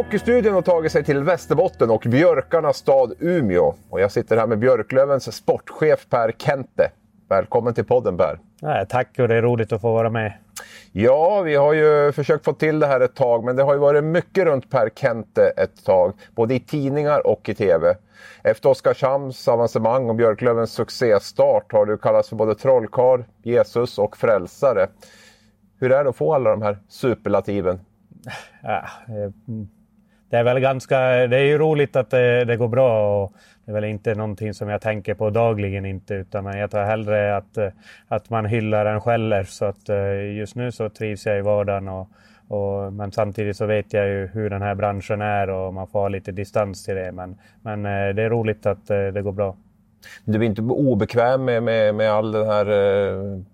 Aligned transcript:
Hockeystudion 0.00 0.54
har 0.54 0.62
tagit 0.62 0.92
sig 0.92 1.04
till 1.04 1.22
Västerbotten 1.22 1.90
och 1.90 2.02
björkarnas 2.06 2.76
stad 2.76 3.12
Umeå. 3.18 3.74
Och 3.90 4.00
jag 4.00 4.12
sitter 4.12 4.36
här 4.36 4.46
med 4.46 4.58
Björklövens 4.58 5.36
sportchef 5.36 6.06
Per 6.10 6.32
Kente. 6.32 6.90
Välkommen 7.28 7.74
till 7.74 7.84
podden 7.84 8.16
Per. 8.16 8.38
Nej, 8.62 8.86
tack 8.88 9.18
och 9.18 9.28
det 9.28 9.34
är 9.34 9.42
roligt 9.42 9.72
att 9.72 9.80
få 9.80 9.92
vara 9.92 10.10
med. 10.10 10.32
Ja, 10.92 11.40
vi 11.40 11.54
har 11.54 11.72
ju 11.72 12.12
försökt 12.12 12.44
få 12.44 12.52
till 12.52 12.78
det 12.78 12.86
här 12.86 13.00
ett 13.00 13.14
tag, 13.14 13.44
men 13.44 13.56
det 13.56 13.62
har 13.62 13.72
ju 13.74 13.78
varit 13.78 14.04
mycket 14.04 14.44
runt 14.44 14.70
Per 14.70 14.90
Kente 14.94 15.52
ett 15.56 15.84
tag, 15.84 16.12
både 16.34 16.54
i 16.54 16.60
tidningar 16.60 17.26
och 17.26 17.48
i 17.48 17.54
TV. 17.54 17.94
Efter 18.42 18.68
Oskarshamns 18.68 19.48
avancemang 19.48 20.08
och 20.08 20.14
Björklövens 20.14 20.72
succéstart 20.72 21.72
har 21.72 21.86
du 21.86 21.98
kallats 21.98 22.28
för 22.28 22.36
både 22.36 22.54
trollkarl, 22.54 23.22
Jesus 23.42 23.98
och 23.98 24.16
frälsare. 24.16 24.88
Hur 25.80 25.92
är 25.92 26.04
det 26.04 26.10
att 26.10 26.16
få 26.16 26.34
alla 26.34 26.50
de 26.50 26.62
här 26.62 26.78
superlativen? 26.88 27.80
Ja, 28.62 28.84
det 30.30 30.36
är 30.36 30.44
väl 30.44 30.60
ganska... 30.60 30.98
Det 31.00 31.36
är 31.36 31.44
ju 31.44 31.58
roligt 31.58 31.96
att 31.96 32.10
det, 32.10 32.44
det, 32.44 32.56
går 32.56 32.68
bra 32.68 33.22
och 33.22 33.32
det 33.64 33.70
är 33.70 33.74
väl 33.74 33.84
inte 33.84 34.14
någonting 34.14 34.54
som 34.54 34.68
jag 34.68 34.80
tänker 34.80 35.14
på 35.14 35.30
dagligen 35.30 35.86
inte 35.86 36.14
utan 36.14 36.58
jag 36.58 36.70
tar 36.70 36.84
hellre 36.84 37.36
att, 37.36 37.58
att 38.08 38.30
man 38.30 38.46
hyllar 38.46 38.86
än 38.86 39.00
skäller 39.00 39.44
så 39.44 39.64
att 39.64 39.88
eh, 39.88 40.36
just 40.36 40.54
nu 40.56 40.72
så 40.72 40.88
trivs 40.88 41.26
jag 41.26 41.38
i 41.38 41.40
vardagen 41.40 41.88
och, 41.88 42.08
och, 42.48 42.92
men 42.92 43.12
samtidigt 43.12 43.56
så 43.56 43.66
vet 43.66 43.92
jag 43.92 44.08
ju 44.08 44.26
hur 44.26 44.50
den 44.50 44.62
här 44.62 44.74
branschen 44.74 45.20
är 45.20 45.50
och 45.50 45.74
man 45.74 45.86
får 45.86 46.00
ha 46.00 46.08
lite 46.08 46.32
distans 46.32 46.84
till 46.84 46.94
det 46.94 47.12
men, 47.12 47.38
men 47.62 47.86
eh, 47.86 48.14
det 48.14 48.22
är 48.22 48.30
roligt 48.30 48.66
att 48.66 48.86
det 48.86 49.22
går 49.22 49.32
bra. 49.32 49.56
Du 50.24 50.38
är 50.38 50.42
inte 50.42 50.62
obekväm 50.62 51.44
med, 51.44 51.62
med, 51.62 51.94
med 51.94 52.10
all 52.10 52.32
den 52.32 52.46
här 52.46 52.64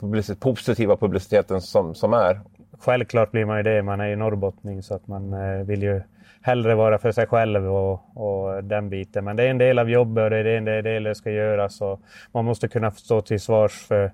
publicitet, 0.00 0.40
positiva 0.40 0.96
publiciteten 0.96 1.61
som, 1.61 1.94
som 1.94 2.12
är? 2.12 2.40
Självklart 2.78 3.30
blir 3.30 3.44
man 3.44 3.56
ju 3.56 3.62
det. 3.62 3.83
Man 3.83 4.00
är 4.00 4.06
ju 4.06 4.16
norrbottning 4.16 4.83
så 4.83 4.94
att 4.94 5.08
man 5.08 5.34
vill 5.66 5.83
ju 5.83 6.02
hellre 6.47 6.75
vara 6.75 6.98
för 6.98 7.12
sig 7.12 7.27
själv 7.27 7.75
och, 7.75 8.00
och, 8.14 8.64
den 8.64 8.89
biten. 8.89 9.25
Men 9.25 9.36
det 9.36 9.42
är 9.42 9.50
en 9.50 9.58
del 9.58 9.78
av 9.78 9.91
jobbet 9.91 10.25
och 10.25 10.30
det 10.30 10.36
är 10.36 10.47
en 10.47 10.64
del 10.64 11.02
det 11.02 11.14
ska 11.14 11.30
göras. 11.30 11.80
Och 11.80 12.00
man 12.33 12.44
måste 12.44 12.69
kunna 12.69 12.91
stå 12.91 13.20
till 13.20 13.41
svars 13.41 13.72
för, 13.72 14.12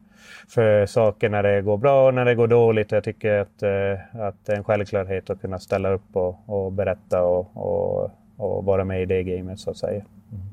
för 0.48 0.86
saker 0.86 1.28
när 1.28 1.42
det 1.42 1.62
går 1.62 1.76
bra 1.76 2.06
och 2.06 2.14
när 2.14 2.24
det 2.24 2.34
går 2.34 2.48
dåligt. 2.48 2.92
Jag 2.92 3.04
tycker 3.04 3.38
att, 3.38 3.62
eh, 3.62 4.20
att 4.26 4.46
det 4.46 4.52
är 4.52 4.56
en 4.56 4.64
självklarhet 4.64 5.30
att 5.30 5.40
kunna 5.40 5.58
ställa 5.58 5.90
upp 5.90 6.16
och, 6.16 6.36
och 6.46 6.72
berätta 6.72 7.22
och, 7.22 7.56
och, 7.56 8.10
och, 8.36 8.64
vara 8.64 8.84
med 8.84 9.02
i 9.02 9.06
det 9.06 9.22
gamet 9.22 9.58
så 9.58 9.70
att 9.70 9.76
säga. 9.76 10.04
Mm. 10.32 10.44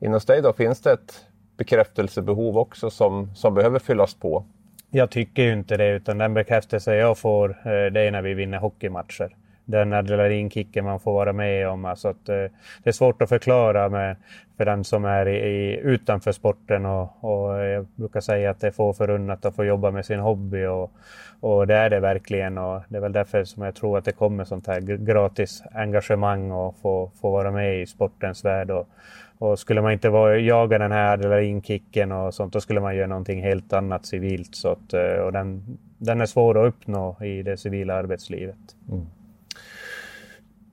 Inom 0.00 0.20
dig 0.26 0.42
då, 0.42 0.52
finns 0.52 0.80
det 0.80 0.92
ett 0.92 1.26
bekräftelsebehov 1.56 2.58
också 2.58 2.90
som, 2.90 3.34
som 3.34 3.54
behöver 3.54 3.78
fyllas 3.78 4.14
på? 4.14 4.44
Jag 4.90 5.10
tycker 5.10 5.42
ju 5.42 5.52
inte 5.52 5.76
det, 5.76 5.88
utan 5.88 6.18
den 6.18 6.34
bekräftelse 6.34 6.96
jag 6.96 7.18
får 7.18 7.50
eh, 7.50 7.92
det 7.92 8.00
är 8.00 8.10
när 8.10 8.22
vi 8.22 8.34
vinner 8.34 8.58
hockeymatcher 8.58 9.36
den 9.64 9.92
adrenalinkicken 9.92 10.84
man 10.84 11.00
får 11.00 11.12
vara 11.12 11.32
med 11.32 11.68
om. 11.68 11.84
Alltså 11.84 12.08
att, 12.08 12.28
eh, 12.28 12.34
det 12.82 12.90
är 12.90 12.92
svårt 12.92 13.22
att 13.22 13.28
förklara 13.28 13.88
med, 13.88 14.16
för 14.56 14.64
den 14.64 14.84
som 14.84 15.04
är 15.04 15.28
i, 15.28 15.36
i, 15.36 15.80
utanför 15.80 16.32
sporten 16.32 16.86
och, 16.86 17.24
och, 17.24 17.58
jag 17.58 17.86
brukar 17.94 18.20
säga 18.20 18.50
att 18.50 18.60
det 18.60 18.66
är 18.66 18.70
få 18.70 18.92
förunnat 18.92 19.44
att 19.44 19.56
få 19.56 19.64
jobba 19.64 19.90
med 19.90 20.06
sin 20.06 20.20
hobby 20.20 20.64
och, 20.66 20.92
och 21.40 21.66
det 21.66 21.74
är 21.74 21.90
det 21.90 22.00
verkligen 22.00 22.58
och 22.58 22.82
det 22.88 22.96
är 22.96 23.00
väl 23.00 23.12
därför 23.12 23.44
som 23.44 23.62
jag 23.62 23.74
tror 23.74 23.98
att 23.98 24.04
det 24.04 24.12
kommer 24.12 24.44
sånt 24.44 24.66
här 24.66 24.80
gratis 24.80 25.62
engagemang 25.72 26.50
och 26.50 26.76
få, 26.82 27.10
få 27.20 27.30
vara 27.30 27.50
med 27.50 27.82
i 27.82 27.86
sportens 27.86 28.44
värld. 28.44 28.70
Och, 28.70 28.88
och 29.40 29.58
skulle 29.58 29.82
man 29.82 29.92
inte 29.92 30.08
vara, 30.08 30.38
jaga 30.38 30.78
den 30.78 30.92
här 30.92 31.12
adrenalinkicken 31.12 32.12
och 32.12 32.34
sånt, 32.34 32.52
då 32.52 32.60
skulle 32.60 32.80
man 32.80 32.96
göra 32.96 33.06
någonting 33.06 33.42
helt 33.42 33.72
annat 33.72 34.06
civilt. 34.06 34.54
Så 34.54 34.68
att, 34.68 34.92
eh, 34.92 35.24
och 35.24 35.32
den, 35.32 35.78
den 35.98 36.20
är 36.20 36.26
svår 36.26 36.58
att 36.58 36.68
uppnå 36.68 37.16
i 37.22 37.42
det 37.42 37.56
civila 37.56 37.94
arbetslivet. 37.94 38.56
Mm. 38.88 39.06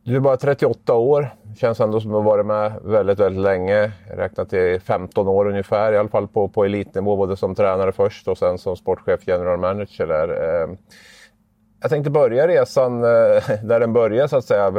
Du 0.08 0.16
är 0.16 0.20
bara 0.20 0.38
38 0.38 0.94
år. 0.94 1.30
Känns 1.58 1.80
ändå 1.80 2.02
som 2.02 2.12
att 2.12 2.24
ha 2.24 2.32
varit 2.32 2.46
med 2.46 2.74
väldigt, 2.84 3.20
väldigt 3.20 3.44
länge. 3.44 3.92
Räknat 4.16 4.50
till 4.50 4.82
15 4.82 5.28
år 5.28 5.48
ungefär, 5.48 5.94
i 5.94 5.98
alla 5.98 6.10
fall 6.10 6.28
på, 6.28 6.48
på 6.48 6.66
elitnivå. 6.66 7.16
Både 7.16 7.38
som 7.38 7.56
tränare 7.56 7.92
först 7.92 8.28
och 8.28 8.38
sen 8.38 8.58
som 8.58 8.76
sportchef, 8.76 9.28
general 9.28 9.60
manager. 9.60 10.08
Där. 10.08 10.64
Ehm, 10.64 10.78
jag 11.82 11.90
tänkte 11.90 12.10
börja 12.10 12.48
resan 12.48 13.04
eh, 13.04 13.10
där 13.64 13.80
den 13.80 13.94
började 13.94 14.30
så 14.30 14.38
att 14.38 14.46
säga. 14.46 14.70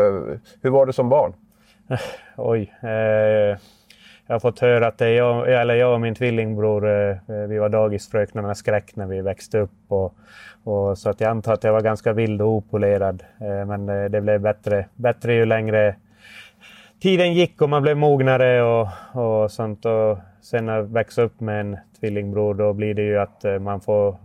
Hur 0.62 0.70
var 0.70 0.86
det 0.86 0.92
som 0.92 1.08
barn? 1.08 1.32
Oj. 2.36 2.74
Eh 2.82 3.58
jag 4.28 4.34
har 4.34 4.40
fått 4.40 4.58
höra 4.58 4.86
att 4.86 4.98
det 4.98 5.06
är 5.06 5.16
jag, 5.16 5.52
eller 5.52 5.74
jag 5.74 5.94
och 5.94 6.00
min 6.00 6.14
tvillingbror, 6.14 6.86
eh, 6.88 7.10
eh, 7.10 7.46
vi 7.48 7.58
var 7.58 7.68
dagisfröknarnas 7.68 8.58
skräck 8.58 8.96
när 8.96 9.06
vi 9.06 9.20
växte 9.20 9.58
upp. 9.58 9.70
Och, 9.88 10.14
och, 10.64 10.98
så 10.98 11.10
att 11.10 11.20
jag 11.20 11.30
antar 11.30 11.52
att 11.52 11.64
jag 11.64 11.72
var 11.72 11.80
ganska 11.80 12.12
vild 12.12 12.42
och 12.42 12.48
opolerad. 12.48 13.24
Eh, 13.40 13.66
men 13.66 13.86
det 14.12 14.20
blev 14.20 14.40
bättre, 14.40 14.86
bättre 14.94 15.34
ju 15.34 15.46
längre 15.46 15.94
tiden 17.00 17.34
gick 17.34 17.62
och 17.62 17.68
man 17.68 17.82
blev 17.82 17.96
mognare 17.96 18.62
och, 18.62 18.88
och 19.12 19.50
sånt. 19.50 19.84
Och 19.84 20.18
sen 20.40 20.66
när 20.66 20.76
jag 20.76 20.82
växte 20.82 21.22
upp 21.22 21.40
med 21.40 21.60
en 21.60 21.76
tvillingbror 22.00 22.54
då 22.54 22.72
blir 22.72 22.94
det 22.94 23.02
ju 23.02 23.18
att 23.18 23.44
man 23.60 23.80
får 23.80 24.16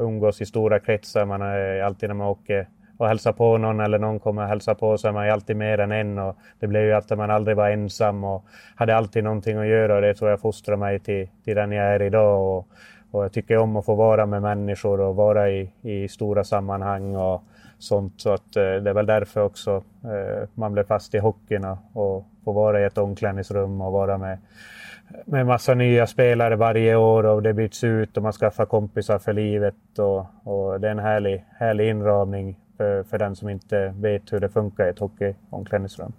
umgås 0.00 0.40
i 0.40 0.46
stora 0.46 0.78
kretsar. 0.78 1.24
Man 1.24 1.42
är 1.42 1.82
alltid 1.82 2.08
när 2.08 2.14
man 2.14 2.26
åker 2.26 2.66
och 2.98 3.08
hälsa 3.08 3.32
på 3.32 3.58
någon 3.58 3.80
eller 3.80 3.98
någon 3.98 4.20
kommer 4.20 4.42
och 4.42 4.48
hälsar 4.48 4.74
på 4.74 4.98
så 4.98 5.08
är 5.08 5.12
man 5.12 5.26
ju 5.26 5.32
alltid 5.32 5.56
mer 5.56 5.80
än 5.80 5.92
en. 5.92 6.18
Och 6.18 6.36
det 6.60 6.66
blev 6.66 6.82
ju 6.82 6.92
att 6.92 7.10
man 7.10 7.30
aldrig 7.30 7.56
var 7.56 7.70
ensam 7.70 8.24
och 8.24 8.44
hade 8.74 8.96
alltid 8.96 9.24
någonting 9.24 9.58
att 9.58 9.66
göra. 9.66 9.94
Och 9.94 10.02
det 10.02 10.14
tror 10.14 10.30
jag 10.30 10.40
fostrar 10.40 10.76
mig 10.76 10.98
till, 10.98 11.28
till 11.44 11.56
den 11.56 11.72
jag 11.72 11.86
är 11.86 12.02
idag. 12.02 12.58
Och, 12.58 12.68
och 13.10 13.24
jag 13.24 13.32
tycker 13.32 13.58
om 13.58 13.76
att 13.76 13.84
få 13.84 13.94
vara 13.94 14.26
med 14.26 14.42
människor 14.42 15.00
och 15.00 15.16
vara 15.16 15.50
i, 15.50 15.70
i 15.82 16.08
stora 16.08 16.44
sammanhang 16.44 17.16
och 17.16 17.42
sånt. 17.78 18.20
Så 18.20 18.30
att, 18.30 18.56
eh, 18.56 18.62
det 18.62 18.90
är 18.90 18.94
väl 18.94 19.06
därför 19.06 19.40
också 19.40 19.82
eh, 20.04 20.48
man 20.54 20.72
blev 20.72 20.84
fast 20.84 21.14
i 21.14 21.18
hockeyn 21.18 21.64
och 21.92 22.24
få 22.44 22.52
vara 22.52 22.80
i 22.80 22.84
ett 22.84 22.98
omklädningsrum 22.98 23.80
och 23.80 23.92
vara 23.92 24.18
med 24.18 24.38
med 25.24 25.46
massa 25.46 25.74
nya 25.74 26.06
spelare 26.06 26.56
varje 26.56 26.96
år 26.96 27.26
och 27.26 27.42
det 27.42 27.54
byts 27.54 27.84
ut 27.84 28.16
och 28.16 28.22
man 28.22 28.32
skaffar 28.32 28.66
kompisar 28.66 29.18
för 29.18 29.32
livet. 29.32 29.98
Och, 29.98 30.26
och 30.44 30.80
det 30.80 30.86
är 30.86 30.92
en 30.92 30.98
härlig, 30.98 31.44
härlig 31.58 31.88
inramning 31.88 32.56
för, 32.78 33.02
för 33.02 33.18
den 33.18 33.36
som 33.36 33.48
inte 33.48 33.94
vet 33.96 34.32
hur 34.32 34.40
det 34.40 34.48
funkar 34.48 34.86
i 34.86 34.90
ett 34.90 34.98
hockeyomklädningsrum. 34.98 36.12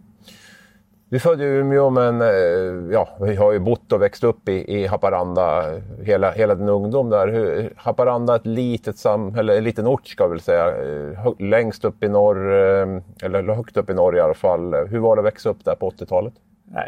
Vi 1.11 1.19
födde 1.19 1.43
i 1.43 1.47
Umeå 1.47 1.89
men 1.89 2.21
eh, 2.21 2.91
ja, 2.93 3.09
vi 3.21 3.35
har 3.35 3.51
ju 3.51 3.59
bott 3.59 3.91
och 3.91 4.01
växt 4.01 4.23
upp 4.23 4.49
i, 4.49 4.75
i 4.77 4.87
Haparanda 4.87 5.63
hela, 6.03 6.31
hela 6.31 6.55
din 6.55 6.69
ungdom 6.69 7.09
där. 7.09 7.27
Hur, 7.27 7.73
Haparanda 7.75 8.33
är 8.33 8.37
ett 8.37 8.45
litet 8.45 8.97
samhälle, 8.97 9.57
en 9.57 9.63
liten 9.63 9.87
ort 9.87 10.07
ska 10.07 10.23
jag 10.23 10.29
väl 10.29 10.39
säga. 10.39 10.67
Eh, 10.67 11.33
längst 11.39 11.85
upp 11.85 12.03
i 12.03 12.09
norr, 12.09 12.53
eh, 12.53 13.01
eller 13.23 13.55
högt 13.55 13.77
upp 13.77 13.89
i 13.89 13.93
norr 13.93 14.17
i 14.17 14.19
alla 14.19 14.33
fall. 14.33 14.87
Hur 14.87 14.99
var 14.99 15.15
det 15.15 15.19
att 15.19 15.25
växa 15.25 15.49
upp 15.49 15.65
där 15.65 15.75
på 15.75 15.89
80-talet? 15.89 16.33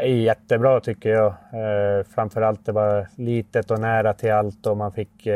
Jättebra 0.06 0.80
tycker 0.80 1.10
jag. 1.10 1.34
Framförallt 2.16 2.66
det 2.66 2.72
var 2.72 3.08
litet 3.16 3.72
och 3.72 3.80
nära 3.80 4.14
till 4.14 4.31
allt 4.31 4.68
och 4.68 4.78
man 4.78 4.92
fick 4.92 5.28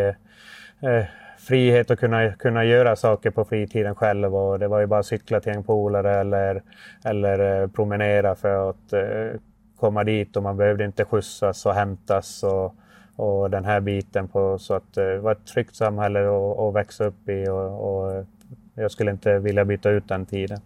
frihet 1.48 1.92
att 1.92 2.00
kunna, 2.00 2.32
kunna 2.32 2.66
göra 2.66 2.96
saker 2.96 3.32
på 3.32 3.46
fritiden 3.46 3.96
själv. 3.96 4.36
Och 4.36 4.60
det 4.60 4.68
var 4.68 4.80
ju 4.80 4.86
bara 4.86 5.00
att 5.00 5.06
cykla 5.06 5.40
till 5.40 5.52
en 5.52 5.64
polare 5.64 6.20
eller, 6.20 6.64
eller 7.06 7.62
eh, 7.62 7.68
promenera 7.68 8.36
för 8.36 8.70
att 8.70 8.94
eh, 8.94 9.40
komma 9.80 10.04
dit 10.04 10.38
och 10.38 10.44
man 10.44 10.58
behövde 10.58 10.86
inte 10.86 11.06
skjutsas 11.06 11.66
och 11.66 11.74
hämtas. 11.74 12.44
Och, 12.44 12.76
och 13.16 13.50
den 13.50 13.66
här 13.66 13.80
biten 13.80 14.28
på 14.28 14.58
så 14.60 14.74
att 14.74 14.98
eh, 14.98 15.04
det 15.06 15.20
var 15.20 15.32
ett 15.32 15.48
tryggt 15.48 15.76
samhälle 15.76 16.20
att, 16.20 16.60
att 16.60 16.74
växa 16.74 17.06
upp 17.06 17.30
i 17.30 17.48
och, 17.50 18.08
och 18.08 18.26
jag 18.76 18.92
skulle 18.92 19.12
inte 19.12 19.40
vilja 19.40 19.66
byta 19.66 19.90
ut 19.90 20.08
den 20.08 20.26
tiden. 20.26 20.60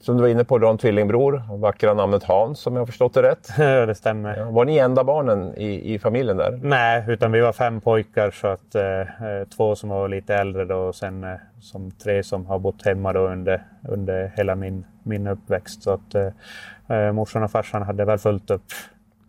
Som 0.00 0.16
du 0.16 0.22
var 0.22 0.28
inne 0.28 0.44
på, 0.44 0.58
du 0.58 0.66
har 0.66 0.72
en 0.72 0.78
tvillingbror, 0.78 1.42
vackra 1.58 1.94
namnet 1.94 2.22
Hans 2.24 2.66
om 2.66 2.74
jag 2.74 2.80
har 2.80 2.86
förstått 2.86 3.14
det 3.14 3.22
rätt. 3.22 3.48
Ja, 3.58 3.86
det 3.86 3.94
stämmer. 3.94 4.36
Ja, 4.36 4.50
var 4.50 4.64
ni 4.64 4.78
enda 4.78 5.04
barnen 5.04 5.54
i, 5.56 5.94
i 5.94 5.98
familjen 5.98 6.36
där? 6.36 6.60
Nej, 6.62 7.04
utan 7.08 7.32
vi 7.32 7.40
var 7.40 7.52
fem 7.52 7.80
pojkar 7.80 8.30
så 8.30 8.46
att 8.46 8.74
eh, 8.74 9.00
eh, 9.00 9.48
två 9.56 9.76
som 9.76 9.88
var 9.88 10.08
lite 10.08 10.34
äldre 10.34 10.64
då 10.64 10.76
och 10.76 10.94
sen 10.94 11.24
eh, 11.24 11.30
som 11.60 11.90
tre 11.90 12.22
som 12.22 12.46
har 12.46 12.58
bott 12.58 12.84
hemma 12.84 13.12
då 13.12 13.20
under, 13.20 13.62
under 13.88 14.32
hela 14.36 14.54
min, 14.54 14.84
min 15.02 15.26
uppväxt. 15.26 15.82
Så 15.82 15.90
att 15.90 16.14
eh, 16.14 16.96
eh 16.96 17.12
morsan 17.12 17.42
och 17.42 17.50
farsan 17.50 17.82
hade 17.82 18.04
väl 18.04 18.18
fullt 18.18 18.50
upp. 18.50 18.64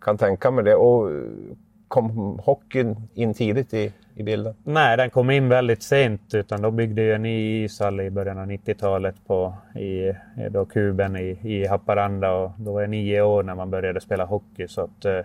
Kan 0.00 0.18
tänka 0.18 0.50
mig 0.50 0.64
det. 0.64 0.74
Och 0.74 1.10
kom 1.92 2.38
hockeyn 2.44 2.96
in 3.14 3.34
tidigt 3.34 3.74
i, 3.74 3.92
i 4.14 4.22
bilden? 4.22 4.54
Nej, 4.64 4.96
den 4.96 5.10
kom 5.10 5.30
in 5.30 5.48
väldigt 5.48 5.82
sent. 5.82 6.34
Utan 6.34 6.62
då 6.62 6.70
byggde 6.70 7.02
jag 7.02 7.14
en 7.14 7.22
ny 7.22 7.64
ishall 7.64 8.00
i 8.00 8.10
början 8.10 8.38
av 8.38 8.46
90-talet 8.46 9.14
på 9.26 9.54
i, 9.74 10.08
eh, 10.08 10.14
då 10.50 10.64
Kuben 10.64 11.16
i, 11.16 11.38
i 11.42 11.66
Haparanda. 11.66 12.32
Och 12.32 12.50
då 12.56 12.72
var 12.72 12.80
jag 12.80 12.90
nio 12.90 13.22
år 13.22 13.42
när 13.42 13.54
man 13.54 13.70
började 13.70 14.00
spela 14.00 14.24
hockey. 14.24 14.68
Så 14.68 14.80
att, 14.80 15.04
eh, 15.04 15.16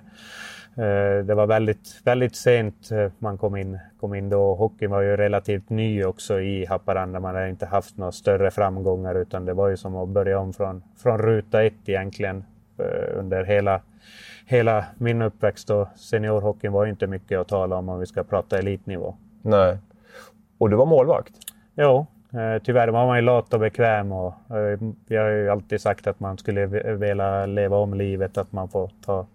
eh 0.86 1.26
det 1.26 1.36
var 1.36 1.48
väldigt, 1.48 2.02
väldigt 2.04 2.36
sent 2.36 2.92
eh, 2.92 3.12
man 3.20 3.38
kom 3.38 3.56
in, 3.56 3.80
kom 4.00 4.14
in 4.14 4.30
då. 4.30 4.56
Hockeyn 4.56 4.92
var 4.92 5.02
ju 5.02 5.18
relativt 5.18 5.70
ny 5.70 6.04
också 6.04 6.40
i 6.40 6.66
Haparanda. 6.66 7.20
Man 7.20 7.36
hade 7.36 7.50
inte 7.50 7.66
haft 7.66 7.98
några 7.98 8.12
större 8.12 8.52
framgångar 8.52 9.16
utan 9.16 9.46
det 9.46 9.54
var 9.54 9.70
ju 9.70 9.78
som 9.78 9.96
att 9.96 10.10
börja 10.10 10.40
om 10.40 10.54
från, 10.54 10.84
från 10.98 11.18
ruta 11.18 11.64
ett 11.64 11.90
egentligen 11.90 12.44
under 13.14 13.44
hela 13.44 13.82
hela 14.48 14.86
min 14.98 15.22
uppväxt 15.22 15.70
och 15.70 15.88
seniorhockeyn 15.96 16.72
var 16.72 16.86
inte 16.86 17.08
mycket 17.08 17.40
att 17.40 17.48
tala 17.48 17.76
om 17.76 17.90
om 17.90 18.00
vi 18.00 18.06
ska 18.06 18.24
prata 18.24 18.60
elitnivå. 18.60 19.16
Nej. 19.42 19.78
Och 20.58 20.70
du 20.70 20.76
var 20.76 20.86
målvakt? 20.86 21.34
Jo, 21.76 22.08
Eh, 22.34 22.62
tyvärr 22.64 22.88
var 22.88 23.06
man 23.06 23.18
ju 23.18 23.22
lat 23.22 23.54
och 23.54 23.60
bekväm 23.60 24.12
och 24.12 24.34
eh, 24.50 24.80
jag 25.08 25.22
har 25.22 25.30
ju 25.30 25.50
alltid 25.50 25.82
sagt 25.82 26.08
att 26.08 26.20
man 26.20 26.38
skulle 26.38 26.66
vilja 26.96 27.46
leva 27.46 27.78
om 27.78 27.94
livet, 27.94 28.38
att 28.38 28.52
man 28.52 28.70
får 28.70 28.92
ta 29.06 29.28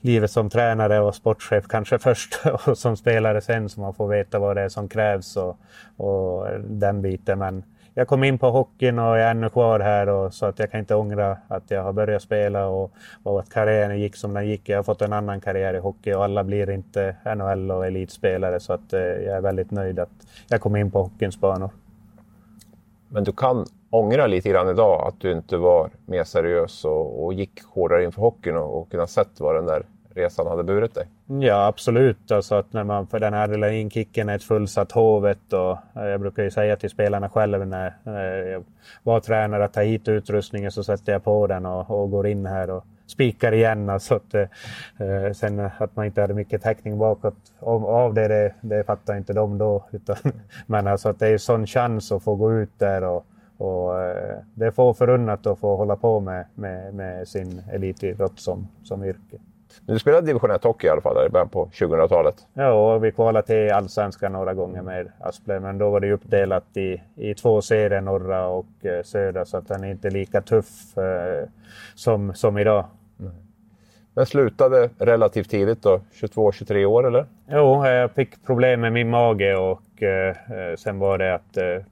livet 0.00 0.30
som 0.30 0.50
tränare 0.50 1.00
och 1.00 1.14
sportchef 1.14 1.64
kanske 1.68 1.98
först 1.98 2.40
och 2.66 2.78
som 2.78 2.96
spelare 2.96 3.40
sen 3.40 3.68
så 3.68 3.80
man 3.80 3.94
får 3.94 4.08
veta 4.08 4.38
vad 4.38 4.56
det 4.56 4.62
är 4.62 4.68
som 4.68 4.88
krävs 4.88 5.36
och, 5.36 5.58
och 5.96 6.46
den 6.60 7.02
biten. 7.02 7.38
Men 7.38 7.62
jag 7.98 8.08
kom 8.08 8.24
in 8.24 8.38
på 8.38 8.50
hockeyn 8.50 8.98
och 8.98 9.04
jag 9.04 9.20
är 9.20 9.30
ännu 9.30 9.48
kvar 9.48 9.80
här 9.80 10.08
och, 10.08 10.34
så 10.34 10.46
att 10.46 10.58
jag 10.58 10.70
kan 10.70 10.80
inte 10.80 10.94
ångra 10.94 11.36
att 11.48 11.70
jag 11.70 11.82
har 11.82 11.92
börjat 11.92 12.22
spela 12.22 12.66
och, 12.66 12.92
och 13.22 13.40
att 13.40 13.50
karriären 13.50 14.00
gick 14.00 14.16
som 14.16 14.34
den 14.34 14.48
gick. 14.48 14.68
Jag 14.68 14.78
har 14.78 14.82
fått 14.82 15.02
en 15.02 15.12
annan 15.12 15.40
karriär 15.40 15.74
i 15.74 15.78
hockey 15.78 16.12
och 16.12 16.24
alla 16.24 16.44
blir 16.44 16.70
inte 16.70 17.16
NHL 17.36 17.70
och 17.70 17.86
elitspelare 17.86 18.60
så 18.60 18.72
att 18.72 18.92
eh, 18.92 19.00
jag 19.00 19.36
är 19.36 19.40
väldigt 19.40 19.70
nöjd 19.70 19.98
att 19.98 20.10
jag 20.48 20.60
kom 20.60 20.76
in 20.76 20.90
på 20.90 21.02
hockeyns 21.02 21.40
banor. 21.40 21.70
Men 23.08 23.24
du 23.24 23.32
kan 23.32 23.66
ångra 23.90 24.26
lite 24.26 24.48
grann 24.48 24.68
idag 24.68 25.08
att 25.08 25.20
du 25.20 25.32
inte 25.32 25.56
var 25.56 25.90
mer 26.06 26.24
seriös 26.24 26.84
och, 26.84 27.24
och 27.24 27.34
gick 27.34 27.62
hårdare 27.64 28.04
inför 28.04 28.22
hockeyn 28.22 28.56
och, 28.56 28.80
och 28.80 28.90
kunna 28.90 29.06
sett 29.06 29.40
vad 29.40 29.54
den 29.54 29.66
där 29.66 29.82
resan 30.18 30.46
hade 30.46 30.64
burit 30.64 30.94
dig? 30.94 31.06
Ja, 31.26 31.66
absolut. 31.66 32.32
Alltså 32.32 32.54
att 32.54 32.72
när 32.72 32.84
man, 32.84 33.06
för 33.06 33.20
den 33.20 33.34
här 33.34 33.44
adrenalinkicken 33.44 34.28
är 34.28 34.36
ett 34.36 34.42
fullsatt 34.42 34.92
Hovet 34.92 35.52
och 35.52 35.70
eh, 35.96 36.08
jag 36.08 36.20
brukar 36.20 36.42
ju 36.42 36.50
säga 36.50 36.76
till 36.76 36.90
spelarna 36.90 37.28
själv 37.28 37.66
när 37.66 37.94
eh, 38.06 38.50
jag 38.50 38.64
var 39.02 39.20
tränare 39.20 39.64
att 39.64 39.72
ta 39.72 39.80
hit 39.80 40.08
utrustningen 40.08 40.72
så 40.72 40.84
sätter 40.84 41.12
jag 41.12 41.24
på 41.24 41.46
den 41.46 41.66
och, 41.66 41.90
och 41.90 42.10
går 42.10 42.26
in 42.26 42.46
här 42.46 42.70
och 42.70 42.84
spikar 43.06 43.52
igen. 43.52 43.90
Alltså 43.90 44.14
att, 44.14 44.34
eh, 44.34 44.42
eh 44.98 45.32
sen 45.32 45.70
att 45.78 45.96
man 45.96 46.06
inte 46.06 46.20
hade 46.20 46.34
mycket 46.34 46.62
täckning 46.62 46.98
bakåt 46.98 47.36
av 47.60 48.14
det, 48.14 48.28
det, 48.28 48.54
det 48.60 48.84
fattar 48.84 49.16
inte 49.16 49.32
de 49.32 49.58
då. 49.58 49.84
Utan, 49.90 50.16
men 50.66 50.86
alltså 50.86 51.08
att 51.08 51.18
det 51.18 51.26
är 51.26 51.32
en 51.32 51.38
sån 51.38 51.66
chans 51.66 52.12
att 52.12 52.22
få 52.22 52.34
gå 52.34 52.52
ut 52.52 52.78
där 52.78 53.04
och, 53.04 53.26
och 53.58 53.92
det 54.54 54.66
är 54.66 54.70
få 54.70 54.94
förunnat 54.94 55.46
att 55.46 55.58
få 55.58 55.76
hålla 55.76 55.96
på 55.96 56.20
med, 56.20 56.44
med, 56.54 56.94
med 56.94 57.28
sin 57.28 57.62
elitidrott 57.72 58.40
som, 58.40 58.68
som 58.82 59.04
yrke. 59.04 59.38
Du 59.86 59.98
spelade 59.98 60.26
division 60.26 60.50
1 60.50 60.64
hockey 60.64 60.86
i 60.86 60.90
alla 60.90 61.00
fall 61.00 61.26
i 61.26 61.28
början 61.28 61.48
på 61.48 61.66
2000-talet? 61.66 62.46
Ja, 62.54 62.98
vi 62.98 63.12
kvalade 63.12 63.46
till 63.46 63.72
allsvenskan 63.72 64.32
några 64.32 64.54
gånger 64.54 64.82
med 64.82 65.12
Asplöv. 65.20 65.62
Men 65.62 65.78
då 65.78 65.90
var 65.90 66.00
det 66.00 66.12
uppdelat 66.12 66.76
i, 66.76 67.02
i 67.16 67.34
två 67.34 67.62
serier, 67.62 68.00
norra 68.00 68.46
och 68.46 68.66
eh, 68.82 69.02
södra, 69.02 69.44
så 69.44 69.56
att 69.56 69.68
den 69.68 69.84
är 69.84 69.90
inte 69.90 70.10
lika 70.10 70.40
tuff 70.40 70.98
eh, 70.98 71.48
som, 71.94 72.34
som 72.34 72.58
idag. 72.58 72.84
Mm. 73.20 73.32
Men 74.14 74.26
slutade 74.26 74.90
relativt 74.98 75.50
tidigt 75.50 75.82
då? 75.82 76.00
22-23 76.12 76.84
år 76.84 77.06
eller? 77.06 77.26
Jo, 77.50 77.86
jag 77.86 78.10
fick 78.10 78.46
problem 78.46 78.80
med 78.80 78.92
min 78.92 79.10
mage 79.10 79.56
och 79.56 80.02
eh, 80.02 80.28
eh 80.28 80.76
sen 80.78 80.98
var 80.98 81.18
det 81.18 81.34
att, 81.34 81.56
eh, 81.56 81.82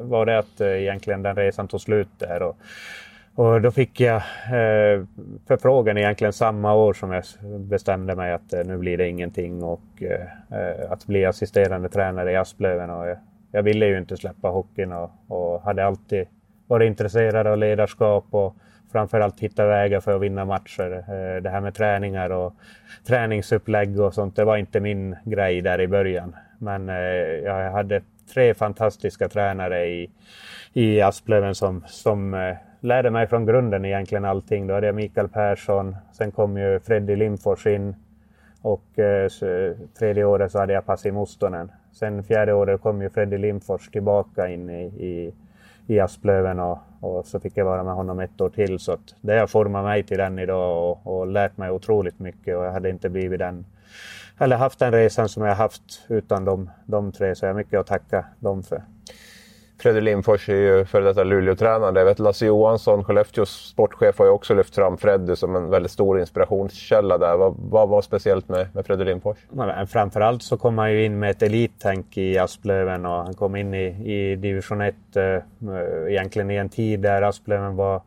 var 0.00 0.26
det 0.26 0.38
att 0.38 0.60
eh, 0.60 0.82
egentligen 0.82 1.22
den 1.22 1.36
resan 1.36 1.68
tog 1.68 1.80
slut 1.80 2.08
där. 2.18 2.42
Och, 2.42 2.56
och 3.38 3.60
då 3.60 3.70
fick 3.70 4.00
jag 4.00 4.16
eh, 4.16 5.04
förfrågan 5.48 5.98
egentligen 5.98 6.32
samma 6.32 6.74
år 6.74 6.92
som 6.92 7.12
jag 7.12 7.24
bestämde 7.60 8.16
mig 8.16 8.32
att 8.32 8.52
eh, 8.52 8.64
nu 8.64 8.78
blir 8.78 8.98
det 8.98 9.08
ingenting 9.08 9.62
och 9.62 10.02
eh, 10.02 10.58
eh, 10.60 10.92
att 10.92 11.06
bli 11.06 11.24
assisterande 11.24 11.88
tränare 11.88 12.32
i 12.32 12.36
Asplöven. 12.36 12.90
Och 12.90 13.08
jag, 13.08 13.18
jag 13.52 13.62
ville 13.62 13.86
ju 13.86 13.98
inte 13.98 14.16
släppa 14.16 14.48
hockeyn 14.48 14.92
och, 14.92 15.10
och, 15.28 15.62
hade 15.62 15.86
alltid 15.86 16.26
varit 16.66 16.86
intresserad 16.86 17.46
av 17.46 17.58
ledarskap 17.58 18.24
och 18.30 18.56
framförallt 18.92 19.40
hitta 19.40 19.66
vägar 19.66 20.00
för 20.00 20.16
att 20.16 20.22
vinna 20.22 20.44
matcher. 20.44 20.92
Eh, 20.92 21.42
det 21.42 21.50
här 21.50 21.60
med 21.60 21.74
träningar 21.74 22.30
och 22.30 22.54
träningsupplägg 23.06 24.00
och 24.00 24.14
sånt, 24.14 24.36
det 24.36 24.44
var 24.44 24.56
inte 24.56 24.80
min 24.80 25.16
grej 25.24 25.60
där 25.60 25.80
i 25.80 25.88
början. 25.88 26.36
Men 26.58 26.88
eh, 26.88 26.96
jag 27.44 27.70
hade 27.70 28.02
tre 28.34 28.54
fantastiska 28.54 29.28
tränare 29.28 29.86
i, 29.86 30.10
i 30.72 31.00
Asplöven 31.00 31.54
som, 31.54 31.84
som 31.86 32.34
eh, 32.34 32.56
lärde 32.80 33.10
mig 33.10 33.26
från 33.26 33.46
grunden 33.46 33.84
egentligen 33.84 34.24
allting. 34.24 34.66
Då 34.66 34.74
hade 34.74 34.86
jag 34.86 34.94
Mikael 34.94 35.28
Persson, 35.28 35.96
sen 36.12 36.30
kom 36.30 36.56
ju 36.56 36.80
Freddy 36.80 37.16
Limfors 37.16 37.66
in 37.66 37.94
och 38.62 38.98
eh, 38.98 39.30
tredje 39.98 40.24
året 40.24 40.52
så 40.52 40.58
hade 40.58 40.72
jag 40.72 40.86
Pasi 40.86 41.12
Mustonen. 41.12 41.72
Sen 41.92 42.24
fjärde 42.24 42.52
året 42.52 42.80
kom 42.80 43.02
ju 43.02 43.10
Freddy 43.10 43.38
Limfors 43.38 43.88
tillbaka 43.88 44.48
in 44.48 44.70
i, 44.70 44.84
i, 44.84 45.34
i 45.86 46.00
Asplöven 46.00 46.60
och, 46.60 46.78
och, 47.00 47.26
så 47.26 47.40
fick 47.40 47.56
jag 47.56 47.64
vara 47.64 47.84
med 47.84 47.94
honom 47.94 48.20
ett 48.20 48.40
år 48.40 48.50
till. 48.50 48.78
Så 48.78 48.92
att 48.92 49.14
det 49.20 49.38
har 49.38 49.46
format 49.46 49.84
mig 49.84 50.02
till 50.02 50.18
den 50.18 50.38
idag 50.38 50.90
och, 50.90 51.18
och 51.18 51.26
lärt 51.26 51.56
mig 51.56 51.70
otroligt 51.70 52.18
mycket 52.18 52.56
och 52.56 52.64
jag 52.64 52.72
hade 52.72 52.90
inte 52.90 53.08
blivit 53.08 53.38
den 53.38 53.64
eller 54.38 54.56
haft 54.56 54.78
den 54.78 54.92
resan 54.92 55.28
som 55.28 55.42
jag 55.42 55.54
haft 55.54 56.04
utan 56.08 56.44
de, 56.44 56.70
de 56.86 57.12
tre 57.12 57.34
så 57.34 57.44
jag 57.44 57.50
har 57.50 57.56
mycket 57.56 57.80
att 57.80 57.86
tacka 57.86 58.24
dem 58.38 58.62
för. 58.62 58.82
Fredrik 59.80 60.04
Lindfors 60.04 60.48
är 60.48 60.54
ju 60.54 60.84
före 60.84 61.04
detta 61.04 61.24
Luleå-tränare. 61.24 61.98
Jag 61.98 62.04
vet 62.04 62.18
Lasse 62.18 62.46
Johansson, 62.46 63.04
Skellefteås 63.04 63.50
sportchef, 63.50 64.18
har 64.18 64.24
ju 64.24 64.30
också 64.30 64.54
lyft 64.54 64.74
fram 64.74 64.98
Freddy 64.98 65.36
som 65.36 65.56
en 65.56 65.70
väldigt 65.70 65.92
stor 65.92 66.20
inspirationskälla 66.20 67.18
där. 67.18 67.36
Vad, 67.36 67.54
vad 67.58 67.88
var 67.88 68.02
speciellt 68.02 68.48
med, 68.48 68.68
med 68.74 68.86
Fredrik 68.86 69.08
Lindfors? 69.08 69.36
Framförallt 69.88 70.42
så 70.42 70.56
kom 70.56 70.78
han 70.78 70.92
ju 70.92 71.04
in 71.04 71.18
med 71.18 71.30
ett 71.30 71.42
elittänk 71.42 72.18
i 72.18 72.38
Asplöven 72.38 73.06
och 73.06 73.24
han 73.24 73.34
kom 73.34 73.56
in 73.56 73.74
i, 73.74 73.86
i 74.12 74.36
division 74.36 74.80
1 74.80 74.94
eh, 75.14 75.24
eh, 75.24 75.42
egentligen 76.08 76.50
i 76.50 76.56
en 76.56 76.68
tid 76.68 77.00
där 77.00 77.22
Asplöven 77.22 77.76
var 77.76 78.02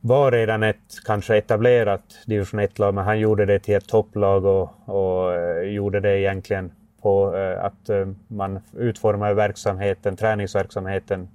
var 0.00 0.32
redan 0.32 0.62
ett 0.62 1.04
kanske 1.04 1.36
etablerat 1.36 2.02
division 2.26 2.60
1-lag 2.60 2.94
men 2.94 3.04
han 3.04 3.18
gjorde 3.18 3.46
det 3.46 3.58
till 3.58 3.74
ett 3.74 3.88
topplag 3.88 4.44
och, 4.44 4.70
och 4.84 5.34
eh, 5.34 5.62
gjorde 5.62 6.00
det 6.00 6.20
egentligen 6.20 6.70
på 7.06 7.36
eh, 7.36 7.64
att 7.64 7.88
eh, 7.88 8.06
man 8.28 8.60
utformar 8.76 9.34
verksamheten, 9.34 10.16
träningsverksamheten 10.16 11.28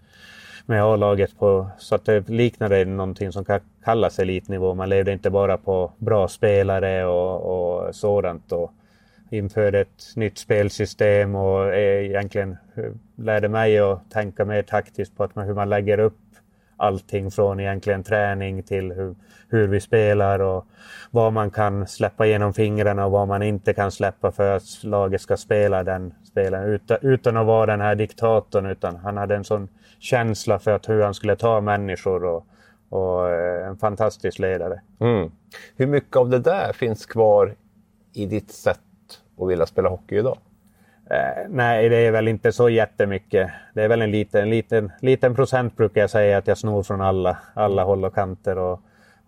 med 0.65 0.83
A-laget 0.83 1.39
på 1.39 1.69
så 1.77 1.95
att 1.95 2.05
det 2.05 2.29
liknade 2.29 2.85
någonting 2.85 3.31
som 3.31 3.45
kan 3.45 3.59
kallas 3.83 4.19
elitnivå. 4.19 4.73
Man 4.73 4.89
levde 4.89 5.11
inte 5.11 5.29
bara 5.29 5.57
på 5.57 5.91
bra 5.97 6.27
spelare 6.27 7.05
och, 7.05 7.41
och 7.41 7.95
sådant. 7.95 8.51
Och 8.51 8.73
införde 9.29 9.79
ett 9.79 10.03
nytt 10.15 10.37
spelsystem 10.37 11.35
och 11.35 11.73
eh, 11.73 12.05
egentligen 12.05 12.57
lärde 13.15 13.49
mig 13.49 13.79
att 13.79 14.11
tänka 14.11 14.45
mer 14.45 14.61
taktiskt 14.61 15.17
på 15.17 15.23
att 15.23 15.35
man, 15.35 15.45
hur 15.45 15.53
man 15.53 15.69
lägger 15.69 15.99
upp 15.99 16.19
allting 16.81 17.31
från 17.31 17.59
egentligen 17.59 18.03
träning 18.03 18.63
till 18.63 18.91
hur, 18.91 19.15
hur 19.49 19.67
vi 19.67 19.81
spelar 19.81 20.39
och 20.39 20.65
vad 21.11 21.33
man 21.33 21.51
kan 21.51 21.87
släppa 21.87 22.25
genom 22.25 22.53
fingrarna 22.53 23.05
och 23.05 23.11
vad 23.11 23.27
man 23.27 23.43
inte 23.43 23.73
kan 23.73 23.91
släppa 23.91 24.31
för 24.31 24.55
att 24.55 24.83
laget 24.83 25.21
ska 25.21 25.37
spela 25.37 25.83
den 25.83 26.13
spelen 26.23 26.63
utan, 26.63 26.97
utan 27.01 27.37
att 27.37 27.45
vara 27.45 27.65
den 27.65 27.81
här 27.81 27.95
diktatorn. 27.95 28.65
Utan 28.65 28.95
han 28.95 29.17
hade 29.17 29.35
en 29.35 29.43
sån 29.43 29.67
känsla 29.99 30.59
för 30.59 30.71
att 30.71 30.89
hur 30.89 31.03
han 31.03 31.13
skulle 31.13 31.35
ta 31.35 31.61
människor 31.61 32.23
och, 32.23 32.45
och 32.89 33.29
eh, 33.29 33.67
en 33.67 33.77
fantastisk 33.77 34.39
ledare. 34.39 34.81
Mm. 34.99 35.31
Hur 35.75 35.87
mycket 35.87 36.15
av 36.15 36.29
det 36.29 36.39
där 36.39 36.73
finns 36.73 37.05
kvar 37.05 37.55
i 38.13 38.25
ditt 38.25 38.51
sätt 38.51 38.79
att 39.39 39.49
vilja 39.49 39.65
spela 39.65 39.89
hockey 39.89 40.15
idag? 40.15 40.37
Eh, 41.11 41.47
nej, 41.49 41.89
det 41.89 41.95
är 41.95 42.11
väl 42.11 42.27
inte 42.27 42.51
så 42.51 42.69
jättemycket. 42.69 43.51
Det 43.73 43.83
är 43.83 43.87
väl 43.87 44.01
en 44.01 44.11
liten, 44.11 44.49
liten, 44.49 44.91
liten 45.01 45.35
procent 45.35 45.77
brukar 45.77 46.01
jag 46.01 46.09
säga 46.09 46.37
att 46.37 46.47
jag 46.47 46.57
snor 46.57 46.83
från 46.83 47.01
alla, 47.01 47.37
alla 47.53 47.83
håll 47.83 48.05
och 48.05 48.15
kanter 48.15 48.57
och, 48.57 48.79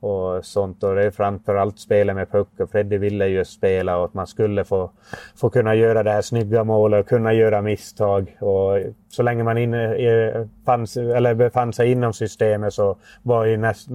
och 0.04 0.46
sånt. 0.46 0.84
Och 0.84 0.96
det 0.96 1.04
är 1.04 1.12
framförallt 1.12 1.80
spelet 1.80 2.16
med 2.16 2.32
puck. 2.32 2.48
Och 2.60 2.70
Freddy 2.70 2.98
ville 2.98 3.28
ju 3.28 3.46
spela 3.46 3.98
och 3.98 4.06
att 4.06 4.14
man 4.14 4.28
skulle 4.28 4.64
få, 4.64 4.92
få 5.36 5.50
kunna 5.50 5.76
göra 5.76 6.04
det 6.04 6.12
här 6.12 6.22
snygga 6.22 6.64
målet 6.64 7.00
och 7.00 7.10
kunna 7.10 7.34
göra 7.34 7.62
misstag. 7.62 8.38
Och 8.40 8.80
så 9.10 9.24
länge 9.24 9.44
man 9.44 9.58
inne, 9.58 10.48
fanns, 10.66 10.98
eller 10.98 11.34
befann 11.34 11.74
sig 11.74 11.92
inom 11.92 12.14
systemet 12.14 12.74
så 12.74 12.98
var 13.22 13.46
ju 13.46 13.58
näst, 13.58 13.88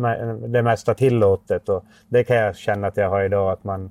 det 0.49 0.62
mesta 0.62 0.95
tillåtet. 0.95 1.69
Och 1.69 1.85
det 2.09 2.25
kan 2.25 2.37
jag 2.37 2.57
känna 2.57 2.87
att 2.87 2.97
jag 2.97 3.11
har 3.11 3.23
idag. 3.23 3.53
att 3.53 3.65
man 3.65 3.91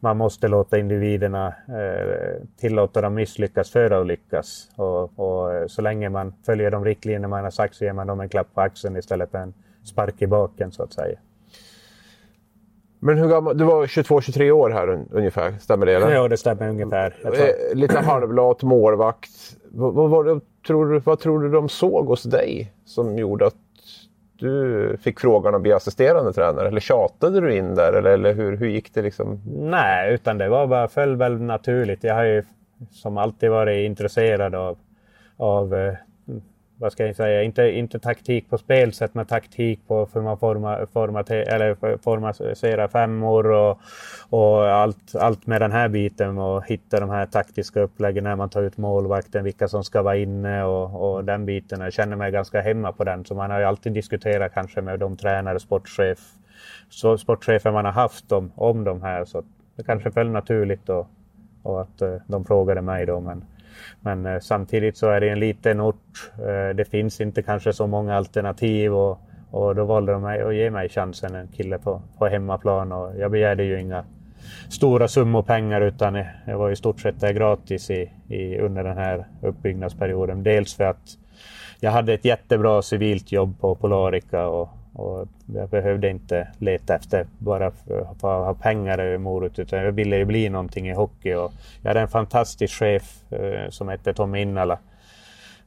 man 0.00 0.16
måste 0.16 0.48
låta 0.48 0.78
individerna 0.78 1.54
eh, 1.68 2.42
tillåta 2.60 3.00
dem 3.00 3.14
misslyckas 3.14 3.70
för 3.70 3.90
att 3.90 4.06
lyckas. 4.06 4.70
Och, 4.76 5.18
och, 5.18 5.70
så 5.70 5.82
länge 5.82 6.08
man 6.08 6.34
följer 6.46 6.70
de 6.70 6.84
riktlinjer 6.84 7.28
man 7.28 7.44
har 7.44 7.50
sagt 7.50 7.74
så 7.74 7.84
ger 7.84 7.92
man 7.92 8.06
dem 8.06 8.20
en 8.20 8.28
klapp 8.28 8.54
på 8.54 8.60
axeln 8.60 8.96
istället 8.96 9.30
för 9.30 9.38
en 9.38 9.54
spark 9.84 10.22
i 10.22 10.26
baken 10.26 10.72
så 10.72 10.82
att 10.82 10.92
säga. 10.92 11.18
Men 13.00 13.18
hur 13.18 13.28
gammal, 13.28 13.58
du 13.58 13.64
var 13.64 13.86
22-23 13.86 14.50
år 14.50 14.70
här 14.70 15.04
ungefär, 15.10 15.52
stämmer 15.60 15.86
det? 15.86 15.94
Eller? 15.94 16.14
Ja, 16.14 16.28
det 16.28 16.36
stämmer 16.36 16.68
ungefär. 16.68 17.14
Eh, 17.24 17.76
lite 17.76 17.98
halvlat, 17.98 18.62
målvakt. 18.62 19.30
Vad, 19.70 19.94
vad, 19.94 20.40
tror 20.66 20.92
du, 20.92 20.98
vad 20.98 21.18
tror 21.20 21.40
du 21.42 21.50
de 21.50 21.68
såg 21.68 22.06
hos 22.06 22.22
dig 22.22 22.72
som 22.84 23.18
gjorde 23.18 23.46
att 23.46 23.54
du 24.38 24.96
fick 25.02 25.20
frågan 25.20 25.54
att 25.54 25.62
bli 25.62 25.72
assisterande 25.72 26.32
tränare? 26.32 26.68
Eller 26.68 26.80
tjatade 26.80 27.40
du 27.40 27.56
in 27.56 27.74
där? 27.74 27.92
Eller, 27.92 28.10
eller 28.10 28.34
hur, 28.34 28.56
hur 28.56 28.68
gick 28.68 28.94
det? 28.94 29.02
Liksom? 29.02 29.40
Nej, 29.46 30.14
utan 30.14 30.38
det 30.38 30.48
var 30.48 30.66
bara, 30.66 30.88
föll 30.88 31.16
väl 31.16 31.40
naturligt. 31.40 32.04
Jag 32.04 32.14
har 32.14 32.24
ju 32.24 32.42
som 32.90 33.18
alltid 33.18 33.50
varit 33.50 33.86
intresserad 33.86 34.54
av, 34.54 34.78
av 35.36 35.74
eh, 35.74 35.94
vad 36.80 36.92
ska 36.92 37.06
jag 37.06 37.16
säga, 37.16 37.42
inte, 37.42 37.62
inte 37.62 37.98
taktik 37.98 38.50
på 38.50 38.58
spelsätt, 38.58 39.14
men 39.14 39.26
taktik 39.26 39.80
på 39.88 40.08
hur 40.12 40.20
man 40.20 40.38
formar, 40.38 40.86
formar, 40.86 41.32
eller 41.32 41.96
formaliserar 42.02 42.88
femmor 42.88 43.50
och, 43.50 43.80
och 44.30 44.70
allt, 44.70 45.16
allt 45.16 45.46
med 45.46 45.60
den 45.60 45.72
här 45.72 45.88
biten 45.88 46.38
och 46.38 46.66
hitta 46.66 47.00
de 47.00 47.10
här 47.10 47.26
taktiska 47.26 47.80
uppläggen 47.80 48.24
när 48.24 48.36
man 48.36 48.48
tar 48.48 48.62
ut 48.62 48.76
målvakten, 48.76 49.44
vilka 49.44 49.68
som 49.68 49.84
ska 49.84 50.02
vara 50.02 50.16
inne 50.16 50.64
och, 50.64 51.10
och 51.10 51.24
den 51.24 51.46
biten. 51.46 51.80
Jag 51.80 51.92
känner 51.92 52.16
mig 52.16 52.32
ganska 52.32 52.60
hemma 52.60 52.92
på 52.92 53.04
den, 53.04 53.24
så 53.24 53.34
man 53.34 53.50
har 53.50 53.58
ju 53.58 53.64
alltid 53.64 53.92
diskuterat 53.92 54.54
kanske 54.54 54.80
med 54.80 54.98
de 54.98 55.16
tränare, 55.16 55.60
sportchef, 55.60 56.18
så 56.90 57.18
sportchefer 57.18 57.72
man 57.72 57.84
har 57.84 57.92
haft 57.92 58.32
om, 58.32 58.52
om 58.54 58.84
de 58.84 59.02
här. 59.02 59.24
Så 59.24 59.42
det 59.76 59.82
kanske 59.82 60.10
föll 60.10 60.30
naturligt 60.30 60.88
och, 60.88 61.08
och 61.62 61.80
att 61.80 62.02
uh, 62.02 62.14
de 62.26 62.44
frågade 62.44 62.82
mig 62.82 63.06
då. 63.06 63.20
Men, 63.20 63.44
men 64.00 64.26
eh, 64.26 64.40
samtidigt 64.40 64.96
så 64.96 65.10
är 65.10 65.20
det 65.20 65.28
en 65.28 65.40
liten 65.40 65.80
ort. 65.80 66.30
Eh, 66.38 66.76
det 66.76 66.84
finns 66.90 67.20
inte 67.20 67.42
kanske 67.42 67.72
så 67.72 67.86
många 67.86 68.16
alternativ 68.16 68.94
och, 68.94 69.20
och 69.50 69.74
då 69.74 69.84
valde 69.84 70.12
de 70.12 70.22
mig 70.22 70.42
att 70.42 70.54
ge 70.54 70.70
mig 70.70 70.88
chansen, 70.88 71.34
en 71.34 71.48
kille 71.48 71.78
på, 71.78 72.02
på 72.18 72.26
hemmaplan. 72.26 72.92
Och 72.92 73.18
jag 73.18 73.30
begärde 73.30 73.64
ju 73.64 73.80
inga 73.80 74.04
stora 74.68 75.08
summor 75.08 75.42
pengar 75.42 75.80
utan 75.80 76.24
jag 76.46 76.58
var 76.58 76.70
i 76.70 76.76
stort 76.76 77.00
sett 77.00 77.20
där 77.20 77.32
gratis 77.32 77.90
i, 77.90 78.10
i, 78.28 78.58
under 78.58 78.84
den 78.84 78.96
här 78.96 79.26
uppbyggnadsperioden. 79.42 80.42
Dels 80.42 80.74
för 80.74 80.84
att 80.84 81.18
jag 81.80 81.90
hade 81.90 82.14
ett 82.14 82.24
jättebra 82.24 82.82
civilt 82.82 83.32
jobb 83.32 83.60
på 83.60 83.74
Polarica 83.74 84.46
och, 84.46 84.68
och 84.98 85.28
jag 85.46 85.68
behövde 85.68 86.10
inte 86.10 86.48
leta 86.58 86.94
efter 86.94 87.26
bara 87.38 87.70
för 87.70 88.00
att 88.00 88.22
ha 88.22 88.54
pengar 88.54 88.98
eller 88.98 89.18
morot 89.18 89.58
utan 89.58 89.78
jag 89.78 89.92
ville 89.92 90.16
ju 90.16 90.24
bli 90.24 90.48
någonting 90.48 90.88
i 90.88 90.92
hockey. 90.92 91.34
Och 91.34 91.52
jag 91.82 91.90
hade 91.90 92.00
en 92.00 92.08
fantastisk 92.08 92.74
chef 92.74 93.32
eh, 93.32 93.70
som 93.70 93.88
hette 93.88 94.14
Tom 94.14 94.34
Innala. 94.34 94.78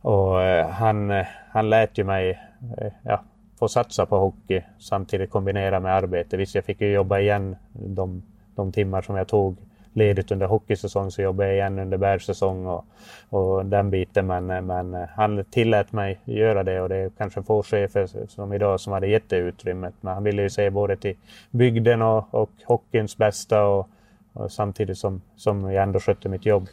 Och 0.02 0.42
eh, 0.42 0.70
han, 0.70 1.12
eh, 1.12 1.26
han 1.52 1.70
lät 1.70 1.98
ju 1.98 2.04
mig 2.04 2.30
eh, 2.78 2.92
ja, 3.04 3.24
få 3.60 3.68
satsa 3.68 4.06
på 4.06 4.18
hockey 4.18 4.62
samtidigt 4.80 5.30
kombinera 5.30 5.80
med 5.80 5.96
arbete. 5.96 6.38
Visst, 6.38 6.56
jag 6.56 6.66
fick 6.66 6.82
ju 6.82 6.92
jobba 6.92 7.20
igen 7.20 7.56
de, 7.74 8.24
de 8.56 8.72
timmar 8.72 9.02
som 9.02 9.16
jag 9.16 9.28
tog 9.28 9.58
ledigt 9.94 10.32
under 10.32 10.48
hockeysäsong 10.48 11.12
så 11.12 11.22
jobbade 11.22 11.50
jag 11.50 11.56
igen 11.56 11.80
under 11.80 11.98
bärsäsong 11.98 12.66
och, 12.66 12.86
och 13.30 13.66
den 13.66 13.90
biten. 13.90 14.28
Men, 14.28 14.66
men 14.66 15.08
han 15.16 15.46
tillät 15.46 15.92
mig 15.92 16.20
göra 16.26 16.64
det 16.64 16.82
och 16.82 16.90
det 16.90 16.96
är 16.96 17.12
kanske 17.18 17.44
få 17.44 17.64
chefer 17.64 18.28
som 18.28 18.54
idag 18.54 18.80
som 18.80 18.94
hade 18.94 19.08
gett 19.08 19.30
det 19.30 19.38
utrymmet. 19.38 19.94
Men 20.02 20.14
han 20.14 20.24
ville 20.24 20.42
ju 20.42 20.50
se 20.50 20.70
både 20.70 20.96
till 20.96 21.16
bygden 21.52 22.02
och, 22.02 22.28
och 22.32 22.52
hockeyns 22.66 23.18
bästa 23.18 23.64
och, 23.64 23.90
och 24.34 24.52
samtidigt 24.52 24.98
som, 24.98 25.22
som 25.36 25.72
jag 25.72 25.84
ändå 25.84 26.00
skötte 26.00 26.30
mitt 26.30 26.46
jobb. 26.46 26.68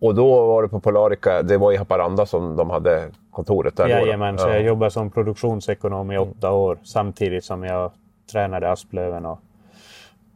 Och 0.00 0.14
då 0.14 0.46
var 0.46 0.62
det 0.62 0.68
på 0.68 0.80
Polarica, 0.80 1.42
det 1.42 1.58
var 1.58 1.72
i 1.72 1.76
Haparanda 1.76 2.26
som 2.26 2.56
de 2.56 2.70
hade 2.70 3.08
kontoret 3.30 3.76
där? 3.76 3.88
Jajamän, 3.88 4.38
så 4.38 4.48
jag 4.48 4.62
jobbade 4.62 4.90
som 4.90 5.10
produktionsekonom 5.10 6.10
i 6.10 6.18
åtta 6.18 6.50
år 6.52 6.78
samtidigt 6.82 7.44
som 7.44 7.64
jag 7.64 7.90
tränade 8.32 8.70
Asplöven 8.70 9.26
och 9.26 9.40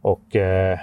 och 0.05 0.35
eh, 0.35 0.79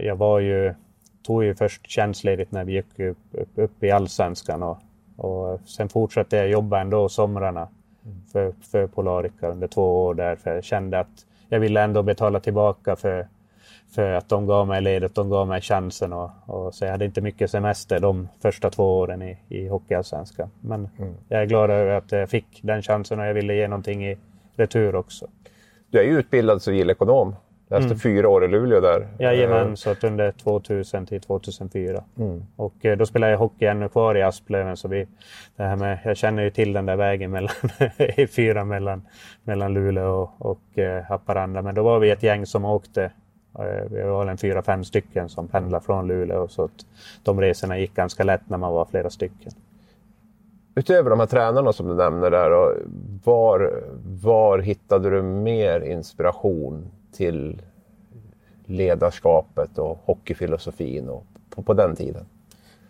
jag 0.00 0.16
var 0.16 0.40
ju, 0.40 0.74
tog 1.22 1.44
ju 1.44 1.54
först 1.54 1.90
tjänstledigt 1.90 2.52
när 2.52 2.64
vi 2.64 2.72
gick 2.72 2.98
upp, 2.98 3.18
upp, 3.32 3.48
upp 3.54 3.84
i 3.84 3.90
allsvenskan 3.90 4.62
och, 4.62 4.78
och 5.16 5.60
sen 5.60 5.88
fortsatte 5.88 6.36
jag 6.36 6.48
jobba 6.48 6.80
ändå 6.80 7.08
somrarna 7.08 7.68
för, 8.32 8.54
för 8.70 8.86
Polarica 8.86 9.48
under 9.48 9.66
två 9.66 10.04
år 10.04 10.14
där. 10.14 10.36
För 10.36 10.54
jag 10.54 10.64
kände 10.64 11.00
att 11.00 11.26
jag 11.48 11.60
ville 11.60 11.82
ändå 11.82 12.02
betala 12.02 12.40
tillbaka 12.40 12.96
för, 12.96 13.28
för 13.94 14.12
att 14.12 14.28
de 14.28 14.46
gav 14.46 14.66
mig 14.66 14.80
ledigt, 14.80 15.14
de 15.14 15.30
gav 15.30 15.48
mig 15.48 15.60
chansen. 15.60 16.12
Och, 16.12 16.30
och, 16.46 16.74
så 16.74 16.84
jag 16.84 16.92
hade 16.92 17.04
inte 17.04 17.20
mycket 17.20 17.50
semester 17.50 18.00
de 18.00 18.28
första 18.40 18.70
två 18.70 18.98
åren 18.98 19.22
i, 19.22 19.38
i 19.48 19.68
Hockeyallsvenskan. 19.68 20.50
Men 20.60 20.88
mm. 20.98 21.14
jag 21.28 21.42
är 21.42 21.46
glad 21.46 21.70
över 21.70 21.94
att 21.94 22.12
jag 22.12 22.30
fick 22.30 22.60
den 22.62 22.82
chansen 22.82 23.20
och 23.20 23.26
jag 23.26 23.34
ville 23.34 23.54
ge 23.54 23.68
någonting 23.68 24.06
i 24.06 24.16
retur 24.56 24.94
också. 24.94 25.26
Du 25.90 25.98
är 25.98 26.04
ju 26.04 26.18
utbildad 26.18 26.62
civilekonom 26.62 27.34
Läste 27.68 27.86
mm. 27.86 27.98
fyra 27.98 28.28
år 28.28 28.44
i 28.44 28.48
Luleå 28.48 28.80
där. 28.80 29.08
Jajamän, 29.18 29.68
eh, 29.68 29.74
så 29.74 29.90
att 29.90 30.04
under 30.04 30.32
2000 30.32 31.06
till 31.06 31.20
2004. 31.20 32.04
Mm. 32.18 32.42
Och 32.56 32.84
eh, 32.84 32.96
då 32.96 33.06
spelade 33.06 33.32
jag 33.32 33.38
hockey 33.38 33.66
ännu 33.66 33.88
kvar 33.88 34.14
i 34.14 34.22
Asplöven. 34.22 34.76
Så 34.76 34.88
vi, 34.88 35.06
det 35.56 35.62
här 35.62 35.76
med, 35.76 35.98
jag 36.04 36.16
känner 36.16 36.42
ju 36.42 36.50
till 36.50 36.72
den 36.72 36.86
där 36.86 36.96
vägen 36.96 37.30
mellan 37.30 37.54
E4 37.98 38.64
mellan, 38.64 39.02
mellan 39.44 39.74
Luleå 39.74 40.10
och, 40.10 40.50
och 40.50 40.78
eh, 40.78 41.04
Haparanda. 41.04 41.62
Men 41.62 41.74
då 41.74 41.82
var 41.82 41.98
vi 41.98 42.10
ett 42.10 42.22
gäng 42.22 42.46
som 42.46 42.64
åkte. 42.64 43.10
Vi 43.90 44.02
var 44.02 44.26
en 44.26 44.38
fyra, 44.38 44.62
fem 44.62 44.84
stycken 44.84 45.28
som 45.28 45.48
pendlade 45.48 45.84
från 45.84 46.06
Luleå. 46.06 46.48
Så 46.48 46.64
att 46.64 46.86
de 47.22 47.40
resorna 47.40 47.78
gick 47.78 47.94
ganska 47.94 48.24
lätt 48.24 48.48
när 48.48 48.58
man 48.58 48.72
var 48.72 48.84
flera 48.84 49.10
stycken. 49.10 49.52
Utöver 50.74 51.10
de 51.10 51.20
här 51.20 51.26
tränarna 51.26 51.72
som 51.72 51.88
du 51.88 51.94
nämner 51.94 52.30
där, 52.30 52.74
var, 53.24 53.82
var 54.22 54.58
hittade 54.58 55.10
du 55.10 55.22
mer 55.22 55.80
inspiration 55.80 56.90
till 57.14 57.62
ledarskapet 58.66 59.78
och 59.78 59.98
hockeyfilosofin 60.04 61.08
och 61.08 61.26
på, 61.50 61.62
på 61.62 61.74
den 61.74 61.96
tiden? 61.96 62.26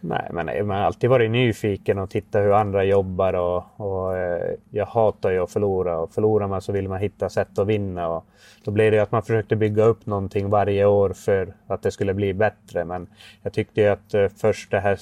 Nej, 0.06 0.28
men 0.32 0.66
man 0.66 0.76
har 0.76 0.84
alltid 0.84 1.10
varit 1.10 1.30
nyfiken 1.30 1.98
och 1.98 2.10
tittat 2.10 2.42
hur 2.42 2.52
andra 2.52 2.84
jobbar 2.84 3.32
och, 3.32 3.64
och 3.76 4.16
eh, 4.16 4.54
jag 4.70 4.86
hatar 4.86 5.30
ju 5.30 5.38
att 5.38 5.50
förlora 5.50 5.98
och 5.98 6.12
förlorar 6.12 6.48
man 6.48 6.60
så 6.60 6.72
vill 6.72 6.88
man 6.88 6.98
hitta 6.98 7.28
sätt 7.28 7.58
att 7.58 7.66
vinna. 7.66 8.08
Och 8.08 8.24
då 8.64 8.70
blev 8.70 8.92
det 8.92 8.98
att 8.98 9.12
man 9.12 9.22
försökte 9.22 9.56
bygga 9.56 9.84
upp 9.84 10.06
någonting 10.06 10.50
varje 10.50 10.84
år 10.84 11.10
för 11.10 11.54
att 11.66 11.82
det 11.82 11.90
skulle 11.90 12.14
bli 12.14 12.34
bättre. 12.34 12.84
Men 12.84 13.06
jag 13.42 13.52
tyckte 13.52 13.80
ju 13.80 13.88
att 13.88 14.14
eh, 14.14 14.28
först 14.36 14.70
det 14.70 14.80
här 14.80 14.98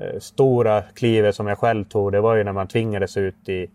eh, 0.00 0.18
stora 0.18 0.82
klivet 0.82 1.34
som 1.34 1.46
jag 1.46 1.58
själv 1.58 1.84
tog, 1.84 2.12
det 2.12 2.20
var 2.20 2.36
ju 2.36 2.44
när 2.44 2.52
man 2.52 2.68
tvingades 2.68 3.16
ut 3.16 3.48
i 3.48 3.70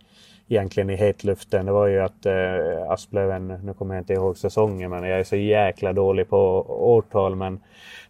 egentligen 0.47 0.89
i 0.89 0.95
hetluften. 0.95 1.65
Det 1.65 1.71
var 1.71 1.87
ju 1.87 1.99
att 1.99 2.25
eh, 2.25 2.91
Asplöven, 2.91 3.47
nu 3.47 3.73
kommer 3.73 3.95
jag 3.95 4.01
inte 4.01 4.13
ihåg 4.13 4.37
säsongen, 4.37 4.89
men 4.89 5.03
jag 5.03 5.19
är 5.19 5.23
så 5.23 5.35
jäkla 5.35 5.93
dålig 5.93 6.29
på 6.29 6.65
årtal. 6.69 7.35
Men 7.35 7.59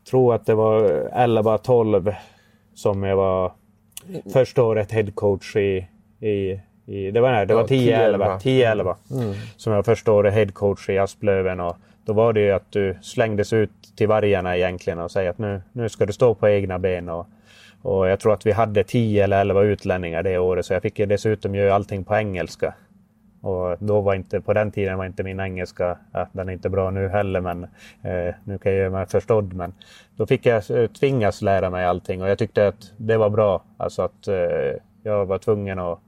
tror 0.10 0.36
att 0.36 0.46
det 0.46 0.56
var 0.56 0.82
11-12 1.16 2.16
som 2.74 3.04
jag 3.04 3.16
var 3.16 3.52
första 4.34 4.64
året 4.64 4.92
headcoach 4.92 5.56
i, 5.56 5.88
i, 6.20 6.62
i 6.86 7.12
det 7.12 7.22
var, 7.22 7.46
det 7.46 7.56
var 7.56 7.64
10-11 7.64 8.40
10-11 8.40 8.96
mm. 9.12 9.34
som 9.58 9.74
jag 9.74 9.78
var 9.78 9.84
första 9.84 10.12
året 10.12 10.34
headcoach 10.34 10.90
i 10.90 10.98
Asplöven. 10.98 11.60
Och 11.60 11.78
då 12.06 12.14
var 12.14 12.34
det 12.34 12.40
ju 12.40 12.52
att 12.52 12.72
du 12.72 12.98
slängdes 13.02 13.54
ut 13.54 13.72
till 13.96 14.08
vargarna 14.08 14.58
egentligen 14.58 15.00
och 15.00 15.12
säga 15.12 15.30
att 15.30 15.38
nu, 15.38 15.62
nu 15.72 15.90
ska 15.90 16.06
du 16.06 16.14
stå 16.14 16.36
på 16.36 16.50
egna 16.50 16.80
ben. 16.80 17.10
Och, 17.10 17.28
och 17.82 18.08
jag 18.08 18.20
tror 18.20 18.34
att 18.34 18.46
vi 18.46 18.52
hade 18.52 18.84
10 18.84 19.24
eller 19.24 19.42
11 19.42 19.62
utlänningar 19.62 20.24
det 20.24 20.38
året 20.38 20.66
så 20.66 20.74
jag 20.74 20.82
fick 20.82 21.00
ju 21.00 21.06
dessutom 21.06 21.56
göra 21.56 21.76
allting 21.76 22.04
på 22.04 22.16
engelska. 22.16 22.74
Och 23.42 23.78
då 23.80 24.02
var 24.02 24.16
inte, 24.16 24.42
på 24.42 24.54
den 24.54 24.72
tiden 24.72 24.98
var 24.98 25.06
inte 25.06 25.24
min 25.24 25.40
engelska, 25.40 25.98
ja, 26.14 26.28
den 26.32 26.50
är 26.50 26.54
inte 26.54 26.70
bra 26.70 26.90
nu 26.92 27.08
heller 27.08 27.42
men 27.42 27.64
eh, 28.02 28.36
nu 28.44 28.58
kan 28.58 28.72
jag 28.72 28.80
göra 28.80 28.90
mig 28.90 29.06
förstådd. 29.06 29.54
Men 29.54 29.74
då 30.16 30.28
fick 30.28 30.46
jag 30.46 30.72
eh, 30.72 30.88
tvingas 30.88 31.42
lära 31.42 31.70
mig 31.70 31.86
allting 31.86 32.22
och 32.22 32.30
jag 32.30 32.38
tyckte 32.38 32.68
att 32.68 32.94
det 32.98 33.18
var 33.18 33.30
bra. 33.30 33.64
Alltså 33.78 34.02
att 34.02 34.28
eh, 34.28 34.80
jag 35.04 35.26
var 35.26 35.38
tvungen 35.38 35.80
att, 35.80 36.00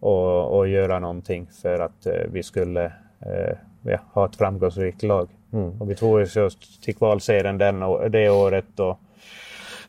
att, 0.00 0.52
att 0.52 0.68
göra 0.68 0.98
någonting 0.98 1.46
för 1.62 1.78
att 1.78 2.06
eh, 2.06 2.12
vi 2.32 2.42
skulle 2.42 2.84
eh, 3.20 3.56
ja, 3.82 3.98
ha 4.12 4.26
ett 4.26 4.36
framgångsrikt 4.36 5.02
lag. 5.02 5.28
Mm. 5.52 5.80
Och 5.80 5.90
vi 5.90 5.94
tog 5.94 6.14
oss 6.20 6.80
till 6.80 6.96
kvalserien 6.96 7.58
den, 7.58 7.80
det 8.10 8.30
året. 8.30 8.80
Och, 8.80 8.98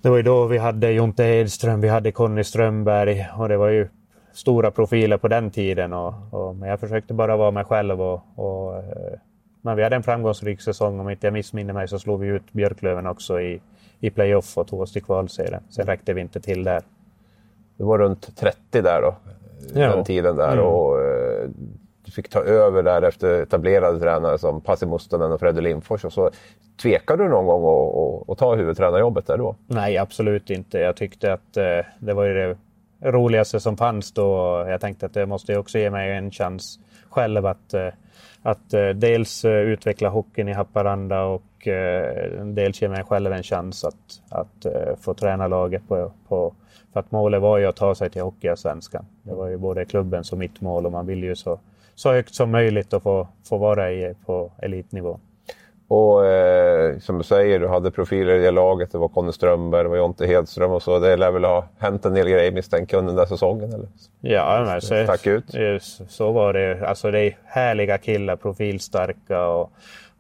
det 0.06 0.10
var 0.10 0.18
ju 0.18 0.24
då 0.24 0.46
vi 0.46 0.58
hade 0.58 0.92
Jonte 0.92 1.24
Edström, 1.24 1.82
vi 1.82 1.88
hade 1.88 2.12
Conny 2.12 2.44
Strömberg 2.44 3.28
och 3.38 3.50
det 3.50 3.58
var 3.58 3.70
ju 3.70 3.88
stora 4.34 4.72
profiler 4.72 5.18
på 5.18 5.28
den 5.28 5.52
tiden. 5.52 5.94
Och, 5.94 6.14
och 6.32 6.56
men 6.56 6.70
jag 6.70 6.80
försökte 6.80 7.14
bara 7.14 7.38
vara 7.38 7.52
mig 7.52 7.64
själv. 7.64 8.02
Och, 8.02 8.22
och, 8.36 8.76
eh, 8.78 9.20
men 9.62 9.78
vi 9.78 9.84
hade 9.84 9.96
en 9.96 10.04
framgångsrik 10.04 10.62
säsong. 10.62 11.00
Om 11.00 11.10
inte 11.10 11.28
jag 11.28 11.34
missminner 11.34 11.74
mig 11.74 11.88
så 11.88 12.00
slog 12.00 12.20
vi 12.20 12.28
ut 12.28 12.54
Björklöven 12.54 13.08
också 13.08 13.42
i, 13.42 13.62
i 14.00 14.10
playoff 14.10 14.58
och 14.58 14.68
tog 14.68 14.82
oss 14.82 14.94
till 14.94 15.04
kvalserien. 15.04 15.64
Sen 15.70 15.86
räckte 15.86 16.14
vi 16.14 16.22
inte 16.22 16.40
till 16.40 16.64
där. 16.64 16.82
Du 17.78 17.84
var 17.84 17.98
runt 17.98 18.38
30 18.38 18.82
där 18.82 19.02
då, 19.02 19.16
ja. 19.74 19.96
den 19.96 20.04
tiden 20.04 20.36
där. 20.36 20.54
Mm. 20.54 20.66
Och, 20.66 21.02
eh, 21.02 21.50
fick 22.16 22.30
ta 22.30 22.40
över 22.40 22.84
där 22.84 23.02
efter 23.02 23.42
etablerade 23.42 24.00
tränare 24.00 24.38
som 24.38 24.62
Pasi 24.62 24.86
Mustonen 24.86 25.32
och 25.32 25.40
Freddy 25.40 25.62
Lindfors. 25.62 26.06
Och 26.06 26.14
så 26.14 26.30
tvekade 26.82 27.24
du 27.24 27.30
någon 27.30 27.46
gång 27.46 28.24
att, 28.28 28.38
ta 28.38 28.56
huvudtränarjobbet 28.56 29.28
där 29.28 29.38
då? 29.38 29.56
Nej, 29.68 29.98
absolut 29.98 30.50
inte. 30.50 30.80
Jag 30.80 30.96
tyckte 30.96 31.34
att 31.34 31.58
eh, 31.58 31.86
det 32.00 32.14
var 32.14 32.24
ju 32.24 32.34
det 32.34 32.58
roligaste 33.12 33.60
som 33.60 33.78
fanns 33.78 34.12
då. 34.12 34.64
Jag 34.68 34.82
tänkte 34.82 35.06
att 35.06 35.14
det 35.14 35.26
måste 35.26 35.58
också 35.58 35.80
ge 35.80 35.90
mig 35.90 36.12
en 36.12 36.32
chans 36.32 36.80
själv 37.10 37.46
att, 37.46 37.74
eh, 37.74 37.88
att 38.42 38.74
eh, 38.74 38.90
dels 38.90 39.46
eh, 39.46 39.52
utveckla 39.52 40.10
hockeyn 40.10 40.48
i 40.48 40.54
Haparanda 40.54 41.24
och 41.24 41.68
eh, 41.68 42.46
dels 42.46 42.82
ge 42.82 42.90
mig 42.90 43.04
själv 43.04 43.32
en 43.32 43.44
chans 43.44 43.84
att, 43.84 44.22
att 44.30 44.66
eh, 44.66 44.96
få 45.02 45.14
träna 45.14 45.48
laget 45.48 45.88
på, 45.88 46.12
på 46.28 46.54
för 46.96 47.00
att 47.00 47.12
målet 47.12 47.42
var 47.42 47.58
ju 47.58 47.66
att 47.66 47.76
ta 47.76 47.96
sig 47.96 48.10
till 48.10 48.22
Hockeyallsvenskan. 48.22 49.06
Det 49.24 49.34
var 49.34 49.48
ju 49.48 49.58
både 49.58 49.86
klubbens 49.86 50.32
och 50.32 50.38
mitt 50.38 50.62
mål 50.62 50.86
och 50.86 50.92
man 50.92 51.06
vill 51.06 51.24
ju 51.24 51.36
så 51.36 51.60
så 51.96 52.12
högt 52.12 52.36
som 52.36 52.52
möjligt 52.52 52.94
att 52.94 53.04
få, 53.04 53.28
få 53.50 53.58
vara 53.58 53.92
i 53.92 54.16
på 54.26 54.52
elitnivå. 54.62 55.20
Och 55.88 56.26
eh, 56.26 57.00
som 57.00 57.18
du 57.18 57.24
säger, 57.24 57.60
du 57.60 57.68
hade 57.68 57.92
profiler 57.92 58.36
i 58.36 58.40
det 58.40 58.52
laget. 58.52 58.92
Det 58.92 58.98
var 58.98 59.08
Conny 59.08 59.32
Strömberg, 59.32 59.84
det 59.84 59.90
var 59.90 59.98
Jonte 59.98 60.26
Hedström 60.28 60.72
och 60.72 60.84
så. 60.84 61.00
Det 61.00 61.16
lär 61.16 61.32
väl 61.32 61.44
ha 61.44 61.68
hänt 61.78 62.06
en 62.06 62.14
del 62.14 62.30
grejer 62.30 62.52
misstänker 62.52 62.98
under 62.98 63.08
den 63.14 63.18
där 63.18 63.26
säsongen? 63.26 63.74
Eller? 63.74 63.88
Ja, 64.22 64.64
men 64.68 64.82
så, 64.82 65.04
Stack 65.04 65.28
ut. 65.28 65.46
så 66.08 66.32
var 66.32 66.54
det. 66.54 66.88
Alltså 66.88 67.12
det 67.12 67.20
är 67.20 67.38
härliga 67.46 67.98
killar, 67.98 68.36
profilstarka 68.36 69.48
och, 69.48 69.72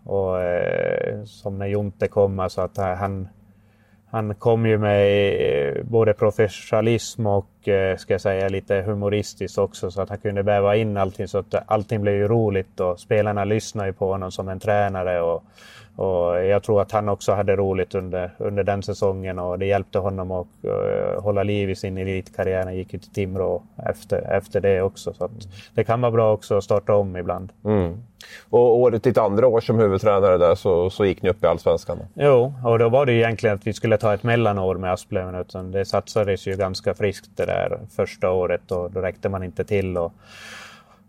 och 0.03 0.41
eh, 0.41 1.23
som 1.23 1.57
när 1.57 1.67
Jonte 1.67 2.07
kom, 2.07 2.39
alltså 2.39 2.61
att 2.61 2.77
han, 2.77 3.27
han 4.15 4.35
kom 4.35 4.65
ju 4.65 4.77
med 4.77 5.77
eh, 5.77 5.83
både 5.83 6.13
professionalism 6.13 7.27
och 7.27 7.67
eh, 7.67 7.97
ska 7.97 8.13
jag 8.13 8.21
säga, 8.21 8.49
lite 8.49 8.75
humoristiskt 8.75 9.57
också 9.57 9.91
så 9.91 10.01
att 10.01 10.09
han 10.09 10.17
kunde 10.17 10.41
väva 10.41 10.75
in 10.75 10.97
allting 10.97 11.27
så 11.27 11.37
att 11.37 11.55
allting 11.65 12.01
blev 12.01 12.15
ju 12.15 12.27
roligt 12.27 12.79
och 12.79 12.99
spelarna 12.99 13.45
lyssnade 13.45 13.89
ju 13.89 13.93
på 13.93 14.07
honom 14.11 14.31
som 14.31 14.49
en 14.49 14.59
tränare. 14.59 15.21
Och, 15.21 15.43
och 15.95 16.45
jag 16.45 16.63
tror 16.63 16.81
att 16.81 16.91
han 16.91 17.09
också 17.09 17.33
hade 17.33 17.55
roligt 17.55 17.95
under, 17.95 18.31
under 18.37 18.63
den 18.63 18.83
säsongen 18.83 19.39
och 19.39 19.59
det 19.59 19.65
hjälpte 19.65 19.99
honom 19.99 20.31
att 20.31 20.47
uh, 20.65 21.21
hålla 21.21 21.43
liv 21.43 21.69
i 21.69 21.75
sin 21.75 21.97
elitkarriär. 21.97 22.63
Han 22.63 22.75
gick 22.75 22.93
ju 22.93 22.99
till 22.99 23.11
Timrå 23.11 23.63
efter, 23.89 24.31
efter 24.31 24.61
det 24.61 24.81
också. 24.81 25.13
Så 25.13 25.29
det 25.73 25.83
kan 25.83 26.01
vara 26.01 26.11
bra 26.11 26.33
också 26.33 26.57
att 26.57 26.63
starta 26.63 26.95
om 26.95 27.17
ibland. 27.17 27.51
Mm. 27.65 27.97
Och 28.49 28.79
året 28.79 29.03
ditt 29.03 29.17
andra 29.17 29.47
år 29.47 29.61
som 29.61 29.79
huvudtränare 29.79 30.37
där 30.37 30.55
så, 30.55 30.89
så 30.89 31.05
gick 31.05 31.21
ni 31.21 31.29
upp 31.29 31.43
i 31.43 31.47
Allsvenskan? 31.47 31.97
Jo, 32.13 32.53
och 32.63 32.79
då 32.79 32.89
var 32.89 33.05
det 33.05 33.13
egentligen 33.13 33.55
att 33.55 33.67
vi 33.67 33.73
skulle 33.73 33.97
ta 33.97 34.13
ett 34.13 34.23
mellanår 34.23 34.75
med 34.75 34.93
Asplöven. 34.93 35.35
Utan 35.35 35.71
det 35.71 35.85
satsades 35.85 36.47
ju 36.47 36.55
ganska 36.55 36.93
friskt 36.93 37.29
det 37.35 37.45
där 37.45 37.79
första 37.95 38.31
året 38.31 38.71
och 38.71 38.91
då 38.91 39.01
räckte 39.01 39.29
man 39.29 39.43
inte 39.43 39.63
till. 39.63 39.97
Och, 39.97 40.13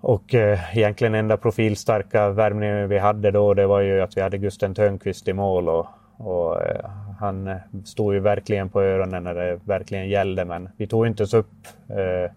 och 0.07 0.35
eh, 0.35 0.79
egentligen 0.79 1.15
enda 1.15 1.37
profilstarka 1.37 2.31
värvningen 2.31 2.89
vi 2.89 2.99
hade 2.99 3.31
då 3.31 3.55
det 3.55 3.67
var 3.67 3.81
ju 3.81 4.01
att 4.01 4.17
vi 4.17 4.21
hade 4.21 4.39
Gusten 4.39 4.75
Törnqvist 4.75 5.29
i 5.29 5.33
mål. 5.33 5.69
Och, 5.69 5.87
och 6.17 6.63
eh, 6.63 6.91
han 7.21 7.61
stod 7.85 8.15
ju 8.15 8.21
verkligen 8.21 8.69
på 8.69 8.83
öronen 8.83 9.25
när 9.25 9.35
det 9.35 9.61
verkligen 9.65 10.09
gällde. 10.09 10.45
Men 10.45 10.69
vi 10.77 10.87
tog 10.87 11.07
inte 11.07 11.23
oss 11.23 11.35
upp 11.35 11.67
eh, 11.89 12.33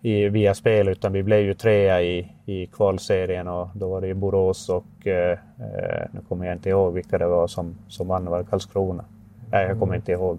i, 0.00 0.28
via 0.28 0.54
spel 0.54 0.88
utan 0.88 1.12
vi 1.12 1.22
blev 1.22 1.40
ju 1.40 1.54
trea 1.54 2.02
i, 2.02 2.32
i 2.44 2.66
kvalserien 2.66 3.48
och 3.48 3.68
då 3.74 3.88
var 3.88 4.00
det 4.00 4.06
ju 4.06 4.14
Borås 4.14 4.68
och 4.68 5.06
eh, 5.06 5.32
eh 5.32 6.06
nu 6.10 6.20
kommer 6.28 6.46
jag 6.46 6.54
inte 6.54 6.68
ihåg 6.68 6.94
vilka 6.94 7.18
det 7.18 7.26
var 7.26 7.46
som, 7.46 7.78
som 7.88 8.08
vann, 8.08 8.24
var 8.24 8.42
Karlskrona? 8.42 9.04
Nej, 9.50 9.66
jag 9.66 9.78
kommer 9.78 9.94
inte 9.94 10.12
ihåg. 10.12 10.38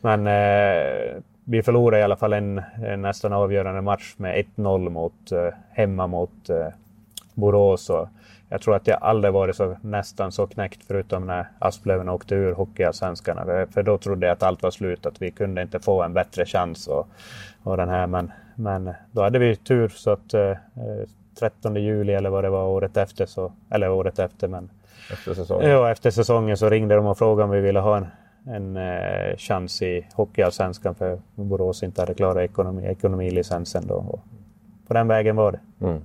Men 0.00 0.26
eh, 0.26 1.22
vi 1.50 1.62
förlorade 1.62 2.00
i 2.00 2.04
alla 2.04 2.16
fall 2.16 2.32
en, 2.32 2.62
en 2.84 3.02
nästan 3.02 3.32
avgörande 3.32 3.82
match 3.82 4.14
med 4.16 4.44
1-0 4.56 4.90
mot, 4.90 5.32
eh, 5.32 5.48
hemma 5.70 6.06
mot 6.06 6.50
eh, 6.50 6.66
Borås. 7.34 7.90
Och 7.90 8.08
jag 8.48 8.60
tror 8.60 8.76
att 8.76 8.86
jag 8.86 9.02
aldrig 9.02 9.32
varit 9.32 9.56
så, 9.56 9.76
nästan 9.80 10.32
så 10.32 10.46
knäckt 10.46 10.80
förutom 10.86 11.26
när 11.26 11.48
Asplöven 11.58 12.08
åkte 12.08 12.34
ur 12.34 12.52
Hockeyallsvenskan. 12.52 13.66
För 13.74 13.82
då 13.82 13.98
trodde 13.98 14.26
jag 14.26 14.32
att 14.32 14.42
allt 14.42 14.62
var 14.62 14.70
slut, 14.70 15.06
att 15.06 15.22
vi 15.22 15.30
kunde 15.30 15.62
inte 15.62 15.80
få 15.80 16.02
en 16.02 16.12
bättre 16.12 16.46
chans. 16.46 16.86
Och, 16.86 17.08
och 17.62 17.76
den 17.76 17.88
här. 17.88 18.06
Men, 18.06 18.32
men 18.54 18.90
då 19.12 19.22
hade 19.22 19.38
vi 19.38 19.56
tur 19.56 19.88
så 19.88 20.10
att 20.10 20.34
eh, 20.34 20.56
13 21.38 21.76
juli 21.76 22.12
eller 22.12 22.30
vad 22.30 22.44
det 22.44 22.50
var 22.50 22.64
året 22.64 22.96
efter, 22.96 23.26
så, 23.26 23.52
eller 23.70 23.90
året 23.90 24.18
efter 24.18 24.48
men 24.48 24.70
efter 25.12 25.34
säsongen. 25.34 25.70
Ja, 25.70 25.90
efter 25.90 26.10
säsongen 26.10 26.56
så 26.56 26.70
ringde 26.70 26.94
de 26.94 27.06
och 27.06 27.18
frågade 27.18 27.44
om 27.44 27.50
vi 27.50 27.60
ville 27.60 27.80
ha 27.80 27.96
en, 27.96 28.06
en 28.48 28.76
eh, 28.76 29.36
chans 29.36 29.82
i 29.82 30.06
Hockeyallsvenskan 30.14 30.94
för 30.94 31.20
Borås 31.34 31.82
inte 31.82 32.02
hade 32.02 32.14
klarat 32.14 32.50
ekonomi, 32.50 32.86
ekonomilicensen 32.86 33.86
då. 33.86 33.94
Och 33.94 34.20
på 34.86 34.94
den 34.94 35.08
vägen 35.08 35.36
var 35.36 35.52
det. 35.52 35.86
Mm. 35.86 36.00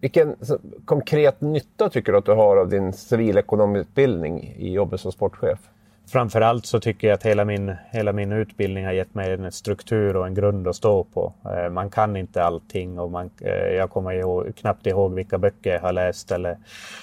Vilken 0.00 0.36
konkret 0.84 1.40
nytta 1.40 1.88
tycker 1.88 2.12
du 2.12 2.18
att 2.18 2.24
du 2.24 2.32
har 2.32 2.56
av 2.56 2.68
din 2.68 2.92
civilekonomutbildning 2.92 4.54
i 4.58 4.72
jobbet 4.72 5.00
som 5.00 5.12
sportchef? 5.12 5.58
Framförallt 6.06 6.66
så 6.66 6.80
tycker 6.80 7.08
jag 7.08 7.14
att 7.14 7.22
hela 7.22 7.44
min, 7.44 7.74
hela 7.90 8.12
min 8.12 8.32
utbildning 8.32 8.84
har 8.84 8.92
gett 8.92 9.14
mig 9.14 9.32
en 9.32 9.52
struktur 9.52 10.16
och 10.16 10.26
en 10.26 10.34
grund 10.34 10.68
att 10.68 10.76
stå 10.76 11.04
på. 11.04 11.32
Eh, 11.44 11.70
man 11.70 11.90
kan 11.90 12.16
inte 12.16 12.44
allting 12.44 12.98
och 12.98 13.10
man, 13.10 13.30
eh, 13.40 13.52
jag 13.52 13.90
kommer 13.90 14.12
ihåg, 14.12 14.56
knappt 14.56 14.86
ihåg 14.86 15.14
vilka 15.14 15.38
böcker 15.38 15.72
jag 15.72 15.80
har 15.80 15.92
läst 15.92 16.32
eller, 16.32 16.56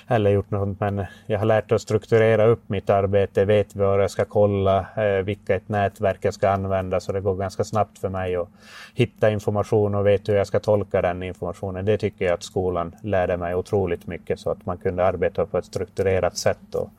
eller 0.07 0.31
gjort 0.31 0.51
något. 0.51 0.79
Men 0.79 1.05
jag 1.25 1.39
har 1.39 1.45
lärt 1.45 1.71
att 1.71 1.81
strukturera 1.81 2.45
upp 2.45 2.69
mitt 2.69 2.89
arbete, 2.89 3.45
vet 3.45 3.75
vad 3.75 4.03
jag 4.03 4.11
ska 4.11 4.25
kolla, 4.25 4.79
eh, 4.95 5.23
vilka 5.23 5.53
vilket 5.53 5.69
nätverk 5.69 6.17
jag 6.21 6.33
ska 6.33 6.49
använda 6.49 6.99
så 6.99 7.11
det 7.11 7.21
går 7.21 7.35
ganska 7.35 7.63
snabbt 7.63 7.99
för 7.99 8.09
mig 8.09 8.35
att 8.35 8.49
hitta 8.93 9.29
information 9.29 9.95
och 9.95 10.05
vet 10.05 10.29
hur 10.29 10.35
jag 10.35 10.47
ska 10.47 10.59
tolka 10.59 11.01
den 11.01 11.23
informationen. 11.23 11.85
Det 11.85 11.97
tycker 11.97 12.25
jag 12.25 12.33
att 12.33 12.43
skolan 12.43 12.95
lärde 13.01 13.37
mig 13.37 13.55
otroligt 13.55 14.07
mycket 14.07 14.39
så 14.39 14.49
att 14.49 14.65
man 14.65 14.77
kunde 14.77 15.05
arbeta 15.05 15.45
på 15.45 15.57
ett 15.57 15.65
strukturerat 15.65 16.37
sätt 16.37 16.75
och, 16.75 16.89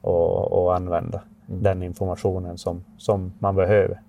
och, 0.00 0.52
och 0.52 0.76
använda 0.76 1.18
mm 1.18 1.31
den 1.46 1.82
informationen 1.82 2.58
som, 2.58 2.84
som 2.98 3.32
man 3.38 3.56
behöver. 3.56 4.00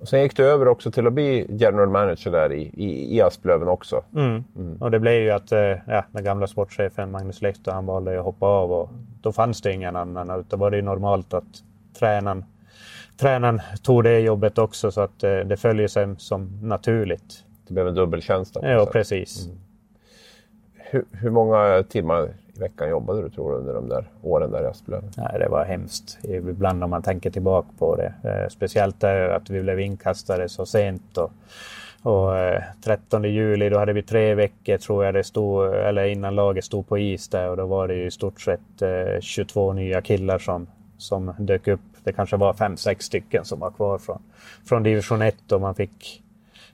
Och 0.00 0.08
sen 0.08 0.22
gick 0.22 0.36
du 0.36 0.44
över 0.44 0.68
också 0.68 0.90
till 0.90 1.06
att 1.06 1.12
bli 1.12 1.46
general 1.48 1.88
manager 1.88 2.30
där 2.30 2.52
i, 2.52 2.62
i, 2.74 3.16
i 3.16 3.22
Asplöven 3.22 3.68
också. 3.68 4.02
Mm. 4.14 4.44
Mm. 4.56 4.82
Och 4.82 4.90
det 4.90 5.00
blev 5.00 5.22
ju 5.22 5.30
att 5.30 5.52
eh, 5.52 5.76
ja, 5.86 6.04
den 6.12 6.24
gamla 6.24 6.46
sportchefen 6.46 7.10
Magnus 7.10 7.42
Lehto 7.42 7.70
han 7.70 7.86
valde 7.86 8.18
att 8.18 8.24
hoppa 8.24 8.46
av 8.46 8.72
och 8.72 8.90
då 9.22 9.32
fanns 9.32 9.60
det 9.62 9.72
ingen 9.72 9.96
annan. 9.96 10.40
Utan 10.40 10.58
var 10.58 10.70
det 10.70 10.82
normalt 10.82 11.34
att 11.34 11.62
tränaren, 11.98 12.44
tränaren 13.16 13.60
tog 13.82 14.04
det 14.04 14.20
jobbet 14.20 14.58
också 14.58 14.90
så 14.90 15.00
att 15.00 15.24
eh, 15.24 15.38
det 15.38 15.56
följer 15.56 15.88
sig 15.88 16.14
som 16.18 16.58
naturligt. 16.62 17.44
Det 17.66 17.74
blev 17.74 17.88
en 17.88 17.94
dubbeltjänst? 17.94 18.56
Ja, 18.62 18.86
precis. 18.92 19.46
Mm. 19.46 19.58
Hur, 20.74 21.04
hur 21.12 21.30
många 21.30 21.82
timmar 21.88 22.28
veckan 22.58 22.88
jobbade 22.90 23.22
du 23.22 23.30
tror 23.30 23.52
du 23.52 23.58
under 23.58 23.74
de 23.74 23.88
där 23.88 24.04
åren 24.22 24.50
där 24.50 24.62
i 24.62 24.66
Asplöven? 24.66 25.10
Nej, 25.16 25.38
det 25.38 25.48
var 25.48 25.64
hemskt. 25.64 26.18
Ibland 26.22 26.84
om 26.84 26.90
man 26.90 27.02
tänker 27.02 27.30
tillbaka 27.30 27.68
på 27.78 27.96
det. 27.96 28.14
Eh, 28.24 28.48
speciellt 28.48 29.04
eh, 29.04 29.34
att 29.34 29.50
vi 29.50 29.62
blev 29.62 29.80
inkastade 29.80 30.48
så 30.48 30.66
sent. 30.66 31.18
Och, 31.18 31.32
och 32.02 32.36
eh, 32.36 32.62
13 32.84 33.24
juli 33.24 33.68
då 33.68 33.78
hade 33.78 33.92
vi 33.92 34.02
tre 34.02 34.34
veckor 34.34 34.76
tror 34.76 35.04
jag 35.04 35.14
det 35.14 35.24
stod, 35.24 35.74
eller 35.74 36.04
innan 36.04 36.34
laget 36.34 36.64
stod 36.64 36.88
på 36.88 36.98
is 36.98 37.28
där 37.28 37.50
och 37.50 37.56
då 37.56 37.66
var 37.66 37.88
det 37.88 37.94
ju 37.94 38.06
i 38.06 38.10
stort 38.10 38.40
sett 38.40 38.82
eh, 38.82 39.20
22 39.20 39.72
nya 39.72 40.02
killar 40.02 40.38
som, 40.38 40.66
som 40.98 41.34
dök 41.38 41.68
upp. 41.68 41.80
Det 42.04 42.12
kanske 42.12 42.36
var 42.36 42.52
fem 42.52 42.76
sex 42.76 43.04
stycken 43.04 43.44
som 43.44 43.60
var 43.60 43.70
kvar 43.70 43.98
från, 43.98 44.22
från 44.64 44.82
division 44.82 45.22
1 45.22 45.52
och 45.52 45.60
man 45.60 45.74
fick 45.74 46.22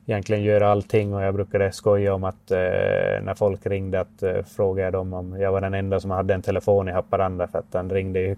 egentligen 0.07 0.43
göra 0.43 0.69
allting 0.69 1.15
och 1.15 1.23
jag 1.23 1.35
brukade 1.35 1.73
skoja 1.73 2.15
om 2.15 2.25
att 2.25 2.51
eh, 2.51 2.59
när 3.23 3.35
folk 3.35 3.67
ringde 3.67 4.01
att 4.01 4.23
eh, 4.23 4.43
fråga 4.57 4.91
dem 4.91 5.13
om 5.13 5.41
jag 5.41 5.53
var 5.53 5.61
den 5.61 5.75
enda 5.75 6.01
som 6.01 6.11
hade 6.11 6.35
en 6.35 6.43
telefon 6.43 6.89
i 6.89 6.93
Haparanda 6.93 7.47
för 7.47 7.59
att 7.59 7.73
den 7.73 7.91
ringde 7.91 8.21
ju, 8.21 8.37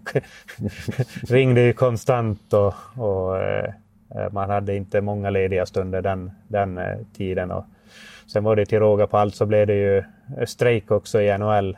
ringde 1.29 1.61
ju 1.61 1.72
konstant 1.72 2.52
och, 2.52 2.74
och 2.96 3.38
eh, 3.38 3.72
eh, 4.14 4.33
man 4.33 4.50
hade 4.50 4.76
inte 4.76 5.00
många 5.00 5.31
lediga 5.31 5.66
stunder 5.66 6.02
den, 6.02 6.31
den 6.48 6.79
eh, 6.79 6.98
tiden. 7.16 7.50
Och 7.50 7.64
sen 8.26 8.44
var 8.44 8.57
det 8.57 8.66
till 8.66 8.79
råga 8.79 9.07
på 9.07 9.18
allt 9.18 9.35
så 9.35 9.46
blev 9.46 9.66
det 9.66 9.74
ju 9.74 9.98
eh, 9.98 10.46
strejk 10.46 10.90
också 10.90 11.20
i 11.20 11.38
NHL. 11.38 11.76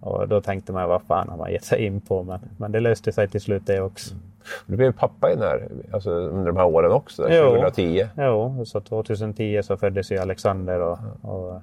Och 0.00 0.28
då 0.28 0.40
tänkte 0.40 0.72
man 0.72 0.88
vad 0.88 1.02
fan 1.02 1.28
har 1.28 1.36
man 1.36 1.52
gett 1.52 1.64
sig 1.64 1.84
in 1.84 2.00
på? 2.00 2.22
Men, 2.22 2.40
men 2.56 2.72
det 2.72 2.80
löste 2.80 3.12
sig 3.12 3.28
till 3.28 3.40
slut 3.40 3.66
det 3.66 3.80
också. 3.80 4.14
Mm. 4.14 4.35
Du 4.66 4.76
blev 4.76 4.92
pappa 4.92 5.32
i 5.32 5.36
här, 5.36 5.68
alltså 5.92 6.10
under 6.10 6.46
de 6.46 6.56
här 6.56 6.66
åren 6.66 6.92
också, 6.92 7.22
2010? 7.22 8.08
Jo, 8.16 8.64
så 8.66 8.80
2010 8.80 9.60
så 9.62 9.76
föddes 9.76 10.12
ju 10.12 10.18
Alexander 10.18 10.80
och, 10.80 10.98
och 11.22 11.62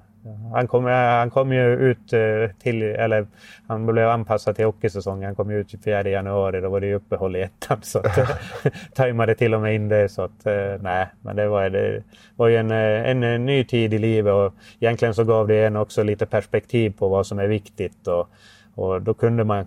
han, 0.52 0.68
kom, 0.68 0.84
han 0.84 1.30
kom 1.30 1.52
ju 1.52 1.76
ut 1.76 2.12
eh, 2.12 2.56
till, 2.62 2.82
eller 2.82 3.26
han 3.66 3.86
blev 3.86 4.08
anpassad 4.08 4.56
till 4.56 4.64
hockeysäsongen. 4.64 5.24
Han 5.24 5.34
kom 5.34 5.50
ut 5.50 5.74
4 5.84 6.08
januari, 6.08 6.60
då 6.60 6.68
var 6.68 6.80
det 6.80 6.86
ju 6.86 6.94
uppehåll 6.94 7.36
i 7.36 7.42
ettan. 7.42 7.78
Så 7.82 7.98
att, 7.98 8.18
tajmade 8.94 9.34
till 9.34 9.54
och 9.54 9.60
med 9.60 9.74
in 9.74 9.88
det. 9.88 10.08
Så 10.08 10.22
att, 10.22 10.46
eh, 10.46 10.74
nej, 10.80 11.06
men 11.22 11.36
det 11.36 11.48
var, 11.48 11.70
det 11.70 12.02
var 12.36 12.48
ju 12.48 12.56
en, 12.56 12.70
eh, 12.70 13.10
en 13.10 13.46
ny 13.46 13.64
tid 13.64 13.94
i 13.94 13.98
livet 13.98 14.32
och 14.32 14.54
egentligen 14.80 15.14
så 15.14 15.24
gav 15.24 15.48
det 15.48 15.64
en 15.64 15.76
också 15.76 16.02
lite 16.02 16.26
perspektiv 16.26 16.94
på 16.98 17.08
vad 17.08 17.26
som 17.26 17.38
är 17.38 17.46
viktigt. 17.46 18.06
Och, 18.06 18.28
och 18.74 19.02
då 19.02 19.14
kunde 19.14 19.44
man 19.44 19.66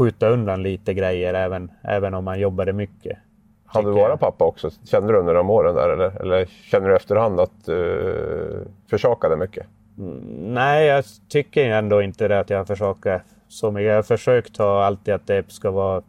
skjuta 0.00 0.28
undan 0.28 0.62
lite 0.62 0.94
grejer 0.94 1.34
även, 1.34 1.70
även 1.82 2.14
om 2.14 2.24
man 2.24 2.40
jobbade 2.40 2.72
mycket. 2.72 3.18
Hann 3.66 3.84
du 3.84 3.90
vara 3.90 4.16
pappa 4.16 4.44
också? 4.44 4.70
Kände 4.84 5.12
du 5.12 5.18
under 5.18 5.34
de 5.34 5.50
åren 5.50 5.74
där 5.74 5.88
eller, 5.88 6.20
eller 6.20 6.46
känner 6.46 6.88
du 6.88 6.96
efterhand 6.96 7.40
att 7.40 7.64
du 7.64 7.74
uh, 7.74 8.66
försakade 8.90 9.36
mycket? 9.36 9.66
Mm, 9.98 10.54
nej, 10.54 10.86
jag 10.86 11.04
tycker 11.28 11.70
ändå 11.70 12.02
inte 12.02 12.28
det 12.28 12.40
att 12.40 12.50
jag 12.50 12.66
försakar 12.66 13.22
så 13.48 13.70
mycket. 13.70 13.88
Jag 13.88 13.94
har 13.94 14.02
försökt 14.02 14.56
ha 14.56 14.84
alltid 14.84 15.14
att 15.14 15.26
det 15.26 15.52
ska 15.52 15.70
vara 15.70 16.02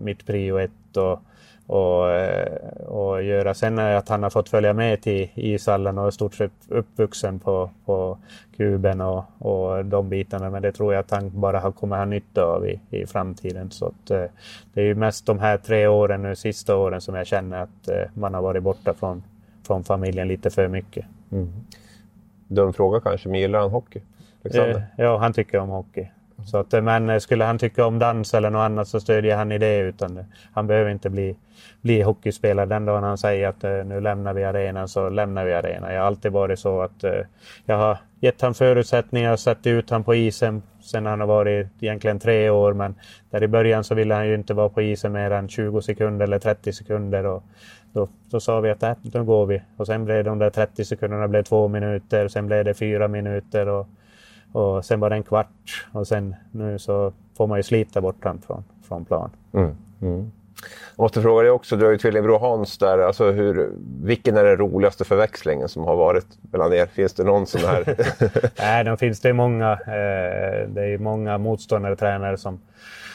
mitt 0.00 0.26
prio 0.26 0.58
ett 0.58 0.96
och 0.96 1.20
och, 1.68 2.10
eh, 2.10 2.58
och 2.86 3.22
göra. 3.22 3.54
Sen 3.54 3.78
att 3.78 4.08
han 4.08 4.22
har 4.22 4.30
fått 4.30 4.48
följa 4.48 4.72
med 4.72 5.02
till 5.02 5.28
ishallen 5.34 5.98
och 5.98 6.06
är 6.06 6.10
stort 6.10 6.34
sett 6.34 6.52
uppvuxen 6.68 7.38
på, 7.38 7.70
på 7.84 8.18
kuben 8.56 9.00
och, 9.00 9.24
och 9.38 9.84
de 9.84 10.08
bitarna. 10.08 10.50
Men 10.50 10.62
det 10.62 10.72
tror 10.72 10.94
jag 10.94 11.00
att 11.00 11.10
han 11.10 11.40
bara 11.40 11.60
har, 11.60 11.72
kommer 11.72 11.96
ha 11.98 12.04
nytta 12.04 12.42
av 12.42 12.66
i, 12.66 12.80
i 12.90 13.06
framtiden. 13.06 13.70
Så 13.70 13.86
att, 13.86 14.10
eh, 14.10 14.24
det 14.74 14.80
är 14.80 14.84
ju 14.84 14.94
mest 14.94 15.26
de 15.26 15.38
här 15.38 15.56
tre 15.56 15.86
åren, 15.86 16.22
nu 16.22 16.36
sista 16.36 16.76
åren, 16.76 17.00
som 17.00 17.14
jag 17.14 17.26
känner 17.26 17.62
att 17.62 17.88
eh, 17.88 18.02
man 18.14 18.34
har 18.34 18.42
varit 18.42 18.62
borta 18.62 18.94
från, 18.94 19.22
från 19.66 19.84
familjen 19.84 20.28
lite 20.28 20.50
för 20.50 20.68
mycket. 20.68 21.06
Mm. 21.32 21.52
Dum 22.48 22.72
fråga 22.72 23.00
kanske, 23.00 23.28
men 23.28 23.40
gillar 23.40 23.60
han 23.60 23.70
hockey? 23.70 24.00
Alexander? 24.44 24.86
Ja, 24.96 25.18
han 25.18 25.32
tycker 25.32 25.58
om 25.58 25.68
hockey. 25.68 26.08
Så 26.44 26.58
att, 26.58 26.74
eh, 26.74 26.82
men 26.82 27.10
eh, 27.10 27.18
skulle 27.18 27.44
han 27.44 27.58
tycka 27.58 27.86
om 27.86 27.98
dans 27.98 28.34
eller 28.34 28.50
något 28.50 28.60
annat 28.60 28.88
så 28.88 29.00
stödjer 29.00 29.36
han 29.36 29.52
i 29.52 29.58
det. 29.58 29.78
Utan 29.78 30.18
eh, 30.18 30.24
han 30.52 30.66
behöver 30.66 30.90
inte 30.90 31.10
bli, 31.10 31.36
bli 31.80 32.02
hockeyspelare. 32.02 32.66
Den 32.66 32.84
dagen 32.84 33.02
han 33.02 33.18
säger 33.18 33.48
att 33.48 33.62
nu 33.62 34.00
lämnar 34.00 34.34
vi 34.34 34.44
arenan 34.44 34.88
så 34.88 35.08
lämnar 35.08 35.44
vi 35.44 35.54
arenan. 35.54 35.92
Jag 35.92 36.00
har 36.00 36.06
alltid 36.06 36.32
varit 36.32 36.58
så 36.58 36.80
att 36.80 37.04
jag 37.64 37.76
har 37.76 37.98
gett 38.20 38.40
han 38.40 38.54
förutsättningar 38.54 39.32
och 39.32 39.40
satt 39.40 39.66
ut 39.66 39.90
han 39.90 40.04
på 40.04 40.14
isen 40.14 40.62
sen 40.80 41.06
han 41.06 41.20
har 41.20 41.26
varit 41.26 41.66
egentligen 41.80 42.18
tre 42.18 42.50
år. 42.50 42.72
Men 42.72 42.94
där 43.30 43.42
i 43.42 43.48
början 43.48 43.84
så 43.84 43.94
ville 43.94 44.14
han 44.14 44.28
ju 44.28 44.34
inte 44.34 44.54
vara 44.54 44.68
på 44.68 44.82
isen 44.82 45.12
mer 45.12 45.30
än 45.30 45.48
20 45.48 45.80
sekunder 45.82 46.24
eller 46.24 46.38
30 46.38 46.72
sekunder. 46.72 47.26
Och 47.26 47.42
då, 47.92 48.08
då 48.30 48.40
sa 48.40 48.60
vi 48.60 48.70
att 48.70 48.82
äh, 48.82 48.92
då 49.02 49.24
går 49.24 49.46
vi. 49.46 49.62
Och 49.76 49.86
sen 49.86 50.04
blev 50.04 50.24
de 50.24 50.38
där 50.38 50.50
30 50.50 50.84
sekunderna 50.84 51.28
blev 51.28 51.42
två 51.42 51.68
minuter, 51.68 52.28
sen 52.28 52.46
blev 52.46 52.64
det 52.64 52.74
fyra 52.74 53.08
minuter 53.08 53.68
och, 53.68 53.86
och 54.52 54.84
sen 54.84 55.00
var 55.00 55.10
det 55.10 55.16
en 55.16 55.22
kvart. 55.22 55.86
Och 55.92 56.06
sen 56.06 56.34
nu 56.52 56.78
så 56.78 57.12
får 57.36 57.46
man 57.46 57.58
ju 57.58 57.62
slita 57.62 58.00
bort 58.00 58.24
honom 58.24 58.42
från, 58.46 58.64
från 58.88 59.04
plan. 59.04 59.30
Mm. 59.52 59.76
Mm. 60.02 60.30
Jag 60.96 61.02
måste 61.02 61.22
fråga 61.22 61.42
dig 61.42 61.50
också, 61.50 61.76
du 61.76 61.84
har 61.84 61.92
ju 61.92 61.98
tvillingbror 61.98 62.38
Hans 62.38 62.78
där. 62.78 62.98
Alltså 62.98 63.30
hur, 63.30 63.70
vilken 64.02 64.36
är 64.36 64.44
den 64.44 64.56
roligaste 64.56 65.04
förväxlingen 65.04 65.68
som 65.68 65.84
har 65.84 65.96
varit 65.96 66.26
mellan 66.52 66.72
er? 66.72 66.86
Finns 66.86 67.14
det 67.14 67.24
någon 67.24 67.46
sån 67.46 67.60
här? 67.60 67.96
Nej, 68.58 68.84
det 68.84 68.96
finns 68.96 69.20
det 69.20 69.32
många. 69.32 69.72
Eh, 69.72 70.68
det 70.68 70.84
är 70.84 70.98
många 70.98 71.38
motståndare 71.38 71.92
och 71.92 71.98
tränare 71.98 72.36
som, 72.36 72.60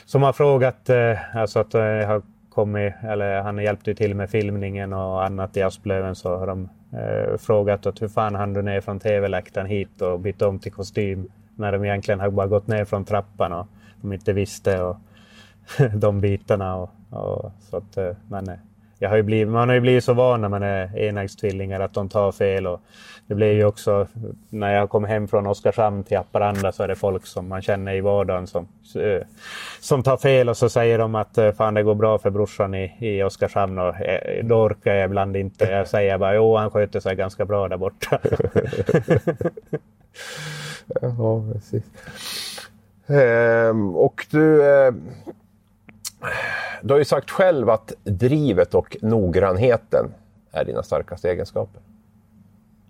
som 0.05 0.23
har 0.23 0.33
frågat. 0.33 0.89
Eh, 0.89 1.35
alltså 1.35 1.59
att 1.59 1.73
jag 1.73 2.01
eh, 2.01 2.07
har 2.07 2.21
kommit, 2.49 2.93
eller 3.03 3.41
han 3.41 3.57
hjälpte 3.57 3.95
till 3.95 4.15
med 4.15 4.29
filmningen 4.29 4.93
och 4.93 5.25
annat 5.25 5.57
i 5.57 5.61
Asplöven 5.61 6.15
så 6.15 6.37
har 6.37 6.47
de 6.47 6.69
Eh, 6.93 7.37
frågat 7.37 7.85
att 7.85 8.01
hur 8.01 8.07
fan 8.07 8.35
hann 8.35 8.53
du 8.53 8.61
ner 8.61 8.81
från 8.81 8.99
tv-läktaren 8.99 9.67
hit 9.67 10.01
och 10.01 10.19
bytt 10.19 10.41
om 10.41 10.59
till 10.59 10.71
kostym 10.71 11.27
när 11.55 11.71
de 11.71 11.85
egentligen 11.85 12.19
har 12.19 12.29
bara 12.29 12.47
gått 12.47 12.67
ner 12.67 12.85
från 12.85 13.05
trappan 13.05 13.53
och 13.53 13.67
de 14.01 14.13
inte 14.13 14.33
visste 14.33 14.81
och 14.83 14.97
de 15.93 16.21
bitarna. 16.21 16.75
Och, 16.75 16.89
och, 17.09 17.51
så 17.59 17.77
att, 17.77 17.97
eh, 17.97 18.15
men, 18.29 18.49
eh, 18.49 18.55
jag 19.03 19.09
har 19.09 19.21
blivit, 19.21 19.47
man 19.47 19.69
har 19.69 19.75
ju 19.75 19.81
blivit 19.81 20.03
så 20.03 20.13
van 20.13 20.41
när 20.41 20.49
man 20.49 20.63
är 20.63 20.97
enäggstvillingar 20.97 21.79
att 21.79 21.93
de 21.93 22.09
tar 22.09 22.31
fel. 22.31 22.67
Och 22.67 22.81
det 23.27 23.35
blir 23.35 23.51
ju 23.51 23.65
också 23.65 24.07
när 24.49 24.75
jag 24.75 24.89
kom 24.89 25.03
hem 25.03 25.27
från 25.27 25.47
Oskarshamn 25.47 26.03
till 26.03 26.17
Haparanda 26.17 26.71
så 26.71 26.83
är 26.83 26.87
det 26.87 26.95
folk 26.95 27.25
som 27.25 27.47
man 27.47 27.61
känner 27.61 27.93
i 27.93 28.01
vardagen 28.01 28.47
som, 28.47 28.67
eh, 28.95 29.21
som 29.79 30.03
tar 30.03 30.17
fel 30.17 30.49
och 30.49 30.57
så 30.57 30.69
säger 30.69 30.99
de 30.99 31.15
att 31.15 31.37
fan 31.57 31.73
det 31.73 31.83
går 31.83 31.95
bra 31.95 32.17
för 32.17 32.29
brorsan 32.29 32.75
i, 32.75 32.93
i 32.99 33.23
Oskarshamn. 33.23 33.79
Och 33.79 33.95
då 34.43 34.55
orkar 34.55 34.93
jag 34.93 35.05
ibland 35.05 35.35
inte. 35.35 35.65
Jag 35.65 35.87
säger 35.87 36.17
bara 36.17 36.35
jo 36.35 36.57
han 36.57 36.71
sköter 36.71 36.99
sig 36.99 37.15
ganska 37.15 37.45
bra 37.45 37.67
där 37.67 37.77
borta. 37.77 38.19
ja, 41.01 41.43
precis. 41.53 41.83
Ehm, 43.07 43.95
och 43.95 44.25
du, 44.31 44.71
eh, 44.71 44.93
du 46.83 46.93
har 46.93 46.99
ju 46.99 47.05
sagt 47.05 47.31
själv 47.31 47.69
att 47.69 47.93
drivet 48.03 48.73
och 48.73 48.97
noggrannheten 49.01 50.05
är 50.51 50.65
dina 50.65 50.83
starkaste 50.83 51.29
egenskaper. 51.29 51.81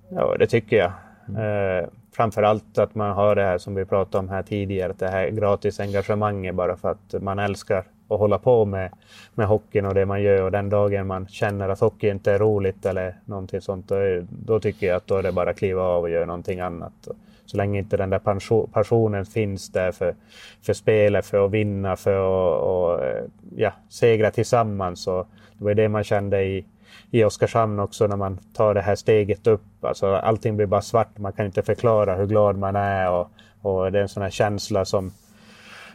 Ja, 0.09 0.35
det 0.39 0.47
tycker 0.47 0.77
jag. 0.77 0.91
Eh, 1.27 1.87
framförallt 2.15 2.77
att 2.77 2.95
man 2.95 3.11
har 3.11 3.35
det 3.35 3.43
här 3.43 3.57
som 3.57 3.75
vi 3.75 3.85
pratade 3.85 4.17
om 4.17 4.29
här 4.29 4.43
tidigare, 4.43 4.93
det 4.97 5.07
här 5.07 5.27
gratis 5.29 5.79
engagemanget 5.79 6.55
bara 6.55 6.75
för 6.77 6.91
att 6.91 7.21
man 7.21 7.39
älskar 7.39 7.77
att 8.07 8.19
hålla 8.19 8.39
på 8.39 8.65
med, 8.65 8.91
med 9.33 9.47
hockeyn 9.47 9.85
och 9.85 9.93
det 9.93 10.05
man 10.05 10.21
gör. 10.21 10.41
Och 10.41 10.51
den 10.51 10.69
dagen 10.69 11.07
man 11.07 11.27
känner 11.27 11.69
att 11.69 11.79
hockey 11.79 12.09
inte 12.09 12.31
är 12.31 12.39
roligt 12.39 12.85
eller 12.85 13.15
någonting 13.25 13.61
sånt, 13.61 13.87
då, 13.87 13.95
då 14.29 14.59
tycker 14.59 14.87
jag 14.87 14.95
att 14.95 15.07
då 15.07 15.15
är 15.15 15.23
det 15.23 15.31
bara 15.31 15.49
att 15.49 15.57
kliva 15.57 15.81
av 15.81 16.03
och 16.03 16.09
göra 16.09 16.25
någonting 16.25 16.59
annat 16.59 17.07
så 17.45 17.57
länge 17.57 17.79
inte 17.79 17.97
den 17.97 18.09
där 18.09 18.67
passionen 18.67 19.25
finns 19.25 19.69
där 19.69 19.91
för, 19.91 20.15
för 20.61 20.73
spelet, 20.73 21.25
för 21.25 21.45
att 21.45 21.51
vinna, 21.51 21.95
för 21.95 22.15
att 22.15 22.61
och, 22.63 23.05
eh, 23.05 23.23
ja, 23.55 23.73
segra 23.89 24.31
tillsammans. 24.31 25.07
Och 25.07 25.27
det 25.57 25.65
var 25.65 25.73
det 25.73 25.89
man 25.89 26.03
kände 26.03 26.43
i, 26.43 26.65
i 27.11 27.23
Oskarshamn 27.23 27.79
också 27.79 28.07
när 28.07 28.15
man 28.15 28.37
tar 28.53 28.73
det 28.73 28.81
här 28.81 28.95
steget 28.95 29.47
upp. 29.47 29.61
Alltså, 29.81 30.15
allting 30.15 30.57
blir 30.57 30.65
bara 30.65 30.81
svart, 30.81 31.17
man 31.17 31.33
kan 31.33 31.45
inte 31.45 31.63
förklara 31.63 32.15
hur 32.15 32.25
glad 32.25 32.57
man 32.57 32.75
är. 32.75 33.11
Och, 33.11 33.31
och 33.61 33.91
det 33.91 33.97
är 33.97 34.01
en 34.01 34.09
sån 34.09 34.23
här 34.23 34.29
känsla 34.29 34.85
som, 34.85 35.11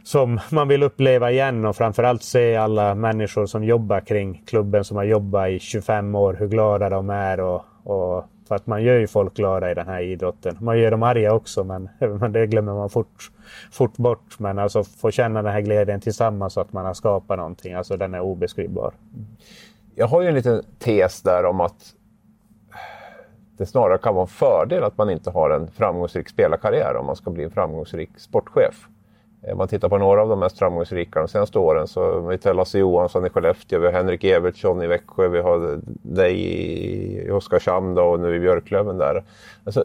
som 0.03 0.41
man 0.51 0.69
vill 0.69 0.83
uppleva 0.83 1.31
igen 1.31 1.65
och 1.65 1.77
framförallt 1.77 2.23
se 2.23 2.57
alla 2.57 2.95
människor 2.95 3.47
som 3.47 3.65
jobbar 3.65 4.01
kring 4.01 4.43
klubben 4.47 4.85
som 4.85 4.97
har 4.97 5.05
jobbat 5.05 5.49
i 5.49 5.59
25 5.59 6.15
år, 6.15 6.35
hur 6.35 6.49
glada 6.49 6.89
de 6.89 7.11
är 7.11 7.41
och, 7.41 7.65
och 7.85 8.25
för 8.49 8.55
att 8.55 8.67
man 8.67 8.83
gör 8.83 8.99
ju 8.99 9.07
folk 9.07 9.35
glada 9.35 9.71
i 9.71 9.75
den 9.75 9.87
här 9.87 10.01
idrotten. 10.01 10.57
Man 10.61 10.79
gör 10.79 10.91
dem 10.91 11.03
arga 11.03 11.35
också 11.35 11.65
men, 12.21 12.33
det 12.33 12.47
glömmer 12.47 12.75
man 12.75 12.91
fort, 12.91 13.31
fort 13.73 13.97
bort. 13.97 14.39
Men 14.39 14.59
alltså 14.59 14.85
få 14.85 15.11
känna 15.11 15.43
den 15.43 15.53
här 15.53 15.61
glädjen 15.61 16.01
tillsammans 16.01 16.53
så 16.53 16.61
att 16.61 16.73
man 16.73 16.87
har 16.87 16.95
skapat 16.95 17.39
någonting. 17.39 17.75
Alltså 17.75 17.97
den 17.97 18.15
är 18.15 18.21
obeskrivbar. 18.21 18.95
Jag 19.95 20.07
har 20.07 20.23
ju 20.23 20.29
en 20.29 20.35
liten 20.35 20.63
tes 20.79 21.23
där 21.23 21.45
om 21.45 21.61
att 21.61 21.95
det 23.57 23.67
snarare 23.67 23.99
kan 23.99 24.15
vara 24.15 24.23
en 24.23 24.29
fördel 24.29 24.85
att 24.85 24.99
man 24.99 25.11
inte 25.11 25.31
har 25.31 25.51
en 25.51 25.71
framgångsrik 25.71 26.29
spelarkarriär 26.29 26.97
om 26.97 27.07
man 27.07 27.17
ska 27.17 27.31
bli 27.31 27.45
en 27.45 27.51
framgångsrik 27.51 28.11
sportchef. 28.17 28.89
Om 29.43 29.59
man 29.59 29.69
tittar 29.69 29.89
på 29.89 29.99
några 29.99 30.23
av 30.23 30.29
de 30.29 30.41
mest 30.41 30.59
framgångsrika 30.59 31.19
de 31.19 31.29
senaste 31.29 31.59
åren 31.59 31.89
så 31.89 32.21
vi 32.21 32.39
tar 32.39 32.55
Lasse 32.55 32.79
Johansson 32.79 33.27
i 33.27 33.31
Skellefteå, 33.31 33.79
vi 33.79 33.87
har 33.87 33.93
Henrik 33.93 34.25
Evertsson 34.25 34.83
i 34.83 34.87
Växjö, 34.87 35.29
vi 35.29 35.41
har 35.41 35.81
dig 36.03 36.35
i 37.27 37.31
Oskarshamn 37.31 37.99
och 37.99 38.21
nu 38.21 38.37
i 38.37 38.41
Björklöven 38.41 38.99
där. 38.99 39.25
Alltså, 39.65 39.85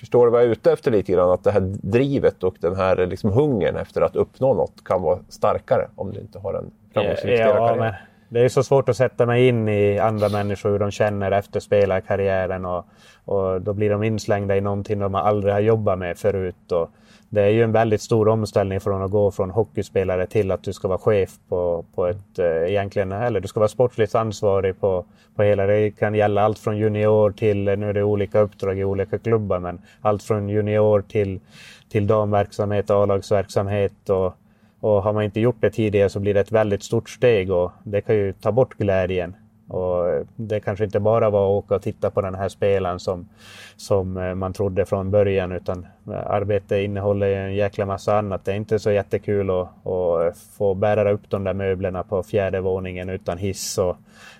förstår 0.00 0.26
du 0.26 0.32
vad 0.32 0.40
jag 0.40 0.46
är 0.46 0.52
ute 0.52 0.72
efter 0.72 0.90
lite 0.90 1.12
grann? 1.12 1.30
Att 1.30 1.44
det 1.44 1.50
här 1.50 1.60
drivet 1.82 2.44
och 2.44 2.56
den 2.60 2.76
här 2.76 3.06
liksom 3.06 3.32
hungern 3.32 3.76
efter 3.76 4.02
att 4.02 4.16
uppnå 4.16 4.54
något 4.54 4.84
kan 4.84 5.02
vara 5.02 5.18
starkare 5.28 5.88
om 5.94 6.12
du 6.12 6.20
inte 6.20 6.38
har 6.38 6.54
en 6.54 6.70
framgångsrik 6.94 7.40
ja, 7.40 7.76
ja, 7.76 7.94
Det 8.28 8.40
är 8.40 8.48
så 8.48 8.62
svårt 8.62 8.88
att 8.88 8.96
sätta 8.96 9.26
mig 9.26 9.48
in 9.48 9.68
i 9.68 9.98
andra 9.98 10.28
människor, 10.28 10.70
hur 10.70 10.78
de 10.78 10.90
känner 10.90 11.32
efter 11.32 11.60
spelarkarriären 11.60 12.64
och, 12.64 12.86
och 13.24 13.60
då 13.60 13.72
blir 13.72 13.90
de 13.90 14.02
inslängda 14.02 14.56
i 14.56 14.60
någonting 14.60 14.98
de 14.98 15.14
aldrig 15.14 15.54
har 15.54 15.60
jobbat 15.60 15.98
med 15.98 16.18
förut. 16.18 16.72
Och, 16.72 16.90
det 17.30 17.42
är 17.42 17.48
ju 17.48 17.62
en 17.62 17.72
väldigt 17.72 18.02
stor 18.02 18.28
omställning 18.28 18.80
från 18.80 19.02
att 19.02 19.10
gå 19.10 19.30
från 19.30 19.50
hockeyspelare 19.50 20.26
till 20.26 20.50
att 20.50 20.62
du 20.62 20.72
ska 20.72 20.88
vara 20.88 20.98
chef 20.98 21.30
på, 21.48 21.84
på 21.94 22.06
ett 22.06 22.38
eh, 22.38 22.70
egentligen, 22.70 23.12
eller 23.12 23.40
du 23.40 23.48
ska 23.48 23.60
vara 23.60 23.68
sportsligt 23.68 24.14
ansvarig 24.14 24.80
på, 24.80 25.04
på 25.34 25.42
hela. 25.42 25.66
Det 25.66 25.90
kan 25.90 26.14
gälla 26.14 26.42
allt 26.42 26.58
från 26.58 26.78
junior 26.78 27.30
till, 27.30 27.68
eh, 27.68 27.76
nu 27.76 27.88
är 27.88 27.92
det 27.92 28.02
olika 28.02 28.40
uppdrag 28.40 28.78
i 28.78 28.84
olika 28.84 29.18
klubbar, 29.18 29.58
men 29.58 29.80
allt 30.00 30.22
från 30.22 30.48
junior 30.48 31.02
till, 31.02 31.40
till 31.88 32.06
damverksamhet, 32.06 32.90
A-lagsverksamhet 32.90 34.10
och, 34.10 34.34
och 34.80 35.02
har 35.02 35.12
man 35.12 35.24
inte 35.24 35.40
gjort 35.40 35.60
det 35.60 35.70
tidigare 35.70 36.08
så 36.08 36.20
blir 36.20 36.34
det 36.34 36.40
ett 36.40 36.52
väldigt 36.52 36.82
stort 36.82 37.10
steg 37.10 37.50
och 37.50 37.72
det 37.82 38.00
kan 38.00 38.16
ju 38.16 38.32
ta 38.32 38.52
bort 38.52 38.74
glädjen. 38.74 39.36
Och 39.68 40.24
det 40.36 40.60
kanske 40.60 40.84
inte 40.84 41.00
bara 41.00 41.30
var 41.30 41.44
att 41.44 41.64
åka 41.64 41.74
och 41.74 41.82
titta 41.82 42.10
på 42.10 42.20
den 42.20 42.34
här 42.34 42.48
spelaren 42.48 42.98
som, 42.98 43.28
som 43.76 44.16
eh, 44.16 44.34
man 44.34 44.52
trodde 44.52 44.84
från 44.84 45.10
början 45.10 45.52
utan 45.52 45.86
arbetet 46.06 46.84
innehåller 46.84 47.30
en 47.30 47.54
jäkla 47.54 47.86
massa 47.86 48.18
annat. 48.18 48.44
Det 48.44 48.52
är 48.52 48.56
inte 48.56 48.78
så 48.78 48.90
jättekul 48.90 49.50
att, 49.50 49.86
att 49.86 50.38
få 50.38 50.74
bära 50.74 51.10
upp 51.10 51.30
de 51.30 51.44
där 51.44 51.54
möblerna 51.54 52.02
på 52.02 52.22
fjärde 52.22 52.60
våningen 52.60 53.08
utan 53.08 53.38
hiss 53.38 53.78
och, 53.78 53.96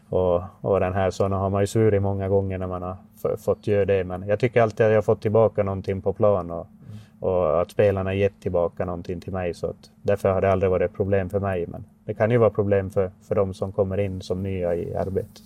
och, 0.08 0.42
och 0.60 0.80
den 0.80 0.94
här. 0.94 1.10
Så 1.10 1.28
har 1.28 1.50
man 1.50 1.62
ju 1.62 1.66
svurit 1.66 2.02
många 2.02 2.28
gånger 2.28 2.58
när 2.58 2.66
man 2.66 2.82
har 2.82 2.96
fått 3.36 3.66
göra 3.66 3.84
det. 3.84 4.04
Men 4.04 4.28
jag 4.28 4.40
tycker 4.40 4.62
alltid 4.62 4.86
att 4.86 4.92
jag 4.92 4.96
har 4.96 5.02
fått 5.02 5.22
tillbaka 5.22 5.62
någonting 5.62 6.02
på 6.02 6.12
plan. 6.12 6.50
Och, 6.50 6.66
och 7.20 7.60
att 7.60 7.70
spelarna 7.70 8.14
gett 8.14 8.40
tillbaka 8.40 8.84
någonting 8.84 9.20
till 9.20 9.32
mig. 9.32 9.54
Så 9.54 9.66
att 9.66 9.90
därför 10.02 10.32
har 10.32 10.40
det 10.40 10.52
aldrig 10.52 10.70
varit 10.70 10.90
ett 10.90 10.96
problem 10.96 11.30
för 11.30 11.40
mig. 11.40 11.66
Men 11.66 11.84
det 12.08 12.14
kan 12.14 12.30
ju 12.30 12.38
vara 12.38 12.50
problem 12.50 12.90
för, 12.90 13.10
för 13.22 13.34
de 13.34 13.54
som 13.54 13.72
kommer 13.72 14.00
in 14.00 14.20
som 14.20 14.42
nya 14.42 14.74
i 14.74 14.94
arbetet. 14.94 15.42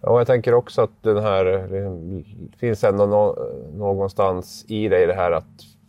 Ja, 0.00 0.18
jag 0.18 0.26
tänker 0.26 0.54
också 0.54 0.82
att 0.82 1.02
den 1.02 1.18
här, 1.18 1.68
finns 2.56 2.84
ändå 2.84 3.06
no, 3.06 3.36
någonstans 3.78 4.64
i 4.68 4.88
dig 4.88 5.06
det 5.06 5.14
här 5.14 5.32
att 5.32 5.44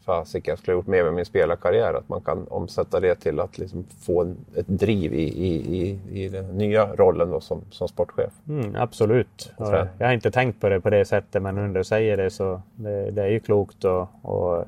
fasiken, 0.05 0.51
jag 0.51 0.59
skulle 0.59 0.75
ha 0.75 0.79
gjort 0.79 0.87
mer 0.87 1.03
med 1.03 1.13
min 1.13 1.25
spelarkarriär. 1.25 1.93
Att 1.93 2.09
man 2.09 2.21
kan 2.21 2.47
omsätta 2.47 2.99
det 2.99 3.15
till 3.15 3.39
att 3.39 3.57
liksom 3.57 3.85
få 3.99 4.21
en, 4.21 4.37
ett 4.55 4.67
driv 4.67 5.13
i, 5.13 5.23
i, 5.23 5.79
i, 5.81 5.99
i 6.23 6.29
den 6.29 6.57
nya 6.57 6.95
rollen 6.95 7.29
då 7.29 7.39
som, 7.39 7.61
som 7.71 7.87
sportchef. 7.87 8.33
Mm, 8.47 8.75
absolut. 8.75 9.51
Jag 9.97 10.07
har 10.07 10.13
inte 10.13 10.31
tänkt 10.31 10.61
på 10.61 10.69
det 10.69 10.81
på 10.81 10.89
det 10.89 11.05
sättet 11.05 11.41
men 11.41 11.55
när 11.55 11.67
du 11.67 11.83
säger 11.83 12.17
det 12.17 12.29
så 12.29 12.61
det, 12.75 13.11
det 13.11 13.23
är 13.23 13.29
ju 13.29 13.39
klokt 13.39 13.83
och, 13.83 14.07
och 14.21 14.65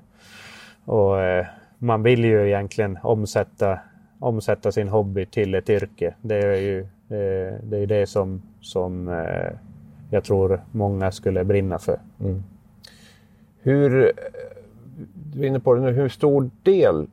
och 0.86 1.22
eh, 1.22 1.46
man 1.78 2.04
vill 2.04 2.26
ju 2.26 2.48
egentligen 2.48 3.00
omsätta, 3.04 3.80
omsätta 4.20 4.72
sin 4.72 4.88
hobby 4.88 5.26
till 5.26 5.56
ett 5.56 5.70
yrke. 5.70 6.16
Det 6.22 6.36
är 6.36 6.56
ju 6.56 6.80
eh, 6.80 7.54
det, 7.64 7.78
är 7.78 7.88
det 7.88 8.08
som, 8.08 8.42
som 8.62 9.08
eh, 9.08 9.52
jag 10.10 10.24
tror 10.24 10.62
många 10.72 11.12
skulle 11.12 11.44
brinna 11.44 11.80
för. 11.80 12.00
Mm. 12.20 12.44
Hur, 13.62 14.12
du 15.34 15.42
är 15.42 15.48
inne 15.48 15.60
på 15.60 15.74
det 15.74 15.82
nu, 15.82 15.92
hur 15.92 16.10
stor 16.10 16.50
del, 16.64 17.08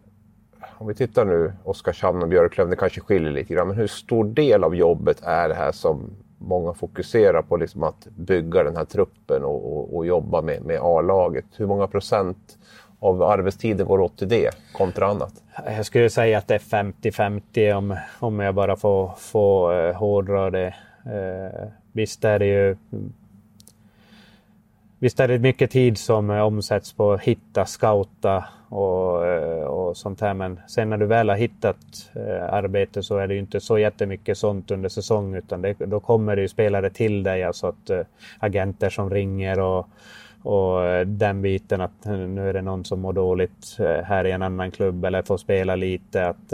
om 0.79 0.87
vi 0.87 0.95
tittar 0.95 1.25
nu 1.25 1.53
Oskarshamn 1.65 2.23
och 2.23 2.29
Björklöven, 2.29 2.71
det 2.71 2.77
kanske 2.77 3.01
skiljer 3.01 3.33
lite 3.33 3.55
grann, 3.55 3.69
men 3.69 3.77
hur 3.77 3.87
stor 3.87 4.25
del 4.25 4.65
av 4.65 4.75
jobbet 4.75 5.23
är 5.23 5.49
det 5.49 5.55
här 5.55 5.73
som 5.73 6.11
många 6.38 6.73
fokuserar 6.73 7.43
på 7.43 7.57
liksom 7.57 7.83
att 7.83 8.09
bygga 8.17 8.62
den 8.62 8.77
här 8.77 8.85
truppen 8.85 9.45
och, 9.45 9.77
och, 9.77 9.97
och 9.97 10.07
jobba 10.07 10.43
med, 10.43 10.62
med 10.62 10.79
A-laget? 10.83 11.45
Hur 11.57 11.67
många 11.67 11.87
procent 11.87 12.59
av 13.03 13.23
arbetstiden 13.23 13.87
går 13.87 14.01
åt 14.01 14.19
till 14.19 14.29
det 14.29 14.51
kontra 14.73 15.07
annat? 15.07 15.33
Jag 15.67 15.87
skulle 15.87 16.11
säga 16.11 16.38
att 16.38 16.49
det 16.49 16.55
är 16.55 16.59
50-50 16.59 17.73
om, 17.73 17.97
om 18.19 18.41
jag 18.41 18.55
bara 18.55 18.77
får, 18.77 19.11
får 19.19 19.75
uh, 19.75 19.95
hårdra 19.95 20.51
det. 20.51 20.75
Uh, 21.07 21.69
visst 21.93 22.25
är 22.25 22.38
det 22.38 22.47
ju 22.47 22.77
Visst 24.99 25.21
är 25.21 25.29
det 25.29 25.38
mycket 25.38 25.71
tid 25.71 25.99
som 25.99 26.31
eh, 26.31 26.41
omsätts 26.41 26.93
på 26.93 27.12
att 27.12 27.21
hitta, 27.21 27.67
scouta 27.67 28.45
och, 28.69 29.23
och 29.67 29.97
sånt 29.97 30.21
här. 30.21 30.35
Men 30.35 30.61
sen 30.69 30.91
när 30.91 30.97
du 30.97 31.07
väl 31.07 31.29
har 31.29 31.37
hittat 31.37 31.77
arbete 32.51 33.03
så 33.03 33.17
är 33.17 33.27
det 33.27 33.35
ju 33.35 33.41
inte 33.41 33.61
så 33.61 33.79
jättemycket 33.79 34.38
sånt 34.38 34.71
under 34.71 34.88
säsong 34.88 35.35
utan 35.35 35.62
det, 35.62 35.75
då 35.79 36.01
kommer 36.01 36.37
det 36.37 36.43
ju 36.43 36.49
spelare 36.49 36.91
till 36.91 37.23
dig. 37.23 37.45
Alltså 37.45 37.67
att 37.67 37.91
agenter 38.38 38.91
som 38.91 39.11
ringer 39.11 39.61
och, 39.61 39.88
och 40.43 40.85
eh, 40.85 41.07
den 41.07 41.43
biten 41.43 41.81
att 41.81 42.07
eh, 42.07 42.13
nu 42.13 42.49
är 42.49 42.53
det 42.53 42.63
någon 42.63 42.85
som 42.85 43.01
mår 43.01 43.13
dåligt 43.13 43.77
eh, 43.79 44.05
här 44.05 44.25
i 44.25 44.31
en 44.31 44.43
annan 44.43 44.71
klubb 44.71 45.05
eller 45.05 45.23
får 45.23 45.37
spela 45.37 45.77
lite. 45.77 46.27
Att 46.29 46.53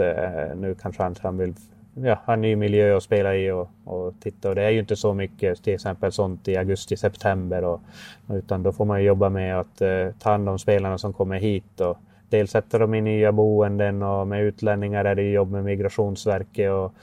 nu 0.55 0.75
kanske 0.81 1.03
han, 1.03 1.15
han 1.21 1.37
vill 1.37 1.53
ja, 1.93 2.19
ha 2.25 2.33
en 2.33 2.41
ny 2.41 2.55
miljö 2.55 2.97
att 2.97 3.03
spela 3.03 3.35
i 3.35 3.51
och, 3.51 3.69
och 3.83 4.13
titta. 4.19 4.49
Och 4.49 4.55
det 4.55 4.63
är 4.63 4.69
ju 4.69 4.79
inte 4.79 4.95
så 4.95 5.13
mycket 5.13 5.63
till 5.63 5.73
exempel 5.73 6.11
sånt 6.11 6.47
i 6.47 6.57
augusti, 6.57 6.97
september. 6.97 7.63
Och, 7.63 7.81
utan 8.29 8.63
då 8.63 8.71
får 8.71 8.85
man 8.85 9.03
jobba 9.03 9.29
med 9.29 9.59
att 9.59 9.81
eh, 9.81 10.07
ta 10.19 10.31
hand 10.31 10.49
om 10.49 10.59
spelarna 10.59 10.97
som 10.97 11.13
kommer 11.13 11.39
hit. 11.39 11.81
Och 11.81 11.97
dels 12.29 12.51
sätter 12.51 12.79
de 12.79 12.93
i 12.93 13.01
nya 13.01 13.31
boenden 13.31 14.03
och 14.03 14.27
med 14.27 14.43
utlänningar 14.43 15.05
är 15.05 15.15
det 15.15 15.31
jobb 15.31 15.51
med 15.51 15.63
Migrationsverket 15.63 16.71
och 16.71 16.93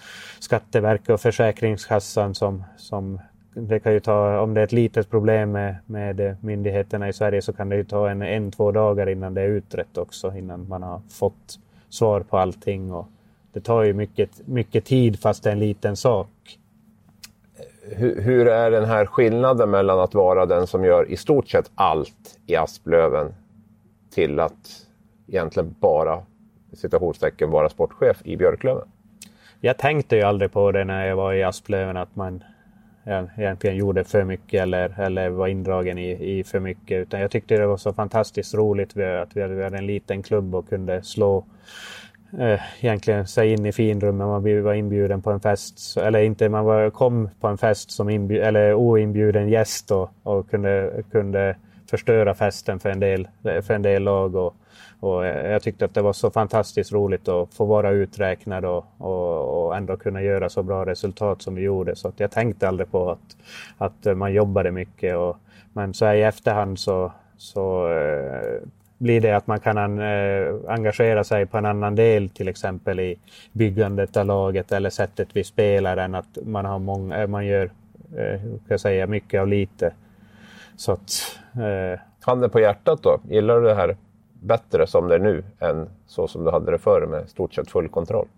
Skatteverket 0.41 1.11
och 1.11 1.21
Försäkringskassan 1.21 2.35
som, 2.35 2.65
som 2.77 3.21
det 3.59 3.81
kan 3.81 3.93
ju 3.93 4.01
ta, 4.01 4.41
om 4.41 4.55
det 4.55 4.61
är 4.61 4.65
ett 4.65 4.73
litet 4.73 5.11
problem 5.11 5.53
med, 5.53 5.77
med 5.87 6.37
myndigheterna 6.41 7.09
i 7.09 7.13
Sverige 7.13 7.43
så 7.43 7.53
kan 7.53 7.69
det 7.69 7.77
ju 7.77 7.85
ta 7.85 8.11
en, 8.11 8.23
en, 8.23 8.51
två 8.51 8.73
dagar 8.73 9.09
innan 9.09 9.35
det 9.35 9.43
är 9.43 9.49
utrett 9.49 9.99
också, 9.99 10.33
innan 10.37 10.69
man 10.69 10.83
har 10.83 11.01
fått 11.11 11.59
svar 11.89 12.21
på 12.21 12.39
allting. 12.39 12.93
Och, 12.93 13.09
det 13.53 13.61
tar 13.61 13.83
ju 13.83 13.93
mycket, 13.93 14.47
mycket 14.47 14.85
tid 14.85 15.21
fast 15.21 15.43
det 15.43 15.51
är 15.51 15.53
en 15.53 15.59
liten 15.59 15.97
sak. 15.97 16.59
Hur, 17.83 18.21
hur, 18.21 18.49
är 18.49 18.71
den 18.71 18.85
här 18.85 19.07
skillnaden 19.07 19.71
mellan 19.71 20.01
att 20.01 20.15
vara 20.15 20.47
den 20.47 20.67
som 20.67 20.85
gör 20.85 21.11
i 21.11 21.17
stort 21.17 21.49
sett 21.49 21.71
allt 21.75 22.39
i 22.47 22.57
Asplöven 22.57 23.35
till 24.11 24.41
att 24.41 24.87
egentligen 25.29 25.75
bara 25.81 26.23
citationstecken 26.73 27.51
vara 27.51 27.69
sportchef 27.69 28.17
i 28.25 28.37
Björklöven? 28.37 28.89
Jag 29.61 29.79
tänkte 29.79 30.17
ju 30.17 30.23
aldrig 30.23 30.53
på 30.53 30.73
det 30.73 30.85
när 30.85 31.07
jag 31.07 31.17
var 31.17 31.33
i 31.33 31.43
Asplöven 31.43 31.97
att 31.97 32.17
man 32.17 32.43
egentligen 33.07 33.77
gjorde 33.77 34.05
för 34.05 34.25
mycket 34.25 34.63
eller, 34.63 35.01
eller 35.01 35.29
var 35.29 35.49
indragen 35.49 35.99
i, 35.99 36.39
i 36.39 36.45
för 36.45 36.61
mycket. 36.61 37.03
Utan 37.03 37.21
jag 37.21 37.31
tyckte 37.31 37.57
det 37.57 37.67
var 37.67 37.77
så 37.77 37.93
fantastiskt 37.93 38.55
roligt 38.55 38.97
att 38.97 39.37
vi 39.37 39.43
hade 39.43 39.77
en 39.79 39.87
liten 39.87 40.23
klubb 40.23 40.55
och 40.55 40.69
kunde 40.69 41.03
slå 41.03 41.45
eh, 42.39 42.61
egentligen 42.81 43.27
sig 43.27 43.53
in 43.53 43.67
i 43.67 43.73
finrummet. 43.73 44.27
Man 44.27 44.63
var 44.63 44.75
inbjuden 44.75 45.23
på 45.23 45.31
en 45.31 45.41
fest, 45.41 45.97
eller 45.97 46.23
inte, 46.23 46.49
man 46.49 46.65
var, 46.65 46.91
kom 46.91 47.31
på 47.41 47.49
en 47.49 47.59
fest 47.59 47.91
som 47.91 48.11
inbjud, 48.11 48.43
eller 48.43 48.75
oinbjuden 48.75 49.49
gäst 49.49 49.91
och, 49.91 50.11
och 50.23 50.51
kunde, 50.51 51.03
kunde 51.11 51.57
förstöra 51.91 52.35
festen 52.35 52.81
för 52.81 52.91
en 52.91 53.01
del, 53.01 53.29
för 53.43 53.71
en 53.71 53.83
del 53.83 54.03
lag. 54.03 54.35
Och, 54.35 54.55
och 55.01 55.27
eh, 55.27 55.51
jag 55.51 55.63
tyckte 55.63 55.85
att 55.85 55.95
det 55.95 56.03
var 56.03 56.13
så 56.13 56.31
fantastiskt 56.31 56.93
roligt 56.93 57.29
att 57.29 57.55
få 57.55 57.65
vara 57.65 57.91
uträknad 57.91 58.65
och, 58.65 58.85
och, 58.99 59.67
och 59.67 59.77
ändå 59.77 59.97
kunna 59.97 60.23
göra 60.23 60.49
så 60.49 60.63
bra 60.63 60.87
resultat 60.87 61.43
som 61.43 61.55
vi 61.55 61.63
gjorde. 61.63 61.97
Så 61.97 62.09
att 62.09 62.21
jag 62.21 62.31
tänkte 62.31 62.69
aldrig 62.69 62.91
på 62.91 63.11
att, 63.11 63.37
att 63.79 64.07
eh, 64.07 64.15
man 64.15 64.33
jobbade 64.33 64.71
mycket. 64.71 65.17
Och, 65.17 65.37
men 65.73 65.95
så 65.95 66.05
här 66.05 66.15
i 66.15 66.23
efterhand 66.23 66.79
så, 66.79 67.13
så 67.37 67.93
eh, 67.93 68.69
blir 68.99 69.21
det 69.21 69.33
att 69.33 69.47
man 69.47 69.61
kan 69.61 69.99
eh, 69.99 70.55
engagera 70.69 71.25
sig 71.25 71.47
på 71.47 71.59
en 71.59 71.67
annan 71.67 71.95
del, 71.95 72.29
till 72.29 72.49
exempel 72.49 73.01
i 73.01 73.19
byggandet 73.53 74.17
av 74.17 74.27
laget 74.27 74.73
eller 74.73 74.91
sättet 74.91 75.29
vi 75.33 75.45
spelar 75.45 75.97
än 75.97 76.15
att 76.15 76.39
man, 76.43 76.65
har 76.65 76.79
många, 76.79 77.27
man 77.27 77.47
gör 77.47 77.71
kan 78.15 78.59
jag 78.69 78.81
säga, 78.81 79.07
mycket 79.07 79.41
av 79.41 79.49
lite. 79.49 79.93
Så 80.77 80.93
att, 80.93 81.39
eh... 81.55 82.01
Handen 82.21 82.51
på 82.51 82.61
hjärtat 82.61 83.03
då, 83.03 83.21
gillar 83.29 83.61
du 83.61 83.67
det 83.67 83.75
här 83.75 83.97
bättre 84.41 84.87
som 84.87 85.09
det 85.09 85.15
är 85.15 85.19
nu 85.19 85.45
än 85.59 85.89
så 86.07 86.29
som 86.29 86.45
du 86.45 86.51
hade 86.51 86.71
det 86.71 86.79
förr 86.79 87.07
med 87.07 87.29
stort 87.29 87.55
sett 87.55 87.71
full 87.71 87.89
kontroll? 87.89 88.29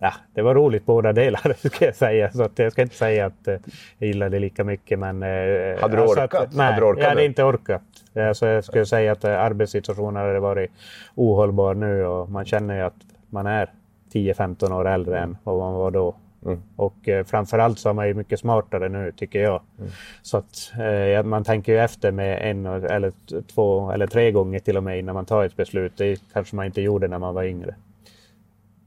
ja, 0.00 0.12
det 0.34 0.42
var 0.42 0.54
roligt 0.54 0.86
båda 0.86 1.12
delar 1.12 1.68
ska 1.68 1.84
jag 1.84 1.94
säga. 1.94 2.32
Så 2.32 2.42
att 2.42 2.58
jag 2.58 2.72
ska 2.72 2.82
inte 2.82 2.94
säga 2.94 3.26
att 3.26 3.48
uh, 3.48 3.54
jag 3.98 4.06
gillade 4.06 4.36
det 4.36 4.40
lika 4.40 4.64
mycket. 4.64 4.98
Men, 4.98 5.22
uh, 5.22 5.80
hade 5.80 5.96
du 5.96 6.02
alltså 6.02 6.20
orkat? 6.20 6.42
Att, 6.42 6.54
nej, 6.54 6.66
hade 6.66 6.80
du 6.80 6.86
orkat 6.86 7.02
jag 7.02 7.08
hade 7.08 7.24
inte 7.24 7.44
orkat. 7.44 7.82
Alltså, 8.14 8.46
jag 8.46 8.64
skulle 8.64 8.86
säga 8.86 9.12
att 9.12 9.24
uh, 9.24 9.30
arbetssituationen 9.30 10.16
hade 10.16 10.40
varit 10.40 10.70
ohållbar 11.14 11.74
nu 11.74 12.06
och 12.06 12.30
man 12.30 12.44
känner 12.44 12.76
ju 12.76 12.82
att 12.82 12.96
man 13.30 13.46
är 13.46 13.70
10-15 14.12 14.72
år 14.72 14.88
äldre 14.88 15.18
än 15.18 15.36
vad 15.44 15.58
man 15.58 15.74
var 15.74 15.90
då. 15.90 16.14
Mm. 16.46 16.58
Och 16.76 17.08
eh, 17.08 17.24
framförallt 17.24 17.78
så 17.78 17.88
är 17.88 17.92
man 17.92 18.06
ju 18.08 18.14
mycket 18.14 18.40
smartare 18.40 18.88
nu 18.88 19.12
tycker 19.16 19.42
jag. 19.42 19.62
Mm. 19.78 19.90
Så 20.22 20.36
att 20.36 20.72
eh, 20.78 21.22
man 21.22 21.44
tänker 21.44 21.72
ju 21.72 21.78
efter 21.78 22.12
med 22.12 22.50
en 22.50 22.66
eller 22.66 23.12
två 23.54 23.90
eller 23.90 24.06
tre 24.06 24.32
gånger 24.32 24.58
till 24.58 24.76
och 24.76 24.82
med 24.82 24.98
innan 24.98 25.14
man 25.14 25.26
tar 25.26 25.44
ett 25.44 25.56
beslut. 25.56 25.92
Det 25.96 26.20
kanske 26.32 26.56
man 26.56 26.66
inte 26.66 26.80
gjorde 26.80 27.08
när 27.08 27.18
man 27.18 27.34
var 27.34 27.44
yngre. 27.44 27.74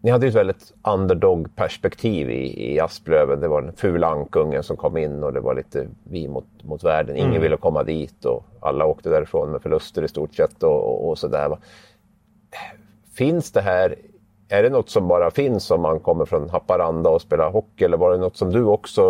Ni 0.04 0.12
hade 0.12 0.26
ju 0.26 0.30
ett 0.30 0.36
väldigt 0.36 0.74
underdog-perspektiv 0.84 2.30
i, 2.30 2.74
i 2.74 2.80
Asplöven. 2.80 3.40
Det 3.40 3.48
var 3.48 3.62
den 3.62 3.74
fula 3.74 4.08
ankungen 4.08 4.64
som 4.64 4.78
kom 4.78 4.98
in 4.98 5.24
och 5.24 5.34
det 5.34 5.40
var 5.40 5.56
lite 5.56 5.88
vi 6.04 6.28
mot, 6.28 6.46
mot 6.64 6.84
världen. 6.84 7.16
Ingen 7.16 7.30
mm. 7.30 7.42
ville 7.42 7.58
komma 7.58 7.84
dit 7.84 8.26
och 8.26 8.46
alla 8.60 8.86
åkte 8.86 9.10
därifrån 9.10 9.52
med 9.52 9.62
förluster 9.62 10.04
i 10.04 10.08
stort 10.08 10.36
sett 10.36 10.64
och, 10.64 10.86
och, 10.86 11.10
och 11.10 11.18
sådär. 11.18 11.58
Finns 13.14 13.52
det 13.52 13.62
här, 13.62 13.96
är 14.54 14.64
det 14.64 14.70
något 14.70 14.90
som 14.90 15.08
bara 15.08 15.32
finns 15.32 15.72
om 15.72 15.82
man 15.82 16.00
kommer 16.00 16.26
från 16.26 16.50
Haparanda 16.50 17.10
och 17.10 17.22
spelar 17.22 17.52
hockey 17.52 17.86
eller 17.86 17.98
var 17.98 18.12
det 18.12 18.18
något 18.18 18.38
som 18.38 18.52
du 18.52 18.64
också 18.64 19.04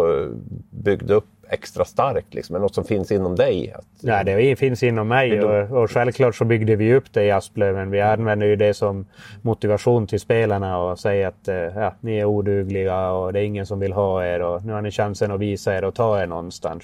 byggde 0.70 1.14
upp 1.14 1.26
extra 1.50 1.86
starkt? 1.86 2.34
Liksom? 2.34 2.56
Är 2.56 2.60
det 2.60 2.64
något 2.64 2.76
som 2.76 2.84
finns 2.84 3.12
inom 3.12 3.36
dig? 3.36 3.74
Att, 3.76 3.86
ja, 4.02 4.24
det 4.24 4.56
finns 4.56 4.84
inom 4.84 5.08
mig 5.08 5.44
och, 5.44 5.84
och 5.84 5.92
självklart 5.92 6.36
så 6.36 6.46
byggde 6.46 6.76
vi 6.76 6.94
upp 6.94 7.14
det 7.14 7.24
i 7.24 7.32
Asplöven. 7.32 7.92
Vi 7.92 8.02
använder 8.02 8.48
ju 8.48 8.56
det 8.56 8.74
som 8.74 9.06
motivation 9.42 10.08
till 10.08 10.20
spelarna 10.20 10.80
och 10.80 11.00
säger 11.00 11.28
att 11.28 11.48
eh, 11.48 11.56
ja, 11.56 11.94
ni 12.00 12.18
är 12.18 12.26
odugliga 12.26 13.12
och 13.12 13.34
det 13.34 13.40
är 13.40 13.44
ingen 13.44 13.66
som 13.66 13.80
vill 13.80 13.94
ha 13.94 14.26
er 14.26 14.42
och 14.42 14.66
nu 14.66 14.74
har 14.74 14.82
ni 14.82 14.92
chansen 14.92 15.32
att 15.32 15.40
visa 15.40 15.78
er 15.78 15.84
och 15.84 15.96
ta 15.96 16.22
er 16.22 16.28
någonstans. 16.28 16.84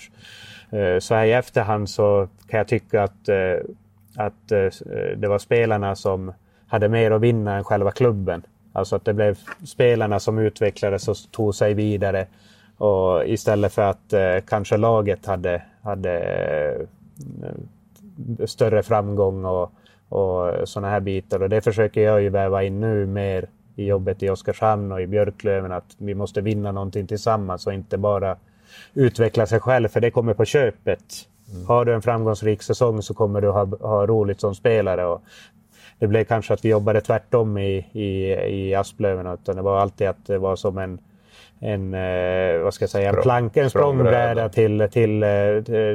Eh, 0.72 1.00
så 1.00 1.16
här 1.16 1.26
i 1.26 1.34
efterhand 1.34 1.90
så 1.90 2.28
kan 2.48 2.58
jag 2.58 2.68
tycka 2.68 3.04
att, 3.04 3.30
eh, 3.30 3.56
att 4.16 4.48
det 5.18 5.28
var 5.28 5.40
spelarna 5.40 5.96
som 5.96 6.34
hade 6.70 6.90
mer 6.90 7.12
att 7.12 7.22
vinna 7.22 7.56
än 7.56 7.64
själva 7.64 7.92
klubben. 7.92 8.42
Alltså 8.74 8.96
att 8.96 9.06
det 9.06 9.14
blev 9.14 9.38
spelarna 9.66 10.20
som 10.20 10.40
utvecklades 10.40 11.08
och 11.08 11.18
tog 11.32 11.56
sig 11.56 11.74
vidare. 11.74 12.28
Och 12.78 13.26
istället 13.26 13.74
för 13.74 13.82
att 13.82 14.14
eh, 14.14 14.38
kanske 14.48 14.78
laget 14.78 15.26
hade, 15.26 15.62
hade 15.82 16.20
eh, 17.44 18.46
större 18.46 18.84
framgång 18.84 19.46
och, 19.46 19.72
och 20.10 20.70
sådana 20.70 20.90
här 20.90 21.00
bitar. 21.00 21.44
Och 21.44 21.50
det 21.50 21.62
försöker 21.62 22.02
jag 22.02 22.22
ju 22.22 22.30
väva 22.30 22.64
in 22.64 22.80
nu 22.80 23.06
mer 23.06 23.48
i 23.76 23.86
jobbet 23.86 24.24
i 24.24 24.30
Oskarshamn 24.30 24.92
och 24.92 25.02
i 25.02 25.08
Björklöven. 25.08 25.72
Att 25.72 25.96
vi 25.98 26.16
måste 26.16 26.42
vinna 26.42 26.72
någonting 26.72 27.08
tillsammans 27.08 27.68
och 27.68 27.74
inte 27.74 27.98
bara 27.98 28.38
utveckla 28.94 29.46
sig 29.46 29.60
själv, 29.60 29.88
för 29.88 30.02
det 30.02 30.12
kommer 30.12 30.34
på 30.34 30.46
köpet. 30.46 31.04
Mm. 31.52 31.66
Har 31.66 31.86
du 31.86 31.94
en 31.94 32.02
framgångsrik 32.02 32.62
säsong 32.62 33.02
så 33.02 33.14
kommer 33.14 33.42
du 33.42 33.50
ha, 33.50 33.66
ha 33.66 34.08
roligt 34.08 34.42
som 34.42 34.56
spelare. 34.56 35.06
Och 35.06 35.22
det 36.00 36.08
blev 36.08 36.24
kanske 36.24 36.54
att 36.54 36.66
vi 36.66 36.70
jobbade 36.70 37.02
tvärtom 37.02 37.58
i, 37.58 37.86
i, 37.92 38.34
i 38.48 38.76
Asplöven. 38.76 39.28
Utan 39.28 39.56
det 39.56 39.62
var 39.62 39.80
alltid 39.80 40.08
att 40.08 40.26
det 40.26 40.38
var 40.38 40.56
som 40.56 40.78
en 40.78 41.00
en, 41.60 41.94
eh, 41.94 42.62
vad 42.62 42.74
ska 42.74 42.84
jag 42.84 42.90
säga, 42.90 43.10
en, 43.10 43.22
plank, 43.22 43.58
en 43.58 43.70
språngbräda 43.70 44.50
till, 44.50 44.88
till 44.92 45.24
eh, 45.24 45.30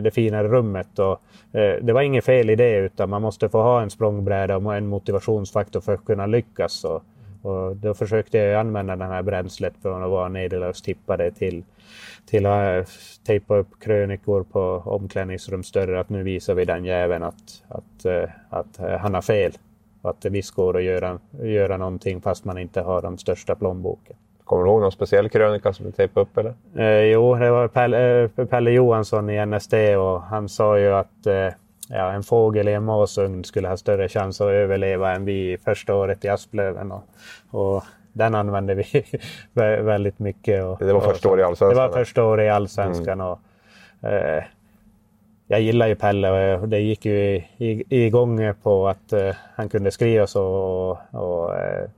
det 0.03 0.15
finare 0.15 0.49
rummet. 0.49 0.99
Och, 0.99 1.21
eh, 1.53 1.77
det 1.83 1.93
var 1.93 2.03
inget 2.03 2.25
fel 2.25 2.51
i 2.51 2.57
det 2.57 2.77
utan 2.77 3.11
man 3.11 3.23
måste 3.23 3.49
få 3.49 3.63
ha 3.63 3.83
en 3.83 3.91
språngbräda 3.91 4.57
och 4.57 4.75
en 4.75 4.87
motivationsfaktor 4.87 5.81
för 5.81 5.95
att 5.95 6.05
kunna 6.05 6.27
lyckas. 6.27 6.85
Och, 6.85 7.03
och 7.43 7.77
då 7.77 7.95
försökte 7.95 8.39
jag 8.39 8.61
använda 8.61 8.97
det 8.97 9.05
här 9.05 9.23
bränslet 9.23 9.75
från 9.83 10.03
att 10.03 10.11
vara 10.11 10.29
nederlagstippare 10.29 11.31
till, 11.31 11.65
till 12.27 12.47
att 12.47 12.89
tejpa 13.27 13.57
upp 13.57 13.81
krönikor 13.81 14.45
på 14.53 14.83
omklädningsrumsdörrar 14.85 15.95
att 15.95 16.09
nu 16.09 16.23
visar 16.23 16.55
vi 16.55 16.65
den 16.65 16.85
jäveln 16.85 17.23
att, 17.23 17.63
att, 17.69 18.07
att, 18.51 18.81
att 18.81 19.01
han 19.01 19.15
har 19.15 19.23
fel. 19.23 19.53
Att 20.05 20.21
det 20.21 20.31
visst 20.31 20.55
går 20.55 20.77
att 20.77 20.83
göra, 20.83 21.19
göra 21.43 21.77
någonting 21.77 22.21
fast 22.21 22.45
man 22.45 22.59
inte 22.59 22.81
har 22.81 23.03
den 23.03 23.19
största 23.19 23.55
plånboken. 23.55 24.17
Kommer 24.45 24.65
du 24.65 24.71
ihåg 24.71 24.81
någon 24.81 24.93
speciell 24.93 25.29
krönika 25.29 25.73
som 25.73 25.87
du 25.87 25.93
tejpade 25.93 26.27
upp? 26.27 26.39
Eller? 26.39 26.55
Eh, 26.77 27.05
jo, 27.05 27.35
det 27.35 27.51
var 27.51 27.69
Pelle, 27.69 28.23
eh, 28.23 28.47
Pelle, 28.47 28.71
Johansson 28.71 29.31
i 29.31 29.47
NSD 29.47 29.75
och 29.75 30.23
han 30.23 30.49
sa 30.49 30.79
ju 30.79 30.95
att 30.95 31.27
eh, 31.27 31.49
ja, 31.89 32.13
en 32.13 32.23
fågel 32.23 32.69
i 32.69 32.73
en 32.73 32.85
masugn 32.85 33.45
skulle 33.45 33.69
ha 33.69 33.77
större 33.77 34.09
chans 34.09 34.41
att 34.41 34.49
överleva 34.49 35.13
än 35.13 35.25
vi 35.25 35.59
första 35.65 35.95
året 35.95 36.25
i 36.25 36.29
Asplöven. 36.29 36.93
Och, 36.93 37.03
och 37.51 37.85
den 38.13 38.35
använde 38.35 38.75
vi 38.75 39.05
väldigt 39.83 40.19
mycket. 40.19 40.65
Och, 40.65 40.79
det 40.79 40.93
var 40.93 41.01
första 41.01 41.29
året 41.29 41.41
i 41.41 41.45
Allsvenskan? 41.45 41.69
Det 41.69 41.89
var 41.89 41.99
första 41.99 42.25
året 42.25 42.45
i 42.45 42.49
Allsvenskan. 42.49 43.21
Mm. 43.21 43.27
Och, 43.27 43.39
eh, 44.09 44.45
jag 45.47 45.61
gillar 45.61 45.87
ju 45.87 45.95
Pelle 45.95 46.57
och 46.57 46.69
det 46.69 46.81
gick 46.81 47.07
ju 47.07 47.43
igång 47.89 48.55
på 48.63 48.89
att 48.89 49.13
eh, 49.13 49.35
han 49.55 49.69
kunde 49.69 49.91
skriva 49.91 50.27
så. 50.27 50.45
Och, 50.45 50.99
och 51.11 51.57
eh, 51.57 51.89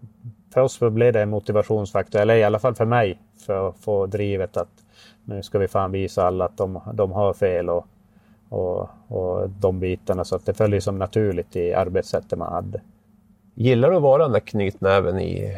för 0.54 0.61
oss 0.61 0.80
blev 0.80 1.12
det 1.12 1.22
en 1.22 1.30
motivationsfaktor, 1.30 2.20
eller 2.20 2.37
i 2.37 2.44
alla 2.44 2.59
fall 2.59 2.74
för 2.74 2.85
mig, 2.85 3.18
för 3.46 3.68
att 3.68 3.78
få 3.78 4.06
drivet 4.06 4.56
att 4.56 4.68
nu 5.24 5.42
ska 5.42 5.59
vi 5.59 5.68
fan 5.68 5.92
visa 5.92 6.26
alla 6.26 6.44
att 6.44 6.56
de, 6.56 6.80
de 6.94 7.12
har 7.12 7.32
fel 7.32 7.68
och, 7.70 7.87
och, 8.48 8.88
och 9.09 9.50
de 9.50 9.80
bitarna. 9.80 10.24
Så 10.24 10.37
att 10.37 10.46
det 10.46 10.54
följer 10.54 10.80
som 10.80 10.98
naturligt 10.98 11.56
i 11.56 11.74
arbetssättet 11.74 12.38
man 12.38 12.52
hade. 12.52 12.80
Gillar 13.54 13.90
du 13.90 13.96
att 13.96 14.02
vara 14.02 14.22
den 14.22 14.32
där 14.32 14.40
knytnäven 14.40 15.20
i 15.20 15.56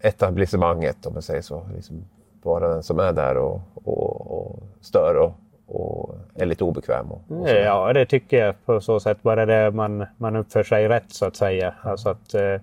etablissemanget 0.00 1.06
om 1.06 1.12
man 1.12 1.22
säger 1.22 1.42
så? 1.42 1.66
Liksom 1.74 2.04
vara 2.42 2.68
den 2.68 2.82
som 2.82 2.98
är 2.98 3.12
där 3.12 3.36
och, 3.36 3.60
och, 3.74 4.38
och 4.38 4.62
stör 4.80 5.14
och, 5.14 5.32
och 5.66 6.14
är 6.34 6.46
lite 6.46 6.64
obekväm. 6.64 7.12
Och, 7.12 7.22
och 7.28 7.48
ja, 7.48 7.92
det 7.92 8.06
tycker 8.06 8.46
jag 8.46 8.66
på 8.66 8.80
så 8.80 9.00
sätt. 9.00 9.22
Bara 9.22 9.46
det 9.46 9.70
man, 9.70 10.06
man 10.16 10.36
uppför 10.36 10.62
sig 10.62 10.88
rätt 10.88 11.12
så 11.12 11.26
att 11.26 11.36
säga. 11.36 11.74
Alltså 11.82 12.08
att, 12.08 12.34
eh, 12.34 12.60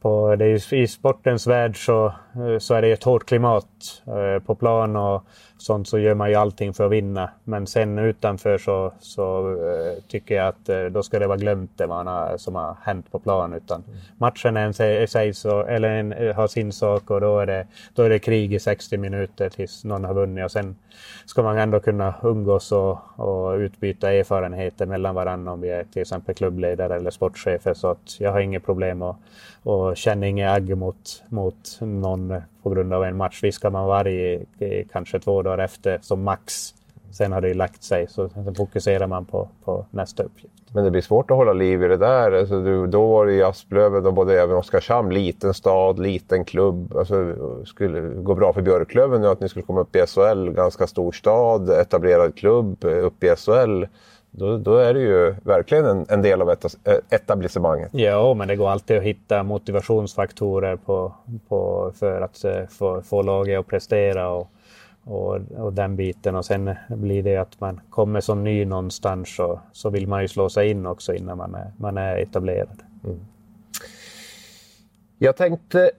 på, 0.00 0.36
det 0.36 0.44
är, 0.44 0.74
I 0.74 0.86
sportens 0.86 1.46
värld 1.46 1.86
så, 1.86 2.06
eh, 2.06 2.58
så 2.58 2.74
är 2.74 2.82
det 2.82 2.92
ett 2.92 3.04
hårt 3.04 3.26
klimat 3.26 4.02
eh, 4.06 4.42
på 4.42 4.54
plan 4.54 4.96
och 4.96 5.24
sånt 5.62 5.88
så 5.88 5.98
gör 5.98 6.14
man 6.14 6.28
ju 6.30 6.34
allting 6.34 6.74
för 6.74 6.84
att 6.84 6.92
vinna. 6.92 7.30
Men 7.44 7.66
sen 7.66 7.98
utanför 7.98 8.58
så, 8.58 8.92
så 9.00 9.50
eh, 9.50 10.02
tycker 10.08 10.34
jag 10.34 10.48
att 10.48 10.68
eh, 10.68 10.84
då 10.84 11.02
ska 11.02 11.18
det 11.18 11.26
vara 11.26 11.38
glömt 11.38 11.70
det 11.76 11.86
man 11.86 12.06
har, 12.06 12.36
som 12.36 12.54
har 12.54 12.76
hänt 12.82 13.12
på 13.12 13.18
plan. 13.18 13.52
Utan 13.52 13.84
matchen 14.18 14.56
är 14.56 14.66
en, 14.66 15.08
sig 15.08 15.34
så, 15.34 15.62
eller 15.62 15.88
en, 15.88 16.34
har 16.34 16.46
sin 16.46 16.72
sak 16.72 17.10
och 17.10 17.20
då 17.20 17.38
är, 17.38 17.46
det, 17.46 17.66
då 17.94 18.02
är 18.02 18.10
det 18.10 18.18
krig 18.18 18.54
i 18.54 18.58
60 18.58 18.98
minuter 18.98 19.48
tills 19.48 19.84
någon 19.84 20.04
har 20.04 20.14
vunnit. 20.14 20.44
Och 20.44 20.50
sen 20.50 20.76
ska 21.26 21.42
man 21.42 21.58
ändå 21.58 21.80
kunna 21.80 22.14
umgås 22.22 22.72
och, 22.72 22.98
och 23.16 23.56
utbyta 23.56 24.12
erfarenheter 24.12 24.86
mellan 24.86 25.14
varandra 25.14 25.52
om 25.52 25.60
vi 25.60 25.70
är 25.70 25.84
till 25.84 26.02
exempel 26.02 26.34
klubbledare 26.34 26.96
eller 26.96 27.10
sportchefer. 27.10 27.74
Så 27.74 27.90
att 27.90 28.20
jag 28.20 28.32
har 28.32 28.40
inget 28.40 28.64
problem 28.64 29.02
och, 29.02 29.16
och 29.90 29.96
känner 29.96 30.26
inget 30.26 30.50
agg 30.50 30.76
mot, 30.76 31.22
mot 31.28 31.78
någon 31.80 32.42
på 32.62 32.70
grund 32.70 32.92
av 32.92 33.04
en 33.04 33.16
match. 33.16 33.40
Visst 33.42 33.62
kan 33.62 33.72
man 33.72 33.86
vara 33.86 33.98
arg 33.98 34.44
kanske 34.92 35.20
två 35.20 35.42
dagar 35.42 35.58
efter 35.58 35.98
som 36.02 36.22
max. 36.22 36.74
Sen 37.10 37.32
har 37.32 37.40
det 37.40 37.48
ju 37.48 37.54
lagt 37.54 37.82
sig 37.82 38.06
så 38.08 38.28
sen 38.28 38.54
fokuserar 38.54 39.06
man 39.06 39.24
på, 39.24 39.48
på 39.64 39.86
nästa 39.90 40.22
uppgift. 40.22 40.54
Men 40.74 40.84
det 40.84 40.90
blir 40.90 41.02
svårt 41.02 41.30
att 41.30 41.36
hålla 41.36 41.52
liv 41.52 41.82
i 41.82 41.88
det 41.88 41.96
där. 41.96 42.32
Alltså 42.32 42.62
du, 42.62 42.86
då 42.86 43.06
var 43.06 43.26
det 43.26 43.32
i 43.32 43.42
Asplöven 43.42 44.06
och 44.06 44.14
både 44.14 44.40
även 44.40 44.56
Oskarshamn, 44.56 45.14
liten 45.14 45.54
stad, 45.54 45.98
liten 45.98 46.44
klubb. 46.44 46.96
Alltså, 46.96 47.34
skulle 47.64 48.00
gå 48.00 48.34
bra 48.34 48.52
för 48.52 48.62
Björklöven 48.62 49.20
nu 49.20 49.28
att 49.28 49.40
ni 49.40 49.48
skulle 49.48 49.64
komma 49.64 49.80
upp 49.80 49.96
i 49.96 50.06
SHL, 50.06 50.50
ganska 50.50 50.86
stor 50.86 51.12
stad, 51.12 51.70
etablerad 51.70 52.34
klubb, 52.34 52.84
upp 52.84 53.24
i 53.24 53.28
SHL. 53.36 53.84
Då, 54.30 54.58
då, 54.58 54.76
är 54.76 54.94
det 54.94 55.00
ju 55.00 55.34
verkligen 55.42 55.84
en, 55.84 56.06
en, 56.08 56.22
del 56.22 56.42
av 56.42 56.56
etablissemanget. 57.10 57.88
Ja, 57.92 58.34
men 58.34 58.48
det 58.48 58.56
går 58.56 58.68
alltid 58.68 58.96
att 58.96 59.02
hitta 59.02 59.42
motivationsfaktorer 59.42 60.76
på, 60.76 61.14
på, 61.48 61.92
för 61.94 62.20
att 62.20 62.44
uh, 62.44 62.66
få, 62.66 63.02
få 63.02 63.22
laget 63.22 63.60
att 63.60 63.66
prestera 63.66 64.30
och, 64.30 64.50
och, 65.04 65.38
och, 65.56 65.72
den 65.72 65.96
biten. 65.96 66.36
Och 66.36 66.44
sen 66.44 66.74
blir 66.88 67.22
det 67.22 67.36
att 67.36 67.60
man 67.60 67.80
kommer 67.90 68.20
som 68.20 68.44
ny 68.44 68.64
någonstans 68.64 69.38
och 69.38 69.58
så 69.72 69.90
vill 69.90 70.08
man 70.08 70.22
ju 70.22 70.28
slå 70.28 70.48
sig 70.48 70.70
in 70.70 70.86
också 70.86 71.14
innan 71.14 71.38
man 71.38 71.54
är, 71.54 71.72
man 71.76 71.98
är 71.98 72.16
etablerad. 72.16 72.82
Mm. 73.04 73.20
Jag 75.18 75.36
tänkte 75.36 75.90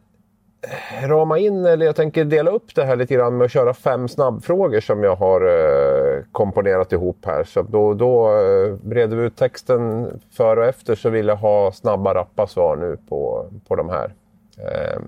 rama 1.03 1.37
in, 1.37 1.65
eller 1.65 1.85
jag 1.85 1.95
tänker 1.95 2.25
dela 2.25 2.51
upp 2.51 2.75
det 2.75 2.83
här 2.83 2.95
lite 2.95 3.13
grann 3.13 3.37
med 3.37 3.45
att 3.45 3.51
köra 3.51 3.73
fem 3.73 4.07
snabbfrågor 4.07 4.79
som 4.79 5.03
jag 5.03 5.15
har 5.15 5.41
eh, 5.41 6.23
komponerat 6.31 6.91
ihop 6.91 7.25
här. 7.25 7.43
Så 7.43 7.61
då, 7.61 7.93
då 7.93 8.27
eh, 8.27 8.75
breder 8.75 9.17
vi 9.17 9.23
ut 9.25 9.35
texten 9.35 10.07
före 10.31 10.59
och 10.59 10.65
efter 10.65 10.95
så 10.95 11.09
vill 11.09 11.27
jag 11.27 11.35
ha 11.35 11.71
snabba, 11.71 12.13
rappa 12.13 12.47
svar 12.47 12.75
nu 12.75 12.97
på, 13.09 13.45
på 13.67 13.75
de 13.75 13.89
här. 13.89 14.13
Eh, 14.57 15.01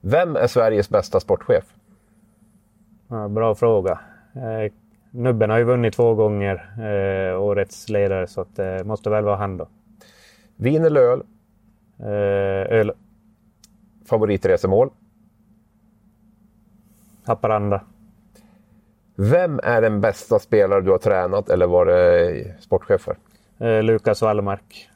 vem 0.00 0.36
är 0.36 0.46
Sveriges 0.46 0.88
bästa 0.88 1.20
sportchef? 1.20 1.64
Ja, 3.08 3.28
bra 3.28 3.54
fråga. 3.54 4.00
Eh, 4.34 4.72
Nubben 5.10 5.50
har 5.50 5.58
ju 5.58 5.64
vunnit 5.64 5.94
två 5.94 6.14
gånger, 6.14 6.72
eh, 6.78 7.42
årets 7.42 7.88
ledare, 7.88 8.26
så 8.26 8.46
det 8.54 8.76
eh, 8.76 8.84
måste 8.84 9.10
väl 9.10 9.24
vara 9.24 9.36
han 9.36 9.56
då. 9.56 9.68
Vin 10.56 10.84
eller 10.84 11.00
öl? 11.00 11.22
Eh, 12.00 12.78
öl. 12.78 12.92
Favoritresemål? 14.04 14.90
Haparanda. 17.24 17.80
Vem 19.14 19.60
är 19.62 19.82
den 19.82 20.00
bästa 20.00 20.38
spelare 20.38 20.80
du 20.80 20.90
har 20.90 20.98
tränat 20.98 21.48
eller 21.48 21.66
varit 21.66 22.46
sportchef 22.60 23.00
för? 23.00 23.16
Eh, 23.58 23.82
Lukas 23.82 24.22
Wallmark. 24.22 24.88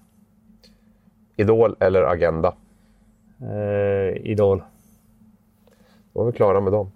Idol 1.37 1.77
eller 1.81 2.03
Agenda? 2.03 2.55
Eh, 3.41 4.17
idol. 4.17 4.63
Då 6.13 6.23
är 6.23 6.27
vi 6.27 6.33
klara 6.33 6.61
med 6.61 6.73
dem. 6.73 6.91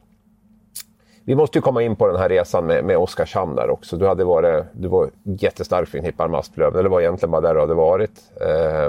Vi 1.25 1.35
måste 1.35 1.59
ju 1.59 1.63
komma 1.63 1.83
in 1.83 1.97
på 1.97 2.07
den 2.07 2.17
här 2.17 2.29
resan 2.29 2.67
med, 2.67 2.85
med 2.85 2.99
Oskarshamn 2.99 3.55
där 3.57 3.71
också. 3.71 3.97
Du, 3.97 4.07
hade 4.07 4.25
varit, 4.25 4.65
du 4.73 4.89
var 4.89 5.11
jättestark 5.23 5.89
för 5.89 5.99
Hippar 5.99 6.29
Masplöv, 6.29 6.77
eller 6.77 6.89
var 6.89 7.01
egentligen 7.01 7.31
bara 7.31 7.41
där 7.41 7.55
du 7.55 7.61
hade 7.61 7.75
varit. 7.75 8.33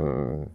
Um, 0.02 0.46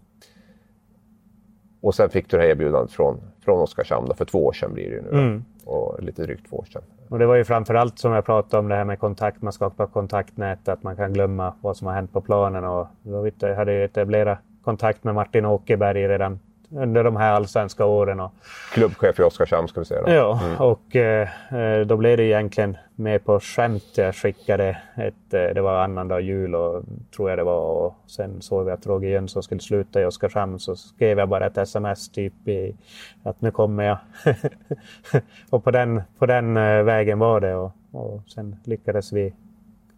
och 1.87 1.95
sen 1.95 2.11
fick 2.11 2.31
du 2.31 2.37
det 2.37 2.43
här 2.43 2.51
erbjudandet 2.51 2.93
från, 2.93 3.21
från 3.45 3.61
Oskarshamn 3.61 4.15
för 4.15 4.25
två 4.25 4.47
år 4.47 4.53
sedan 4.53 4.75
blir 4.75 4.91
det 4.91 4.97
ju 4.97 5.03
nu. 5.03 5.11
Mm. 5.11 5.45
Och 5.65 6.03
lite 6.03 6.23
drygt 6.23 6.51
två 6.51 6.57
år 6.57 6.65
sedan. 6.65 6.83
Och 7.09 7.19
det 7.19 7.27
var 7.27 7.35
ju 7.37 7.45
framförallt 7.45 7.99
som 7.99 8.13
jag 8.13 8.25
pratade 8.25 8.61
om 8.61 8.69
det 8.69 8.75
här 8.75 8.85
med 8.85 8.99
kontakt. 8.99 9.43
Man 9.43 9.53
skapar 9.53 9.87
kontaktnät, 9.87 10.69
att 10.69 10.83
man 10.83 10.97
kan 10.97 11.13
glömma 11.13 11.55
vad 11.61 11.77
som 11.77 11.87
har 11.87 11.95
hänt 11.95 12.13
på 12.13 12.21
planen. 12.21 12.65
Och 12.65 12.87
då 13.03 13.31
hade 13.57 13.73
jag 13.73 13.85
etablerat 13.85 14.39
kontakt 14.65 15.05
med 15.05 15.15
Martin 15.15 15.47
Åkerberg 15.47 16.09
redan 16.09 16.39
under 16.71 17.05
de 17.05 17.17
här 17.17 17.33
allsvenska 17.33 17.85
åren. 17.85 18.21
Och, 18.21 18.33
Klubbchef 18.73 19.21
i 19.21 19.23
Oskarshamn 19.23 19.69
ska 19.69 19.81
vi 19.81 19.87
säga. 19.87 20.03
Då. 20.03 20.11
Ja, 20.11 20.41
mm. 20.45 20.57
och 20.57 20.97
eh, 20.97 21.87
då 21.87 21.97
blev 21.97 22.17
det 22.17 22.25
egentligen 22.25 22.77
mer 22.95 23.19
på 23.19 23.41
skämt. 23.41 23.85
Jag 23.95 24.15
skickade 24.15 24.79
ett, 24.95 25.35
eh, 25.35 25.55
det 25.55 25.61
var 25.61 25.85
annandag 25.85 26.21
jul 26.21 26.55
och 26.55 26.85
tror 27.17 27.31
jag 27.31 27.39
det 27.39 27.45
var. 27.45 27.61
Och 27.61 27.95
sen 28.07 28.43
såg 28.43 28.67
vi 28.67 28.73
att 28.73 28.87
Roger 28.87 29.09
Jönsson 29.09 29.43
skulle 29.43 29.61
sluta 29.61 30.01
i 30.01 30.05
Oskarshamn 30.05 30.59
så 30.59 30.77
skrev 30.77 31.19
jag 31.19 31.29
bara 31.29 31.47
ett 31.47 31.59
sms 31.59 32.09
typ 32.09 32.49
i, 32.49 32.77
att 33.23 33.41
nu 33.41 33.51
kommer 33.51 33.85
jag. 33.85 33.99
och 35.51 35.65
på 35.65 35.71
den, 35.71 36.03
på 36.19 36.27
den 36.27 36.57
eh, 36.57 36.83
vägen 36.83 37.19
var 37.19 37.41
det 37.41 37.55
och, 37.55 37.73
och 37.93 38.23
sen 38.27 38.57
lyckades 38.65 39.13
vi 39.13 39.27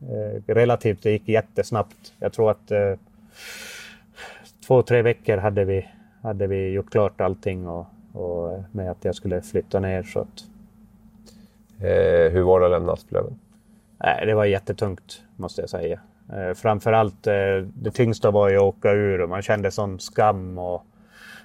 eh, 0.02 0.54
relativt, 0.54 1.02
det 1.02 1.10
gick 1.10 1.28
jättesnabbt. 1.28 2.14
Jag 2.18 2.32
tror 2.32 2.50
att 2.50 2.70
eh, 2.70 2.94
två, 4.66 4.82
tre 4.82 5.02
veckor 5.02 5.36
hade 5.36 5.64
vi 5.64 5.88
hade 6.22 6.46
vi 6.46 6.68
gjort 6.70 6.90
klart 6.90 7.20
allting 7.20 7.68
och, 7.68 7.86
och 8.12 8.62
med 8.72 8.90
att 8.90 9.04
jag 9.04 9.14
skulle 9.14 9.42
flytta 9.42 9.80
ner. 9.80 10.02
Så 10.02 10.20
att... 10.20 10.44
eh, 11.80 12.32
hur 12.32 12.42
var 12.42 12.60
det 12.60 12.66
att 12.66 12.72
lämna 12.72 12.92
Asplöven? 12.92 13.38
Nej, 13.98 14.26
det 14.26 14.34
var 14.34 14.44
jättetungt 14.44 15.22
måste 15.36 15.60
jag 15.60 15.70
säga. 15.70 16.00
Eh, 16.32 16.54
framförallt 16.54 17.26
eh, 17.26 17.66
det 17.74 17.90
tyngsta 17.90 18.30
var 18.30 18.48
ju 18.48 18.56
att 18.56 18.62
åka 18.62 18.92
ur 18.92 19.20
och 19.20 19.28
man 19.28 19.42
kände 19.42 19.70
sån 19.70 20.00
skam. 20.00 20.58
Och, 20.58 20.82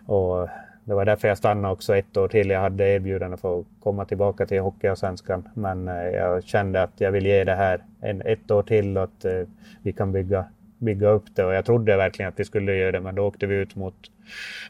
och 0.06 0.50
det 0.84 0.94
var 0.94 1.06
därför 1.06 1.28
jag 1.28 1.38
stannade 1.38 1.74
också 1.74 1.96
ett 1.96 2.18
år 2.18 2.28
till. 2.28 2.50
Jag 2.50 2.62
hade 2.62 2.84
erbjudande 2.84 3.38
för 3.38 3.60
att 3.60 3.66
komma 3.84 4.06
tillbaka 4.06 4.46
till 4.46 4.62
Hockeyallsvenskan. 4.62 5.50
Men 5.54 5.88
eh, 5.88 5.96
jag 6.10 6.44
kände 6.44 6.84
att 6.84 6.94
jag 6.98 7.12
vill 7.12 7.26
ge 7.26 7.44
det 7.44 7.56
här 7.56 7.84
en, 8.02 8.22
ett 8.22 8.52
år 8.52 8.64
till 8.64 8.98
och 8.98 9.04
att 9.04 9.26
eh, 9.26 9.42
vi 9.82 9.94
kan 9.94 10.12
bygga 10.12 10.46
bygga 10.84 11.10
upp 11.10 11.26
det 11.36 11.46
och 11.46 11.54
jag 11.54 11.66
trodde 11.66 11.98
verkligen 11.98 12.30
att 12.30 12.40
vi 12.40 12.46
skulle 12.46 12.76
göra 12.76 12.92
det 12.92 13.00
men 13.00 13.16
då 13.16 13.24
åkte 13.24 13.46
vi 13.46 13.56
ut 13.56 13.76
mot 13.76 13.96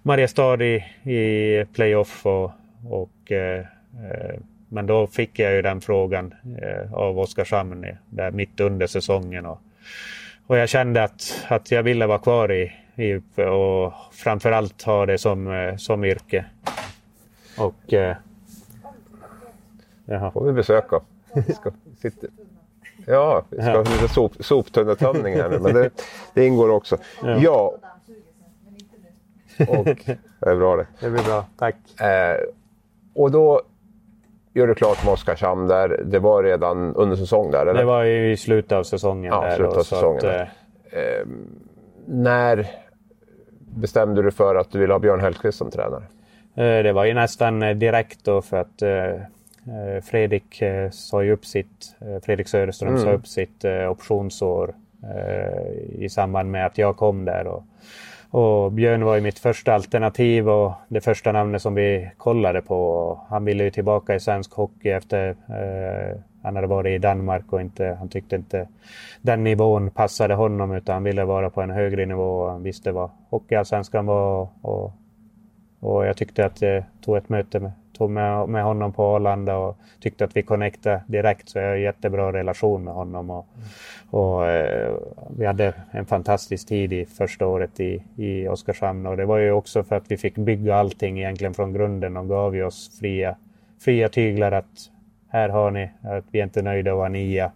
Mariestad 0.04 0.62
i, 0.62 0.76
i 1.04 1.66
playoff 1.74 2.26
och, 2.26 2.52
och 2.90 3.32
eh, 3.32 3.60
eh, 3.60 4.40
men 4.70 4.88
då 4.88 5.08
fick 5.08 5.40
jag 5.40 5.54
ju 5.54 5.62
den 5.62 5.82
frågan 5.82 6.34
eh, 6.62 6.94
av 6.94 7.20
Oskarshamn 7.20 7.86
där 8.10 8.32
mitt 8.32 8.60
under 8.60 8.88
säsongen 8.88 9.46
och, 9.46 9.62
och 10.48 10.58
jag 10.58 10.70
kände 10.70 11.04
att, 11.04 11.46
att 11.48 11.72
jag 11.72 11.84
ville 11.84 12.08
vara 12.08 12.20
kvar 12.20 12.52
i, 12.52 12.72
i 12.96 13.16
och 13.38 13.94
framförallt 14.12 14.82
ha 14.82 15.06
det 15.06 15.18
som, 15.18 15.48
eh, 15.48 15.76
som 15.76 16.04
yrke. 16.04 16.46
Och 17.58 17.94
eh, 17.94 18.16
jaha. 20.06 20.32
får 20.32 20.46
vi 20.46 20.54
besöka. 20.54 21.02
Ska, 21.56 21.72
sitter. 22.02 22.30
Ja, 23.06 23.44
vi 23.50 23.62
ska 23.62 23.72
ha 23.72 23.80
lite 23.80 24.08
sop, 24.08 24.32
soptunnetömning 24.40 25.36
här 25.36 25.50
nu, 25.50 25.60
men 25.60 25.74
det, 25.74 25.90
det 26.34 26.46
ingår 26.46 26.70
också. 26.70 26.98
Ja. 27.24 27.38
ja. 27.40 27.74
Och, 29.68 29.86
det 30.40 30.50
är 30.50 30.56
bra 30.56 30.76
det. 30.76 30.88
Det 31.00 31.10
blir 31.10 31.24
bra, 31.24 31.46
tack. 31.58 31.76
Eh, 32.02 32.38
och 33.16 33.32
då 33.32 33.62
gör 34.54 34.68
du 34.68 34.76
klart 34.76 35.06
med 35.06 35.14
Oskarshamn 35.14 35.68
där. 35.68 36.02
Det 36.06 36.20
var 36.20 36.44
redan 36.44 36.96
under 36.96 37.16
säsong 37.16 37.52
där? 37.52 37.62
Eller? 37.62 37.74
Det 37.74 37.86
var 37.86 38.06
i 38.06 38.38
slutet 38.38 38.72
av 38.72 38.84
säsongen. 38.84 39.34
Ja, 39.34 39.42
där 39.42 39.56
slutet 39.56 39.78
av 39.78 39.84
säsongen. 39.84 40.18
Att, 40.18 40.24
eh, 40.24 40.42
eh, 41.00 41.26
när 42.06 42.68
bestämde 43.76 44.22
du 44.22 44.32
för 44.32 44.56
att 44.56 44.72
du 44.72 44.80
ville 44.80 44.94
ha 44.94 45.00
Björn 45.00 45.20
Hellkvist 45.20 45.58
som 45.58 45.72
tränare? 45.72 46.04
Eh, 46.56 46.84
det 46.84 46.94
var 46.94 47.06
ju 47.06 47.14
nästan 47.14 47.60
direkt 47.60 48.26
då 48.26 48.42
för 48.42 48.58
att 48.58 48.82
eh, 48.82 49.22
Fredrik 50.04 50.64
sa 50.92 51.24
ju 51.24 51.32
upp 51.32 51.46
sitt, 51.46 51.96
Fredrik 52.24 52.48
Söderström 52.48 52.90
mm. 52.90 53.02
sa 53.02 53.12
upp 53.12 53.28
sitt 53.28 53.66
optionsår 53.90 54.76
i 55.90 56.10
samband 56.10 56.52
med 56.52 56.66
att 56.66 56.78
jag 56.78 56.98
kom 56.98 57.26
där. 57.26 57.48
Och, 57.48 57.64
och 58.40 58.72
Björn 58.72 59.06
var 59.06 59.16
ju 59.16 59.22
mitt 59.22 59.40
första 59.40 59.74
alternativ 59.74 60.50
och 60.50 60.74
det 60.88 61.02
första 61.02 61.32
namnet 61.32 61.62
som 61.62 61.76
vi 61.76 62.12
kollade 62.18 62.62
på. 62.62 63.20
Han 63.30 63.46
ville 63.46 63.64
ju 63.64 63.72
tillbaka 63.72 64.16
i 64.16 64.20
svensk 64.20 64.54
hockey 64.54 64.90
efter 64.90 65.30
eh, 65.30 66.20
han 66.44 66.56
hade 66.56 66.68
varit 66.68 66.96
i 66.96 66.98
Danmark 66.98 67.54
och 67.54 67.62
inte, 67.62 67.98
han 68.00 68.10
tyckte 68.10 68.36
inte 68.36 68.68
den 69.22 69.44
nivån 69.44 69.92
passade 69.92 70.34
honom 70.34 70.72
utan 70.72 70.94
han 70.94 71.04
ville 71.04 71.26
vara 71.26 71.50
på 71.50 71.62
en 71.62 71.70
högre 71.70 72.06
nivå 72.06 72.40
och 72.40 72.52
han 72.52 72.64
visste 72.64 72.92
vad 72.92 73.10
Hockeyallsvenskan 73.30 74.06
var. 74.06 74.48
Och, 74.62 74.94
och 75.80 76.06
jag 76.06 76.18
tyckte 76.18 76.46
att 76.46 76.62
jag 76.62 76.84
tog 77.02 77.18
ett 77.18 77.30
möte 77.30 77.60
med, 77.60 77.72
tog 78.04 78.12
med, 78.12 78.50
med 78.50 78.64
honom 78.64 78.94
på 78.94 79.04
Arlanda 79.04 79.58
och 79.58 79.78
tyckte 80.00 80.26
att 80.26 80.36
vi 80.38 80.44
connectade 80.44 81.04
direkt 81.08 81.50
så 81.50 81.60
jag 81.60 81.68
har 81.68 81.76
en 81.76 81.82
jättebra 81.82 82.34
relation 82.34 82.84
med 82.84 82.94
honom. 82.94 83.30
Och, 83.30 83.48
och 84.10 84.48
eh, 84.48 84.94
vi 85.38 85.46
hade 85.46 85.74
en 85.92 86.06
fantastisk 86.06 86.68
tid 86.68 86.94
i 86.94 87.06
första 87.06 87.48
året 87.48 87.80
i, 87.80 88.04
i 88.16 88.48
Oskarshamn 88.48 89.06
och 89.06 89.18
det 89.18 89.26
var 89.26 89.38
ju 89.38 89.52
också 89.52 89.84
för 89.84 89.96
att 89.96 90.12
vi 90.12 90.18
fick 90.18 90.36
bygga 90.36 90.76
allting 90.76 91.20
egentligen 91.20 91.54
från 91.54 91.74
grunden 91.74 92.18
och 92.18 92.28
gav 92.28 92.56
ju 92.56 92.64
oss 92.64 93.00
fria, 93.00 93.36
fria 93.80 94.10
tyglar 94.10 94.52
att 94.52 94.90
här 95.30 95.50
har 95.50 95.72
ni, 95.72 95.90
att 96.02 96.26
vi 96.32 96.40
är 96.40 96.44
inte 96.44 96.62
nöjda 96.62 96.92
att 96.92 96.98
vara 96.98 97.10
nia. 97.10 97.52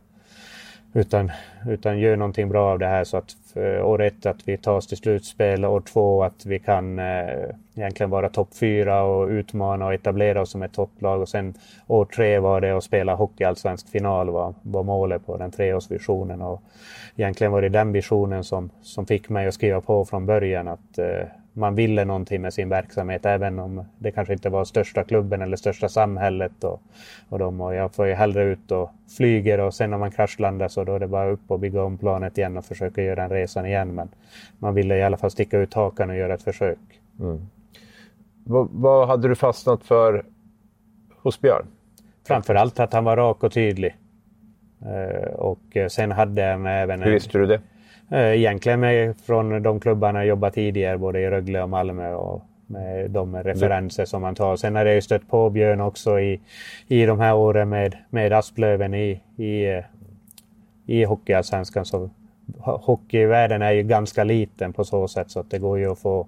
Utan, 0.98 1.32
utan 1.68 2.00
gör 2.00 2.16
någonting 2.16 2.50
bra 2.50 2.72
av 2.72 2.80
det 2.80 2.88
här 2.88 3.04
så 3.04 3.18
att 3.18 3.36
eh, 3.56 3.86
år 3.86 4.02
ett 4.02 4.26
att 4.26 4.48
vi 4.48 4.58
tar 4.58 4.76
oss 4.76 4.88
till 4.88 4.98
slutspel, 4.98 5.66
år 5.66 5.82
två 5.82 6.24
att 6.24 6.46
vi 6.46 6.60
kan 6.60 7.00
eh, 7.00 7.50
egentligen 7.76 8.10
vara 8.10 8.30
topp 8.30 8.50
fyra 8.60 9.04
och 9.04 9.28
utmana 9.28 9.86
och 9.86 9.94
etablera 9.94 10.42
oss 10.42 10.52
som 10.52 10.64
ett 10.64 10.74
topplag. 10.74 11.22
Och 11.22 11.30
sen 11.30 11.54
år 11.88 12.06
tre 12.06 12.40
var 12.40 12.62
det 12.62 12.72
att 12.72 12.84
spela 12.84 13.16
hockeyallsvensk 13.16 13.90
final 13.90 14.30
var, 14.30 14.54
var 14.62 14.84
målet 14.84 15.26
på 15.26 15.38
den 15.38 15.52
treårsvisionen. 15.52 16.42
Och 16.42 16.62
egentligen 17.16 17.52
var 17.52 17.62
det 17.62 17.70
den 17.70 17.92
visionen 17.92 18.44
som, 18.44 18.70
som 18.82 19.06
fick 19.06 19.30
mig 19.30 19.48
att 19.48 19.54
skriva 19.54 19.82
på 19.82 20.06
från 20.06 20.26
början 20.26 20.68
att 20.68 20.98
eh, 20.98 21.28
man 21.58 21.76
ville 21.76 22.06
någonting 22.06 22.42
med 22.42 22.54
sin 22.54 22.70
verksamhet 22.70 23.26
även 23.26 23.60
om 23.60 23.86
det 23.98 24.12
kanske 24.12 24.34
inte 24.34 24.50
var 24.50 24.66
största 24.66 25.04
klubben 25.04 25.42
eller 25.42 25.58
största 25.58 25.90
samhället. 25.90 26.64
Och, 26.64 26.82
och, 27.30 27.40
de, 27.40 27.62
och 27.62 27.76
jag 27.76 27.94
får 27.94 28.08
ju 28.08 28.14
hellre 28.14 28.44
ut 28.44 28.72
och 28.72 28.90
flyger 29.18 29.60
och 29.60 29.74
sen 29.74 29.90
när 29.90 29.98
man 29.98 30.12
kraschlandar 30.12 30.68
så 30.68 30.84
då 30.84 30.96
är 30.96 31.00
det 31.00 31.08
bara 31.08 31.30
upp 31.30 31.52
och 31.52 31.60
bygga 31.60 31.84
om 31.84 31.98
planet 31.98 32.38
igen 32.38 32.58
och 32.58 32.66
försöka 32.66 33.04
göra 33.04 33.16
den 33.16 33.30
resan 33.30 33.66
igen. 33.66 33.96
Men 33.96 34.10
man 34.60 34.74
ville 34.74 34.98
i 34.98 35.04
alla 35.04 35.18
fall 35.18 35.32
sticka 35.32 35.58
ut 35.58 35.74
hakan 35.74 36.10
och 36.10 36.16
göra 36.16 36.34
ett 36.34 36.44
försök. 36.44 36.80
Mm. 37.20 37.48
Vad, 38.44 38.70
vad 38.72 39.08
hade 39.08 39.28
du 39.28 39.36
fastnat 39.36 39.84
för 39.84 40.26
hos 41.22 41.42
Björn? 41.42 41.68
Framförallt 42.28 42.80
att 42.80 42.94
han 42.94 43.04
var 43.04 43.18
rak 43.18 43.44
och 43.44 43.52
tydlig. 43.52 43.96
Uh, 44.82 45.34
och 45.34 45.78
sen 45.90 46.12
hade 46.12 46.44
han 46.44 46.66
även... 46.66 47.02
Hur 47.02 47.12
visste 47.12 47.38
du 47.38 47.46
det? 47.46 47.62
Eh, 48.10 48.20
egentligen 48.20 48.80
med, 48.80 49.16
från 49.26 49.64
de 49.64 49.80
klubbarna 49.80 50.20
jag 50.20 50.28
jobbat 50.28 50.54
tidigare, 50.54 50.98
både 50.98 51.20
i 51.20 51.30
Rögle 51.30 51.64
och 51.64 51.70
Malmö. 51.70 52.14
Och 52.14 52.44
med 52.68 53.12
de 53.12 53.44
referenser 53.44 54.06
som 54.06 54.22
man 54.22 54.36
tar. 54.36 54.56
Sen 54.56 54.76
har 54.76 54.86
jag 54.86 55.04
stött 55.04 55.30
på 55.30 55.50
Björn 55.50 55.82
också 55.82 56.20
i, 56.20 56.40
i 56.88 57.06
de 57.06 57.20
här 57.20 57.36
åren 57.36 57.70
med, 57.70 57.98
med 58.10 58.34
Asplöven 58.34 58.94
i, 58.94 59.22
i, 59.38 59.66
eh, 59.66 59.84
i 60.86 61.04
Hockeyallsvenskan. 61.04 61.86
Så 61.86 62.10
hockeyvärlden 62.58 63.62
är 63.62 63.72
ju 63.72 63.84
ganska 63.84 64.24
liten 64.24 64.74
på 64.74 64.84
så 64.84 65.08
sätt 65.08 65.32
så 65.32 65.40
att 65.40 65.52
det 65.52 65.60
går 65.60 65.80
ju 65.80 65.92
att 65.92 66.00
få, 66.00 66.28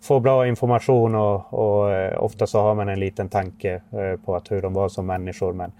få 0.00 0.20
bra 0.20 0.46
information 0.46 1.14
och, 1.14 1.54
och 1.54 1.92
eh, 1.92 2.22
ofta 2.22 2.46
så 2.46 2.60
har 2.60 2.74
man 2.74 2.88
en 2.88 3.00
liten 3.00 3.28
tanke 3.28 3.80
på 4.24 4.36
att 4.36 4.50
hur 4.50 4.62
de 4.62 4.72
var 4.72 4.88
som 4.88 5.06
människor. 5.06 5.52
Men 5.52 5.72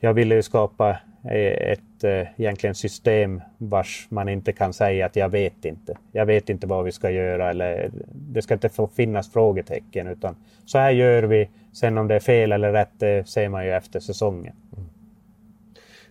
jag 0.00 0.14
ville 0.14 0.34
ju 0.34 0.42
skapa 0.42 0.96
ett 1.30 2.04
eh, 2.04 2.26
egentligen 2.36 2.74
system 2.74 3.42
vars 3.58 4.06
man 4.10 4.28
inte 4.28 4.52
kan 4.52 4.72
säga 4.72 5.06
att 5.06 5.16
jag 5.16 5.28
vet 5.28 5.64
inte. 5.64 5.98
Jag 6.12 6.26
vet 6.26 6.48
inte 6.48 6.66
vad 6.66 6.84
vi 6.84 6.92
ska 6.92 7.10
göra 7.10 7.50
eller 7.50 7.90
det 8.12 8.42
ska 8.42 8.54
inte 8.54 8.68
få 8.68 8.86
finnas 8.86 9.32
frågetecken 9.32 10.06
utan 10.06 10.36
så 10.64 10.78
här 10.78 10.90
gör 10.90 11.22
vi. 11.22 11.48
Sen 11.72 11.98
om 11.98 12.08
det 12.08 12.14
är 12.14 12.20
fel 12.20 12.52
eller 12.52 12.72
rätt 12.72 12.90
det 12.98 13.28
ser 13.28 13.48
man 13.48 13.64
ju 13.64 13.72
efter 13.72 14.00
säsongen. 14.00 14.54
Mm. 14.76 14.88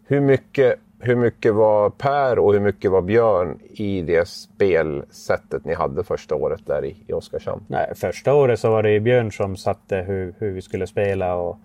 Hur, 0.07 0.21
mycket, 0.21 0.75
hur 0.99 1.15
mycket 1.15 1.55
var 1.55 1.89
Per 1.89 2.39
och 2.39 2.53
hur 2.53 2.59
mycket 2.59 2.91
var 2.91 3.01
Björn 3.01 3.59
i 3.69 4.01
det 4.01 4.27
spelsättet 4.27 5.65
ni 5.65 5.73
hade 5.73 6.03
första 6.03 6.35
året 6.35 6.61
där 6.65 6.85
i, 6.85 6.95
i 7.07 7.13
Oskarshamn? 7.13 7.63
Nej, 7.67 7.91
första 7.95 8.33
året 8.33 8.59
så 8.59 8.69
var 8.69 8.83
det 8.83 8.99
Björn 8.99 9.31
som 9.31 9.57
satte 9.57 9.95
hur, 9.97 10.33
hur 10.37 10.51
vi 10.51 10.61
skulle 10.61 10.87
spela 10.87 11.35
och 11.35 11.57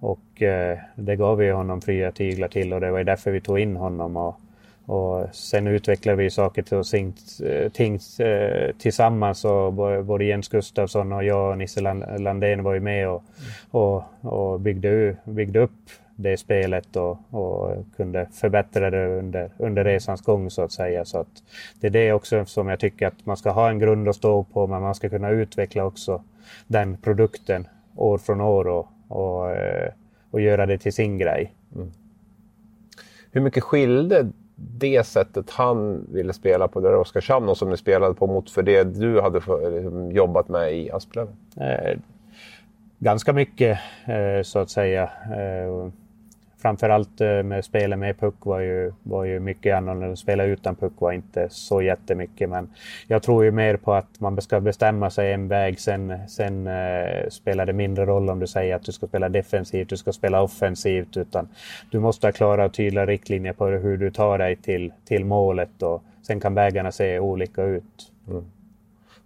och 0.00 0.42
eh, 0.42 0.78
det 0.94 1.16
gav 1.16 1.38
vi 1.38 1.50
honom 1.50 1.80
fria 1.80 2.12
tyglar 2.12 2.48
till 2.48 2.72
och 2.72 2.80
det 2.80 2.90
var 2.90 3.04
därför 3.04 3.30
vi 3.30 3.40
tog 3.40 3.58
in 3.58 3.76
honom. 3.76 4.16
Och, 4.16 4.40
och 4.86 5.34
sen 5.34 5.66
utvecklade 5.66 6.22
vi 6.22 6.30
saker 6.30 6.62
till 6.62 7.12
eh, 7.46 7.68
ting 7.68 7.98
eh, 8.18 8.72
tillsammans. 8.78 9.44
Och 9.44 9.72
både 10.04 10.24
Jens 10.24 10.48
Gustafsson 10.48 11.12
och 11.12 11.24
jag 11.24 11.50
och 11.50 11.58
Nisse 11.58 11.80
Landén 12.18 12.62
var 12.62 12.74
ju 12.74 12.80
med 12.80 13.08
och, 13.08 13.24
och, 13.70 14.04
och 14.20 14.60
byggde, 14.60 15.16
byggde 15.24 15.58
upp 15.58 15.90
det 16.16 16.36
spelet 16.36 16.96
och, 16.96 17.18
och, 17.30 17.76
kunde 17.96 18.26
förbättra 18.32 18.90
det 18.90 19.06
under, 19.06 19.50
under 19.58 19.84
resans 19.84 20.22
gång 20.22 20.50
så 20.50 20.62
att 20.62 20.72
säga. 20.72 21.04
Så 21.04 21.18
att 21.18 21.42
det 21.80 21.86
är 21.86 21.90
det 21.90 22.12
också 22.12 22.44
som 22.44 22.68
jag 22.68 22.80
tycker 22.80 23.06
att 23.06 23.26
man 23.26 23.36
ska 23.36 23.50
ha 23.50 23.70
en 23.70 23.78
grund 23.78 24.08
att 24.08 24.16
stå 24.16 24.44
på 24.44 24.66
men 24.66 24.82
man 24.82 24.94
ska 24.94 25.08
kunna 25.08 25.30
utveckla 25.30 25.84
också 25.84 26.22
den 26.66 26.96
produkten 26.96 27.68
år 27.96 28.18
från 28.18 28.40
år 28.40 28.68
och, 28.68 28.88
och, 29.08 29.50
eh, 29.50 29.92
och 30.30 30.40
göra 30.40 30.66
det 30.66 30.78
till 30.78 30.92
sin 30.92 31.18
grej. 31.18 31.54
Mm. 31.74 31.90
Hur 33.30 33.40
mycket 33.40 33.62
skilde 33.62 34.30
det 34.56 35.06
sättet 35.06 35.50
han 35.50 36.06
ville 36.12 36.32
spela 36.32 36.68
på 36.68 36.80
där 36.80 36.94
Oskarshamn 36.94 37.48
och 37.48 37.56
som 37.56 37.70
ni 37.70 37.76
spelade 37.76 38.14
på 38.14 38.26
mot 38.26 38.50
för 38.50 38.62
det 38.62 38.84
du 38.84 39.20
hade 39.20 39.38
liksom, 39.38 40.12
jobbat 40.12 40.48
med 40.48 40.78
i 40.78 40.90
Asplöven? 40.90 41.36
Eh, 41.56 41.98
ganska 42.98 43.32
mycket 43.32 43.78
eh, 44.06 44.42
så 44.42 44.58
att 44.58 44.70
säga. 44.70 45.02
Eh, 45.36 45.88
framförallt 46.64 47.20
eh, 47.20 47.42
med 47.42 47.64
spelet 47.64 47.98
med 47.98 48.20
puck 48.20 48.34
var 48.38 48.60
ju, 48.60 48.92
var 49.02 49.24
ju 49.24 49.40
mycket 49.40 49.76
annorlunda. 49.76 50.16
Spela 50.16 50.44
utan 50.44 50.74
puck 50.76 50.92
var 50.98 51.12
inte 51.12 51.48
så 51.50 51.82
jättemycket. 51.82 52.48
Men 52.48 52.68
jag 53.06 53.22
tror 53.22 53.44
ju 53.44 53.50
mer 53.50 53.76
på 53.76 53.94
att 53.94 54.20
man 54.20 54.42
ska 54.42 54.60
bestämma 54.60 55.10
sig 55.10 55.32
en 55.32 55.48
väg. 55.48 55.80
Sen, 55.80 56.28
sen 56.28 56.66
eh, 56.66 57.28
spelar 57.28 57.66
det 57.66 57.72
mindre 57.72 58.06
roll 58.06 58.30
om 58.30 58.40
du 58.40 58.46
säger 58.46 58.76
att 58.76 58.84
du 58.84 58.92
ska 58.92 59.06
spela 59.06 59.28
defensivt, 59.28 59.88
du 59.88 59.96
ska 59.96 60.12
spela 60.12 60.42
offensivt. 60.42 61.16
Utan 61.16 61.48
du 61.90 62.00
måste 62.00 62.26
ha 62.26 62.32
klara 62.32 62.64
och 62.64 62.74
tydliga 62.74 63.06
riktlinjer 63.06 63.52
på 63.52 63.66
hur 63.66 63.96
du 63.96 64.10
tar 64.10 64.38
dig 64.38 64.56
till, 64.56 64.92
till 65.04 65.24
målet. 65.24 65.82
Och 65.82 66.02
sen 66.22 66.40
kan 66.40 66.54
vägarna 66.54 66.92
se 66.92 67.18
olika 67.18 67.62
ut. 67.62 68.12
Mm. 68.28 68.44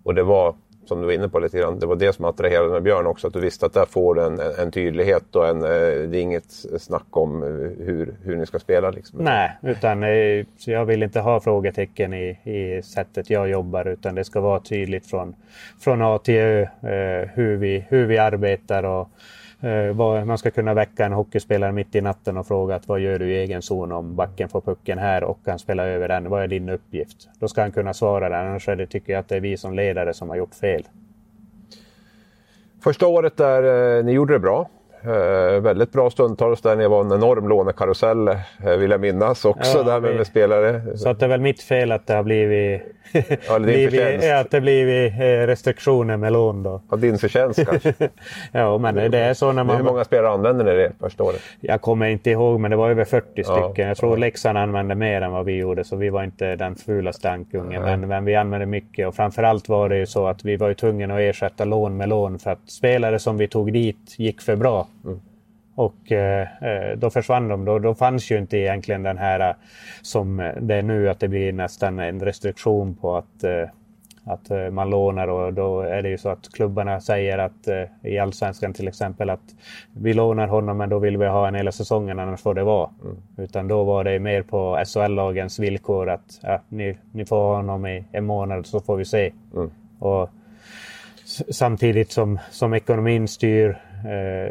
Och 0.03 0.15
det 0.15 0.23
var 0.23 0.55
som 0.89 1.01
du 1.01 1.07
var 1.07 1.13
inne 1.13 1.29
på 1.29 1.39
lite 1.39 1.59
grann, 1.59 1.79
det 1.79 1.87
var 1.87 1.97
det 1.97 2.13
som 2.13 2.25
attraherade 2.25 2.69
med 2.69 2.83
Björn 2.83 3.07
också. 3.07 3.27
Att 3.27 3.33
du 3.33 3.41
visste 3.41 3.67
att 3.67 3.73
där 3.73 3.85
får 3.85 4.15
du 4.15 4.23
en, 4.23 4.41
en 4.59 4.71
tydlighet 4.71 5.37
och 5.37 5.49
en, 5.49 5.63
eh, 5.63 6.09
det 6.09 6.19
är 6.19 6.21
inget 6.21 6.51
snack 6.79 7.07
om 7.11 7.43
hur, 7.79 8.15
hur 8.23 8.37
ni 8.37 8.47
ska 8.47 8.59
spela. 8.59 8.91
Liksom. 8.91 9.25
Nej, 9.25 9.51
utan 9.63 10.03
eh, 10.03 10.45
så 10.59 10.71
jag 10.71 10.85
vill 10.85 11.03
inte 11.03 11.21
ha 11.21 11.41
frågetecken 11.41 12.15
i, 12.15 12.29
i 12.45 12.83
sättet 12.83 13.31
jag 13.31 13.49
jobbar 13.49 13.89
utan 13.89 14.15
det 14.15 14.25
ska 14.25 14.41
vara 14.41 14.61
tydligt 14.61 15.07
från, 15.07 15.35
från 15.81 16.03
A 16.03 16.19
till 16.19 16.35
Ö 16.35 16.63
eh, 16.63 17.29
hur, 17.35 17.57
vi, 17.57 17.85
hur 17.89 18.07
vi 18.07 18.19
arbetar. 18.19 18.83
och 18.83 19.09
Eh, 19.61 20.25
man 20.25 20.39
ska 20.39 20.51
kunna 20.51 20.75
väcka 20.75 21.07
en 21.07 21.13
hockeyspelare 21.13 21.73
mitt 21.73 21.95
i 21.95 22.01
natten 22.01 22.37
och 22.37 22.47
fråga 22.47 22.75
att 22.75 22.89
vad 22.89 23.01
gör 23.01 23.19
du 23.19 23.33
i 23.33 23.39
egen 23.39 23.63
zon 23.63 23.93
om 23.93 24.17
backen 24.17 24.49
får 24.49 24.61
pucken 24.61 24.99
här 24.99 25.25
och 25.25 25.45
kan 25.45 25.59
spela 25.59 25.87
över 25.87 26.09
den. 26.09 26.31
Vad 26.31 26.43
är 26.43 26.49
din 26.49 26.69
uppgift? 26.69 27.29
Då 27.39 27.49
ska 27.49 27.61
han 27.61 27.73
kunna 27.73 27.95
svara 27.95 28.29
det. 28.29 28.39
Annars 28.39 28.69
är 28.69 28.77
det, 28.77 28.87
tycker 28.87 29.13
jag 29.13 29.21
att 29.21 29.29
det 29.29 29.37
är 29.37 29.41
vi 29.41 29.57
som 29.57 29.75
ledare 29.75 30.15
som 30.15 30.29
har 30.29 30.37
gjort 30.37 30.55
fel. 30.55 30.85
Första 32.81 33.07
året 33.07 33.37
där 33.37 33.99
eh, 33.99 34.05
ni 34.05 34.13
gjorde 34.13 34.33
det 34.33 34.39
bra. 34.39 34.69
Eh, 35.05 35.61
väldigt 35.61 35.93
bra 35.93 36.11
stundtals 36.11 36.61
där. 36.61 36.77
Det 36.77 36.89
var 36.89 37.01
en 37.01 37.13
enorm 37.13 37.49
lånekarusell 37.49 38.29
eh, 38.29 38.37
vill 38.79 38.91
jag 38.91 39.01
minnas 39.01 39.45
också 39.45 39.79
ja, 39.79 39.83
där 39.83 40.01
med, 40.01 40.17
med, 40.17 40.27
spelare. 40.27 40.97
Så 40.97 41.09
att 41.09 41.21
det 41.21 41.27
är 41.27 41.29
väl 41.29 41.41
mitt 41.41 41.63
fel 41.63 41.93
att 41.93 42.07
det 42.07 42.15
har 42.15 42.23
blivit, 42.23 42.83
ja, 43.49 43.59
blivit 43.59 44.33
att 44.33 44.51
det 44.51 44.61
blivit 44.61 45.13
eh, 45.13 45.19
restriktioner 45.23 46.17
med 46.17 46.33
lån 46.33 46.63
då. 46.63 46.83
Ja, 46.91 46.97
din 46.97 47.19
förtjänst 47.19 47.65
kanske? 47.67 47.95
ja, 48.53 48.79
men 48.79 49.11
det 49.11 49.19
är 49.19 49.35
så 49.35 49.53
när 49.53 49.65
man... 49.65 49.77
Hur 49.77 49.85
många 49.85 50.05
spelare 50.05 50.33
använde 50.33 50.65
ni 50.65 50.71
det 50.71 50.93
första 51.01 51.25
året? 51.25 51.41
Jag 51.61 51.81
kommer 51.81 52.07
inte 52.07 52.31
ihåg, 52.31 52.61
men 52.61 52.71
det 52.71 52.77
var 52.77 52.91
över 52.91 53.05
40 53.05 53.45
stycken. 53.45 53.89
Jag 53.89 53.97
tror 53.97 54.13
ja. 54.13 54.17
Leksand 54.17 54.59
använde 54.59 54.95
mer 54.95 55.23
än 55.23 55.33
vad 55.33 55.45
vi 55.45 55.57
gjorde, 55.57 55.85
så 55.85 55.97
vi 55.97 56.09
var 56.09 56.25
inte 56.25 56.57
den 56.57 56.77
fulaste 56.77 57.31
ankungen. 57.31 57.83
Men, 57.83 58.01
men, 58.09 58.25
vi 58.25 58.35
använde 58.35 58.67
mycket 58.67 59.09
och 59.09 59.15
framförallt 59.15 59.69
var 59.69 59.89
det 59.89 59.97
ju 59.97 60.07
så 60.07 60.27
att 60.27 60.45
vi 60.45 60.57
var 60.57 60.75
tvungna 60.75 61.15
att 61.15 61.21
ersätta 61.21 61.65
lån 61.65 61.97
med 61.97 62.09
lån 62.09 62.39
för 62.39 62.51
att 62.51 62.71
spelare 62.71 63.19
som 63.19 63.39
vi 63.39 63.49
tog 63.49 63.73
dit 63.73 64.15
gick 64.19 64.41
för 64.41 64.57
bra. 64.57 64.87
Och 65.79 66.13
eh, 66.13 66.49
eh, 66.63 66.97
då 66.97 67.11
försvann 67.11 67.49
de. 67.49 67.65
Då, 67.65 67.79
då 67.79 67.95
fanns 67.95 68.31
ju 68.31 68.39
inte 68.39 68.57
egentligen 68.57 69.03
den 69.03 69.19
här 69.19 69.41
eh, 69.41 69.55
som 70.03 70.53
det 70.61 70.75
är 70.75 70.83
nu 70.83 71.09
att 71.09 71.21
det 71.21 71.29
blir 71.29 71.53
nästan 71.53 71.99
en 71.99 72.21
restriktion 72.21 72.95
på 72.95 73.17
att, 73.17 73.45
eh, 73.45 73.65
att 74.25 74.51
eh, 74.51 74.71
man 74.71 74.91
lånar 74.91 75.29
och 75.29 75.55
då 75.55 75.81
är 75.81 76.03
det 76.03 76.09
ju 76.09 76.19
så 76.19 76.29
att 76.29 76.53
klubbarna 76.53 77.01
säger 77.01 77.39
att 77.39 77.69
eh, 77.69 77.85
i 78.03 78.19
Allsvenskan 78.19 78.73
till 78.73 78.89
exempel 78.89 79.31
att 79.31 79.55
vi 79.93 80.15
lånar 80.15 80.47
honom 80.47 80.77
men 80.77 80.89
då 80.89 80.99
vill 80.99 81.17
vi 81.17 81.27
ha 81.27 81.49
en 81.49 81.55
hela 81.55 81.73
säsongen 81.73 82.19
annars 82.19 82.41
får 82.41 82.55
det 82.55 82.65
vara. 82.65 82.91
Mm. 83.05 83.17
Utan 83.37 83.69
då 83.69 83.85
var 83.85 84.05
det 84.05 84.19
mer 84.19 84.43
på 84.43 84.85
SHL-lagens 84.85 85.59
villkor 85.59 86.09
att 86.09 86.41
ja, 86.43 86.61
ni, 86.69 86.99
ni 87.13 87.25
får 87.25 87.37
ha 87.37 87.57
honom 87.57 87.87
i 87.87 88.05
en 88.13 88.27
månad 88.27 88.67
så 88.67 88.81
får 88.81 88.97
vi 88.97 89.05
se. 89.05 89.33
Mm. 89.55 89.71
Och 89.99 90.31
samtidigt 91.51 92.13
som, 92.13 92.39
som 92.51 92.75
ekonomin 92.75 93.29
styr 93.29 93.69
Eh, 93.71 93.88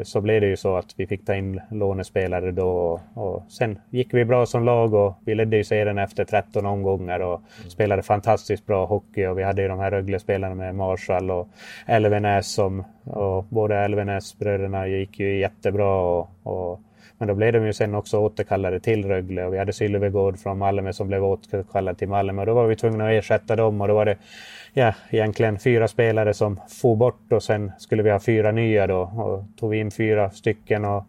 så 0.04 0.22
blev 0.22 0.42
det 0.42 0.48
ju 0.48 0.58
så 0.58 0.78
att 0.78 0.94
vi 0.96 1.08
fick 1.08 1.26
ta 1.26 1.36
in 1.36 1.62
lånespelare 1.72 2.52
då. 2.52 3.02
Och 3.14 3.44
sen 3.50 3.80
gick 3.90 4.14
vi 4.14 4.26
bra 4.26 4.46
som 4.46 4.64
lag 4.64 4.94
och 4.94 5.14
vi 5.26 5.36
ledde 5.36 5.58
ju 5.58 5.64
serien 5.64 5.98
efter 5.98 6.26
13 6.26 6.66
omgångar 6.66 7.20
och 7.20 7.42
mm. 7.60 7.70
spelade 7.70 8.04
fantastiskt 8.04 8.66
bra 8.66 8.86
hockey. 8.86 9.26
Och 9.26 9.40
vi 9.40 9.44
hade 9.44 9.62
ju 9.62 9.68
de 9.68 9.80
här 9.80 9.92
Rögle-spelarna 9.92 10.56
med 10.56 10.76
Marshall 10.76 11.32
och 11.32 11.50
Elvenäs 11.86 12.48
som... 12.48 12.84
Och 13.04 13.44
båda 13.50 13.86
Elvenäs-bröderna 13.86 14.88
gick 14.88 15.20
ju 15.20 15.40
jättebra. 15.40 16.02
Och, 16.02 16.30
och, 16.44 16.80
men 17.18 17.28
då 17.28 17.34
blev 17.34 17.54
de 17.54 17.66
ju 17.66 17.74
sen 17.74 17.96
också 17.96 18.18
återkallade 18.18 18.80
till 18.80 19.06
Rögle 19.06 19.46
och 19.46 19.54
vi 19.54 19.58
hade 19.58 19.74
Sylvegård 19.74 20.40
från 20.40 20.58
Malmö 20.58 20.94
som 20.94 21.08
blev 21.08 21.24
återkallad 21.26 21.98
till 21.98 22.08
Malmö. 22.08 22.42
Och 22.42 22.46
då 22.46 22.54
var 22.54 22.68
vi 22.68 22.76
tvungna 22.76 23.06
att 23.06 23.12
ersätta 23.12 23.56
dem 23.56 23.82
och 23.82 23.88
då 23.88 23.94
var 23.94 24.06
det 24.06 24.18
ja, 24.78 24.94
egentligen 25.10 25.60
fyra 25.60 25.88
spelare 25.88 26.34
som 26.34 26.60
for 26.68 26.96
bort 26.96 27.32
och 27.32 27.44
sen 27.44 27.72
skulle 27.78 28.04
vi 28.04 28.10
ha 28.10 28.20
fyra 28.20 28.52
nya 28.52 28.88
då. 28.88 29.02
Och 29.02 29.44
tog 29.60 29.70
vi 29.70 29.80
in 29.80 29.92
fyra 29.92 30.30
stycken 30.30 30.86
och, 30.86 31.04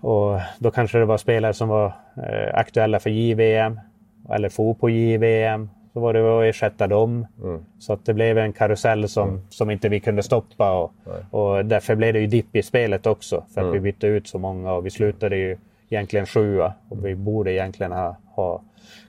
och 0.00 0.40
då 0.58 0.70
kanske 0.70 0.98
det 0.98 1.04
var 1.04 1.18
spelare 1.18 1.54
som 1.54 1.68
var 1.68 1.86
eh, 2.16 2.54
aktuella 2.54 3.00
för 3.00 3.10
JVM 3.10 3.80
eller 4.30 4.48
for 4.48 4.74
på 4.74 4.90
JVM. 4.90 5.70
Så 5.92 6.00
var 6.00 6.12
det 6.12 6.38
att 6.38 6.44
ersätta 6.44 6.86
dem. 6.86 7.26
Mm. 7.42 7.64
Så 7.78 7.92
att 7.92 8.06
det 8.06 8.14
blev 8.14 8.38
en 8.38 8.52
karusell 8.52 9.08
som, 9.08 9.28
mm. 9.28 9.40
som 9.48 9.70
inte 9.70 9.88
vi 9.88 10.00
kunde 10.00 10.22
stoppa. 10.22 10.72
Och, 10.72 10.92
och 11.30 11.64
därför 11.64 11.94
blev 11.94 12.12
det 12.12 12.20
ju 12.20 12.26
dipp 12.26 12.56
i 12.56 12.62
spelet 12.62 13.06
också. 13.06 13.44
För 13.54 13.60
att 13.60 13.64
mm. 13.64 13.72
vi 13.72 13.80
bytte 13.80 14.06
ut 14.06 14.28
så 14.28 14.38
många 14.38 14.72
och 14.72 14.86
vi 14.86 14.90
slutade 14.90 15.36
ju 15.36 15.56
egentligen 15.88 16.26
sjua. 16.26 16.74
Och 16.88 17.06
vi 17.06 17.14
borde 17.14 17.52
egentligen 17.52 17.92
ha, 17.92 18.16
ha 18.34 18.62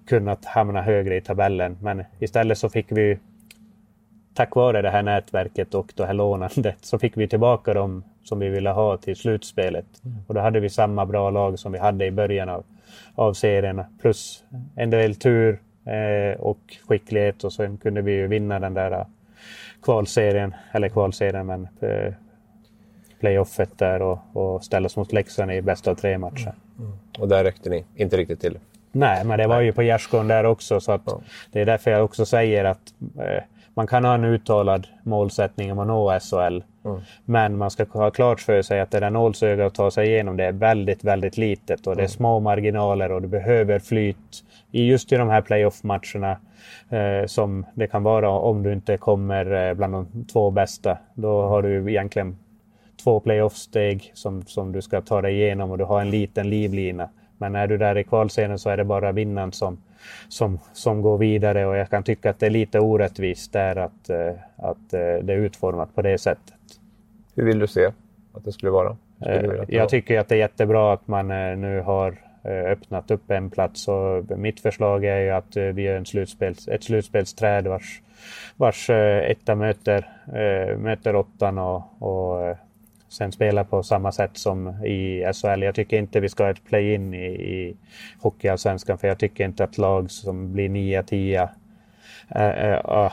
kunnat 0.08 0.46
hamna 0.46 0.82
högre 0.82 1.16
i 1.16 1.22
tabellen. 1.22 1.78
Men 1.82 2.04
istället 2.20 2.58
så 2.58 2.70
fick 2.70 2.92
vi 2.92 3.18
tack 4.36 4.56
vare 4.56 4.82
det 4.82 4.90
här 4.90 5.04
nätverket 5.04 5.74
och 5.74 5.94
det 5.96 6.06
här 6.06 6.14
lånandet 6.14 6.78
så 6.82 7.00
fick 7.00 7.18
vi 7.18 7.28
tillbaka 7.28 7.74
dem 7.74 8.04
som 8.24 8.40
vi 8.40 8.50
ville 8.50 8.70
ha 8.70 8.98
till 8.98 9.16
slutspelet. 9.16 9.86
Mm. 10.06 10.18
Och 10.28 10.34
då 10.34 10.42
hade 10.42 10.60
vi 10.60 10.70
samma 10.70 11.06
bra 11.06 11.30
lag 11.30 11.60
som 11.60 11.72
vi 11.72 11.80
hade 11.80 12.06
i 12.06 12.12
början 12.12 12.50
av, 12.50 12.64
av 13.16 13.34
serien. 13.34 13.82
Plus 14.02 14.44
en 14.76 14.90
del 14.90 15.16
tur 15.16 15.60
eh, 15.86 16.40
och 16.40 16.60
skicklighet 16.88 17.44
och 17.44 17.54
sen 17.54 17.78
kunde 17.78 18.02
vi 18.02 18.12
ju 18.12 18.28
vinna 18.28 18.60
den 18.60 18.74
där 18.74 18.92
eh, 18.92 19.06
kvalserien, 19.84 20.56
eller 20.72 20.90
kvalserien 20.90 21.46
men 21.46 21.68
eh, 21.80 22.14
playoffet 23.20 23.78
där 23.78 24.02
och, 24.02 24.20
och 24.34 24.64
ställa 24.64 24.86
oss 24.86 24.98
mot 24.98 25.14
Leksand 25.14 25.52
i 25.52 25.62
bästa 25.62 25.92
av 25.92 25.96
tre 25.96 26.18
matcher. 26.18 26.54
Mm. 26.78 26.88
Mm. 26.88 26.98
Och 27.20 27.28
där 27.28 27.44
räckte 27.44 27.70
ni 27.70 27.86
inte 27.96 28.18
riktigt 28.18 28.42
till? 28.42 28.58
Nej, 28.92 29.24
men 29.26 29.40
det 29.40 29.48
var 29.48 29.56
Nej. 29.56 29.66
ju 29.66 29.72
på 29.72 29.84
gärdsgården 29.84 30.28
där 30.28 30.44
också 30.44 30.80
så 30.80 30.92
att 30.92 31.02
ja. 31.06 31.22
det 31.52 31.62
är 31.62 31.66
därför 31.66 31.92
jag 31.92 32.06
också 32.06 32.26
säger 32.26 32.66
att 32.66 32.94
eh, 33.20 33.44
man 33.76 33.88
kan 33.88 34.06
ha 34.06 34.14
en 34.14 34.24
uttalad 34.24 34.88
målsättning 35.04 35.72
om 35.72 35.80
att 35.80 35.88
nå 35.88 36.20
SHL. 36.20 36.64
Mm. 36.86 37.02
Men 37.26 37.58
man 37.58 37.72
ska 37.72 37.86
ha 37.90 38.12
klart 38.12 38.42
för 38.42 38.62
sig 38.62 38.80
att 38.80 38.92
det 38.92 39.00
där 39.00 39.10
nålsögat 39.10 39.68
att 39.68 39.74
ta 39.74 39.92
sig 39.92 40.08
igenom 40.08 40.38
det 40.38 40.46
är 40.46 40.52
väldigt, 40.52 41.04
väldigt 41.04 41.38
litet 41.38 41.88
och 41.88 41.96
det 41.96 42.02
är 42.02 42.06
mm. 42.06 42.10
små 42.10 42.40
marginaler 42.40 43.12
och 43.12 43.22
du 43.22 43.28
behöver 43.28 43.80
flyt 43.80 44.44
i 44.72 44.86
just 44.86 45.12
i 45.12 45.16
de 45.16 45.30
här 45.30 45.42
playoff-matcherna 45.42 46.38
eh, 46.90 47.26
som 47.28 47.66
det 47.74 47.88
kan 47.88 48.04
vara 48.04 48.30
om 48.30 48.64
du 48.64 48.74
inte 48.74 48.98
kommer 48.98 49.70
eh, 49.70 49.74
bland 49.74 49.94
de 49.94 50.26
två 50.26 50.52
bästa. 50.52 50.98
Då 51.14 51.42
har 51.42 51.62
du 51.62 51.92
egentligen 51.92 52.38
två 53.04 53.20
playoff-steg 53.20 54.12
som, 54.14 54.44
som 54.46 54.72
du 54.72 54.82
ska 54.82 55.02
ta 55.02 55.22
dig 55.22 55.36
igenom 55.36 55.72
och 55.72 55.78
du 55.78 55.84
har 55.84 56.02
en 56.02 56.10
liten 56.10 56.50
livlina. 56.50 57.10
Men 57.38 57.56
är 57.56 57.68
du 57.68 57.78
där 57.78 57.98
i 57.98 58.04
kvalserien 58.04 58.60
så 58.60 58.70
är 58.70 58.78
det 58.78 58.84
bara 58.84 59.12
vinnaren 59.12 59.52
som, 59.52 59.78
som, 60.28 60.60
som 60.74 61.02
går 61.02 61.18
vidare 61.18 61.66
och 61.66 61.78
jag 61.78 61.90
kan 61.90 62.04
tycka 62.04 62.30
att 62.30 62.40
det 62.40 62.46
är 62.46 62.50
lite 62.50 62.80
orättvist 62.80 63.54
där 63.54 63.76
att, 63.76 64.10
eh, 64.10 64.34
att 64.56 64.94
eh, 64.94 65.00
det 65.00 65.34
är 65.34 65.38
utformat 65.38 65.96
på 65.96 66.02
det 66.02 66.18
sättet. 66.18 66.54
Hur 67.36 67.46
vill 67.46 67.60
du 67.60 67.68
se 67.68 67.92
att 68.34 68.46
det 68.46 68.52
skulle 68.52 68.72
vara? 68.72 68.98
Skulle 69.20 69.58
eh, 69.58 69.64
jag 69.68 69.90
tycker 69.90 70.20
att 70.20 70.28
det 70.28 70.36
är 70.36 70.40
jättebra 70.40 70.94
att 70.94 71.08
man 71.08 71.28
nu 71.62 71.82
har 71.82 72.16
öppnat 72.72 73.12
upp 73.12 73.32
en 73.32 73.50
plats 73.50 73.88
och 73.88 74.38
mitt 74.38 74.60
förslag 74.60 75.06
är 75.06 75.20
ju 75.20 75.30
att 75.30 75.58
vi 75.58 75.82
gör 75.82 75.96
en 75.96 76.06
slutspels, 76.06 76.68
ett 76.68 76.84
slutspelsträd 76.84 77.68
vars, 77.68 78.02
vars 78.56 78.90
etta 78.90 79.56
möter, 79.56 80.10
möter 80.78 81.16
åttan 81.16 81.58
och, 81.58 81.84
och 82.00 82.58
sen 83.10 83.32
spela 83.32 83.64
på 83.64 83.84
samma 83.84 84.12
sätt 84.12 84.38
som 84.38 84.68
i 84.86 85.26
SHL. 85.34 85.64
Jag 85.64 85.76
tycker 85.76 85.98
inte 85.98 86.20
vi 86.20 86.30
ska 86.30 86.44
ha 86.44 86.52
ett 86.52 86.66
play-in 86.66 87.14
i, 87.14 87.26
i 87.26 87.76
Hockeyallsvenskan 88.22 88.98
för 88.98 89.08
jag 89.08 89.20
tycker 89.20 89.46
inte 89.46 89.64
att 89.64 89.78
lag 89.78 90.12
som 90.12 90.54
blir 90.54 90.70
9, 90.70 91.04
10, 91.04 91.50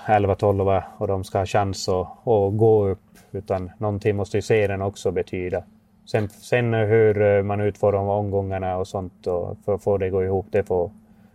11, 0.07 0.35
12 0.35 0.81
och 0.99 1.07
de 1.09 1.25
ska 1.25 1.39
ha 1.39 1.47
chans 1.47 1.89
att, 1.89 2.29
att 2.29 2.57
gå 2.57 2.89
upp. 2.89 2.99
Utan 3.33 3.71
någonting 3.79 4.17
måste 4.17 4.39
ju 4.39 4.43
serien 4.43 4.83
också 4.83 5.11
betyda. 5.11 5.63
Sen, 6.05 6.29
sen 6.29 6.75
hur 6.75 7.43
man 7.43 7.61
utformar 7.61 8.13
omgångarna 8.13 8.77
och 8.77 8.89
sånt 8.89 9.27
och 9.27 9.57
för 9.65 9.75
att 9.75 9.83
få 9.83 9.99
det 9.99 10.07
att 10.07 10.13
gå 10.13 10.25
ihop, 10.25 10.47
det 10.51 10.65
får, 10.65 10.91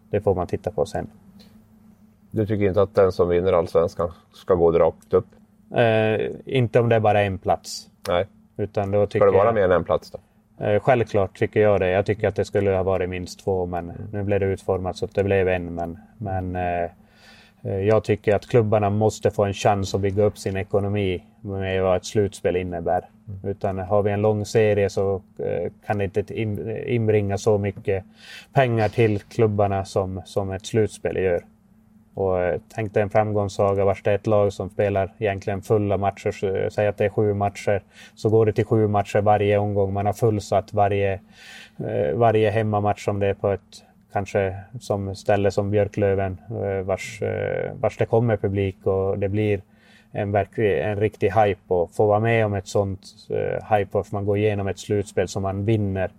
det 0.10 0.22
får 0.22 0.36
man 0.36 0.48
titta 0.48 0.72
på 0.72 0.86
sen. 0.86 1.08
Du 2.32 2.46
tycker 2.46 2.68
inte 2.68 2.82
att 2.82 2.96
den 2.96 3.12
som 3.12 3.30
vinner 3.30 3.54
allsvenskan 3.54 4.12
ska 4.34 4.54
gå 4.54 4.72
rakt 4.72 5.14
upp? 5.14 5.28
Eh, 5.76 6.32
inte 6.46 6.80
om 6.80 6.90
det 6.90 6.96
är 6.96 7.00
bara 7.00 7.22
en 7.22 7.38
plats. 7.38 7.90
Nej. 8.08 8.28
Utan 8.58 8.92
då 8.92 9.08
Ska 9.08 9.26
det 9.26 9.32
vara 9.32 9.52
mer 9.52 9.64
än 9.64 9.72
en 9.72 9.84
plats 9.84 10.12
då? 10.12 10.20
Eh, 10.66 10.80
självklart 10.80 11.38
tycker 11.38 11.60
jag 11.60 11.80
det. 11.80 11.90
Jag 11.90 12.06
tycker 12.06 12.28
att 12.28 12.36
det 12.36 12.46
skulle 12.46 12.72
ha 12.72 12.84
varit 12.84 13.10
minst 13.10 13.44
två 13.44 13.66
men 13.66 13.90
mm. 13.90 14.02
nu 14.12 14.24
blev 14.24 14.40
det 14.40 14.46
utformat 14.46 14.98
så 14.98 15.06
att 15.06 15.16
det 15.16 15.24
blev 15.24 15.48
en. 15.48 15.76
Men, 15.76 16.00
men 16.18 16.56
eh, 16.56 16.90
eh, 17.64 17.80
jag 17.80 18.04
tycker 18.04 18.36
att 18.36 18.48
klubbarna 18.48 18.90
måste 18.90 19.32
få 19.32 19.46
en 19.46 19.54
chans 19.54 19.96
att 19.96 20.02
bygga 20.02 20.24
upp 20.24 20.38
sin 20.38 20.58
ekonomi 20.58 21.24
med 21.42 21.84
vad 21.84 21.98
ett 21.98 22.06
slutspel 22.06 22.56
innebär. 22.56 23.10
Mm. 23.28 23.40
Utan 23.44 23.78
har 23.78 24.04
vi 24.04 24.12
en 24.12 24.22
lång 24.22 24.46
serie 24.46 24.90
så 24.90 25.22
kan 25.86 25.98
det 25.98 26.04
inte 26.04 26.40
inbringa 26.88 27.38
så 27.38 27.58
mycket 27.58 28.04
pengar 28.54 28.90
till 28.90 29.20
klubbarna 29.20 29.86
som, 29.86 30.22
som 30.26 30.52
ett 30.52 30.66
slutspel 30.66 31.18
gör. 31.18 31.44
Och 32.18 32.44
eh, 32.44 32.60
tänk 32.76 32.94
dig 32.94 33.04
en 33.04 33.10
framgångssaga 33.10 33.86
vars 33.86 34.04
det 34.04 34.12
är 34.12 34.16
ett 34.16 34.28
lag 34.28 34.54
som 34.54 34.70
spelar 34.70 35.14
egentligen 35.18 35.62
fulla 35.62 35.98
matcher. 35.98 36.46
Eh, 36.46 36.70
säg 36.70 36.88
att 36.88 36.98
det 36.98 37.06
är 37.06 37.10
sju 37.10 37.34
matcher. 37.34 37.82
Så 38.16 38.30
går 38.30 38.46
det 38.46 38.54
till 38.54 38.66
sju 38.66 38.88
matcher 38.88 39.22
varje 39.22 39.58
omgång. 39.58 39.94
Man 39.94 40.06
har 40.06 40.14
fullsatt 40.14 40.74
varje, 40.74 41.14
eh, 41.78 42.14
varje 42.16 42.50
hemmamatch 42.50 43.08
om 43.08 43.20
det 43.20 43.28
är 43.28 43.34
på 43.34 43.52
ett 43.52 43.84
kanske 44.14 44.56
som 44.80 45.16
ställe 45.16 45.52
som 45.52 45.72
Björklöven 45.72 46.38
vars, 46.84 47.22
vars 47.74 47.98
det 47.98 48.06
kommer 48.06 48.38
publik 48.38 48.86
och 48.86 49.20
det 49.20 49.30
blir 49.30 49.62
en, 50.12 50.32
verklig, 50.32 50.82
en 50.82 51.00
riktig 51.00 51.32
hype 51.32 51.74
och 51.74 51.92
få 51.92 52.06
vara 52.06 52.20
med 52.20 52.46
om 52.46 52.54
ett 52.54 52.68
sånt 52.68 53.00
hype 53.72 53.98
och 53.98 54.14
man 54.14 54.26
går 54.26 54.38
igenom 54.38 54.68
ett 54.68 54.80
slutspel 54.80 55.28
som 55.28 55.44
man 55.44 55.66
vinner 55.66 56.12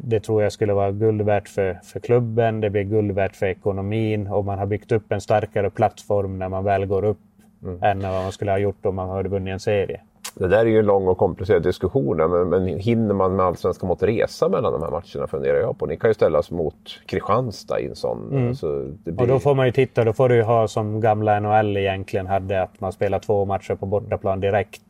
det 0.00 0.20
tror 0.20 0.42
jag 0.42 0.52
skulle 0.52 0.72
vara 0.72 0.92
guld 0.92 1.22
värt 1.22 1.48
för, 1.48 1.80
för 1.84 2.00
klubben, 2.00 2.60
det 2.60 2.70
blir 2.70 2.82
guld 2.82 3.12
värt 3.12 3.36
för 3.36 3.46
ekonomin 3.46 4.26
och 4.26 4.44
man 4.44 4.58
har 4.58 4.66
byggt 4.66 4.92
upp 4.92 5.12
en 5.12 5.20
starkare 5.20 5.70
plattform 5.70 6.38
när 6.38 6.48
man 6.48 6.64
väl 6.64 6.86
går 6.86 7.04
upp 7.04 7.18
mm. 7.62 7.82
än 7.82 8.00
vad 8.00 8.22
man 8.22 8.32
skulle 8.32 8.50
ha 8.50 8.58
gjort 8.58 8.86
om 8.86 8.94
man 8.94 9.08
hade 9.08 9.28
vunnit 9.28 9.52
en 9.52 9.60
serie. 9.60 10.00
Det 10.34 10.48
där 10.48 10.58
är 10.58 10.64
ju 10.64 10.78
en 10.78 10.86
lång 10.86 11.08
och 11.08 11.18
komplicerad 11.18 11.62
diskussion, 11.62 12.16
men, 12.16 12.48
men 12.48 12.78
hinner 12.78 13.14
man 13.14 13.36
med 13.36 13.46
allsvenska 13.46 13.86
mått 13.86 14.02
resa 14.02 14.48
mellan 14.48 14.72
de 14.72 14.82
här 14.82 14.90
matcherna 14.90 15.26
funderar 15.26 15.58
jag 15.58 15.78
på. 15.78 15.86
Ni 15.86 15.96
kan 15.96 16.10
ju 16.10 16.14
ställas 16.14 16.50
mot 16.50 16.74
Kristianstad 17.06 17.80
i 17.80 17.86
en 17.86 17.96
sån. 17.96 18.28
Mm. 18.32 18.48
Alltså, 18.48 18.92
blir... 19.04 19.20
Och 19.20 19.26
då 19.26 19.38
får 19.38 19.54
man 19.54 19.66
ju 19.66 19.72
titta, 19.72 20.04
då 20.04 20.12
får 20.12 20.28
du 20.28 20.34
ju 20.34 20.42
ha 20.42 20.68
som 20.68 21.00
gamla 21.00 21.40
NHL 21.40 21.76
egentligen 21.76 22.26
hade, 22.26 22.62
att 22.62 22.80
man 22.80 22.92
spelar 22.92 23.18
två 23.18 23.44
matcher 23.44 23.74
på 23.74 23.86
bortaplan 23.86 24.40
direkt. 24.40 24.82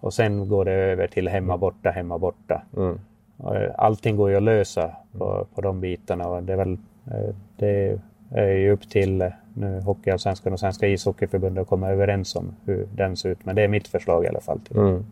Och 0.00 0.14
sen 0.14 0.48
går 0.48 0.64
det 0.64 0.72
över 0.72 1.06
till 1.06 1.28
hemma 1.28 1.56
borta, 1.56 1.90
hemma 1.90 2.18
borta. 2.18 2.62
Mm. 2.76 3.00
Eh, 3.44 3.70
allting 3.78 4.16
går 4.16 4.30
ju 4.30 4.36
att 4.36 4.42
lösa 4.42 4.90
på, 5.18 5.46
på 5.54 5.60
de 5.60 5.80
bitarna 5.80 6.28
och 6.28 6.42
det 6.42 6.52
är 6.52 6.56
väl 6.56 6.78
eh, 7.06 7.34
det 7.56 8.00
är 8.30 8.48
ju 8.48 8.70
upp 8.70 8.90
till 8.90 9.22
eh, 9.22 9.28
nu 9.54 9.80
Hockeyallsvenskan 9.80 10.52
och 10.52 10.60
Svenska 10.60 10.86
ishockeyförbundet 10.86 11.62
att 11.62 11.68
komma 11.68 11.88
överens 11.88 12.36
om 12.36 12.56
hur 12.64 12.88
den 12.94 13.16
ser 13.16 13.28
ut. 13.28 13.44
Men 13.44 13.56
det 13.56 13.62
är 13.62 13.68
mitt 13.68 13.88
förslag 13.88 14.24
i 14.24 14.28
alla 14.28 14.40
fall. 14.40 14.60
Mm. 14.74 15.04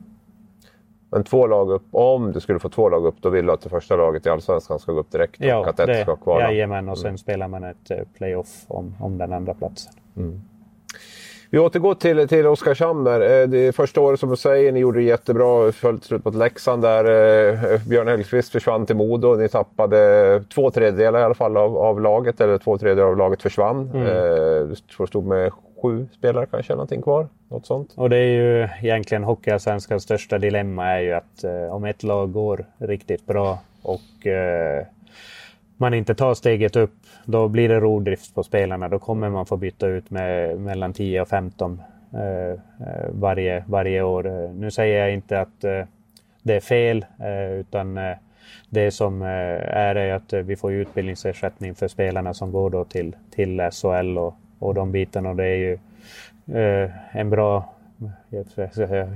Men 1.11 1.25
två 1.25 1.47
lag 1.47 1.71
upp, 1.71 1.87
om 1.91 2.33
du 2.33 2.41
skulle 2.41 2.59
få 2.59 2.69
två 2.69 2.89
lag 2.89 3.07
upp, 3.07 3.15
då 3.21 3.31
vill 3.31 3.47
du 3.47 3.53
att 3.53 3.61
det 3.61 3.69
första 3.69 3.97
laget 3.97 4.27
i 4.27 4.29
Allsvenskan 4.29 4.79
ska 4.79 4.93
gå 4.93 5.01
upp 5.01 5.11
direkt 5.11 5.41
ja, 5.41 5.59
och 5.59 5.69
att 5.69 5.81
ett 5.81 6.03
ska 6.03 6.17
kvala? 6.17 6.45
Jajamän, 6.45 6.89
och 6.89 6.99
sen 6.99 7.09
mm. 7.09 7.19
spelar 7.19 7.49
man 7.49 7.65
ett 7.65 7.91
playoff 8.15 8.65
om, 8.69 8.95
om 9.01 9.19
den 9.19 9.33
andra 9.33 9.55
platsen. 9.55 9.93
Mm. 10.17 10.41
Vi 11.51 11.59
återgår 11.59 11.95
till, 11.95 12.29
till 12.29 12.47
Oskarshamn 12.47 13.05
där. 13.05 13.43
Eh, 13.43 13.49
det 13.49 13.77
första 13.77 14.01
året 14.01 14.21
som 14.21 14.31
du 14.31 14.37
säger, 14.37 14.73
ni 14.73 14.81
gjorde 14.81 14.99
det 14.99 15.05
jättebra. 15.05 15.73
Följde 15.73 16.07
slut 16.07 16.25
mot 16.25 16.35
Leksand 16.35 16.83
där. 16.83 17.05
Eh, 17.05 17.81
Björn 17.89 18.09
Hellkvist 18.09 18.53
försvann 18.53 18.87
till 18.87 18.97
Modo. 18.97 19.35
Ni 19.35 19.49
tappade 19.49 20.43
två 20.55 20.71
tredjedelar 20.71 21.21
i 21.21 21.23
alla 21.23 21.35
fall 21.35 21.57
av, 21.57 21.77
av 21.77 22.01
laget, 22.01 22.41
eller 22.41 22.59
två 22.59 22.79
tredjedelar 22.79 23.09
av 23.09 23.17
laget 23.17 23.43
försvann. 23.43 23.91
Mm. 23.95 24.07
Eh, 24.07 24.77
du 24.99 25.07
stod 25.07 25.27
med 25.27 25.53
sju 25.83 26.07
spelare 26.19 26.47
kanske, 26.51 26.73
någonting 26.73 27.03
kvar. 27.03 27.29
Något 27.49 27.67
sånt. 27.67 27.93
Och 27.97 28.11
det 28.11 28.17
är 28.17 28.29
ju 28.29 28.69
egentligen 28.83 29.25
Hockeyallsvenskans 29.25 30.03
största 30.03 30.39
dilemma 30.39 30.87
är 30.87 31.01
ju 31.01 31.13
att 31.13 31.45
eh, 31.45 31.75
om 31.75 31.85
ett 31.85 32.03
lag 32.03 32.33
går 32.33 32.65
riktigt 32.79 33.27
bra 33.27 33.59
och 33.83 34.27
eh, 34.27 34.87
man 35.77 35.95
inte 35.95 36.15
tar 36.15 36.35
steget 36.35 36.77
upp, 36.77 36.95
då 37.27 37.49
blir 37.49 37.69
det 37.69 37.81
rovdrift 37.81 38.35
på 38.35 38.43
spelarna. 38.43 38.89
Då 38.89 38.99
kommer 38.99 39.31
man 39.31 39.47
få 39.47 39.57
byta 39.57 39.87
ut 39.87 40.11
med 40.11 40.59
mellan 40.61 40.93
10 40.93 41.21
och 41.21 41.29
15 41.29 41.83
eh, 42.13 42.51
eh, 42.51 42.57
varje, 43.11 43.65
varje 43.67 44.03
år. 44.03 44.27
Eh, 44.27 44.51
nu 44.51 44.71
säger 44.71 45.01
jag 45.01 45.15
inte 45.15 45.41
att 45.41 45.65
eh, 45.65 45.85
det 46.43 46.55
är 46.55 46.61
fel, 46.61 47.07
eh, 47.21 47.53
utan 47.53 47.99
eh, 47.99 48.17
det 48.71 48.91
som 48.91 49.23
är 49.23 49.95
är 49.95 50.13
att 50.13 50.33
vi 50.33 50.57
får 50.57 50.73
utbildningsersättning 50.73 51.75
för 51.75 51.89
spelarna 51.89 52.35
som 52.35 52.53
går 52.53 52.71
då 52.71 52.85
till, 52.85 53.17
till 53.31 53.71
SHL 53.73 54.19
och, 54.19 54.35
och 54.59 54.75
de 54.75 54.93
bitarna. 54.93 55.31
Och 55.31 55.37
det 55.37 55.45
är 55.45 55.57
ju 55.57 55.79
en 57.13 57.31
bra 57.31 57.73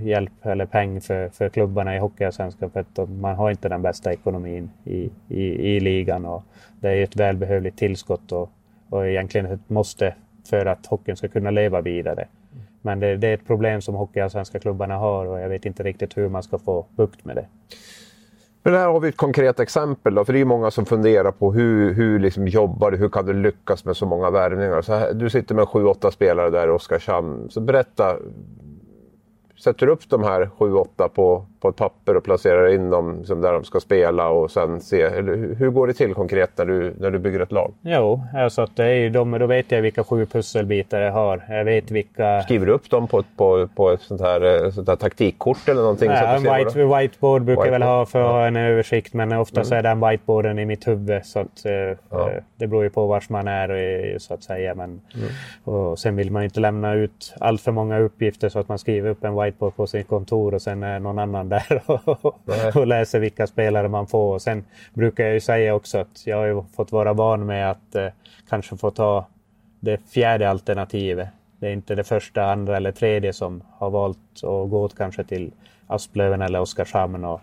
hjälp 0.01 0.33
eller 0.47 0.67
peng 0.67 1.01
för, 1.01 1.29
för 1.29 1.49
klubbarna 1.49 1.97
i 1.97 1.99
Hockeyallsvenskan 1.99 2.71
för 2.71 2.81
att 2.81 3.09
man 3.09 3.37
har 3.37 3.51
inte 3.51 3.69
den 3.69 3.83
bästa 3.83 4.13
ekonomin 4.13 4.71
i, 4.85 5.11
i, 5.29 5.45
i 5.45 5.81
ligan. 5.81 6.25
Och 6.25 6.45
det 6.81 6.89
är 6.91 7.05
ett 7.05 7.17
välbehövligt 7.17 7.79
tillskott 7.79 8.33
och, 8.33 8.51
och 8.89 9.09
egentligen 9.09 9.47
ett 9.47 9.71
måste 9.71 10.15
för 10.51 10.67
att 10.67 10.87
hockeyn 10.87 11.17
ska 11.17 11.29
kunna 11.29 11.51
leva 11.51 11.81
vidare. 11.81 12.29
Men 12.83 13.01
det, 13.01 13.17
det 13.17 13.29
är 13.29 13.35
ett 13.35 13.47
problem 13.47 13.81
som 13.81 13.95
Hockeyallsvenska 13.95 14.59
klubbarna 14.59 14.97
har 14.97 15.27
och 15.27 15.41
jag 15.41 15.49
vet 15.49 15.67
inte 15.67 15.83
riktigt 15.83 16.17
hur 16.17 16.29
man 16.29 16.43
ska 16.43 16.59
få 16.59 16.87
bukt 16.97 17.25
med 17.25 17.37
det. 17.37 17.47
Men 18.63 18.75
här 18.75 18.89
har 18.89 19.01
vi 19.01 19.09
ett 19.09 19.17
konkret 19.17 19.61
exempel 19.61 20.15
då, 20.15 20.25
för 20.25 20.33
det 20.33 20.41
är 20.41 20.45
många 20.45 20.71
som 20.71 20.87
funderar 20.87 21.33
på 21.33 21.53
hur, 21.53 21.95
hur 21.95 22.19
liksom 22.19 22.49
jobbar 22.49 22.91
du, 22.91 22.97
hur 22.97 23.09
kan 23.09 23.27
du 23.27 23.33
lyckas 23.33 23.85
med 23.85 23.97
så 23.97 24.07
många 24.07 24.31
värvningar? 24.31 24.83
Så 24.83 24.95
här, 24.95 25.13
du 25.13 25.31
sitter 25.31 25.55
med 25.55 25.69
sju, 25.69 25.85
åtta 25.85 26.11
spelare 26.11 26.51
där 26.51 26.67
i 26.67 26.71
Oskarshamn. 26.71 27.51
Så 27.51 27.61
berätta, 27.61 28.17
sätter 29.63 29.87
du 29.87 29.93
upp 29.93 30.09
de 30.09 30.23
här 30.23 30.51
sju, 30.59 30.75
åtta 30.75 31.09
på, 31.09 31.47
på 31.61 31.69
ett 31.69 31.77
papper 31.77 32.17
och 32.17 32.25
placerar 32.25 32.75
in 32.75 32.91
dem 32.91 33.19
liksom 33.19 33.41
där 33.41 33.53
de 33.53 33.65
ska 33.65 33.81
spela 33.81 34.29
och 34.29 34.51
sen 34.51 34.81
se. 34.81 35.03
Eller, 35.03 35.55
hur 35.55 35.71
går 35.71 35.87
det 35.87 35.93
till 35.93 36.15
konkret 36.15 36.51
när 36.57 36.65
du, 36.65 36.95
när 36.99 37.11
du 37.11 37.19
bygger 37.19 37.41
ett 37.41 37.53
lag? 37.53 37.73
Jo, 37.83 38.23
alltså 38.35 38.63
att 38.63 38.77
det 38.77 38.85
är 38.85 39.11
de, 39.11 39.31
då 39.31 39.47
vet 39.47 39.73
jag 39.73 39.83
vilka 39.83 40.05
sju 40.05 40.27
pusselbitar 40.27 41.01
jag 41.01 41.13
har. 41.13 41.45
Jag 41.49 41.65
vet 41.65 41.91
vilka... 41.91 42.43
Skriver 42.43 42.67
du 42.67 42.73
upp 42.73 42.91
dem 42.91 43.09
på, 43.09 43.25
på, 43.37 43.69
på 43.75 43.91
ett 43.91 44.01
sånt 44.01 44.21
här, 44.21 44.65
eh, 44.65 44.71
sånt 44.71 44.89
här 44.89 44.97
taktikkort 44.97 45.69
eller 45.69 45.81
någonting? 45.81 46.11
Ja, 46.11 46.37
en 46.37 46.43
white, 46.43 46.85
whiteboard 46.85 47.43
brukar 47.43 47.65
jag 47.65 47.73
väl 47.73 47.83
ha 47.83 48.07
för 48.07 48.21
att 48.21 48.27
ja. 48.27 48.33
ha 48.33 48.47
en 48.47 48.57
översikt 48.57 49.15
men 49.15 49.33
ofta 49.33 49.61
mm. 49.61 49.65
så 49.65 49.75
är 49.75 49.83
den 49.83 50.01
whiteboarden 50.01 50.59
i 50.59 50.65
mitt 50.65 50.89
huvud. 50.89 51.27
Så 51.27 51.39
att, 51.39 51.65
eh, 51.65 51.73
ja. 52.11 52.31
Det 52.57 52.67
beror 52.67 52.83
ju 52.83 52.91
på 52.91 53.07
var 53.07 53.23
man 53.29 53.49
är 53.49 54.19
så 54.19 54.35
att 54.35 54.43
säga. 54.43 54.75
Men, 54.75 55.01
mm. 55.15 55.29
och 55.65 55.99
sen 55.99 56.17
vill 56.17 56.31
man 56.31 56.43
ju 56.43 56.45
inte 56.45 56.61
lämna 56.61 56.95
ut 56.95 57.35
allt 57.41 57.61
för 57.61 57.73
många 57.73 57.99
uppgifter 57.99 58.49
så 58.49 58.59
att 58.59 58.69
man 58.69 58.79
skriver 58.79 59.11
upp 59.11 59.25
en 59.25 59.43
whiteboard 59.43 59.77
på 59.77 59.87
sitt 59.87 60.09
kontor 60.09 60.55
och 60.55 60.63
sen 60.63 60.83
är 60.83 61.01
någon 61.01 61.19
annan 61.19 61.49
där 61.51 61.83
och 62.79 62.87
läser 62.87 63.21
vilka 63.21 63.47
spelare 63.47 63.89
man 63.89 64.07
får. 64.07 64.35
Och 64.35 64.43
sen 64.43 64.65
brukar 64.95 65.25
jag 65.25 65.35
ju 65.35 65.41
säga 65.41 65.75
också 65.75 65.99
att 65.99 66.27
jag 66.27 66.37
har 66.37 66.65
fått 66.77 66.93
vara 66.93 67.13
van 67.13 67.47
med 67.47 67.71
att 67.71 67.95
eh, 67.95 68.07
kanske 68.49 68.77
få 68.77 68.91
ta 68.91 69.27
det 69.81 70.01
fjärde 70.11 70.51
alternativet. 70.51 71.29
Det 71.59 71.69
är 71.69 71.73
inte 71.73 71.95
det 71.95 72.05
första, 72.05 72.45
andra 72.45 72.77
eller 72.77 72.93
tredje 72.93 73.33
som 73.33 73.63
har 73.79 73.91
valt 73.91 74.19
att 74.35 74.71
gå 74.71 74.89
kanske 74.89 75.25
till 75.25 75.53
Asplöven 75.87 76.43
eller 76.43 76.61
Oskarshamn. 76.61 77.25
Och, 77.25 77.41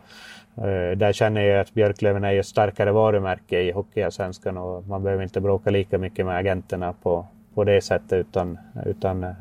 eh, 0.58 0.98
där 0.98 1.14
känner 1.14 1.42
jag 1.42 1.60
att 1.60 1.74
Björklöven 1.74 2.24
är 2.24 2.40
ett 2.40 2.46
starkare 2.46 2.92
varumärke 2.92 3.62
i 3.62 3.72
Hockeyallsvenskan 3.72 4.58
och 4.58 4.88
man 4.88 5.04
behöver 5.04 5.24
inte 5.24 5.42
bråka 5.42 5.70
lika 5.70 5.98
mycket 5.98 6.26
med 6.26 6.38
agenterna 6.38 6.94
på, 7.04 7.26
på 7.54 7.64
det 7.64 7.82
sättet 7.82 8.14
utan, 8.14 8.58
utan 8.86 9.24
eh, 9.24 9.36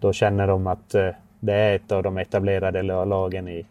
då 0.00 0.12
känner 0.12 0.46
de 0.46 0.66
att 0.66 0.94
eh, 0.94 1.10
det 1.40 1.52
är 1.52 1.76
ett 1.76 1.92
av 1.92 2.02
de 2.02 2.18
etablerade 2.18 2.82
lagen 2.82 3.48
i, 3.48 3.66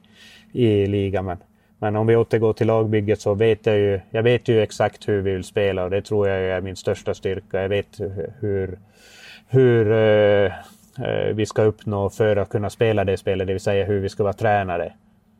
i 0.51 0.87
ligan. 0.87 1.25
Men, 1.25 1.37
men 1.79 1.95
om 1.95 2.07
vi 2.07 2.15
återgår 2.15 2.53
till 2.53 2.67
lagbygget 2.67 3.21
så 3.21 3.33
vet 3.33 3.65
jag 3.65 3.77
ju, 3.77 3.99
jag 4.11 4.23
vet 4.23 4.47
ju 4.47 4.61
exakt 4.61 5.07
hur 5.07 5.21
vi 5.21 5.31
vill 5.31 5.43
spela 5.43 5.83
och 5.83 5.89
det 5.89 6.01
tror 6.01 6.27
jag 6.27 6.39
är 6.39 6.61
min 6.61 6.75
största 6.75 7.13
styrka. 7.13 7.61
Jag 7.61 7.69
vet 7.69 7.99
hur, 8.39 8.79
hur 9.47 9.91
uh, 9.91 10.51
vi 11.33 11.45
ska 11.45 11.61
uppnå 11.61 12.09
för 12.09 12.35
att 12.35 12.49
kunna 12.49 12.69
spela 12.69 13.03
det 13.03 13.17
spelet, 13.17 13.47
det 13.47 13.53
vill 13.53 13.61
säga 13.61 13.85
hur 13.85 13.99
vi 13.99 14.09
ska 14.09 14.23
vara 14.23 14.33
tränare. 14.33 14.93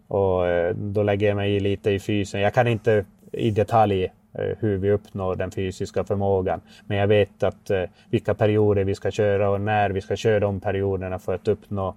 Och 0.08 0.44
uh, 0.44 0.70
då 0.76 1.04
lägger 1.04 1.28
jag 1.28 1.36
mig 1.36 1.56
i 1.56 1.60
lite 1.60 1.92
i 1.92 2.00
fysen. 2.00 2.42
Jag 2.42 2.54
kan 2.54 2.68
inte 2.68 3.06
i 3.32 3.52
detalj 3.52 4.12
hur 4.34 4.78
vi 4.78 4.92
uppnår 4.92 5.36
den 5.36 5.52
fysiska 5.52 6.04
förmågan. 6.04 6.62
Men 6.88 6.98
jag 6.98 7.08
vet 7.08 7.44
att 7.44 7.72
vilka 8.10 8.34
perioder 8.34 8.84
vi 8.84 8.96
ska 8.96 9.12
köra 9.12 9.50
och 9.50 9.62
när 9.62 9.90
vi 9.90 10.02
ska 10.02 10.16
köra 10.16 10.40
de 10.40 10.60
perioderna 10.60 11.20
för 11.20 11.36
att 11.36 11.48
uppnå 11.48 11.96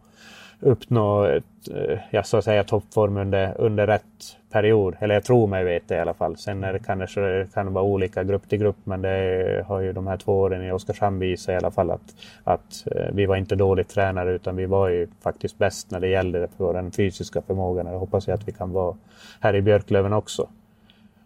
uppnå 0.62 1.24
ett, 1.24 1.44
eh, 1.70 1.98
ja, 2.10 2.22
så 2.22 2.36
att 2.36 2.44
säga, 2.44 2.64
toppform 2.64 3.16
under, 3.16 3.60
under 3.60 3.86
rätt 3.86 4.38
period. 4.50 4.96
Eller 5.00 5.14
jag 5.14 5.24
tror 5.24 5.46
mig 5.46 5.64
veta 5.64 5.96
i 5.96 5.98
alla 5.98 6.14
fall. 6.14 6.36
Sen 6.36 6.64
är 6.64 6.72
det 6.72 6.78
kanske 6.78 7.46
kan 7.54 7.72
vara 7.72 7.84
olika 7.84 8.24
grupp 8.24 8.48
till 8.48 8.58
grupp 8.58 8.76
men 8.84 9.02
det 9.02 9.64
har 9.68 9.80
ju 9.80 9.92
de 9.92 10.06
här 10.06 10.16
två 10.16 10.40
åren 10.40 10.64
i 10.64 10.72
Oskarshamn 10.72 11.18
visat 11.18 11.52
i 11.52 11.56
alla 11.56 11.70
fall 11.70 11.90
att, 11.90 12.14
att 12.44 12.86
eh, 12.86 13.06
vi 13.12 13.26
var 13.26 13.36
inte 13.36 13.54
dåligt 13.54 13.88
tränare 13.88 14.32
utan 14.32 14.56
vi 14.56 14.66
var 14.66 14.88
ju 14.88 15.08
faktiskt 15.22 15.58
bäst 15.58 15.90
när 15.90 16.00
det 16.00 16.08
gällde 16.08 16.48
för 16.56 16.74
den 16.74 16.90
fysiska 16.90 17.42
förmågan. 17.42 17.86
Det 17.86 17.92
hoppas 17.92 18.28
jag 18.28 18.34
att 18.34 18.48
vi 18.48 18.52
kan 18.52 18.72
vara 18.72 18.96
här 19.40 19.54
i 19.54 19.62
Björklöven 19.62 20.12
också. 20.12 20.48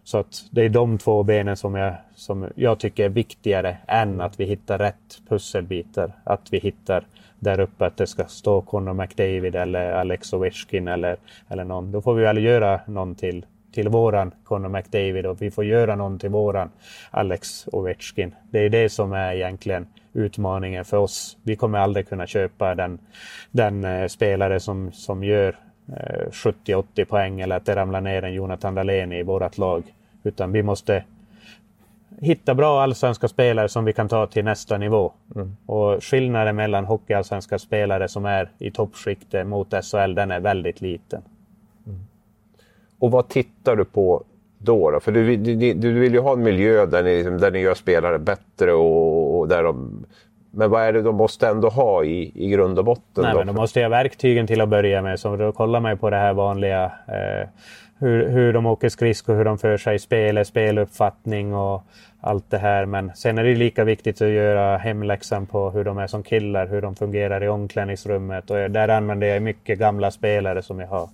Så 0.07 0.17
att 0.17 0.45
det 0.51 0.61
är 0.61 0.69
de 0.69 0.97
två 0.97 1.23
benen 1.23 1.57
som 1.57 1.75
jag, 1.75 1.95
som 2.15 2.49
jag 2.55 2.79
tycker 2.79 3.05
är 3.05 3.09
viktigare 3.09 3.77
än 3.87 4.21
att 4.21 4.39
vi 4.39 4.45
hittar 4.45 4.77
rätt 4.77 5.21
pusselbitar. 5.29 6.11
Att 6.23 6.41
vi 6.53 6.59
hittar 6.59 7.05
där 7.39 7.59
uppe 7.59 7.85
att 7.85 7.97
det 7.97 8.07
ska 8.07 8.25
stå 8.25 8.61
Conor 8.61 8.93
McDavid 8.93 9.55
eller 9.55 9.91
Alex 9.91 10.33
Ovechkin 10.33 10.87
eller, 10.87 11.17
eller 11.49 11.63
någon. 11.63 11.91
Då 11.91 12.01
får 12.01 12.13
vi 12.13 12.23
väl 12.23 12.43
göra 12.43 12.79
någon 12.87 13.15
till, 13.15 13.45
till 13.73 13.89
våran 13.89 14.31
Conor 14.43 14.69
McDavid 14.69 15.25
och 15.25 15.41
vi 15.41 15.51
får 15.51 15.65
göra 15.65 15.95
någon 15.95 16.19
till 16.19 16.29
våran 16.29 16.69
Alex 17.11 17.67
Ovechkin. 17.71 18.35
Det 18.51 18.59
är 18.59 18.69
det 18.69 18.89
som 18.89 19.13
är 19.13 19.33
egentligen 19.33 19.87
utmaningen 20.13 20.85
för 20.85 20.97
oss. 20.97 21.37
Vi 21.43 21.55
kommer 21.55 21.79
aldrig 21.79 22.09
kunna 22.09 22.27
köpa 22.27 22.75
den, 22.75 22.99
den 23.51 23.83
eh, 23.83 24.07
spelare 24.07 24.59
som, 24.59 24.91
som 24.91 25.23
gör 25.23 25.55
eh, 25.87 26.29
70-80 26.31 27.05
poäng 27.05 27.41
eller 27.41 27.55
att 27.57 27.65
det 27.65 27.75
ramlar 27.75 28.01
ner 28.01 28.23
en 28.23 28.33
Jonathan 28.33 28.75
Dahlén 28.75 29.11
i 29.11 29.23
vårt 29.23 29.57
lag. 29.57 29.83
Utan 30.27 30.51
vi 30.51 30.63
måste 30.63 31.03
hitta 32.21 32.55
bra 32.55 32.81
allsvenska 32.81 33.27
spelare 33.27 33.69
som 33.69 33.85
vi 33.85 33.93
kan 33.93 34.07
ta 34.07 34.27
till 34.27 34.45
nästa 34.45 34.77
nivå. 34.77 35.11
Mm. 35.35 35.57
Och 35.65 36.03
skillnaden 36.03 36.55
mellan 36.55 36.85
hockeyallsvenska 36.85 37.59
spelare 37.59 38.07
som 38.07 38.25
är 38.25 38.51
i 38.57 38.71
toppskiktet 38.71 39.47
mot 39.47 39.73
SHL, 39.85 40.13
den 40.13 40.31
är 40.31 40.39
väldigt 40.39 40.81
liten. 40.81 41.21
Mm. 41.85 41.99
Och 42.99 43.11
vad 43.11 43.27
tittar 43.27 43.75
du 43.75 43.85
på 43.85 44.23
då? 44.57 44.91
då? 44.91 44.99
För 44.99 45.11
du, 45.11 45.37
du, 45.37 45.73
du, 45.73 45.93
vill 45.93 46.13
ju 46.13 46.19
ha 46.19 46.33
en 46.33 46.43
miljö 46.43 46.85
där 46.85 47.03
ni, 47.03 47.23
där 47.23 47.51
ni 47.51 47.59
gör 47.59 47.73
spelare 47.73 48.19
bättre 48.19 48.73
och, 48.73 49.39
och 49.39 49.47
där 49.47 49.63
de 49.63 50.05
men 50.57 50.69
vad 50.69 50.83
är 50.83 50.93
det 50.93 51.01
de 51.01 51.15
måste 51.15 51.47
ändå 51.47 51.69
ha 51.69 52.03
i, 52.03 52.31
i 52.35 52.49
grund 52.49 52.79
och 52.79 52.85
botten? 52.85 53.23
Nej, 53.23 53.31
då? 53.31 53.37
Men 53.37 53.47
de 53.47 53.55
måste 53.55 53.81
ha 53.81 53.89
verktygen 53.89 54.47
till 54.47 54.61
att 54.61 54.69
börja 54.69 55.01
med. 55.01 55.19
Så 55.19 55.35
då 55.35 55.51
kollar 55.51 55.79
man 55.79 55.97
på 55.97 56.09
det 56.09 56.17
här 56.17 56.33
vanliga. 56.33 56.91
Eh, 57.07 57.47
hur, 57.99 58.29
hur 58.29 58.53
de 58.53 58.65
åker 58.65 58.89
skridskor, 58.89 59.35
hur 59.35 59.45
de 59.45 59.57
för 59.57 59.77
sig 59.77 59.95
i 59.95 59.99
spelet, 59.99 60.47
speluppfattning 60.47 61.53
och 61.55 61.83
allt 62.21 62.49
det 62.49 62.57
här. 62.57 62.85
Men 62.85 63.11
sen 63.15 63.37
är 63.37 63.43
det 63.43 63.55
lika 63.55 63.83
viktigt 63.83 64.21
att 64.21 64.29
göra 64.29 64.77
hemläxan 64.77 65.45
på 65.45 65.69
hur 65.69 65.83
de 65.83 65.97
är 65.97 66.07
som 66.07 66.23
killar, 66.23 66.67
hur 66.67 66.81
de 66.81 66.95
fungerar 66.95 67.43
i 67.43 67.47
omklädningsrummet. 67.47 68.51
Och 68.51 68.57
där 68.71 68.89
använder 68.89 69.27
jag 69.27 69.41
mycket 69.41 69.79
gamla 69.79 70.11
spelare 70.11 70.61
som 70.61 70.79
jag 70.79 70.87
har, 70.87 71.09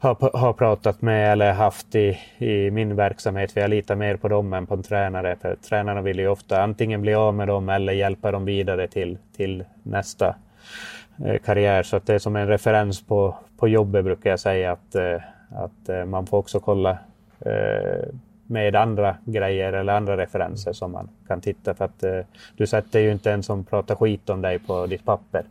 har, 0.00 0.38
har 0.38 0.52
pratat 0.52 1.02
med 1.02 1.32
eller 1.32 1.52
haft 1.52 1.94
i, 1.94 2.18
i 2.38 2.70
min 2.70 2.96
verksamhet. 2.96 3.52
För 3.52 3.60
jag 3.60 3.70
litar 3.70 3.94
mer 3.94 4.16
på 4.16 4.28
dem 4.28 4.52
än 4.52 4.66
på 4.66 4.74
en 4.74 4.82
tränare. 4.82 5.36
För 5.36 5.54
tränarna 5.54 6.02
vill 6.02 6.18
ju 6.18 6.28
ofta 6.28 6.62
antingen 6.62 7.02
bli 7.02 7.14
av 7.14 7.34
med 7.34 7.48
dem 7.48 7.68
eller 7.68 7.92
hjälpa 7.92 8.32
dem 8.32 8.44
vidare 8.44 8.88
till, 8.88 9.18
till 9.36 9.64
nästa 9.82 10.34
eh, 11.24 11.38
karriär. 11.38 11.82
Så 11.82 11.96
att 11.96 12.06
det 12.06 12.14
är 12.14 12.18
som 12.18 12.36
en 12.36 12.48
referens 12.48 13.06
på, 13.06 13.36
på 13.58 13.68
jobbet 13.68 14.04
brukar 14.04 14.30
jag 14.30 14.40
säga. 14.40 14.72
att 14.72 14.94
eh, 14.94 15.16
att 15.50 15.88
eh, 15.88 16.04
man 16.04 16.26
får 16.26 16.38
också 16.38 16.60
kolla 16.60 16.98
med 18.46 18.76
andra 18.76 19.16
grejer 19.24 19.72
eller 19.72 19.92
andra 19.92 20.16
referenser 20.16 20.72
som 20.72 20.92
man 20.92 21.08
kan 21.26 21.40
titta 21.40 21.74
för 21.74 21.84
att 21.84 22.04
du 22.56 22.66
sätter 22.66 23.00
ju 23.00 23.12
inte 23.12 23.32
en 23.32 23.42
som 23.42 23.64
pratar 23.64 23.94
skit 23.94 24.30
om 24.30 24.42
dig 24.42 24.58
på 24.58 24.86
ditt 24.86 25.04
papper. 25.04 25.44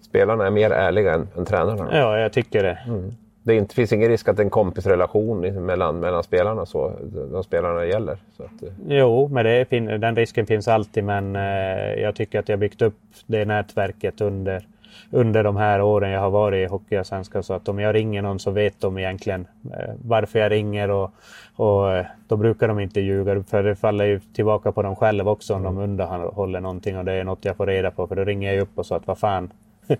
Spelarna 0.00 0.46
är 0.46 0.50
mer 0.50 0.70
ärliga 0.70 1.14
än, 1.14 1.28
än 1.36 1.44
tränarna? 1.44 1.88
Ja, 1.92 2.18
jag 2.18 2.32
tycker 2.32 2.62
det. 2.62 2.78
Mm. 2.86 3.12
Det 3.42 3.54
inte, 3.54 3.74
finns 3.74 3.92
ingen 3.92 4.08
risk 4.08 4.28
att 4.28 4.36
det 4.36 4.42
är 4.42 4.44
en 4.44 4.50
kompisrelation 4.50 5.40
mellan, 5.66 6.00
mellan 6.00 6.22
spelarna, 6.22 6.66
så, 6.66 6.92
de 7.32 7.44
spelarna 7.44 7.84
gäller? 7.84 8.18
Så 8.36 8.42
att, 8.42 8.72
Jo, 8.88 9.28
men 9.28 9.44
det, 9.44 9.64
den 9.98 10.16
risken 10.16 10.46
finns 10.46 10.68
alltid 10.68 11.04
men 11.04 11.36
eh, 11.36 12.02
jag 12.02 12.14
tycker 12.14 12.38
att 12.38 12.48
jag 12.48 12.58
byggt 12.58 12.82
upp 12.82 12.98
det 13.26 13.44
nätverket 13.44 14.20
under 14.20 14.66
under 15.10 15.44
de 15.44 15.56
här 15.56 15.82
åren 15.82 16.10
jag 16.10 16.20
har 16.20 16.30
varit 16.30 16.68
i 16.68 16.70
Hockeyallsvenskan. 16.70 17.42
Så 17.42 17.54
att 17.54 17.68
om 17.68 17.78
jag 17.78 17.94
ringer 17.94 18.22
någon 18.22 18.38
så 18.38 18.50
vet 18.50 18.80
de 18.80 18.98
egentligen 18.98 19.46
eh, 19.64 19.94
varför 20.04 20.38
jag 20.38 20.52
ringer 20.52 20.90
och, 20.90 21.10
och 21.56 21.92
eh, 21.92 22.06
då 22.28 22.36
brukar 22.36 22.68
de 22.68 22.80
inte 22.80 23.00
ljuga. 23.00 23.42
För 23.42 23.62
det 23.62 23.76
faller 23.76 24.04
ju 24.04 24.20
tillbaka 24.20 24.72
på 24.72 24.82
dem 24.82 24.96
själva 24.96 25.30
också 25.30 25.54
om 25.54 25.62
de 25.62 25.78
underhåller 25.78 26.60
någonting 26.60 26.98
och 26.98 27.04
det 27.04 27.12
är 27.12 27.24
något 27.24 27.44
jag 27.44 27.56
får 27.56 27.66
reda 27.66 27.90
på. 27.90 28.06
För 28.06 28.16
då 28.16 28.24
ringer 28.24 28.52
jag 28.52 28.62
upp 28.62 28.78
och 28.78 28.86
sa 28.86 28.96
att 28.96 29.06
vad 29.06 29.18
fan. 29.18 29.52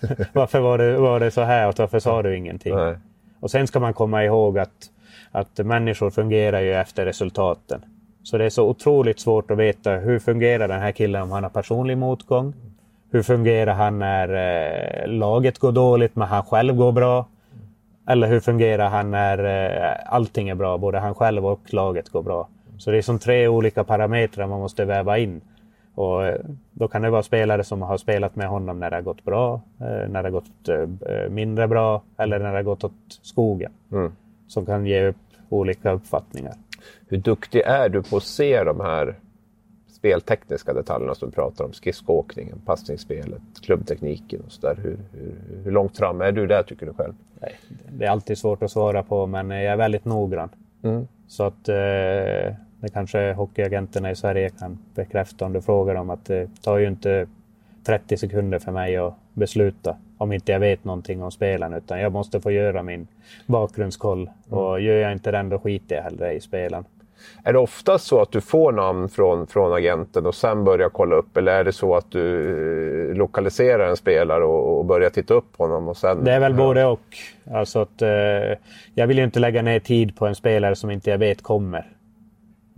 varför 0.32 0.60
var 0.60 0.78
det, 0.78 0.96
var 0.96 1.20
det 1.20 1.30
så 1.30 1.40
här 1.40 1.68
och 1.68 1.78
varför 1.78 1.98
sa 1.98 2.22
du 2.22 2.36
ingenting? 2.36 2.74
Nej. 2.74 2.96
Och 3.40 3.50
sen 3.50 3.66
ska 3.66 3.80
man 3.80 3.94
komma 3.94 4.24
ihåg 4.24 4.58
att, 4.58 4.90
att 5.32 5.58
människor 5.58 6.10
fungerar 6.10 6.60
ju 6.60 6.74
efter 6.74 7.04
resultaten. 7.04 7.84
Så 8.22 8.38
det 8.38 8.44
är 8.44 8.50
så 8.50 8.68
otroligt 8.68 9.20
svårt 9.20 9.50
att 9.50 9.58
veta 9.58 9.90
hur 9.90 10.18
fungerar 10.18 10.68
den 10.68 10.80
här 10.80 10.92
killen 10.92 11.22
om 11.22 11.30
han 11.30 11.42
har 11.42 11.50
personlig 11.50 11.98
motgång. 11.98 12.54
Hur 13.10 13.22
fungerar 13.22 13.74
han 13.74 13.98
när 13.98 14.28
eh, 14.28 15.08
laget 15.08 15.58
går 15.58 15.72
dåligt 15.72 16.16
men 16.16 16.28
han 16.28 16.42
själv 16.42 16.76
går 16.76 16.92
bra? 16.92 17.26
Eller 18.08 18.28
hur 18.28 18.40
fungerar 18.40 18.88
han 18.88 19.10
när 19.10 19.44
eh, 19.44 19.96
allting 20.06 20.48
är 20.48 20.54
bra, 20.54 20.78
både 20.78 20.98
han 20.98 21.14
själv 21.14 21.46
och 21.46 21.74
laget 21.74 22.08
går 22.08 22.22
bra? 22.22 22.48
Så 22.78 22.90
det 22.90 22.98
är 22.98 23.02
som 23.02 23.18
tre 23.18 23.48
olika 23.48 23.84
parametrar 23.84 24.46
man 24.46 24.60
måste 24.60 24.84
väva 24.84 25.18
in. 25.18 25.40
Och 25.96 26.26
eh, 26.26 26.40
då 26.72 26.88
kan 26.88 27.02
det 27.02 27.10
vara 27.10 27.22
spelare 27.22 27.64
som 27.64 27.82
har 27.82 27.96
spelat 27.96 28.36
med 28.36 28.48
honom 28.48 28.80
när 28.80 28.90
det 28.90 28.96
har 28.96 29.02
gått 29.02 29.24
bra, 29.24 29.60
eh, 29.80 29.86
när 29.86 30.22
det 30.22 30.22
har 30.22 30.30
gått 30.30 30.68
eh, 30.68 31.30
mindre 31.30 31.68
bra 31.68 32.02
eller 32.16 32.38
när 32.38 32.50
det 32.50 32.58
har 32.58 32.62
gått 32.62 32.84
åt 32.84 33.20
skogen. 33.22 33.72
Mm. 33.92 34.12
Som 34.48 34.66
kan 34.66 34.86
ge 34.86 35.06
upp 35.08 35.16
olika 35.48 35.92
uppfattningar. 35.92 36.54
Hur 37.08 37.18
duktig 37.18 37.60
är 37.60 37.88
du 37.88 38.02
på 38.02 38.16
att 38.16 38.22
se 38.22 38.64
de 38.64 38.80
här 38.80 39.14
speltekniska 39.88 40.72
detaljerna 40.72 41.14
som 41.14 41.28
du 41.28 41.34
pratar 41.34 41.64
om? 41.64 41.72
Skridskoåkningen, 41.72 42.60
passningsspelet, 42.66 43.42
klubbtekniken 43.62 44.40
och 44.46 44.52
sådär. 44.52 44.78
Hur, 44.82 44.98
hur, 45.12 45.34
hur, 45.64 45.72
långt 45.72 45.96
fram 45.96 46.20
är 46.20 46.32
du 46.32 46.46
där 46.46 46.62
tycker 46.62 46.86
du 46.86 46.92
själv? 46.92 47.12
Nej, 47.40 47.54
det 47.88 48.04
är 48.04 48.10
alltid 48.10 48.38
svårt 48.38 48.62
att 48.62 48.70
svara 48.70 49.02
på 49.02 49.26
men 49.26 49.50
jag 49.50 49.72
är 49.72 49.76
väldigt 49.76 50.04
noggrann. 50.04 50.48
Mm. 50.82 51.06
Så 51.28 51.44
att 51.44 51.68
eh, 51.68 52.54
det 52.80 52.88
kanske 52.92 53.32
hockeyagenterna 53.32 54.10
i 54.10 54.16
Sverige 54.16 54.50
kan 54.50 54.78
bekräfta 54.94 55.44
om 55.44 55.52
du 55.52 55.62
frågar 55.62 55.94
dem 55.94 56.10
att 56.10 56.24
det 56.24 56.48
tar 56.62 56.78
ju 56.78 56.86
inte 56.86 57.26
30 57.84 58.16
sekunder 58.16 58.58
för 58.58 58.72
mig 58.72 58.96
att 58.96 59.14
besluta 59.34 59.96
om 60.18 60.32
inte 60.32 60.52
jag 60.52 60.60
vet 60.60 60.84
någonting 60.84 61.22
om 61.22 61.30
spelen 61.30 61.74
utan 61.74 62.00
jag 62.00 62.12
måste 62.12 62.40
få 62.40 62.50
göra 62.50 62.82
min 62.82 63.06
bakgrundskoll 63.46 64.20
mm. 64.20 64.58
och 64.58 64.80
gör 64.80 64.96
jag 64.96 65.12
inte 65.12 65.30
den 65.30 65.48
då 65.48 65.58
skiter 65.58 65.96
jag 65.96 66.02
hellre 66.02 66.32
i 66.32 66.40
spelen. 66.40 66.84
Är 67.44 67.52
det 67.52 67.58
oftast 67.58 68.06
så 68.06 68.22
att 68.22 68.32
du 68.32 68.40
får 68.40 68.72
namn 68.72 69.08
från, 69.08 69.46
från 69.46 69.72
agenten 69.72 70.26
och 70.26 70.34
sen 70.34 70.64
börjar 70.64 70.88
kolla 70.88 71.16
upp 71.16 71.36
eller 71.36 71.52
är 71.52 71.64
det 71.64 71.72
så 71.72 71.96
att 71.96 72.10
du 72.10 73.10
eh, 73.10 73.16
lokaliserar 73.16 73.88
en 73.88 73.96
spelare 73.96 74.44
och, 74.44 74.78
och 74.78 74.84
börjar 74.84 75.10
titta 75.10 75.34
upp 75.34 75.56
honom? 75.56 75.88
Och 75.88 75.96
sen, 75.96 76.24
det 76.24 76.32
är 76.32 76.40
väl 76.40 76.54
både 76.54 76.84
och. 76.84 77.00
Alltså 77.50 77.80
att, 77.80 78.02
eh, 78.02 78.08
jag 78.94 79.06
vill 79.06 79.18
ju 79.18 79.24
inte 79.24 79.40
lägga 79.40 79.62
ner 79.62 79.80
tid 79.80 80.16
på 80.16 80.26
en 80.26 80.34
spelare 80.34 80.76
som 80.76 80.90
inte 80.90 81.10
jag 81.10 81.18
vet 81.18 81.42
kommer. 81.42 81.95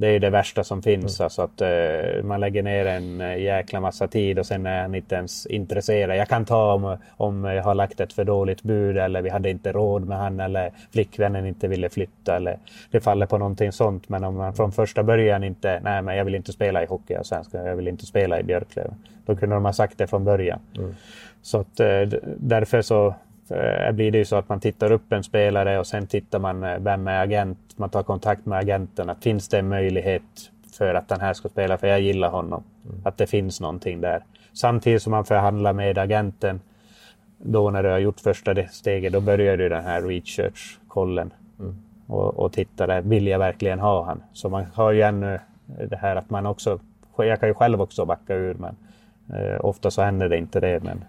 Det 0.01 0.07
är 0.07 0.21
det 0.21 0.31
värsta 0.31 0.65
som 0.65 0.83
finns. 0.83 1.21
Mm. 1.21 1.25
Alltså 1.25 1.43
att 1.43 1.63
uh, 1.63 2.25
man 2.25 2.41
lägger 2.41 2.63
ner 2.63 2.87
en 2.87 3.21
uh, 3.21 3.39
jäkla 3.39 3.81
massa 3.81 4.09
tid 4.09 4.39
och 4.39 4.47
sen 4.47 4.67
är 4.67 4.83
han 4.83 4.95
inte 4.95 5.15
ens 5.15 5.47
intresserad. 5.47 6.17
Jag 6.17 6.29
kan 6.29 6.45
ta 6.45 6.73
om, 6.75 6.97
om 7.17 7.45
jag 7.45 7.63
har 7.63 7.75
lagt 7.75 8.01
ett 8.01 8.13
för 8.13 8.25
dåligt 8.25 8.63
bud 8.63 8.99
eller 8.99 9.23
vi 9.23 9.31
hade 9.31 9.51
inte 9.51 9.73
råd 9.73 10.07
med 10.07 10.19
han 10.19 10.41
eller 10.41 10.71
flickvännen 10.93 11.47
inte 11.47 11.69
ville 11.69 11.89
flytta 11.89 12.37
eller 12.37 12.59
det 12.91 13.01
faller 13.01 13.27
på 13.27 13.39
någonting 13.39 13.73
sånt. 13.73 14.09
Men 14.09 14.25
om 14.25 14.35
man 14.35 14.55
från 14.55 14.73
första 14.73 15.03
början 15.03 15.45
inte, 15.45 15.81
nej 15.85 16.03
men 16.03 16.17
jag 16.17 16.25
vill 16.25 16.35
inte 16.35 16.53
spela 16.53 16.83
i 16.83 16.87
hockey 16.87 17.17
och 17.17 17.27
svenska, 17.27 17.65
jag 17.65 17.77
vill 17.77 17.89
inte 17.89 18.07
spela 18.07 18.41
i 18.41 18.43
Björklöven. 18.43 18.95
Då 19.27 19.37
kunde 19.37 19.57
de 19.57 19.65
ha 19.65 19.73
sagt 19.73 19.99
det 19.99 20.07
från 20.07 20.25
början. 20.25 20.61
Mm. 20.77 20.95
Så 21.43 21.59
att 21.59 21.81
uh, 21.81 22.19
därför 22.37 22.83
så 22.83 23.15
Eh, 23.51 23.93
blir 23.93 24.11
det 24.11 24.19
ju 24.19 24.25
så 24.25 24.37
att 24.37 24.49
man 24.49 24.61
tittar 24.61 24.93
upp 24.93 25.13
en 25.13 25.25
spelare 25.25 25.79
och 25.79 25.87
sen 25.87 26.07
tittar 26.07 26.39
man 26.39 26.65
eh, 26.65 26.79
vem 26.79 27.09
är 27.09 27.23
agent. 27.23 27.59
Man 27.79 27.91
tar 27.91 28.03
kontakt 28.03 28.47
med 28.47 28.59
agenten. 28.59 29.11
Att 29.11 29.23
finns 29.23 29.49
det 29.49 29.59
en 29.59 29.69
möjlighet 29.69 30.51
för 30.73 30.95
att 30.95 31.09
den 31.09 31.21
här 31.21 31.35
ska 31.35 31.49
spela? 31.49 31.79
För 31.79 31.87
jag 31.87 32.01
gillar 32.01 32.31
honom. 32.31 32.63
Mm. 32.85 33.01
Att 33.05 33.17
det 33.17 33.27
finns 33.27 33.61
någonting 33.61 34.01
där. 34.01 34.25
Samtidigt 34.53 35.03
som 35.03 35.11
man 35.11 35.25
förhandlar 35.25 35.73
med 35.73 35.99
agenten. 35.99 36.61
Då 37.39 37.71
när 37.71 37.83
du 37.83 37.89
har 37.89 37.99
gjort 37.99 38.21
första 38.21 38.67
steget, 38.67 39.13
då 39.13 39.21
börjar 39.21 39.57
du 39.57 39.69
den 39.69 39.85
här 39.85 40.03
research-kollen. 40.03 41.33
Mm. 41.61 41.77
Och, 42.07 42.39
och 42.39 42.53
tittar, 42.53 43.01
vill 43.01 43.27
jag 43.27 43.39
verkligen 43.39 43.79
ha 43.79 44.05
han? 44.05 44.23
Så 44.33 44.49
man 44.49 44.65
har 44.75 44.93
ju 44.93 45.03
ännu 45.03 45.41
det 45.89 45.97
här 45.97 46.17
att 46.17 46.31
man 46.31 46.47
också, 46.47 46.81
jag 47.17 47.41
kan 47.41 47.49
ju 47.49 47.55
själv 47.55 47.81
också 47.81 48.05
backa 48.05 48.35
ur 48.35 48.55
men 48.55 48.77
eh, 49.33 49.65
ofta 49.65 49.91
så 49.91 50.03
händer 50.03 50.29
det 50.29 50.39
inte 50.39 50.61
det. 50.61 50.83
Men 50.83 51.05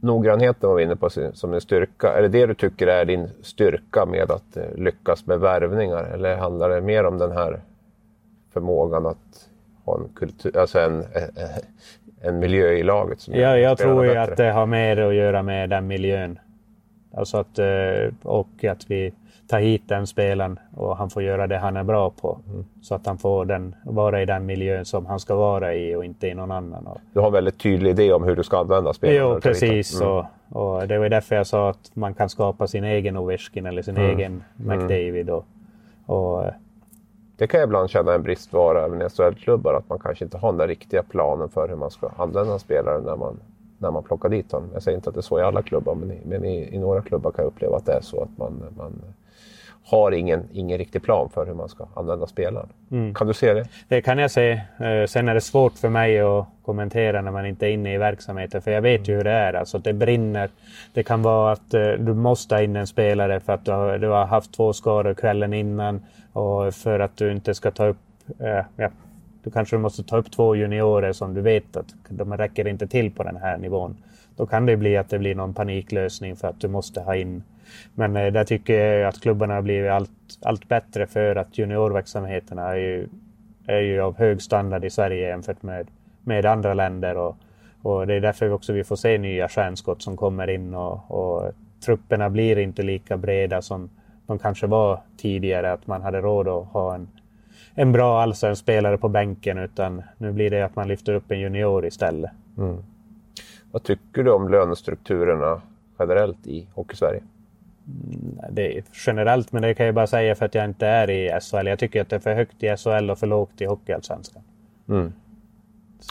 noggrannheten 0.00 0.68
var 0.68 0.76
vi 0.76 0.82
inne 0.82 0.96
på 0.96 1.10
som 1.32 1.54
en 1.54 1.60
styrka. 1.60 2.12
Är 2.12 2.22
det 2.22 2.28
det 2.28 2.46
du 2.46 2.54
tycker 2.54 2.86
är 2.86 3.04
din 3.04 3.28
styrka 3.42 4.06
med 4.06 4.30
att 4.30 4.56
eh, 4.56 4.74
lyckas 4.76 5.26
med 5.26 5.40
värvningar? 5.40 6.04
Eller 6.04 6.36
handlar 6.36 6.68
det 6.68 6.80
mer 6.80 7.04
om 7.04 7.18
den 7.18 7.32
här 7.32 7.60
förmågan 8.52 9.06
att 9.06 9.48
ha 9.84 9.98
en, 9.98 10.08
kultur, 10.14 10.56
alltså 10.58 10.80
en, 10.80 11.00
eh, 11.00 11.22
eh, 11.22 11.58
en 12.22 12.38
miljö 12.38 12.72
i 12.72 12.82
laget? 12.82 13.20
Som 13.20 13.34
ja, 13.34 13.58
jag 13.58 13.78
tror 13.78 14.04
ju 14.06 14.16
att 14.16 14.36
det 14.36 14.50
har 14.50 14.66
mer 14.66 14.96
att 14.96 15.14
göra 15.14 15.42
med 15.42 15.70
den 15.70 15.86
miljön. 15.86 16.38
Alltså 17.14 17.38
att, 17.38 17.58
och 18.22 18.64
att 18.64 18.90
vi 18.90 19.12
ta 19.48 19.58
hit 19.58 19.82
den 19.86 20.06
spelaren 20.06 20.58
och 20.76 20.96
han 20.96 21.10
får 21.10 21.22
göra 21.22 21.46
det 21.46 21.58
han 21.58 21.76
är 21.76 21.84
bra 21.84 22.10
på. 22.10 22.38
Mm. 22.48 22.64
Så 22.82 22.94
att 22.94 23.06
han 23.06 23.18
får 23.18 23.44
den, 23.44 23.74
vara 23.84 24.22
i 24.22 24.26
den 24.26 24.46
miljön 24.46 24.84
som 24.84 25.06
han 25.06 25.20
ska 25.20 25.34
vara 25.34 25.74
i 25.74 25.94
och 25.94 26.04
inte 26.04 26.28
i 26.28 26.34
någon 26.34 26.50
annan. 26.50 26.88
Du 27.12 27.20
har 27.20 27.26
en 27.26 27.32
väldigt 27.32 27.58
tydlig 27.58 27.90
idé 27.90 28.12
om 28.12 28.24
hur 28.24 28.36
du 28.36 28.44
ska 28.44 28.58
använda 28.58 28.92
spelaren? 28.92 29.32
Jo, 29.34 29.40
precis. 29.40 30.00
Mm. 30.00 30.12
Och, 30.12 30.24
och, 30.48 30.88
det 30.88 30.98
var 30.98 31.08
därför 31.08 31.36
jag 31.36 31.46
sa 31.46 31.70
att 31.70 31.90
man 31.94 32.14
kan 32.14 32.28
skapa 32.28 32.66
sin 32.66 32.84
egen 32.84 33.16
Ovechkin 33.16 33.66
eller 33.66 33.82
sin 33.82 33.96
mm. 33.96 34.10
egen 34.10 34.42
mm. 34.60 34.78
McDavid. 34.78 35.30
Och, 35.30 35.46
och, 36.06 36.44
det 37.36 37.46
kan 37.46 37.60
jag 37.60 37.66
ibland 37.66 37.90
känna 37.90 38.14
en 38.14 38.22
bristvara 38.22 38.84
även 38.84 39.02
i 39.02 39.08
SHL-klubbar, 39.08 39.74
att 39.74 39.88
man 39.88 39.98
kanske 39.98 40.24
inte 40.24 40.38
har 40.38 40.52
den 40.52 40.68
riktiga 40.68 41.02
planen 41.02 41.48
för 41.48 41.68
hur 41.68 41.76
man 41.76 41.90
ska 41.90 42.10
använda 42.16 42.58
spelaren 42.58 43.02
när 43.04 43.16
man, 43.16 43.40
när 43.78 43.90
man 43.90 44.02
plockar 44.02 44.28
dit 44.28 44.52
honom. 44.52 44.70
Jag 44.72 44.82
säger 44.82 44.96
inte 44.96 45.08
att 45.08 45.14
det 45.14 45.20
är 45.20 45.22
så 45.22 45.38
i 45.38 45.42
alla 45.42 45.62
klubbar, 45.62 45.94
men 45.94 46.10
i, 46.10 46.18
men 46.24 46.44
i, 46.44 46.74
i 46.74 46.78
några 46.78 47.02
klubbar 47.02 47.30
kan 47.30 47.44
jag 47.44 47.50
uppleva 47.50 47.76
att 47.76 47.86
det 47.86 47.92
är 47.92 48.00
så 48.00 48.22
att 48.22 48.38
man, 48.38 48.62
man 48.76 48.92
har 49.90 50.12
ingen, 50.12 50.48
ingen 50.52 50.78
riktig 50.78 51.02
plan 51.02 51.28
för 51.34 51.46
hur 51.46 51.54
man 51.54 51.68
ska 51.68 51.86
använda 51.94 52.26
spelaren. 52.26 52.68
Mm. 52.90 53.14
Kan 53.14 53.26
du 53.26 53.34
se 53.34 53.54
det? 53.54 53.68
Det 53.88 54.02
kan 54.02 54.18
jag 54.18 54.30
se. 54.30 54.50
Eh, 54.50 55.06
sen 55.08 55.28
är 55.28 55.34
det 55.34 55.40
svårt 55.40 55.72
för 55.72 55.88
mig 55.88 56.20
att 56.20 56.46
kommentera 56.64 57.20
när 57.20 57.30
man 57.30 57.46
inte 57.46 57.66
är 57.66 57.70
inne 57.70 57.94
i 57.94 57.98
verksamheten. 57.98 58.62
För 58.62 58.70
jag 58.70 58.82
vet 58.82 59.08
ju 59.08 59.16
hur 59.16 59.24
det 59.24 59.30
är. 59.30 59.54
Alltså 59.54 59.78
det 59.78 59.92
brinner. 59.92 60.50
Det 60.92 61.02
kan 61.02 61.22
vara 61.22 61.52
att 61.52 61.74
eh, 61.74 61.90
du 61.90 62.14
måste 62.14 62.54
ha 62.54 62.62
in 62.62 62.76
en 62.76 62.86
spelare 62.86 63.40
för 63.40 63.52
att 63.52 63.64
du 63.64 63.70
har, 63.70 63.98
du 63.98 64.08
har 64.08 64.26
haft 64.26 64.52
två 64.54 64.72
skador 64.72 65.14
kvällen 65.14 65.52
innan. 65.52 66.00
Och 66.32 66.74
för 66.74 67.00
att 67.00 67.16
du 67.16 67.32
inte 67.32 67.54
ska 67.54 67.70
ta 67.70 67.86
upp... 67.86 67.98
Eh, 68.38 68.64
ja, 68.76 68.90
du 69.42 69.50
kanske 69.50 69.78
måste 69.78 70.02
ta 70.02 70.16
upp 70.16 70.30
två 70.30 70.56
juniorer 70.56 71.12
som 71.12 71.34
du 71.34 71.40
vet 71.40 71.76
att 71.76 71.94
de 72.08 72.36
räcker 72.36 72.68
inte 72.68 72.86
till 72.86 73.10
på 73.10 73.22
den 73.22 73.36
här 73.36 73.58
nivån. 73.58 73.96
Då 74.36 74.46
kan 74.46 74.66
det 74.66 74.76
bli 74.76 74.96
att 74.96 75.08
det 75.08 75.18
blir 75.18 75.34
någon 75.34 75.54
paniklösning 75.54 76.36
för 76.36 76.48
att 76.48 76.60
du 76.60 76.68
måste 76.68 77.00
ha 77.00 77.16
in 77.16 77.42
men 77.94 78.16
eh, 78.16 78.32
där 78.32 78.44
tycker 78.44 78.74
jag 78.74 79.08
att 79.08 79.20
klubbarna 79.20 79.54
har 79.54 79.62
blivit 79.62 79.90
allt, 79.90 80.10
allt 80.42 80.68
bättre 80.68 81.06
för 81.06 81.36
att 81.36 81.58
juniorverksamheterna 81.58 82.62
är 82.62 82.76
ju, 82.76 83.08
är 83.66 83.80
ju 83.80 84.00
av 84.00 84.18
hög 84.18 84.42
standard 84.42 84.84
i 84.84 84.90
Sverige 84.90 85.28
jämfört 85.28 85.62
med, 85.62 85.86
med 86.22 86.46
andra 86.46 86.74
länder. 86.74 87.16
Och, 87.16 87.36
och 87.82 88.06
det 88.06 88.14
är 88.14 88.20
därför 88.20 88.46
vi 88.46 88.52
också 88.52 88.72
vi 88.72 88.84
får 88.84 88.96
se 88.96 89.18
nya 89.18 89.48
stjärnskott 89.48 90.02
som 90.02 90.16
kommer 90.16 90.50
in 90.50 90.74
och, 90.74 91.10
och 91.10 91.52
trupperna 91.84 92.30
blir 92.30 92.58
inte 92.58 92.82
lika 92.82 93.16
breda 93.16 93.62
som 93.62 93.90
de 94.26 94.38
kanske 94.38 94.66
var 94.66 95.00
tidigare. 95.16 95.72
Att 95.72 95.86
man 95.86 96.02
hade 96.02 96.20
råd 96.20 96.48
att 96.48 96.66
ha 96.66 96.94
en, 96.94 97.08
en 97.74 97.92
bra 97.92 98.22
allsvensk 98.22 98.62
spelare 98.62 98.98
på 98.98 99.08
bänken 99.08 99.58
utan 99.58 100.02
nu 100.18 100.32
blir 100.32 100.50
det 100.50 100.62
att 100.62 100.76
man 100.76 100.88
lyfter 100.88 101.14
upp 101.14 101.30
en 101.30 101.40
junior 101.40 101.86
istället. 101.86 102.30
Mm. 102.58 102.82
Vad 103.72 103.82
tycker 103.82 104.22
du 104.22 104.30
om 104.30 104.48
lönestrukturerna 104.48 105.62
generellt 105.98 106.46
i 106.46 106.68
Hockeysverige? 106.74 107.22
Det 108.50 108.78
är 108.78 108.82
generellt, 109.06 109.52
men 109.52 109.62
det 109.62 109.74
kan 109.74 109.86
jag 109.86 109.94
bara 109.94 110.06
säga 110.06 110.34
för 110.34 110.46
att 110.46 110.54
jag 110.54 110.64
inte 110.64 110.86
är 110.86 111.10
i 111.10 111.40
SHL. 111.40 111.66
Jag 111.66 111.78
tycker 111.78 112.00
att 112.00 112.08
det 112.08 112.16
är 112.16 112.20
för 112.20 112.34
högt 112.34 112.62
i 112.62 112.76
SHL 112.76 113.10
och 113.10 113.18
för 113.18 113.26
lågt 113.26 113.60
i 113.60 113.64
Hockeyallsvenskan. 113.64 114.42
Mm. 114.88 115.12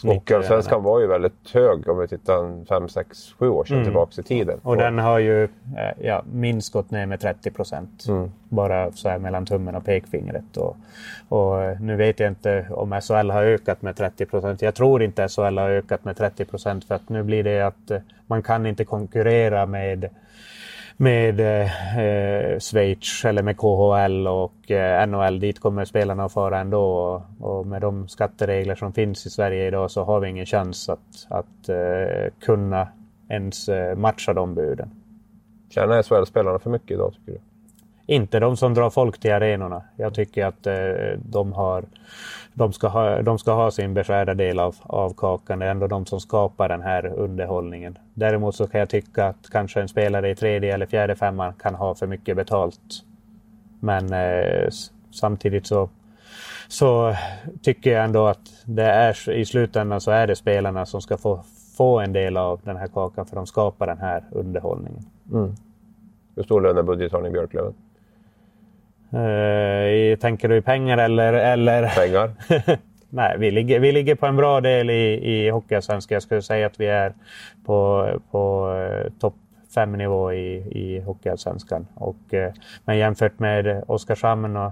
Hockeyallsvenskan 0.03 0.83
var 0.83 0.99
ju 0.99 1.07
väldigt 1.07 1.49
hög 1.53 1.89
om 1.89 1.99
vi 1.99 2.07
tittar 2.07 2.65
5, 2.65 2.89
6, 2.89 3.35
7 3.39 3.49
år 3.49 3.65
sedan 3.65 3.77
mm. 3.77 3.85
tillbaka 3.85 4.21
i 4.21 4.23
tiden. 4.23 4.59
Och 4.63 4.77
den 4.77 4.99
har 4.99 5.19
ju 5.19 5.43
eh, 5.43 5.49
ja, 6.01 6.23
minst 6.31 6.73
gått 6.73 6.91
ner 6.91 7.05
med 7.05 7.19
30 7.19 7.51
procent. 7.51 8.05
Mm. 8.07 8.31
Bara 8.49 8.91
så 8.91 9.09
här 9.09 9.19
mellan 9.19 9.45
tummen 9.45 9.75
och 9.75 9.85
pekfingret. 9.85 10.57
Och, 10.57 10.77
och, 11.29 11.63
eh, 11.63 11.79
nu 11.81 11.95
vet 11.95 12.19
jag 12.19 12.27
inte 12.29 12.67
om 12.69 13.01
SHL 13.01 13.29
har 13.29 13.43
ökat 13.43 13.81
med 13.81 13.95
30 13.95 14.25
procent. 14.25 14.61
Jag 14.61 14.75
tror 14.75 15.03
inte 15.03 15.27
SHL 15.27 15.57
har 15.57 15.69
ökat 15.69 16.05
med 16.05 16.17
30 16.17 16.45
procent 16.45 16.85
för 16.85 16.95
att 16.95 17.09
nu 17.09 17.23
blir 17.23 17.43
det 17.43 17.61
att 17.61 17.91
eh, 17.91 17.99
man 18.27 18.43
kan 18.43 18.65
inte 18.65 18.85
konkurrera 18.85 19.65
med 19.65 20.09
med 20.97 21.39
eh, 21.39 22.59
Schweiz 22.59 23.25
eller 23.25 23.43
med 23.43 23.57
KHL 23.57 24.27
och 24.27 24.71
eh, 24.71 25.07
NHL. 25.07 25.39
Dit 25.39 25.59
kommer 25.59 25.85
spelarna 25.85 26.25
att 26.25 26.33
fara 26.33 26.59
ändå. 26.59 26.81
Och, 26.81 27.57
och, 27.57 27.67
med 27.67 27.81
de 27.81 28.07
skatteregler 28.07 28.75
som 28.75 28.93
finns 28.93 29.25
i 29.25 29.29
Sverige 29.29 29.67
idag 29.67 29.91
så 29.91 30.03
har 30.03 30.19
vi 30.19 30.29
ingen 30.29 30.45
chans 30.45 30.89
att, 30.89 31.27
att 31.29 31.69
eh, 31.69 32.33
kunna 32.39 32.87
ens 33.29 33.69
eh, 33.69 33.95
matcha 33.95 34.33
de 34.33 34.55
buden. 34.55 34.89
Tjänar 35.69 36.03
SHL-spelarna 36.03 36.59
för 36.59 36.69
mycket 36.69 36.91
idag 36.91 37.13
tycker 37.13 37.31
du? 37.31 37.39
Inte 38.13 38.39
de 38.39 38.57
som 38.57 38.73
drar 38.73 38.89
folk 38.89 39.19
till 39.19 39.33
arenorna. 39.33 39.81
Jag 39.95 40.13
tycker 40.13 40.45
att 40.45 40.67
eh, 40.67 41.19
de, 41.25 41.53
har, 41.53 41.85
de, 42.57 42.73
ska 42.73 42.87
ha, 42.87 43.21
de 43.21 43.39
ska 43.39 43.53
ha 43.53 43.71
sin 43.71 43.93
beskärda 43.93 44.33
del 44.33 44.59
av, 44.59 44.75
av 44.83 45.13
kakan. 45.13 45.59
Det 45.59 45.65
är 45.65 45.71
ändå 45.71 45.87
de 45.87 46.05
som 46.05 46.19
skapar 46.19 46.69
den 46.69 46.81
här 46.81 47.05
underhållningen. 47.05 47.97
Däremot 48.13 48.55
så 48.55 48.67
kan 48.67 48.79
jag 48.79 48.89
tycka 48.89 49.25
att 49.25 49.49
kanske 49.51 49.81
en 49.81 49.87
spelare 49.87 50.29
i 50.29 50.35
tredje 50.35 50.73
eller 50.73 50.85
fjärde 50.85 51.15
femman 51.15 51.53
kan 51.53 51.75
ha 51.75 51.95
för 51.95 52.07
mycket 52.07 52.35
betalt. 52.35 53.03
Men 53.79 54.13
eh, 54.13 54.69
samtidigt 55.11 55.67
så, 55.67 55.89
så 56.67 57.15
tycker 57.61 57.91
jag 57.91 58.03
ändå 58.03 58.27
att 58.27 58.63
det 58.65 58.83
är, 58.85 59.29
i 59.29 59.45
slutändan 59.45 60.01
så 60.01 60.11
är 60.11 60.27
det 60.27 60.35
spelarna 60.35 60.85
som 60.85 61.01
ska 61.01 61.17
få, 61.17 61.43
få 61.77 61.99
en 61.99 62.13
del 62.13 62.37
av 62.37 62.61
den 62.63 62.77
här 62.77 62.87
kakan 62.87 63.25
för 63.25 63.35
de 63.35 63.45
skapar 63.45 63.87
den 63.87 63.99
här 63.99 64.23
underhållningen. 64.31 65.05
Mm. 65.31 65.55
Hur 66.35 66.43
stor 66.43 66.61
lönebudget 66.61 67.11
har 67.11 67.21
ni 67.21 67.27
i 67.27 67.31
Björklöven? 67.31 67.73
Uh, 69.13 70.17
tänker 70.17 70.49
du 70.49 70.57
i 70.57 70.61
pengar 70.61 70.97
eller? 70.97 71.33
eller... 71.33 71.87
Pengar? 71.87 72.31
Nej, 73.09 73.35
vi 73.39 73.51
ligger, 73.51 73.79
vi 73.79 73.91
ligger 73.91 74.15
på 74.15 74.25
en 74.25 74.35
bra 74.35 74.61
del 74.61 74.89
i, 74.89 75.33
i 75.33 75.49
Hockeyallsvenskan. 75.49 76.15
Jag 76.15 76.23
skulle 76.23 76.41
säga 76.41 76.67
att 76.67 76.79
vi 76.79 76.87
är 76.87 77.13
på, 77.65 78.09
på 78.31 78.69
uh, 78.69 79.11
topp 79.19 79.35
fem 79.75 79.91
nivå 79.91 80.33
i, 80.33 80.55
i 80.55 81.01
Hockeyallsvenskan. 81.05 81.87
Uh, 82.33 82.39
men 82.85 82.97
jämfört 82.97 83.39
med 83.39 83.83
Oskarshamn 83.87 84.57
och, 84.57 84.71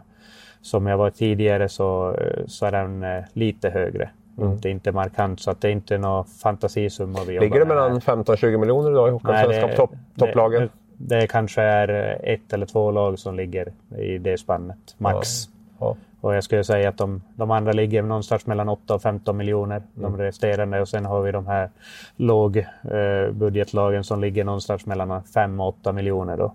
som 0.62 0.88
jag 0.88 0.98
var 0.98 1.10
tidigare 1.10 1.70
så, 1.70 2.20
så 2.48 2.66
är 2.66 2.72
den 2.72 3.06
lite 3.34 3.70
högre. 3.70 4.10
Mm. 4.38 4.52
Inte, 4.52 4.70
inte 4.70 4.92
markant, 4.92 5.40
så 5.40 5.52
att 5.52 5.62
det 5.62 5.68
är 5.68 5.72
inte 5.72 5.98
någon 5.98 6.26
fantasisumma 6.26 7.20
vi 7.28 7.40
Ligger 7.40 7.60
det 7.60 7.66
mellan 7.66 8.00
15-20 8.00 8.58
miljoner 8.58 8.92
idag 8.92 9.08
i 9.08 9.12
Hockeyallsvenskan 9.12 9.76
topp, 9.76 9.92
topplagen? 10.18 10.70
Det 10.98 11.28
kanske 11.28 11.62
är 11.62 12.20
ett 12.24 12.54
eller 12.54 12.66
två 12.66 12.92
lag 12.92 13.20
som 13.20 13.36
ligger 13.36 13.74
i 13.98 14.18
det 14.18 14.38
spannet, 14.38 14.96
max. 14.98 15.48
Ja. 15.48 15.52
Ja. 15.80 15.98
Och 16.22 16.36
jag 16.36 16.44
skulle 16.44 16.64
säga 16.64 16.90
att 16.90 16.98
de, 16.98 17.22
de 17.36 17.52
andra 17.52 17.72
ligger 17.72 18.02
någonstans 18.02 18.46
mellan 18.46 18.70
8 18.70 18.96
och 18.96 19.02
15 19.02 19.38
miljoner, 19.38 19.76
mm. 19.76 20.12
de 20.12 20.18
resterande. 20.18 20.82
Och 20.82 20.90
sen 20.90 21.06
har 21.06 21.22
vi 21.22 21.32
de 21.32 21.48
här 21.48 21.70
lågbudgetlagen 22.16 24.00
eh, 24.00 24.04
som 24.04 24.22
ligger 24.22 24.44
någonstans 24.44 24.86
mellan 24.86 25.24
5 25.24 25.60
och 25.60 25.68
8 25.68 25.92
miljoner. 25.92 26.38
Då. 26.38 26.54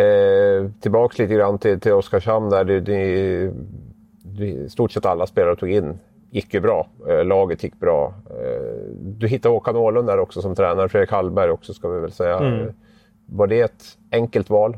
Eh, 0.00 0.70
tillbaks 0.80 1.18
lite 1.18 1.34
grann 1.34 1.58
till, 1.58 1.80
till 1.80 1.92
Oskarshamn 1.92 2.50
där. 2.50 2.64
Det, 2.64 2.80
det, 2.80 3.50
det, 4.22 4.72
stort 4.72 4.92
sett 4.92 5.06
alla 5.06 5.26
spelare 5.26 5.56
tog 5.56 5.70
in 5.70 5.98
gick 6.36 6.54
ju 6.54 6.60
bra. 6.60 6.86
Eh, 7.08 7.24
laget 7.24 7.62
gick 7.62 7.80
bra. 7.80 8.14
Eh, 8.30 8.90
du 9.00 9.28
hittade 9.28 9.54
Håkan 9.54 9.76
Åhlund 9.76 10.08
där 10.08 10.18
också 10.18 10.42
som 10.42 10.54
tränare, 10.54 10.88
Fredrik 10.88 11.10
Hallberg 11.10 11.50
också 11.50 11.74
ska 11.74 11.88
vi 11.88 12.00
väl 12.00 12.12
säga. 12.12 12.38
Mm. 12.38 12.72
Var 13.26 13.46
det 13.46 13.60
ett 13.60 13.84
enkelt 14.12 14.50
val? 14.50 14.76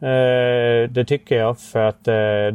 Eh, 0.00 0.90
det 0.90 1.04
tycker 1.06 1.36
jag 1.38 1.58
för 1.58 1.80
att 1.80 2.04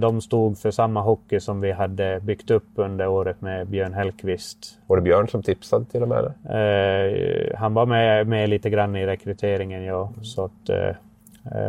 de 0.01 0.21
stod 0.21 0.57
för 0.57 0.71
samma 0.71 1.01
hockey 1.01 1.39
som 1.39 1.61
vi 1.61 1.71
hade 1.71 2.19
byggt 2.19 2.51
upp 2.51 2.67
under 2.75 3.07
året 3.07 3.41
med 3.41 3.67
Björn 3.67 3.93
Hellqvist. 3.93 4.79
Var 4.87 4.97
det 4.97 5.01
Björn 5.03 5.27
som 5.27 5.43
tipsade 5.43 5.85
till 5.85 6.01
och 6.01 6.07
med? 6.07 6.33
Han 7.57 7.73
var 7.73 7.85
med, 7.85 8.27
med 8.27 8.49
lite 8.49 8.69
grann 8.69 8.95
i 8.95 9.05
rekryteringen, 9.05 9.83
ja. 9.83 10.13
Så 10.21 10.45
att, 10.45 10.69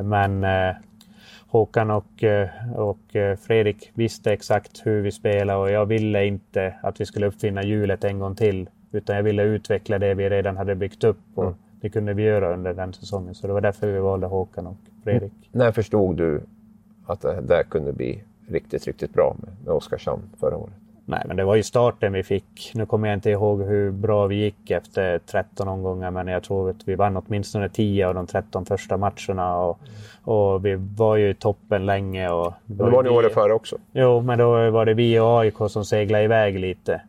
men 0.05 0.47
Håkan 1.55 1.91
och, 1.91 2.25
eh, 2.25 2.49
och 2.75 3.17
eh, 3.17 3.37
Fredrik 3.37 3.91
visste 3.95 4.33
exakt 4.33 4.87
hur 4.87 5.03
vi 5.03 5.13
spelade 5.13 5.59
och 5.59 5.71
jag 5.71 5.87
ville 5.87 6.27
inte 6.27 6.75
att 6.83 7.01
vi 7.01 7.07
skulle 7.07 7.27
uppfinna 7.27 7.63
hjulet 7.63 8.05
en 8.05 8.19
gång 8.19 8.35
till. 8.35 8.71
Utan 8.93 9.17
jag 9.17 9.23
ville 9.23 9.43
utveckla 9.43 9.99
det 9.99 10.15
vi 10.15 10.31
redan 10.31 10.57
hade 10.57 10.75
byggt 10.75 11.05
upp 11.05 11.19
och 11.35 11.45
mm. 11.45 11.55
det 11.81 11.91
kunde 11.91 12.15
vi 12.15 12.23
göra 12.23 12.55
under 12.55 12.75
den 12.75 12.93
säsongen. 12.93 13.35
Så 13.35 13.47
det 13.47 13.53
var 13.53 13.61
därför 13.61 13.93
vi 13.93 13.99
valde 13.99 14.27
Håkan 14.27 14.67
och 14.67 14.77
Fredrik. 15.05 15.33
Mm. 15.33 15.49
När 15.53 15.73
förstod 15.73 16.17
du 16.17 16.43
att 17.07 17.21
det 17.21 17.41
där 17.41 17.63
kunde 17.63 17.93
bli 17.93 18.23
riktigt, 18.49 18.87
riktigt 18.87 19.13
bra 19.13 19.37
med, 19.43 19.51
med 19.65 19.75
Oskarshamn 19.75 20.23
förra 20.41 20.57
året? 20.57 20.84
Nej, 21.07 21.23
men 21.27 21.37
det 21.37 21.45
var 21.45 21.55
ju 21.55 21.63
starten 21.63 22.13
vi 22.13 22.23
fick. 22.23 22.71
Nu 22.75 22.87
kommer 22.87 23.09
jag 23.09 23.17
inte 23.17 23.31
ihåg 23.31 23.63
hur 23.63 23.91
bra 23.91 24.27
vi 24.27 24.37
gick 24.37 24.71
efter 24.71 25.19
13 25.19 25.69
omgångar, 25.69 26.11
men 26.11 26.27
jag 26.27 26.43
tror 26.43 26.71
att 26.71 26.89
vi 26.89 26.95
vann 26.95 27.17
åtminstone 27.17 27.69
10 27.69 28.09
av 28.09 28.15
de 28.15 28.27
13 28.27 28.67
första 28.67 28.97
matcherna. 28.97 29.57
Och, 29.57 29.79
och 30.23 30.65
vi 30.65 30.75
var 30.97 31.17
ju 31.17 31.31
i 31.31 31.35
toppen 31.35 31.87
länge. 31.87 32.29
Och 32.31 32.55
det 32.67 32.83
var 32.83 33.03
ni 33.03 33.09
året 33.09 33.35
före 33.35 33.53
också? 33.53 33.77
Jo, 33.93 34.21
men 34.21 34.39
då 34.39 34.71
var 34.71 34.87
det 34.87 34.95
vi 34.95 35.19
och 35.19 35.41
AIK 35.41 35.57
som 35.69 35.85
seglade 35.85 36.25
iväg 36.25 36.59
lite. 36.59 37.01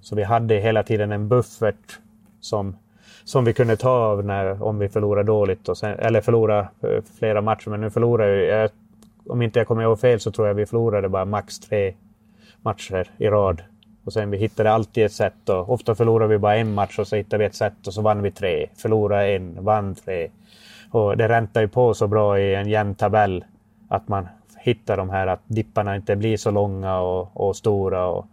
Så 0.00 0.16
vi 0.16 0.22
hade 0.22 0.54
hela 0.54 0.82
tiden 0.82 1.12
en 1.12 1.28
buffert 1.28 1.98
som, 2.40 2.76
som 3.24 3.44
vi 3.44 3.52
kunde 3.52 3.76
ta 3.76 3.90
av 3.90 4.24
när, 4.24 4.62
om 4.62 4.78
vi 4.78 4.88
förlorade 4.88 5.26
dåligt. 5.26 5.68
Och 5.68 5.78
sen, 5.78 5.98
eller 5.98 6.20
förlorade 6.20 6.68
eh, 6.80 7.02
flera 7.18 7.40
matcher, 7.40 7.70
men 7.70 7.80
nu 7.80 7.90
förlorade 7.90 8.44
jag. 8.44 8.70
Om 9.28 9.42
inte 9.42 9.60
jag 9.60 9.66
kommer 9.66 9.82
ihåg 9.82 10.00
fel 10.00 10.20
så 10.20 10.30
tror 10.30 10.48
jag 10.48 10.54
vi 10.54 10.66
förlorade 10.66 11.08
bara 11.08 11.24
max 11.24 11.58
tre 11.58 11.94
matcher 12.64 13.10
i 13.18 13.28
rad. 13.28 13.62
Och 14.04 14.12
sen 14.12 14.30
vi 14.30 14.38
hittade 14.38 14.72
alltid 14.72 15.04
ett 15.04 15.12
sätt. 15.12 15.48
Och 15.48 15.70
ofta 15.70 15.94
förlorade 15.94 16.32
vi 16.34 16.38
bara 16.38 16.56
en 16.56 16.74
match 16.74 16.98
och 16.98 17.08
så 17.08 17.16
hittade 17.16 17.38
vi 17.38 17.44
ett 17.44 17.54
sätt 17.54 17.86
och 17.86 17.94
så 17.94 18.02
vann 18.02 18.22
vi 18.22 18.30
tre. 18.30 18.66
Förlorade 18.76 19.36
en, 19.36 19.64
vann 19.64 19.94
tre. 19.94 20.30
Och 20.90 21.16
det 21.16 21.28
räntar 21.28 21.60
ju 21.60 21.68
på 21.68 21.94
så 21.94 22.06
bra 22.06 22.38
i 22.38 22.54
en 22.54 22.68
jämn 22.68 22.94
tabell 22.94 23.44
att 23.88 24.08
man 24.08 24.28
hittar 24.58 24.96
de 24.96 25.10
här 25.10 25.26
att 25.26 25.40
dipparna 25.46 25.96
inte 25.96 26.16
blir 26.16 26.36
så 26.36 26.50
långa 26.50 26.98
och, 26.98 27.46
och 27.46 27.56
stora. 27.56 28.06
Och, 28.06 28.26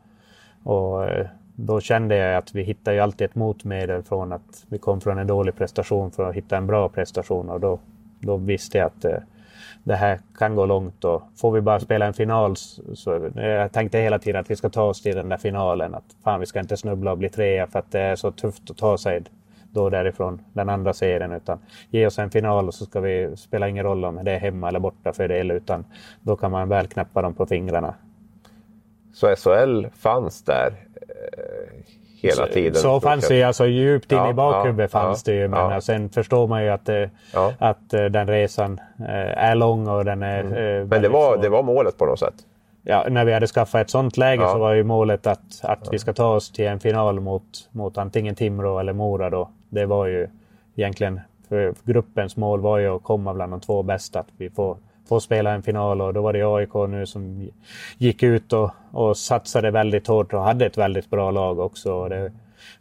och 0.64 1.06
eh, 1.06 1.28
då 1.56 1.82
kände 1.82 2.16
jag 2.16 2.38
att 2.38 2.56
vi 2.56 2.64
hittar 2.64 2.92
ju 2.92 3.00
alltid 3.00 3.26
ett 3.26 3.36
motmedel 3.36 4.04
från 4.04 4.34
att 4.34 4.66
vi 4.68 4.78
kom 4.78 5.02
från 5.02 5.18
en 5.18 5.28
dålig 5.28 5.56
prestation 5.56 6.12
för 6.12 6.30
att 6.30 6.36
hitta 6.36 6.58
en 6.58 6.68
bra 6.68 6.90
prestation. 6.90 7.50
Och 7.50 7.60
då, 7.60 7.80
då 8.20 8.38
visste 8.38 8.78
jag 8.78 8.88
att 8.88 9.06
eh, 9.06 9.18
det 9.84 9.96
här 9.96 10.20
kan 10.38 10.56
gå 10.56 10.66
långt 10.66 11.06
och 11.06 11.22
får 11.36 11.52
vi 11.52 11.62
bara 11.62 11.80
spela 11.80 12.06
en 12.06 12.14
final 12.14 12.56
så 12.94 13.32
jag 13.36 13.72
tänkte 13.72 13.98
hela 13.98 14.20
tiden 14.20 14.42
att 14.42 14.52
vi 14.52 14.56
ska 14.56 14.70
ta 14.70 14.84
oss 14.84 15.02
till 15.02 15.16
den 15.16 15.30
där 15.30 15.38
finalen. 15.38 15.96
Att 15.96 16.16
fan, 16.24 16.40
vi 16.40 16.46
ska 16.46 16.60
inte 16.60 16.78
snubbla 16.78 17.12
och 17.12 17.18
bli 17.18 17.30
trea 17.30 17.68
för 17.68 17.80
att 17.80 17.92
det 17.92 18.00
är 18.00 18.16
så 18.16 18.32
tufft 18.32 18.70
att 18.70 18.78
ta 18.78 18.98
sig 18.98 19.24
då 19.72 19.90
därifrån 19.90 20.42
den 20.54 20.70
andra 20.70 20.94
serien. 20.94 21.32
Utan 21.32 21.60
ge 21.90 22.06
oss 22.06 22.20
en 22.20 22.32
final 22.32 22.68
och 22.68 22.74
så 22.74 22.86
ska 22.86 23.00
vi 23.00 23.38
spela 23.38 23.70
ingen 23.70 23.84
roll 23.84 24.06
om 24.06 24.24
det 24.24 24.32
är 24.32 24.40
hemma 24.40 24.68
eller 24.68 24.80
borta 24.80 25.14
för 25.14 25.28
det. 25.28 25.40
Utan 25.40 25.86
då 26.22 26.36
kan 26.36 26.52
man 26.52 26.70
väl 26.70 26.88
knäppa 26.88 27.22
dem 27.22 27.34
på 27.34 27.46
fingrarna. 27.46 27.96
Så 29.14 29.36
SHL 29.36 29.86
fanns 29.94 30.44
där 30.44 30.74
eh, 30.96 32.01
hela 32.22 32.48
tiden. 32.48 32.76
Så 32.76 33.00
fanns 33.00 33.28
det 33.28 33.44
alltså 33.44 33.68
djupt 33.68 34.12
inne 34.12 34.22
ja, 34.22 34.30
i 34.30 34.34
bakhuvudet 34.34 34.94
ja, 34.94 35.00
fanns 35.00 35.24
det 35.24 35.34
ju. 35.34 35.48
Men 35.48 35.72
ja. 35.72 35.82
sen 35.82 36.10
förstår 36.10 36.48
man 36.48 36.64
ju 36.64 36.70
att, 36.70 36.90
eh, 36.90 37.08
att 37.58 37.94
eh, 37.94 38.06
den 38.06 38.28
resan 38.28 38.80
eh, 39.00 39.44
är 39.44 39.56
lång 39.56 39.88
och 39.88 40.06
den 40.06 40.24
är... 40.24 40.40
Mm. 40.40 40.88
Men 40.88 41.02
det 41.02 41.10
var, 41.10 41.38
det 41.38 41.50
var 41.50 41.64
målet 41.64 41.98
på 41.98 42.06
något 42.06 42.20
sätt? 42.20 42.34
Ja, 42.84 43.06
när 43.10 43.26
vi 43.26 43.34
hade 43.34 43.48
skaffat 43.48 43.82
ett 43.82 43.90
sånt 43.90 44.18
läge 44.18 44.48
så 44.48 44.58
var 44.58 44.74
ju 44.74 44.84
målet 44.84 45.28
att, 45.28 45.60
att 45.62 45.88
vi 45.92 46.00
ska 46.00 46.14
ta 46.14 46.36
oss 46.36 46.52
till 46.52 46.68
en 46.68 46.80
final 46.80 47.20
mot, 47.20 47.70
mot 47.72 47.98
antingen 47.98 48.36
Timrå 48.36 48.80
eller 48.80 48.94
Mora 48.94 49.30
då. 49.30 49.50
Det 49.70 49.86
var 49.86 50.06
ju 50.06 50.28
egentligen, 50.76 51.20
för 51.50 51.74
gruppens 51.84 52.38
mål 52.38 52.62
var 52.62 52.78
ju 52.78 52.96
att 52.96 53.04
komma 53.04 53.34
bland 53.34 53.54
de 53.54 53.60
två 53.60 53.84
bästa. 53.84 54.20
Att 54.20 54.28
vi 54.38 54.50
får 54.50 54.78
få 55.12 55.20
spela 55.20 55.52
en 55.52 55.64
final 55.64 56.02
och 56.02 56.14
då 56.14 56.22
var 56.22 56.34
det 56.34 56.44
AIK 56.44 56.74
nu 56.90 57.06
som 57.06 57.50
gick 57.98 58.24
ut 58.24 58.54
och, 58.54 58.72
och 58.92 59.18
satsade 59.18 59.72
väldigt 59.72 60.08
hårt 60.08 60.34
och 60.34 60.44
hade 60.44 60.66
ett 60.66 60.78
väldigt 60.78 61.10
bra 61.10 61.32
lag 61.32 61.60
också. 61.60 62.08
Det 62.10 62.32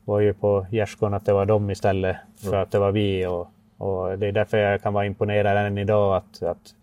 var 0.04 0.20
ju 0.20 0.32
på 0.34 0.66
gärdsgården 0.70 1.14
att 1.14 1.26
det 1.26 1.32
var 1.32 1.46
dem 1.46 1.70
istället 1.70 2.16
för 2.40 2.48
mm. 2.48 2.60
att 2.60 2.70
det 2.70 2.78
var 2.78 2.92
vi. 2.92 3.26
Och, 3.26 3.48
och, 3.78 4.18
det 4.18 4.26
är 4.26 4.32
därför 4.32 4.58
jag 4.58 4.82
kan 4.82 4.94
vara 4.94 5.06
imponerad 5.06 5.66
än 5.66 5.78
idag 5.78 6.16
att, 6.16 6.42
att, 6.42 6.74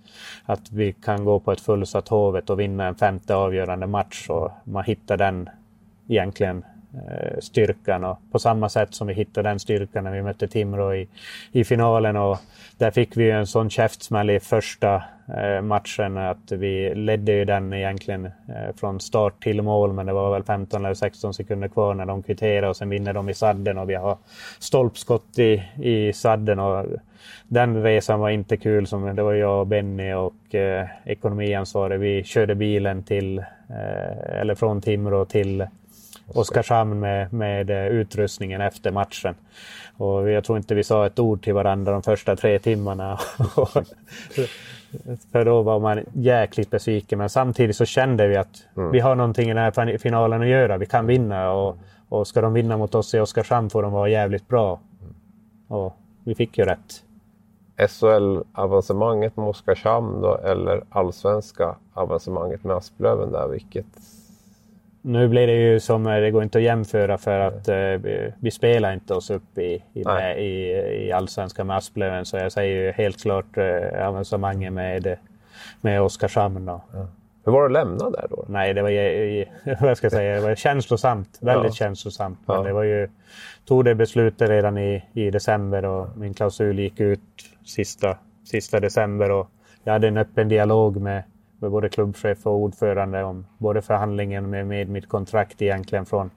att 0.46 0.72
vi 0.72 0.94
kan 0.94 1.26
gå 1.26 1.40
på 1.40 1.52
ett 1.52 1.62
fullsatt 1.62 2.08
Hovet 2.08 2.50
och 2.50 2.60
vinna 2.60 2.88
en 2.88 2.96
femte 2.96 3.36
avgörande 3.36 3.88
match 3.88 4.30
och 4.30 4.52
man 4.64 4.84
hittar 4.84 5.18
den 5.18 5.50
egentligen 6.08 6.64
Eh, 6.94 7.40
styrkan. 7.40 8.04
Och 8.04 8.18
på 8.32 8.40
samma 8.40 8.70
sätt 8.70 8.94
som 8.94 9.08
vi 9.08 9.14
hittade 9.14 9.50
den 9.50 9.60
styrkan 9.60 10.04
när 10.04 10.12
vi 10.12 10.22
mötte 10.22 10.48
Timrå 10.48 10.96
i, 10.96 11.08
i 11.52 11.64
finalen. 11.64 12.18
Och 12.18 12.38
där 12.78 12.92
fick 12.92 13.18
vi 13.18 13.32
en 13.32 13.48
sån 13.48 13.70
käftsmäll 13.70 14.30
i 14.30 14.40
första 14.40 15.04
Eh, 15.36 15.62
matchen 15.62 16.18
att 16.18 16.52
vi 16.52 16.96
ledde 16.96 17.32
ju 17.32 17.46
den 17.46 17.74
egentligen 17.74 18.26
eh, 18.26 18.76
från 18.76 19.00
start 19.00 19.44
till 19.44 19.62
mål. 19.62 19.94
Men 19.94 20.06
det 20.06 20.14
var 20.14 20.32
väl 20.32 20.44
15 20.44 20.86
eller 20.86 20.96
16 20.96 21.34
sekunder 21.34 21.68
kvar 21.68 21.94
när 21.94 22.06
de 22.06 22.24
kvitterade 22.24 22.68
och 22.68 22.78
sen 22.78 22.90
vinner 22.90 23.14
de 23.14 23.30
i 23.30 23.34
sadden 23.34 23.78
och 23.78 23.90
vi 23.90 23.96
har 23.96 24.18
stolpskott 24.60 25.40
i, 25.40 25.64
i 25.76 26.14
sadden. 26.14 26.60
Och 26.60 26.86
den 27.48 27.84
resan 27.84 28.20
var 28.20 28.30
inte 28.30 28.58
kul. 28.58 28.88
Som, 28.88 29.16
det 29.16 29.24
var 29.24 29.34
jag 29.34 29.60
och 29.60 29.68
Benny 29.68 30.14
och 30.14 30.56
eh, 30.56 30.88
ekonomiansvarig. 31.06 32.00
Vi 32.00 32.24
körde 32.24 32.56
bilen 32.56 33.04
till, 33.04 33.38
eh, 33.70 34.40
eller 34.40 34.56
från 34.56 34.82
Timrå 34.82 35.26
till 35.26 35.68
Oskarshamn 36.28 37.00
med, 37.00 37.34
med 37.34 37.70
eh, 37.70 37.88
utrustningen 37.88 38.62
efter 38.62 38.92
matchen. 38.92 39.36
Och 39.98 40.30
jag 40.30 40.44
tror 40.44 40.58
inte 40.58 40.76
vi 40.76 40.84
sa 40.84 41.06
ett 41.06 41.20
ord 41.20 41.44
till 41.44 41.54
varandra 41.54 41.92
de 41.92 42.04
första 42.04 42.36
tre 42.36 42.60
timmarna. 42.60 43.20
För 45.32 45.46
då 45.46 45.62
var 45.62 45.80
man 45.80 46.04
jäkligt 46.14 46.70
besviken. 46.70 47.20
Men 47.20 47.30
samtidigt 47.30 47.76
så 47.76 47.86
kände 47.86 48.28
vi 48.28 48.38
att 48.38 48.66
mm. 48.78 48.92
vi 48.92 49.00
har 49.00 49.16
någonting 49.16 49.50
i 49.50 49.54
den 49.54 49.64
här 49.64 49.98
finalen 49.98 50.42
att 50.42 50.48
göra. 50.48 50.78
Vi 50.78 50.86
kan 50.86 51.06
vinna 51.06 51.52
och, 51.52 51.78
och 52.10 52.28
ska 52.28 52.42
de 52.42 52.54
vinna 52.54 52.78
mot 52.78 52.96
oss 52.96 53.14
i 53.14 53.20
Oskarshamn 53.20 53.70
får 53.70 53.84
de 53.84 53.92
vara 53.92 54.10
jävligt 54.10 54.48
bra. 54.48 54.80
och 55.68 55.94
vi 56.24 56.36
fick 56.36 56.58
ju 56.58 56.66
rätt. 56.66 57.04
SHL-avancemanget 57.78 59.38
med 59.38 59.48
Oskarshamn 59.48 60.22
då, 60.22 60.38
eller 60.38 60.84
allsvenska 60.90 61.76
avancemanget 61.94 62.64
med 62.64 62.76
Asplöven 62.76 63.32
där, 63.32 63.48
vilket? 63.48 63.86
Nu 65.08 65.28
blir 65.28 65.48
det 65.48 65.54
ju 65.54 65.80
som, 65.80 66.04
det 66.04 66.32
går 66.32 66.44
inte 66.44 66.58
att 66.58 66.64
jämföra 66.64 67.18
för 67.18 67.40
att 67.40 67.68
eh, 67.68 68.32
vi, 68.40 68.52
spelar 68.52 68.94
inte 68.94 69.14
oss 69.14 69.30
upp 69.30 69.58
i, 69.58 69.84
i, 69.94 70.04
med, 70.04 70.40
i, 70.40 70.72
i 71.06 71.12
allsvenska 71.12 71.64
med 71.64 71.78
Asplöven 71.78 72.26
så 72.26 72.38
jag 72.38 72.52
säger 72.52 72.86
ju 72.86 72.92
helt 72.92 73.22
klart 73.22 73.58
eh, 73.58 74.08
avancemanget 74.08 74.74
med, 74.74 75.18
med 75.82 76.02
Oskarshamn. 76.02 76.68
Ja. 76.68 77.08
Hur 77.46 77.52
var 77.52 77.62
det 77.62 77.66
att 77.66 77.72
lämna 77.72 78.10
där 78.10 78.28
då? 78.30 78.46
Nej, 78.48 78.74
det 78.74 78.82
var, 78.82 79.82
vad 79.86 79.98
ska 79.98 80.06
jag 80.06 80.12
säga, 80.12 80.36
det 80.36 80.42
var 80.42 80.56
känslosamt. 80.56 81.38
Väldigt 81.42 81.72
ja. 81.72 81.86
känslosamt. 81.86 82.40
Men 82.46 82.56
ja. 82.56 82.64
det 82.64 82.74
var 82.74 82.84
ju, 82.84 83.10
tog 83.66 83.86
det 83.86 83.96
beslutet 83.96 84.50
redan 84.50 84.78
i, 84.78 85.04
i 85.14 85.32
december 85.32 85.86
och 85.86 86.18
min 86.18 86.34
klausul 86.34 86.80
gick 86.80 87.00
ut 87.00 87.22
sista, 87.66 88.18
sista 88.46 88.80
december. 88.80 89.32
Och 89.32 89.50
jag 89.84 89.94
hade 89.94 90.08
en 90.08 90.18
öppen 90.18 90.50
dialog 90.50 90.98
med, 90.98 91.24
med 91.60 91.72
både 91.72 91.90
klubbchef 91.90 92.48
och 92.48 92.56
ordförande 92.56 93.24
om 93.24 93.46
både 93.58 93.82
förhandlingen 93.82 94.50
med, 94.50 94.68
med 94.68 94.90
mitt 94.90 95.10
kontrakt 95.10 95.62
egentligen 95.62 96.06
från, 96.06 96.32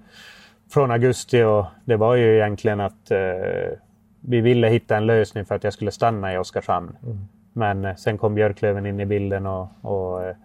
från 0.70 0.90
augusti. 0.90 1.42
Och 1.42 1.66
det 1.84 1.96
var 1.96 2.14
ju 2.14 2.36
egentligen 2.36 2.80
att 2.80 3.10
eh, 3.10 3.78
vi 4.20 4.40
ville 4.40 4.68
hitta 4.68 4.96
en 4.96 5.06
lösning 5.06 5.44
för 5.44 5.54
att 5.54 5.64
jag 5.64 5.72
skulle 5.72 5.90
stanna 5.90 6.34
i 6.34 6.38
Oskarshamn. 6.38 6.96
Mm. 7.02 7.18
Men 7.52 7.84
eh, 7.84 7.96
sen 7.96 8.18
kom 8.18 8.34
Björklöven 8.34 8.86
in 8.86 9.00
i 9.00 9.06
bilden 9.06 9.46
och, 9.46 9.68
och 9.82 10.24
eh, 10.24 10.36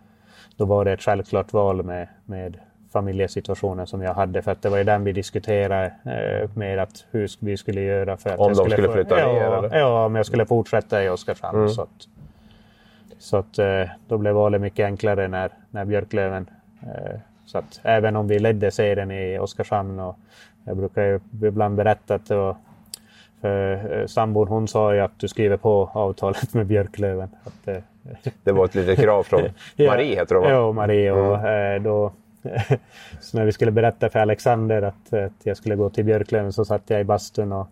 då 0.58 0.66
var 0.66 0.86
det 0.86 0.92
ett 0.92 1.02
självklart 1.02 1.54
val 1.54 1.84
med, 1.84 2.08
med 2.26 2.58
familjesituationen 2.94 3.88
som 3.88 4.02
jag 4.02 4.14
hade. 4.14 4.42
För 4.42 4.52
att 4.52 4.62
det 4.62 4.70
var 4.70 4.78
ju 4.78 4.84
den 4.84 5.04
vi 5.04 5.12
diskuterade 5.12 5.86
eh, 5.86 6.50
med 6.54 6.80
att 6.80 7.06
hur 7.12 7.30
vi 7.40 7.58
skulle 7.58 7.82
göra. 7.82 8.18
För 8.18 8.30
att 8.30 8.40
om 8.40 8.48
de 8.48 8.56
skulle, 8.56 8.72
skulle 8.72 8.92
flytta 8.92 9.20
ja, 9.20 9.62
ner? 9.62 9.78
Ja, 9.78 10.06
om 10.06 10.16
jag 10.16 10.26
skulle 10.26 10.46
fortsätta 10.46 11.04
i 11.04 11.10
Oskarshamn. 11.10 11.58
Mm. 11.58 11.70
Så 11.70 11.82
att, 11.82 12.08
så 13.20 13.38
att 13.38 13.60
eh, 13.60 13.84
då 14.08 14.18
blev 14.18 14.34
valet 14.34 14.62
mycket 14.62 14.86
enklare 14.86 15.28
när, 15.28 15.52
när 15.70 15.86
Björklöven... 15.86 16.50
Eh, 16.82 17.20
så 17.46 17.58
att 17.58 17.80
även 17.84 18.16
om 18.16 18.28
vi 18.28 18.40
ledde 18.40 18.72
serien 18.72 19.12
i 19.12 19.40
Oskarshamn 19.40 20.00
och 20.00 20.20
jag 20.64 20.78
brukar 20.78 21.04
ju 21.04 21.20
ibland 21.48 21.76
berätta 21.76 22.16
att 22.16 22.28
det 22.28 22.36
var 22.36 22.56
för 23.42 24.00
eh, 24.00 24.08
sambon 24.08 24.48
hon 24.48 24.68
sa 24.68 24.94
ju 24.94 25.00
att 25.00 25.20
du 25.20 25.28
skriver 25.28 25.58
på 25.58 25.90
avtalet 25.94 26.54
med 26.54 26.66
Björklöven. 26.66 27.30
Att, 27.44 27.84
det 28.44 28.52
var 28.52 28.66
ett 28.66 28.76
litet 28.76 29.00
krav 29.04 29.24
från 29.24 29.42
Marie, 29.78 30.16
heter 30.16 30.36
hon 30.36 30.44
va? 30.44 30.52
Ja, 30.52 30.72
Marie. 30.72 31.12
Och, 31.12 31.38
mm. 31.38 31.84
då, 31.84 32.12
så 33.22 33.38
när 33.38 33.46
vi 33.46 33.52
skulle 33.52 33.72
berätta 33.72 34.10
för 34.10 34.20
Alexander 34.20 34.82
att, 34.82 35.14
att 35.14 35.32
jag 35.44 35.58
skulle 35.58 35.76
gå 35.76 35.90
till 35.90 36.06
Björklöven 36.06 36.54
så 36.54 36.66
satt 36.66 36.90
jag 36.90 37.02
i 37.02 37.04
bastun 37.04 37.52
och 37.52 37.68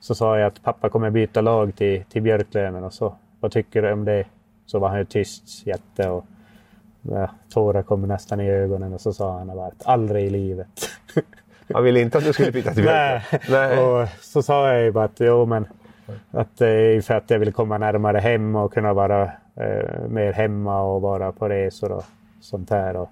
så 0.00 0.14
sa 0.14 0.38
jag 0.38 0.46
att 0.46 0.62
pappa 0.62 0.88
kommer 0.88 1.10
byta 1.10 1.40
lag 1.40 1.76
till, 1.76 2.04
till 2.04 2.22
Björklöven. 2.22 2.84
Och 2.84 2.92
så, 2.92 3.14
vad 3.40 3.52
tycker 3.52 3.82
du 3.82 3.92
om 3.92 4.04
det? 4.04 4.24
Så 4.66 4.78
var 4.78 4.88
han 4.88 4.98
ju 4.98 5.04
tyst 5.04 5.66
jätte 5.66 6.08
och 6.08 6.24
ja, 7.02 7.30
tårar 7.52 7.82
kom 7.82 8.02
nästan 8.02 8.40
i 8.40 8.50
ögonen 8.50 8.92
och 8.92 9.00
så 9.00 9.12
sa 9.12 9.38
han 9.38 9.50
att 9.50 9.86
aldrig 9.86 10.26
i 10.26 10.30
livet. 10.30 10.68
Han 11.74 11.84
ville 11.84 12.00
inte 12.00 12.18
att 12.18 12.24
du 12.24 12.32
skulle 12.32 12.52
byta 12.52 12.74
till? 12.74 12.84
Nej. 12.84 13.22
Nej. 13.48 13.78
Och 13.78 14.08
så 14.20 14.42
sa 14.42 14.72
jag 14.72 14.82
ju 14.82 14.92
bara 14.92 15.04
att 15.04 15.20
jo 15.20 15.46
men 15.46 15.66
att 16.30 16.58
det 16.58 16.68
är 16.68 17.00
för 17.00 17.14
att 17.14 17.30
jag 17.30 17.38
vill 17.38 17.52
komma 17.52 17.78
närmare 17.78 18.18
hem 18.18 18.56
och 18.56 18.74
kunna 18.74 18.92
vara 18.94 19.22
eh, 19.54 20.08
mer 20.08 20.32
hemma 20.32 20.82
och 20.82 21.00
vara 21.02 21.32
på 21.32 21.48
resor 21.48 21.92
och 21.92 22.04
sånt 22.40 22.70
här. 22.70 22.96
Och 22.96 23.10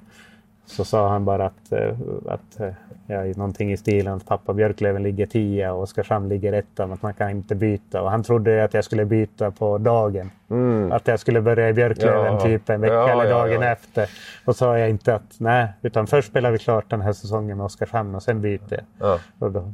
så 0.66 0.84
sa 0.84 1.08
han 1.08 1.24
bara 1.24 1.46
att, 1.46 1.72
eh, 1.72 1.96
att 2.26 2.60
eh, 2.60 2.72
ja, 3.06 3.24
någonting 3.24 3.72
i 3.72 3.76
stilen 3.76 4.14
att 4.14 4.26
pappa 4.26 4.52
Björklöven 4.52 5.02
ligger 5.02 5.26
tia 5.26 5.72
och 5.72 5.82
Oskarshamn 5.82 6.28
ligger 6.28 6.52
etta, 6.52 6.84
att 6.84 7.02
man 7.02 7.14
kan 7.14 7.30
inte 7.30 7.54
byta. 7.54 8.02
Och 8.02 8.10
han 8.10 8.22
trodde 8.22 8.64
att 8.64 8.74
jag 8.74 8.84
skulle 8.84 9.04
byta 9.04 9.50
på 9.50 9.78
dagen. 9.78 10.30
Mm. 10.54 10.92
Att 10.92 11.08
jag 11.08 11.20
skulle 11.20 11.40
börja 11.40 11.68
i 11.68 11.72
Björklöven 11.72 12.32
ja. 12.32 12.40
typ 12.40 12.70
en 12.70 12.80
vecka 12.80 12.94
ja, 12.94 13.10
eller 13.10 13.30
dagen 13.30 13.62
ja, 13.62 13.68
efter. 13.68 14.08
Och 14.44 14.56
sa 14.56 14.78
jag 14.78 14.90
inte 14.90 15.14
att 15.14 15.36
nej, 15.38 15.68
utan 15.82 16.06
först 16.06 16.28
spelar 16.28 16.50
vi 16.50 16.58
klart 16.58 16.90
den 16.90 17.00
här 17.00 17.12
säsongen 17.12 17.56
med 17.56 17.64
Oskarshamn 17.66 18.14
och 18.14 18.22
sen 18.22 18.40
byter 18.40 18.80
jag. 18.98 19.20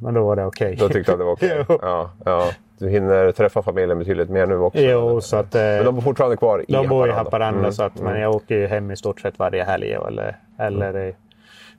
Men 0.02 0.14
då 0.14 0.24
var 0.26 0.36
det 0.36 0.44
okej. 0.44 0.74
Okay. 0.74 0.88
Då 0.88 0.92
tyckte 0.92 1.12
han 1.12 1.18
det 1.18 1.24
var 1.24 1.32
okej? 1.32 1.60
Okay. 1.68 1.78
ja, 1.82 2.10
ja. 2.24 2.50
Du 2.78 2.88
hinner 2.88 3.32
träffa 3.32 3.62
familjen 3.62 3.98
betydligt 3.98 4.30
mer 4.30 4.46
nu 4.46 4.58
också? 4.58 4.80
Jo, 4.80 5.20
så 5.20 5.36
att, 5.36 5.54
men 5.54 5.84
de 5.84 5.94
bor 5.94 6.02
fortfarande 6.02 6.36
kvar 6.36 6.64
i 6.68 6.72
De 6.72 6.88
bor 6.88 7.08
i 7.08 7.12
Haparanda, 7.12 7.58
mm. 7.58 7.72
så 7.72 7.82
att, 7.82 7.94
men 7.94 8.06
mm. 8.06 8.20
jag 8.20 8.34
åker 8.34 8.54
ju 8.54 8.66
hem 8.66 8.90
i 8.90 8.96
stort 8.96 9.20
sett 9.20 9.38
varje 9.38 9.64
helg. 9.64 9.92
Eller, 9.92 10.36
eller 10.58 10.90
mm. 10.94 11.14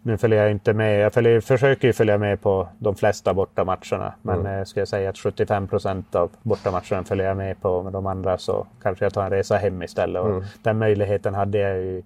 Nu 0.03 0.17
följer 0.17 0.41
jag 0.41 0.51
inte 0.51 0.73
med. 0.73 0.99
Jag 0.99 1.13
följer, 1.13 1.41
försöker 1.41 1.87
ju 1.87 1.93
följa 1.93 2.17
med 2.17 2.41
på 2.41 2.67
de 2.79 2.95
flesta 2.95 3.33
bortamatcherna. 3.33 4.13
Men 4.21 4.39
mm. 4.39 4.59
eh, 4.59 4.63
ska 4.63 4.79
jag 4.79 4.87
säga 4.87 5.09
att 5.09 5.17
75 5.17 5.67
procent 5.67 6.15
av 6.15 6.31
bortamatcherna 6.41 7.03
följer 7.03 7.27
jag 7.27 7.37
med 7.37 7.61
på. 7.61 7.83
Med 7.83 7.93
de 7.93 8.05
andra 8.05 8.37
så 8.37 8.67
kanske 8.83 9.05
jag 9.05 9.13
tar 9.13 9.23
en 9.23 9.29
resa 9.29 9.57
hem 9.57 9.83
istället. 9.83 10.25
Mm. 10.25 10.43
den 10.63 10.77
möjligheten 10.77 11.33
hade 11.33 11.57
jag 11.57 11.77
ju 11.77 12.03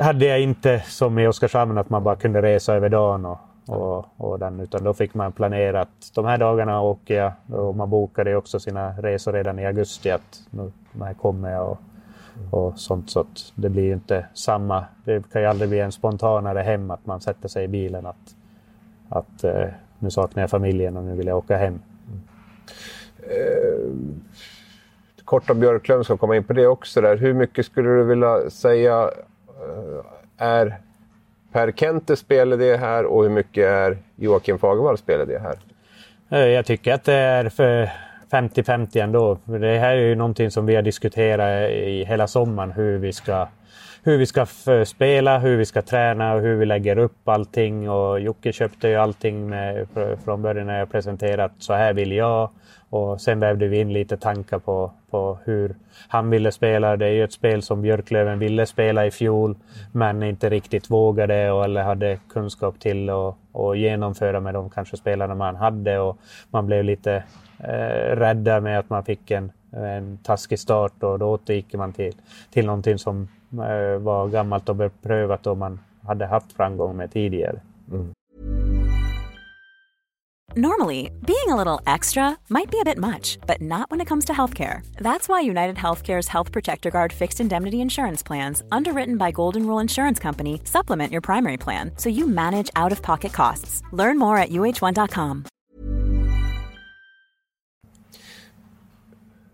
hade 0.00 0.26
jag 0.26 0.40
inte 0.40 0.82
som 0.86 1.18
i 1.18 1.26
Oskarshamn 1.26 1.78
att 1.78 1.90
man 1.90 2.04
bara 2.04 2.16
kunde 2.16 2.42
resa 2.42 2.74
över 2.74 2.88
dagen. 2.88 3.24
Och, 3.24 3.38
och, 3.66 4.06
och 4.16 4.38
den, 4.38 4.60
utan 4.60 4.84
då 4.84 4.94
fick 4.94 5.14
man 5.14 5.32
planera 5.32 5.80
att 5.80 6.10
de 6.14 6.24
här 6.24 6.38
dagarna 6.38 6.80
åker 6.80 7.14
jag. 7.14 7.60
Och 7.60 7.76
man 7.76 7.90
bokade 7.90 8.36
också 8.36 8.60
sina 8.60 8.92
resor 8.92 9.32
redan 9.32 9.58
i 9.58 9.66
augusti. 9.66 10.10
att 10.10 10.42
nu, 10.50 10.72
här 11.00 11.14
kommer 11.14 11.52
jag. 11.52 11.68
Och, 11.68 11.78
och 12.50 12.78
sånt. 12.78 13.10
Så 13.10 13.20
att 13.20 13.52
det 13.54 13.68
blir 13.68 13.82
ju 13.82 13.92
inte 13.92 14.26
samma. 14.34 14.84
Det 15.04 15.30
kan 15.32 15.42
ju 15.42 15.48
aldrig 15.48 15.68
bli 15.68 15.80
en 15.80 15.92
spontanare 15.92 16.58
hem 16.58 16.90
att 16.90 17.06
man 17.06 17.20
sätter 17.20 17.48
sig 17.48 17.64
i 17.64 17.68
bilen 17.68 18.06
att, 18.06 18.36
att 19.08 19.44
eh, 19.44 19.66
nu 19.98 20.10
saknar 20.10 20.42
jag 20.42 20.50
familjen 20.50 20.96
och 20.96 21.04
nu 21.04 21.14
vill 21.14 21.26
jag 21.26 21.38
åka 21.38 21.56
hem. 21.56 21.80
Eh, 23.22 23.90
kort 25.24 25.50
om 25.50 25.60
Björklund 25.60 26.04
ska 26.04 26.16
komma 26.16 26.36
in 26.36 26.44
på 26.44 26.52
det 26.52 26.66
också. 26.66 27.00
Där. 27.00 27.16
Hur 27.16 27.34
mycket 27.34 27.66
skulle 27.66 27.88
du 27.88 28.04
vilja 28.04 28.50
säga 28.50 29.10
eh, 29.46 30.04
är 30.36 30.78
Per 31.52 31.72
Kente 31.72 32.16
spelar 32.16 32.56
det 32.56 32.76
här 32.76 33.04
och 33.04 33.22
hur 33.22 33.30
mycket 33.30 33.64
är 33.64 33.98
Joakim 34.16 34.58
Fagervall 34.58 34.98
spelar 34.98 35.26
det 35.26 35.38
här? 35.38 35.58
Eh, 36.28 36.48
jag 36.48 36.66
tycker 36.66 36.94
att 36.94 37.04
det 37.04 37.14
är 37.14 37.48
för 37.48 37.90
50-50 38.30 39.02
ändå. 39.02 39.38
Det 39.44 39.78
här 39.78 39.96
är 39.96 40.00
ju 40.00 40.14
någonting 40.14 40.50
som 40.50 40.66
vi 40.66 40.74
har 40.74 40.82
diskuterat 40.82 41.70
i 41.70 42.04
hela 42.04 42.26
sommaren 42.26 42.72
hur 42.72 42.98
vi 42.98 43.12
ska 43.12 43.48
hur 44.02 44.18
vi 44.18 44.26
ska 44.26 44.46
spela, 44.84 45.38
hur 45.38 45.56
vi 45.56 45.64
ska 45.64 45.82
träna 45.82 46.34
och 46.34 46.40
hur 46.40 46.56
vi 46.56 46.66
lägger 46.66 46.98
upp 46.98 47.28
allting. 47.28 47.90
Och 47.90 48.20
Jocke 48.20 48.52
köpte 48.52 48.88
ju 48.88 48.96
allting 48.96 49.48
med, 49.48 49.86
från 50.24 50.42
början 50.42 50.66
när 50.66 50.78
jag 50.78 50.90
presenterat 50.90 51.52
så 51.58 51.72
här 51.72 51.92
vill 51.92 52.12
jag. 52.12 52.50
Och 52.90 53.20
sen 53.20 53.40
vävde 53.40 53.68
vi 53.68 53.80
in 53.80 53.92
lite 53.92 54.16
tankar 54.16 54.58
på, 54.58 54.92
på 55.10 55.38
hur 55.44 55.74
han 56.08 56.30
ville 56.30 56.52
spela. 56.52 56.96
Det 56.96 57.06
är 57.06 57.10
ju 57.10 57.24
ett 57.24 57.32
spel 57.32 57.62
som 57.62 57.82
Björklöven 57.82 58.38
ville 58.38 58.66
spela 58.66 59.06
i 59.06 59.10
fjol 59.10 59.56
men 59.92 60.22
inte 60.22 60.50
riktigt 60.50 60.90
vågade 60.90 61.34
eller 61.34 61.82
hade 61.82 62.18
kunskap 62.32 62.80
till 62.80 63.10
att 63.10 63.78
genomföra 63.78 64.40
med 64.40 64.54
de 64.54 64.70
kanske 64.70 64.96
spelarna 64.96 65.34
man 65.34 65.56
hade. 65.56 65.98
Och 65.98 66.18
man 66.50 66.66
blev 66.66 66.84
lite 66.84 67.22
eh, 67.58 68.16
rädda 68.16 68.60
med 68.60 68.78
att 68.78 68.90
man 68.90 69.04
fick 69.04 69.30
en, 69.30 69.52
en 69.70 70.18
taskig 70.22 70.58
start 70.58 71.02
och 71.02 71.18
då 71.18 71.26
återgick 71.26 71.74
man 71.74 71.92
till, 71.92 72.14
till 72.50 72.66
någonting 72.66 72.98
som 72.98 73.28
eh, 73.52 73.98
var 73.98 74.28
gammalt 74.28 74.68
och 74.68 74.76
beprövat 74.76 75.46
och 75.46 75.58
man 75.58 75.80
hade 76.02 76.26
haft 76.26 76.52
framgång 76.52 76.96
med 76.96 77.12
tidigare. 77.12 77.60
Mm. 77.92 78.12
Normally, 80.56 81.10
being 81.26 81.50
a 81.50 81.56
little 81.56 81.80
extra 81.86 82.36
might 82.48 82.70
be 82.70 82.80
a 82.80 82.84
bit 82.84 82.96
much, 82.96 83.38
but 83.46 83.60
not 83.60 83.90
when 83.90 84.00
it 84.00 84.08
comes 84.08 84.24
to 84.24 84.32
healthcare. 84.32 84.80
That's 84.96 85.28
why 85.28 85.42
United 85.42 85.76
Healthcare's 85.76 86.28
Health 86.28 86.52
Protector 86.52 86.90
Guard 86.90 87.12
fixed 87.12 87.38
indemnity 87.38 87.80
insurance 87.80 88.22
plans, 88.22 88.62
underwritten 88.72 89.18
by 89.18 89.30
Golden 89.30 89.66
Rule 89.66 89.78
Insurance 89.78 90.18
Company, 90.18 90.60
supplement 90.64 91.12
your 91.12 91.20
primary 91.20 91.58
plan 91.58 91.92
so 91.96 92.08
you 92.08 92.26
manage 92.26 92.70
out 92.74 92.92
of 92.92 93.02
pocket 93.02 93.32
costs. 93.32 93.82
Learn 93.92 94.18
more 94.18 94.38
at 94.38 94.48
uh1.com. 94.48 95.44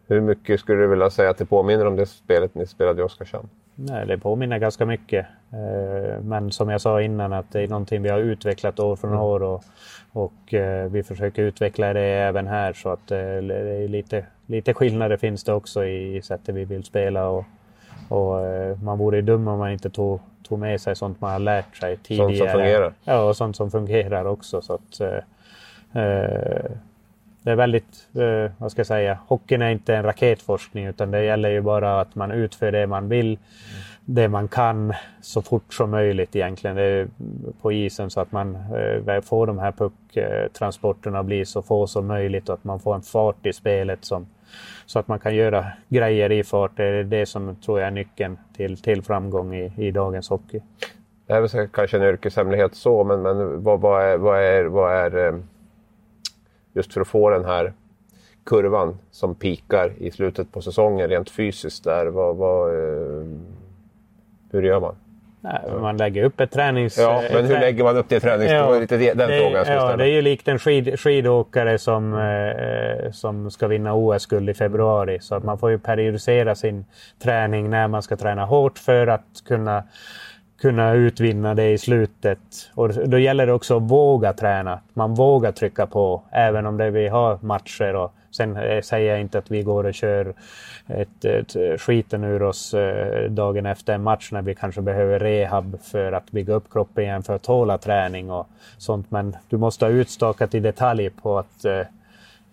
Hur 0.07 0.21
mycket 0.21 0.61
skulle 0.61 0.83
du 0.83 0.89
vilja 0.89 1.11
säga 1.11 1.31
att 1.31 1.39
det 1.39 1.47
påminner 1.47 1.87
om 1.87 1.97
det 1.97 2.07
spelet 2.07 2.55
ni 2.55 2.67
spelade 2.67 3.01
i 3.01 3.05
Oskarshamn? 3.05 3.49
Nej, 3.75 4.07
det 4.07 4.19
påminner 4.19 4.59
ganska 4.59 4.87
mycket. 4.87 5.27
Eh, 5.53 6.21
men 6.23 6.53
som 6.53 6.69
jag 6.69 6.81
sa 6.81 7.03
innan 7.03 7.33
att 7.33 7.53
det 7.53 7.61
är 7.61 7.69
någonting 7.69 8.03
vi 8.03 8.09
har 8.09 8.19
utvecklat 8.19 8.81
år 8.81 8.97
från 8.97 9.11
mm. 9.11 9.23
år 9.23 9.43
och, 9.43 9.65
och 10.13 10.55
eh, 10.55 10.91
vi 10.91 11.03
försöker 11.03 11.43
utveckla 11.43 11.93
det 11.93 12.01
även 12.01 12.47
här 12.47 12.73
så 12.73 12.89
att 12.89 13.11
eh, 13.11 13.19
det 13.19 13.85
är 13.85 13.89
lite, 13.89 14.27
lite 14.47 14.75
skillnader 14.75 15.17
finns 15.17 15.45
det 15.45 15.53
också 15.53 15.85
i 15.85 16.23
sättet 16.23 16.55
vi 16.55 16.65
vill 16.65 16.85
spela 16.85 17.29
och, 17.29 17.45
och 18.09 18.41
man 18.83 18.99
vore 18.99 19.21
dum 19.21 19.49
om 19.49 19.59
man 19.59 19.71
inte 19.71 19.91
tog, 19.91 20.21
tog 20.49 20.59
med 20.59 20.81
sig 20.81 20.97
sånt 20.97 21.21
man 21.21 21.33
har 21.33 21.39
lärt 21.39 21.77
sig 21.77 21.97
tidigare. 21.97 22.37
Sånt 22.37 22.51
som 22.51 22.59
fungerar? 22.61 22.93
Ja, 23.05 23.23
och 23.23 23.37
sånt 23.37 23.57
som 23.57 23.71
fungerar 23.71 24.25
också. 24.25 24.63
Så 24.63 24.75
att, 24.75 25.01
det 27.45 27.51
är 27.51 27.57
väldigt, 27.57 28.09
eh, 28.15 28.53
vad 28.59 28.73
ska 28.73 28.79
jag 28.79 28.87
säga, 28.87 29.19
hockeyn 29.27 29.63
är 29.63 29.71
inte 29.71 29.95
en 29.95 30.03
raketforskning 30.03 30.87
utan 30.87 31.11
det 31.11 31.25
gäller 31.25 31.49
ju 31.49 31.61
bara 31.61 32.01
att 32.01 32.15
man 32.15 32.33
utför 32.33 32.73
det 32.73 32.87
man 32.87 33.09
vill 33.09 33.39
det 34.05 34.29
man 34.29 34.49
kan 34.49 34.93
så 35.21 35.43
fort 35.43 35.75
som 35.75 35.91
möjligt 35.91 36.37
egentligen 36.37 37.11
på 37.63 37.73
isen 37.73 38.11
så 38.11 38.21
att 38.21 38.33
man 38.33 38.57
eh, 39.07 39.21
får 39.21 39.47
de 39.47 39.59
här 39.59 39.73
pucktransporterna 39.73 41.19
att 41.19 41.27
bli 41.27 41.45
så 41.45 41.63
få 41.63 41.87
som 41.87 42.07
möjligt 42.07 42.49
och 42.49 42.55
att 42.55 42.65
man 42.65 42.81
får 42.81 42.95
en 42.95 43.03
fart 43.03 43.47
i 43.47 43.53
spelet 43.53 44.05
som, 44.05 44.27
så 44.87 44.99
att 44.99 45.09
man 45.09 45.19
kan 45.19 45.35
göra 45.35 45.67
grejer 45.89 46.33
i 46.33 46.45
fart. 46.45 46.77
Det 46.77 46.85
är 46.85 47.05
det 47.05 47.27
som 47.27 47.57
tror 47.57 47.81
jag 47.81 47.87
är 47.87 47.91
nyckeln 47.91 48.39
till, 48.57 48.77
till 48.77 49.03
framgång 49.03 49.55
i, 49.55 49.73
i 49.77 49.91
dagens 49.91 50.29
hockey. 50.29 50.61
Det 51.27 51.33
är 51.33 51.41
väl 51.41 51.69
kanske 51.69 51.97
en 51.97 52.03
yrkeshemlighet 52.03 52.75
så, 52.75 53.05
men, 53.05 53.23
men 53.23 53.63
vad, 53.63 53.81
vad, 53.81 54.03
är, 54.03 54.17
vad, 54.17 54.43
är, 54.43 54.65
vad 54.65 54.93
är 54.93 55.27
eh, 55.27 55.35
just 56.75 56.93
för 56.93 57.01
att 57.01 57.09
få 57.09 57.31
den 57.31 57.45
här 57.45 57.73
kurvan 58.45 58.99
som 59.11 59.35
pikar 59.35 59.93
i 59.99 60.11
slutet 60.11 60.53
på 60.53 60.63
säsongen 60.63 61.09
rent 61.09 61.31
fysiskt 61.31 61.85
där? 61.85 62.07
Vad, 62.07 62.37
vad, 62.37 62.69
eh, 62.71 63.27
hur 64.51 64.63
gör 64.63 64.81
man? 64.81 64.95
Nej, 65.45 65.61
man 65.81 65.97
lägger 65.97 66.25
upp 66.25 66.41
ett 66.41 66.51
tränings... 66.51 66.99
Ja, 66.99 67.23
men 67.33 67.45
hur 67.45 67.61
lägger 67.61 67.85
man 67.85 67.97
upp 67.97 68.09
det 68.09 68.21
tränings... 68.21 68.51
Ja, 68.51 68.63
det 68.63 68.73
var 68.73 68.81
lite 68.81 68.97
den 68.97 69.17
det, 69.17 69.39
frågan 69.39 69.65
jag 69.67 69.67
Ja, 69.67 69.97
det 69.97 70.05
är 70.05 70.09
ju 70.09 70.23
likt 70.23 70.49
en 70.49 70.59
skid, 70.59 71.01
skidåkare 71.01 71.79
som, 71.79 72.15
eh, 72.15 73.11
som 73.11 73.51
ska 73.51 73.67
vinna 73.67 73.95
OS-guld 73.95 74.51
i 74.51 74.55
februari. 74.55 75.19
Så 75.21 75.35
att 75.35 75.45
man 75.45 75.59
får 75.59 75.71
ju 75.71 75.79
periodisera 75.79 76.55
sin 76.55 76.85
träning 77.23 77.71
när 77.71 77.89
man 77.89 78.03
ska 78.03 78.17
träna 78.17 78.45
hårt 78.45 78.79
för 78.79 79.07
att 79.07 79.43
kunna 79.47 79.83
kunna 80.65 80.93
utvinna 80.93 81.55
det 81.55 81.73
i 81.73 81.79
slutet. 81.79 82.39
Och 82.75 82.89
då 83.09 83.19
gäller 83.19 83.47
det 83.47 83.53
också 83.53 83.77
att 83.77 83.83
våga 83.83 84.33
träna. 84.33 84.81
Man 84.95 85.15
vågar 85.15 85.53
trycka 85.53 85.87
på 85.87 86.23
även 86.31 86.67
om 86.67 86.77
det 86.77 86.91
vi 86.91 87.09
har 87.09 87.39
matcher. 87.43 87.97
Och 87.97 88.15
sen 88.31 88.57
eh, 88.57 88.81
säger 88.81 89.11
jag 89.11 89.21
inte 89.21 89.39
att 89.39 89.51
vi 89.51 89.63
går 89.63 89.85
och 89.85 89.95
kör 89.95 90.35
ett, 90.87 91.25
ett 91.25 91.81
skiten 91.81 92.25
ur 92.25 92.43
oss 92.43 92.75
eh, 92.75 93.31
dagen 93.31 93.67
efter 93.67 93.95
en 93.95 94.03
match 94.03 94.33
när 94.33 94.43
vi 94.43 94.55
kanske 94.55 94.81
behöver 94.81 95.19
rehab 95.19 95.79
för 95.83 96.13
att 96.13 96.31
bygga 96.31 96.55
upp 96.55 96.71
kroppen 96.71 97.05
igen 97.05 97.23
för 97.23 97.35
att 97.35 97.43
tåla 97.43 97.79
träning 97.79 98.31
och 98.31 98.47
sånt. 98.79 99.11
Men 99.11 99.37
du 99.49 99.57
måste 99.57 99.85
ha 99.85 99.93
utstakat 99.93 100.55
i 100.55 100.61
detalj 100.61 101.11
på 101.11 101.39
att 101.39 101.65
eh, 101.65 101.83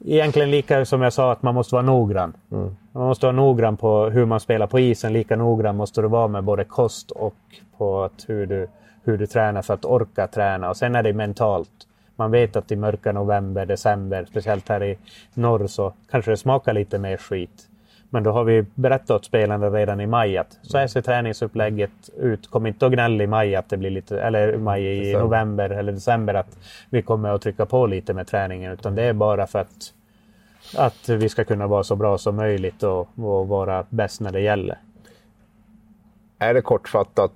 Egentligen 0.05 0.51
lika 0.51 0.85
som 0.85 1.01
jag 1.01 1.13
sa 1.13 1.31
att 1.31 1.43
man 1.43 1.55
måste 1.55 1.75
vara 1.75 1.85
noggrann. 1.85 2.33
Mm. 2.51 2.75
Man 2.91 3.07
måste 3.07 3.25
vara 3.25 3.35
noggrann 3.35 3.77
på 3.77 4.09
hur 4.09 4.25
man 4.25 4.39
spelar 4.39 4.67
på 4.67 4.79
isen. 4.79 5.13
Lika 5.13 5.35
noggrann 5.35 5.77
måste 5.77 6.01
du 6.01 6.07
vara 6.07 6.27
med 6.27 6.43
både 6.43 6.63
kost 6.63 7.11
och 7.11 7.35
på 7.77 8.03
att 8.03 8.25
hur, 8.27 8.45
du, 8.45 8.67
hur 9.03 9.17
du 9.17 9.27
tränar 9.27 9.61
för 9.61 9.73
att 9.73 9.85
orka 9.85 10.27
träna. 10.27 10.69
Och 10.69 10.77
sen 10.77 10.95
är 10.95 11.03
det 11.03 11.13
mentalt. 11.13 11.87
Man 12.15 12.31
vet 12.31 12.55
att 12.55 12.71
i 12.71 12.75
mörka 12.75 13.11
november, 13.11 13.65
december, 13.65 14.25
speciellt 14.29 14.69
här 14.69 14.83
i 14.83 14.97
norr, 15.33 15.67
så 15.67 15.93
kanske 16.11 16.31
det 16.31 16.37
smakar 16.37 16.73
lite 16.73 16.99
mer 16.99 17.17
skit. 17.17 17.67
Men 18.09 18.23
då 18.23 18.31
har 18.31 18.43
vi 18.43 18.65
berättat 18.75 19.11
åt 19.11 19.25
spelarna 19.25 19.69
redan 19.69 20.01
i 20.01 20.07
maj 20.07 20.37
att 20.37 20.59
så 20.61 20.77
här 20.77 20.87
ser 20.87 21.01
träningsupplägget 21.01 22.09
ut. 22.17 22.47
Kom 22.47 22.65
inte 22.65 22.85
och 22.85 22.91
gnäll 22.91 23.21
i 23.21 23.27
maj 23.27 23.55
att 23.55 23.69
det 23.69 23.77
blir 23.77 23.89
lite, 23.89 24.21
eller 24.21 24.57
maj 24.57 24.85
i 24.85 24.99
december. 24.99 25.19
november 25.23 25.69
eller 25.69 25.91
december 25.91 26.33
att 26.33 26.57
vi 26.89 27.01
kommer 27.01 27.29
att 27.29 27.41
trycka 27.41 27.65
på 27.65 27.87
lite 27.87 28.13
med 28.13 28.27
träningen. 28.27 28.71
Utan 28.71 28.95
det 28.95 29.03
är 29.03 29.13
bara 29.13 29.47
för 29.47 29.59
att, 29.59 29.93
att 30.77 31.09
vi 31.09 31.29
ska 31.29 31.43
kunna 31.43 31.67
vara 31.67 31.83
så 31.83 31.95
bra 31.95 32.17
som 32.17 32.35
möjligt 32.35 32.83
och, 32.83 33.07
och 33.15 33.47
vara 33.47 33.85
bäst 33.89 34.21
när 34.21 34.31
det 34.31 34.41
gäller. 34.41 34.77
Är 36.39 36.53
det 36.53 36.61
kortfattat, 36.61 37.31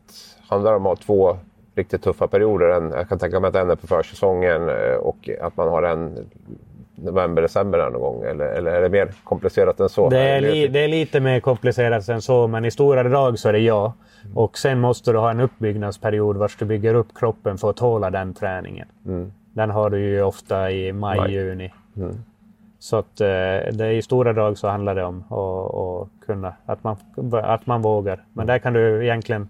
handlar 0.47 0.71
det 0.71 0.77
om 0.77 0.85
att 0.85 0.99
ha 0.99 1.05
två 1.05 1.37
riktigt 1.75 2.01
tuffa 2.01 2.27
perioder? 2.27 2.67
jag 2.97 3.09
kan 3.09 3.19
tänka 3.19 3.39
mig 3.39 3.47
att 3.47 3.55
en 3.55 3.69
är 3.69 3.75
på 3.75 3.87
försäsongen 3.87 4.69
eh, 4.69 4.95
och 4.95 5.29
att 5.41 5.57
man 5.57 5.67
har 5.67 5.83
en 5.83 6.29
november, 6.95 7.41
december 7.41 7.89
någon 7.89 8.01
gång? 8.01 8.23
Eller, 8.23 8.45
eller 8.45 8.71
är 8.71 8.81
det 8.81 8.89
mer 8.89 9.11
komplicerat 9.23 9.79
än 9.79 9.89
så? 9.89 10.09
Det 10.09 10.19
är, 10.19 10.41
li, 10.41 10.67
det 10.67 10.79
är 10.79 10.87
lite 10.87 11.19
mer 11.19 11.39
komplicerat 11.39 12.09
än 12.09 12.21
så, 12.21 12.47
men 12.47 12.65
i 12.65 12.71
stora 12.71 13.03
drag 13.03 13.39
så 13.39 13.49
är 13.49 13.53
det 13.53 13.59
ja. 13.59 13.93
Mm. 14.23 14.37
Och 14.37 14.57
sen 14.57 14.79
måste 14.79 15.11
du 15.11 15.17
ha 15.17 15.31
en 15.31 15.39
uppbyggnadsperiod 15.39 16.37
vars 16.37 16.57
du 16.57 16.65
bygger 16.65 16.93
upp 16.93 17.07
kroppen 17.15 17.57
för 17.57 17.69
att 17.69 17.77
tåla 17.77 18.09
den 18.09 18.33
träningen. 18.33 18.87
Mm. 19.05 19.31
Den 19.53 19.69
har 19.69 19.89
du 19.89 19.99
ju 19.99 20.21
ofta 20.21 20.71
i 20.71 20.93
maj, 20.93 21.17
maj. 21.17 21.33
juni. 21.33 21.73
Mm. 21.97 22.15
Så 22.85 22.97
att 22.97 23.21
eh, 23.21 23.27
det 23.71 23.91
i 23.91 24.01
stora 24.01 24.33
drag 24.33 24.57
så 24.57 24.67
handlar 24.67 24.95
det 24.95 25.03
om 25.03 25.23
att, 25.23 26.25
kunna, 26.25 26.53
att 26.65 26.83
man, 26.83 26.95
att 27.43 27.65
man 27.67 27.81
vågar. 27.81 28.19
Men 28.33 28.47
där 28.47 28.59
kan 28.59 28.73
du 28.73 29.03
egentligen 29.03 29.49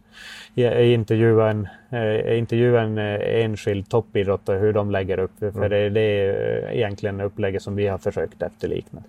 intervjua 0.56 1.50
en, 1.50 1.68
eh, 1.90 2.38
intervjua 2.38 2.82
en 2.82 2.98
eh, 2.98 3.44
enskild 3.44 3.90
toppidrottare 3.90 4.58
hur 4.58 4.74
de 4.74 4.92
lägger 4.92 5.20
upp. 5.20 5.40
För 5.40 5.48
mm. 5.48 5.70
det, 5.70 5.90
det 5.90 6.02
är 6.02 6.72
egentligen 6.72 7.22
upplägget 7.22 7.62
som 7.62 7.76
vi 7.76 7.88
har 7.88 7.98
försökt 7.98 8.42
efterlikna. 8.42 9.04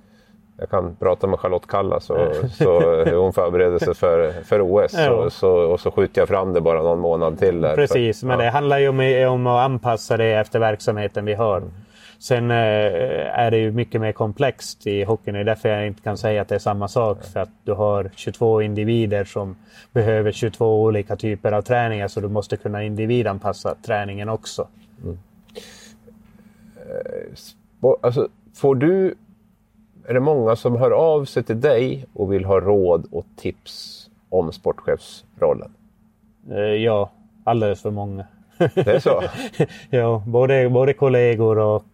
Jag 0.59 0.71
kan 0.71 0.97
prata 0.97 1.27
med 1.27 1.41
Charlotte 1.41 1.67
Kalla 1.67 2.01
så, 2.01 2.33
så 2.53 3.05
hon 3.05 3.33
förbereder 3.33 3.79
sig 3.79 3.95
för, 3.95 4.33
för 4.33 4.61
OS 4.61 4.95
ja. 4.95 5.07
så, 5.07 5.31
så, 5.31 5.51
och 5.51 5.81
så 5.81 5.91
skjuter 5.91 6.21
jag 6.21 6.29
fram 6.29 6.53
det 6.53 6.61
bara 6.61 6.83
någon 6.83 6.99
månad 6.99 7.39
till. 7.39 7.61
Där. 7.61 7.75
Precis, 7.75 8.23
men 8.23 8.39
ja. 8.39 8.45
det 8.45 8.51
handlar 8.51 8.79
ju 8.79 8.89
om, 8.89 9.33
om 9.35 9.47
att 9.47 9.65
anpassa 9.65 10.17
det 10.17 10.33
efter 10.33 10.59
verksamheten 10.59 11.25
vi 11.25 11.35
har. 11.35 11.63
Sen 12.19 12.51
eh, 12.51 12.57
är 13.39 13.51
det 13.51 13.59
ju 13.59 13.73
mycket 13.73 14.01
mer 14.01 14.13
komplext 14.13 14.87
i 14.87 15.05
hockeyn. 15.05 15.35
Det 15.35 15.41
är 15.41 15.45
därför 15.45 15.69
jag 15.69 15.87
inte 15.87 16.03
kan 16.03 16.19
säga 16.19 16.43
att 16.43 16.49
det 16.49 16.55
är 16.55 16.59
samma 16.59 16.89
sak. 16.89 17.25
För 17.25 17.41
att 17.41 17.51
du 17.65 17.73
har 17.73 18.11
22 18.17 18.63
individer 18.63 19.25
som 19.25 19.57
behöver 19.93 20.33
22 20.33 20.83
olika 20.83 21.17
typer 21.17 21.53
av 21.53 21.63
träningar. 21.63 22.09
Så 22.09 22.21
du 22.21 22.29
måste 22.29 22.57
kunna 22.57 22.83
individanpassa 22.83 23.75
träningen 23.83 24.29
också. 24.29 24.69
Mm. 25.03 25.19
Eh, 26.77 27.89
alltså, 28.01 28.29
får 28.55 28.75
du... 28.75 29.15
Är 30.09 30.15
det 30.15 30.21
många 30.21 30.57
som 30.57 30.77
hör 30.77 30.91
av 30.91 31.25
sig 31.25 31.43
till 31.43 31.61
dig 31.61 32.07
och 32.13 32.33
vill 32.33 32.45
ha 32.45 32.61
råd 32.61 33.07
och 33.13 33.27
tips 33.37 34.07
om 34.29 34.53
sportchefsrollen? 34.53 35.71
Eh, 36.51 36.59
ja, 36.59 37.11
alldeles 37.45 37.83
för 37.83 37.91
många. 37.91 38.27
Det 38.59 38.87
är 38.87 38.99
så? 38.99 39.23
ja, 39.91 40.23
både, 40.27 40.69
både 40.69 40.93
kollegor 40.93 41.59
och 41.59 41.85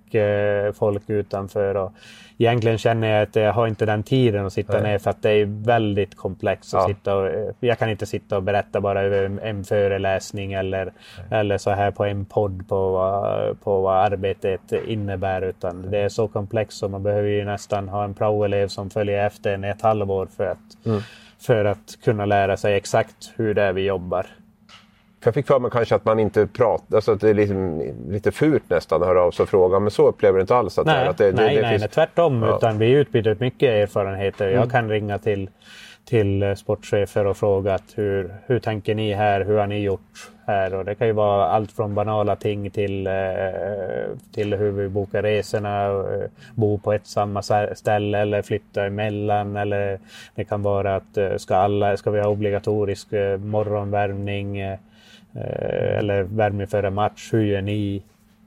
folk 0.74 1.10
utanför. 1.10 1.74
Och 1.74 1.92
egentligen 2.38 2.78
känner 2.78 3.08
jag 3.08 3.22
att 3.22 3.36
jag 3.36 3.52
har 3.52 3.66
inte 3.66 3.86
den 3.86 4.02
tiden 4.02 4.46
att 4.46 4.52
sitta 4.52 4.72
Nej. 4.72 4.82
ner 4.82 4.98
för 4.98 5.10
att 5.10 5.22
det 5.22 5.30
är 5.30 5.64
väldigt 5.64 6.16
komplext. 6.16 6.74
Att 6.74 6.80
ja. 6.80 6.88
sitta 6.88 7.16
och, 7.16 7.30
jag 7.60 7.78
kan 7.78 7.90
inte 7.90 8.06
sitta 8.06 8.36
och 8.36 8.42
berätta 8.42 8.80
bara 8.80 9.02
över 9.02 9.38
en 9.42 9.64
föreläsning 9.64 10.52
eller, 10.52 10.92
eller 11.30 11.58
så 11.58 11.70
här 11.70 11.90
på 11.90 12.04
en 12.04 12.24
podd 12.24 12.68
på 12.68 12.92
vad, 12.92 13.60
på 13.60 13.80
vad 13.80 13.96
arbetet 13.96 14.72
innebär. 14.86 15.42
Utan 15.42 15.90
det 15.90 15.98
är 15.98 16.08
så 16.08 16.28
komplext 16.28 16.78
så 16.78 16.88
man 16.88 17.02
behöver 17.02 17.28
ju 17.28 17.44
nästan 17.44 17.88
ha 17.88 18.04
en 18.04 18.14
praoelev 18.14 18.68
som 18.68 18.90
följer 18.90 19.26
efter 19.26 19.54
en 19.54 19.64
ett 19.64 19.82
halvår 19.82 20.28
för 20.36 20.46
att, 20.46 20.86
mm. 20.86 21.00
för 21.38 21.64
att 21.64 21.98
kunna 22.04 22.26
lära 22.26 22.56
sig 22.56 22.74
exakt 22.74 23.32
hur 23.36 23.54
det 23.54 23.62
är 23.62 23.72
vi 23.72 23.86
jobbar. 23.86 24.26
För 25.22 25.28
jag 25.28 25.34
fick 25.34 25.46
för 25.46 25.58
mig 25.58 25.70
kanske 25.70 25.94
att 25.94 26.04
man 26.04 26.18
inte 26.18 26.46
pratar, 26.46 26.96
alltså 26.96 27.12
att 27.12 27.20
det 27.20 27.30
är 27.30 27.34
liksom, 27.34 27.82
lite 28.08 28.32
fult 28.32 28.70
nästan 28.70 29.02
att 29.02 29.08
höra 29.08 29.22
av 29.22 29.30
sig 29.30 29.42
och 29.42 29.48
fråga, 29.48 29.78
men 29.78 29.90
så 29.90 30.08
upplever 30.08 30.38
du 30.38 30.40
inte 30.40 30.56
alls 30.56 30.78
att 30.78 30.86
nej, 30.86 30.94
det 30.94 31.04
är? 31.04 31.10
Att 31.10 31.18
det, 31.18 31.32
nej, 31.32 31.54
det, 31.54 31.62
nej, 31.62 31.70
finns... 31.70 31.80
nej, 31.80 31.88
tvärtom. 31.88 32.42
Ja. 32.42 32.56
Utan 32.56 32.78
vi 32.78 32.90
utbyter 32.90 33.36
mycket 33.40 33.70
erfarenheter. 33.70 34.44
Jag 34.44 34.56
mm. 34.56 34.70
kan 34.70 34.88
ringa 34.88 35.18
till, 35.18 35.50
till 36.04 36.42
eh, 36.42 36.54
sportchefer 36.54 37.26
och 37.26 37.36
fråga 37.36 37.74
att 37.74 37.92
hur, 37.94 38.34
hur 38.46 38.58
tänker 38.58 38.94
ni 38.94 39.12
här? 39.12 39.40
Hur 39.40 39.58
har 39.58 39.66
ni 39.66 39.78
gjort 39.78 40.30
här? 40.46 40.74
Och 40.74 40.84
det 40.84 40.94
kan 40.94 41.06
ju 41.06 41.12
vara 41.12 41.46
allt 41.46 41.72
från 41.72 41.94
banala 41.94 42.36
ting 42.36 42.70
till, 42.70 43.06
eh, 43.06 43.12
till 44.34 44.54
hur 44.54 44.70
vi 44.70 44.88
bokar 44.88 45.22
resorna, 45.22 45.86
eh, 45.86 46.30
bo 46.54 46.78
på 46.78 46.92
ett 46.92 47.06
samma 47.06 47.42
ställe 47.74 48.18
eller 48.18 48.42
flytta 48.42 48.86
emellan. 48.86 49.56
Eller 49.56 49.98
det 50.34 50.44
kan 50.44 50.62
vara 50.62 50.96
att 50.96 51.40
ska, 51.40 51.56
alla, 51.56 51.96
ska 51.96 52.10
vi 52.10 52.20
ha 52.20 52.28
obligatorisk 52.28 53.08
morgonvärmning? 53.38 54.78
Eh, 55.34 55.98
eller 55.98 56.22
värmning 56.22 56.66
före 56.66 56.90
match, 56.90 57.28
hur 57.32 57.42
gör 57.42 57.62
ni? 57.62 58.02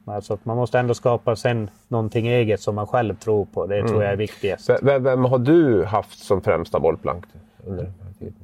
Alltså 0.05 0.37
man 0.43 0.57
måste 0.57 0.79
ändå 0.79 0.93
skapa 0.93 1.35
sen 1.35 1.69
någonting 1.87 2.27
eget 2.27 2.61
som 2.61 2.75
man 2.75 2.87
själv 2.87 3.15
tror 3.15 3.45
på. 3.45 3.65
Det 3.65 3.77
mm. 3.77 3.87
tror 3.87 4.03
jag 4.03 4.11
är 4.11 4.17
viktigast. 4.17 4.69
Vem, 4.81 5.03
vem, 5.03 5.25
har 5.25 5.39
du 5.39 5.83
haft 5.85 6.19
som 6.19 6.41
främsta 6.41 6.79
bollplank? 6.79 7.25
Under? 7.65 7.91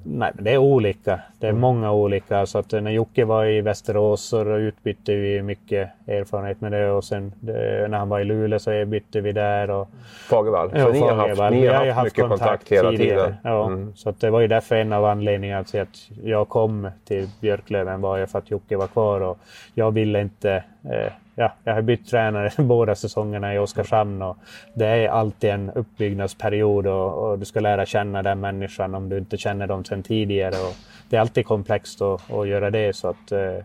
Nej, 0.04 0.32
det 0.34 0.54
är 0.54 0.58
olika. 0.58 1.20
Det 1.40 1.46
är 1.48 1.50
mm. 1.50 1.62
många 1.62 1.92
olika. 1.92 2.46
Så 2.46 2.58
att 2.58 2.72
när 2.72 2.92
Jocke 2.92 3.26
var 3.26 3.46
i 3.46 3.62
Västerås 3.62 4.22
så 4.22 4.58
utbytte 4.58 5.16
vi 5.16 5.42
mycket 5.42 5.90
erfarenhet 6.08 6.62
med 6.62 6.72
det 6.72 6.92
och 6.92 7.04
sen 7.04 7.34
det, 7.40 7.88
när 7.90 7.98
han 7.98 8.10
var 8.10 8.20
i 8.20 8.24
Luleå 8.24 8.60
så 8.60 8.86
bytte 8.86 9.22
vi 9.22 9.32
där. 9.32 9.70
Och, 9.70 9.88
Fagervall. 10.30 10.70
Så 10.70 10.78
ja, 10.78 10.90
ni, 10.90 11.00
har 11.00 11.16
haft, 11.16 11.54
ni 11.54 11.68
har 11.68 11.76
haft, 11.76 11.92
haft 11.92 12.06
mycket 12.06 12.22
kontakt, 12.22 12.40
kontakt 12.40 12.72
hela 12.72 12.90
tidigare. 12.92 13.26
tiden? 13.26 13.36
Ja, 13.44 13.68
mm. 13.68 13.94
så 13.96 14.12
det 14.12 14.30
var 14.30 14.40
ju 14.42 14.48
därför 14.48 14.76
en 14.76 14.94
av 14.94 15.06
anledningarna 15.06 15.64
till 15.64 15.82
att 15.82 16.10
jag 16.24 16.50
kom 16.50 16.90
till 17.06 17.30
Björklöven 17.42 18.02
var 18.02 18.18
ju 18.18 18.28
för 18.28 18.40
att 18.40 18.52
Jocke 18.52 18.78
var 18.78 18.88
kvar 18.88 19.22
och 19.22 19.38
jag 19.74 19.92
ville 19.92 20.22
inte 20.22 20.64
eh, 20.84 21.12
ja, 21.36 21.54
jag 21.64 21.74
har 21.74 21.82
bytt 21.82 22.10
tränare 22.10 22.52
båda 22.64 22.96
säsongerna 22.96 23.56
i 23.56 23.58
Oskarshamn 23.58 24.22
och 24.22 24.38
det 24.74 24.86
är 24.86 25.10
alltid 25.10 25.50
en 25.50 25.72
uppbyggnadsperiod 25.72 26.88
och, 26.88 27.30
och, 27.30 27.40
du 27.40 27.46
ska 27.46 27.60
lära 27.60 27.86
känna 27.86 28.24
den 28.24 28.40
människan 28.40 28.96
om 28.96 29.10
du 29.10 29.18
inte 29.18 29.38
känner 29.38 29.68
dem 29.68 29.86
sedan 29.86 30.04
tidigare. 30.04 30.56
Och 30.56 30.76
det 31.10 31.16
är 31.16 31.22
alltid 31.22 31.46
komplext 31.46 32.02
att, 32.02 32.32
att 32.32 32.48
göra 32.48 32.70
det 32.70 32.96
så 32.96 33.08
att 33.08 33.32
eh, 33.32 33.58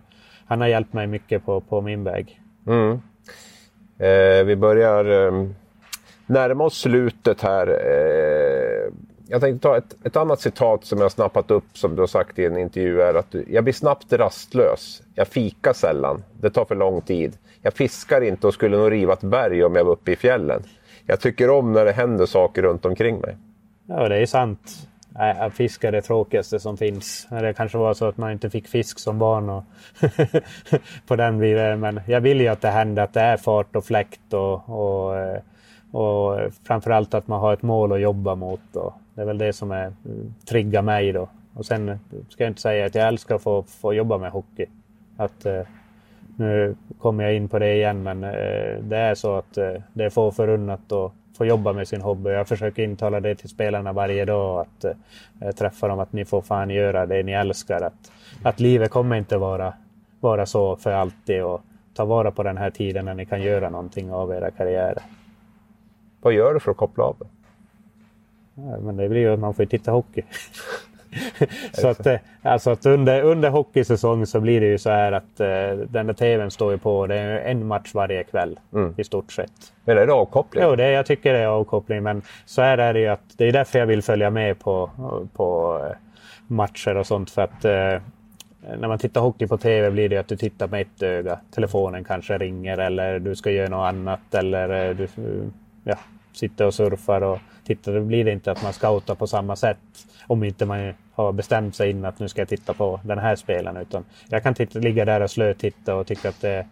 han 0.46 0.60
har 0.60 0.68
hjälpt 0.68 0.92
mig 0.92 1.06
mycket 1.06 1.44
på, 1.44 1.60
på 1.60 1.80
min 1.80 2.04
väg. 2.04 2.40
Mm. 2.66 3.00
Eh, 3.98 4.44
vi 4.44 4.56
börjar 4.56 5.26
eh, 5.26 5.46
närma 6.26 6.64
oss 6.64 6.78
slutet 6.80 7.42
här. 7.42 7.66
Eh, 7.68 8.65
jag 9.28 9.40
tänkte 9.40 9.68
ta 9.68 9.76
ett, 9.76 9.96
ett 10.04 10.16
annat 10.16 10.40
citat 10.40 10.84
som 10.84 11.00
jag 11.00 11.12
snappat 11.12 11.50
upp 11.50 11.64
som 11.78 11.96
du 11.96 12.02
har 12.02 12.06
sagt 12.06 12.38
i 12.38 12.44
en 12.44 12.58
intervju. 12.58 13.00
är 13.00 13.14
att 13.14 13.30
du, 13.30 13.44
Jag 13.50 13.64
blir 13.64 13.74
snabbt 13.74 14.12
rastlös. 14.12 15.02
Jag 15.14 15.28
fikar 15.28 15.72
sällan. 15.72 16.22
Det 16.40 16.50
tar 16.50 16.64
för 16.64 16.74
lång 16.74 17.00
tid. 17.00 17.36
Jag 17.62 17.74
fiskar 17.74 18.20
inte 18.20 18.46
och 18.46 18.54
skulle 18.54 18.76
nog 18.76 18.92
riva 18.92 19.12
ett 19.12 19.20
berg 19.20 19.64
om 19.64 19.76
jag 19.76 19.84
var 19.84 19.92
uppe 19.92 20.12
i 20.12 20.16
fjällen. 20.16 20.62
Jag 21.06 21.20
tycker 21.20 21.50
om 21.50 21.72
när 21.72 21.84
det 21.84 21.92
händer 21.92 22.26
saker 22.26 22.62
runt 22.62 22.86
omkring 22.86 23.18
mig. 23.20 23.36
Ja, 23.86 24.08
det 24.08 24.16
är 24.16 24.26
sant. 24.26 24.88
Att 25.14 25.54
fiska 25.54 25.88
är 25.88 25.92
det 25.92 26.02
tråkigaste 26.02 26.60
som 26.60 26.76
finns. 26.76 27.26
Det 27.30 27.54
kanske 27.54 27.78
var 27.78 27.94
så 27.94 28.08
att 28.08 28.16
man 28.16 28.32
inte 28.32 28.50
fick 28.50 28.68
fisk 28.68 28.98
som 28.98 29.18
barn 29.18 29.50
och 29.50 29.64
på 31.06 31.16
den 31.16 31.38
vidare. 31.38 31.76
Men 31.76 32.00
jag 32.06 32.20
vill 32.20 32.40
ju 32.40 32.48
att 32.48 32.60
det 32.60 32.68
händer, 32.68 33.02
att 33.02 33.12
det 33.12 33.20
är 33.20 33.36
fart 33.36 33.76
och 33.76 33.84
fläkt 33.84 34.32
och, 34.32 34.68
och, 34.68 35.18
eh, 35.18 35.40
och 35.90 36.40
framförallt 36.66 37.14
att 37.14 37.28
man 37.28 37.40
har 37.40 37.52
ett 37.52 37.62
mål 37.62 37.92
att 37.92 38.00
jobba 38.00 38.34
mot. 38.34 38.76
Och 38.76 38.94
det 39.16 39.22
är 39.22 39.26
väl 39.26 39.38
det 39.38 39.52
som 39.52 39.70
är, 39.70 39.92
mm, 40.04 40.34
triggar 40.48 40.82
mig 40.82 41.12
då. 41.12 41.28
Och 41.54 41.66
sen 41.66 41.88
eh, 41.88 41.96
ska 42.28 42.44
jag 42.44 42.50
inte 42.50 42.60
säga 42.60 42.86
att 42.86 42.94
jag 42.94 43.08
älskar 43.08 43.34
att 43.34 43.42
få, 43.42 43.62
få 43.62 43.94
jobba 43.94 44.18
med 44.18 44.30
hockey. 44.30 44.66
Att, 45.16 45.46
eh, 45.46 45.62
nu 46.36 46.76
kommer 46.98 47.24
jag 47.24 47.34
in 47.34 47.48
på 47.48 47.58
det 47.58 47.74
igen, 47.74 48.02
men 48.02 48.24
eh, 48.24 48.82
det 48.82 48.96
är 48.96 49.14
så 49.14 49.36
att 49.36 49.58
eh, 49.58 49.72
det 49.92 50.04
är 50.04 50.10
få 50.10 50.30
förunnat 50.30 50.92
att 50.92 51.12
få 51.36 51.46
jobba 51.46 51.72
med 51.72 51.88
sin 51.88 52.00
hobby. 52.00 52.30
Jag 52.30 52.48
försöker 52.48 52.82
intala 52.82 53.20
det 53.20 53.34
till 53.34 53.48
spelarna 53.48 53.92
varje 53.92 54.24
dag. 54.24 54.60
Att 54.60 54.84
eh, 55.40 55.50
träffa 55.50 55.88
dem 55.88 55.98
att 55.98 56.12
ni 56.12 56.24
får 56.24 56.42
fan 56.42 56.70
göra 56.70 57.06
det 57.06 57.22
ni 57.22 57.32
älskar. 57.32 57.82
Att, 57.82 58.12
att 58.42 58.60
livet 58.60 58.90
kommer 58.90 59.16
inte 59.16 59.36
vara, 59.36 59.74
vara 60.20 60.46
så 60.46 60.76
för 60.76 60.92
alltid. 60.92 61.42
Och 61.42 61.60
ta 61.94 62.04
vara 62.04 62.30
på 62.30 62.42
den 62.42 62.56
här 62.56 62.70
tiden 62.70 63.04
när 63.04 63.14
ni 63.14 63.26
kan 63.26 63.42
göra 63.42 63.70
någonting 63.70 64.12
av 64.12 64.32
era 64.32 64.50
karriärer. 64.50 65.02
Vad 66.20 66.32
gör 66.32 66.54
du 66.54 66.60
för 66.60 66.70
att 66.70 66.76
koppla 66.76 67.04
av? 67.04 67.16
Ja, 68.56 68.78
men 68.80 68.96
det 68.96 69.08
blir 69.08 69.20
ju 69.20 69.32
att 69.32 69.38
man 69.38 69.54
får 69.54 69.64
titta 69.64 69.90
hockey. 69.90 70.22
så 71.72 71.88
att, 71.88 72.06
eh, 72.06 72.16
alltså 72.42 72.70
att 72.70 72.86
under, 72.86 73.22
under 73.22 73.50
hockeysäsong 73.50 74.26
så 74.26 74.40
blir 74.40 74.60
det 74.60 74.66
ju 74.66 74.78
så 74.78 74.90
här 74.90 75.12
att 75.12 75.40
uh, 75.40 75.86
den 75.88 76.06
där 76.06 76.12
tvn 76.12 76.50
står 76.50 76.72
ju 76.72 76.78
på. 76.78 77.06
Det 77.06 77.14
är 77.14 77.38
en 77.38 77.66
match 77.66 77.90
varje 77.94 78.24
kväll 78.24 78.58
mm. 78.74 78.94
i 78.96 79.04
stort 79.04 79.32
sett. 79.32 79.52
Men 79.84 79.98
är 79.98 80.06
det 80.06 80.12
avkoppling? 80.12 80.64
Jo, 80.64 80.76
det, 80.76 80.90
jag 80.90 81.06
tycker 81.06 81.32
det 81.32 81.38
är 81.38 81.46
avkoppling. 81.46 82.02
Men 82.02 82.22
så 82.46 82.62
här 82.62 82.78
är 82.78 82.94
det 82.94 83.00
ju 83.00 83.06
att 83.06 83.24
det 83.36 83.44
är 83.44 83.52
därför 83.52 83.78
jag 83.78 83.86
vill 83.86 84.02
följa 84.02 84.30
med 84.30 84.58
på, 84.58 84.90
på 85.32 85.78
uh, 85.78 85.96
matcher 86.46 86.96
och 86.96 87.06
sånt. 87.06 87.30
För 87.30 87.42
att 87.42 87.64
uh, 87.64 88.02
när 88.78 88.88
man 88.88 88.98
tittar 88.98 89.20
hockey 89.20 89.46
på 89.46 89.58
TV 89.58 89.90
blir 89.90 90.08
det 90.08 90.16
att 90.16 90.28
du 90.28 90.36
tittar 90.36 90.68
med 90.68 90.80
ett 90.80 91.02
öga. 91.02 91.38
Telefonen 91.54 92.04
kanske 92.04 92.38
ringer 92.38 92.78
eller 92.78 93.18
du 93.18 93.36
ska 93.36 93.50
göra 93.50 93.68
något 93.68 93.88
annat. 93.88 94.34
Eller 94.34 94.94
du 94.94 95.08
ja, 95.84 95.96
sitter 96.32 96.66
och 96.66 96.74
surfar 96.74 97.20
och 97.20 97.38
tittar. 97.66 97.92
Då 97.92 98.00
blir 98.00 98.24
det 98.24 98.32
inte 98.32 98.52
att 98.52 98.62
man 98.62 98.72
scoutar 98.72 99.14
på 99.14 99.26
samma 99.26 99.56
sätt. 99.56 99.78
Om 100.26 100.44
inte 100.44 100.66
man 100.66 100.94
har 101.12 101.32
bestämt 101.32 101.74
sig 101.76 101.90
innan 101.90 102.04
att 102.04 102.18
nu 102.18 102.28
ska 102.28 102.40
jag 102.40 102.48
titta 102.48 102.74
på 102.74 103.00
den 103.04 103.18
här 103.18 103.36
spelaren. 103.36 103.76
Utan 103.76 104.04
jag 104.28 104.42
kan 104.42 104.54
titta, 104.54 104.78
ligga 104.78 105.04
där 105.04 105.20
och 105.20 105.30
slötitta 105.30 105.94
och 105.94 106.06
tycka 106.06 106.28
att 106.28 106.40
det, 106.40 106.66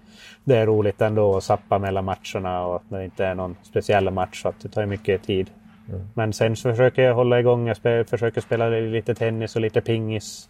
det 0.45 0.57
är 0.57 0.67
roligt 0.67 1.01
ändå 1.01 1.37
att 1.37 1.45
sappa 1.45 1.79
mellan 1.79 2.05
matcherna 2.05 2.67
och 2.67 2.83
när 2.89 2.99
det 2.99 3.05
inte 3.05 3.27
är 3.27 3.35
någon 3.35 3.57
speciell 3.63 4.11
match. 4.11 4.43
Så 4.43 4.49
att 4.49 4.61
det 4.61 4.69
tar 4.69 4.87
mycket 4.87 5.23
tid. 5.23 5.51
Mm. 5.89 6.09
Men 6.15 6.33
sen 6.33 6.57
så 6.57 6.71
försöker 6.71 7.03
jag 7.03 7.15
hålla 7.15 7.41
igång. 7.41 7.67
Jag 7.69 7.77
spel, 7.77 8.05
försöker 8.05 8.41
spela 8.41 8.69
lite 8.69 9.15
tennis 9.15 9.57
och 9.57 9.63
lite 9.63 9.81
pingis 9.81 10.49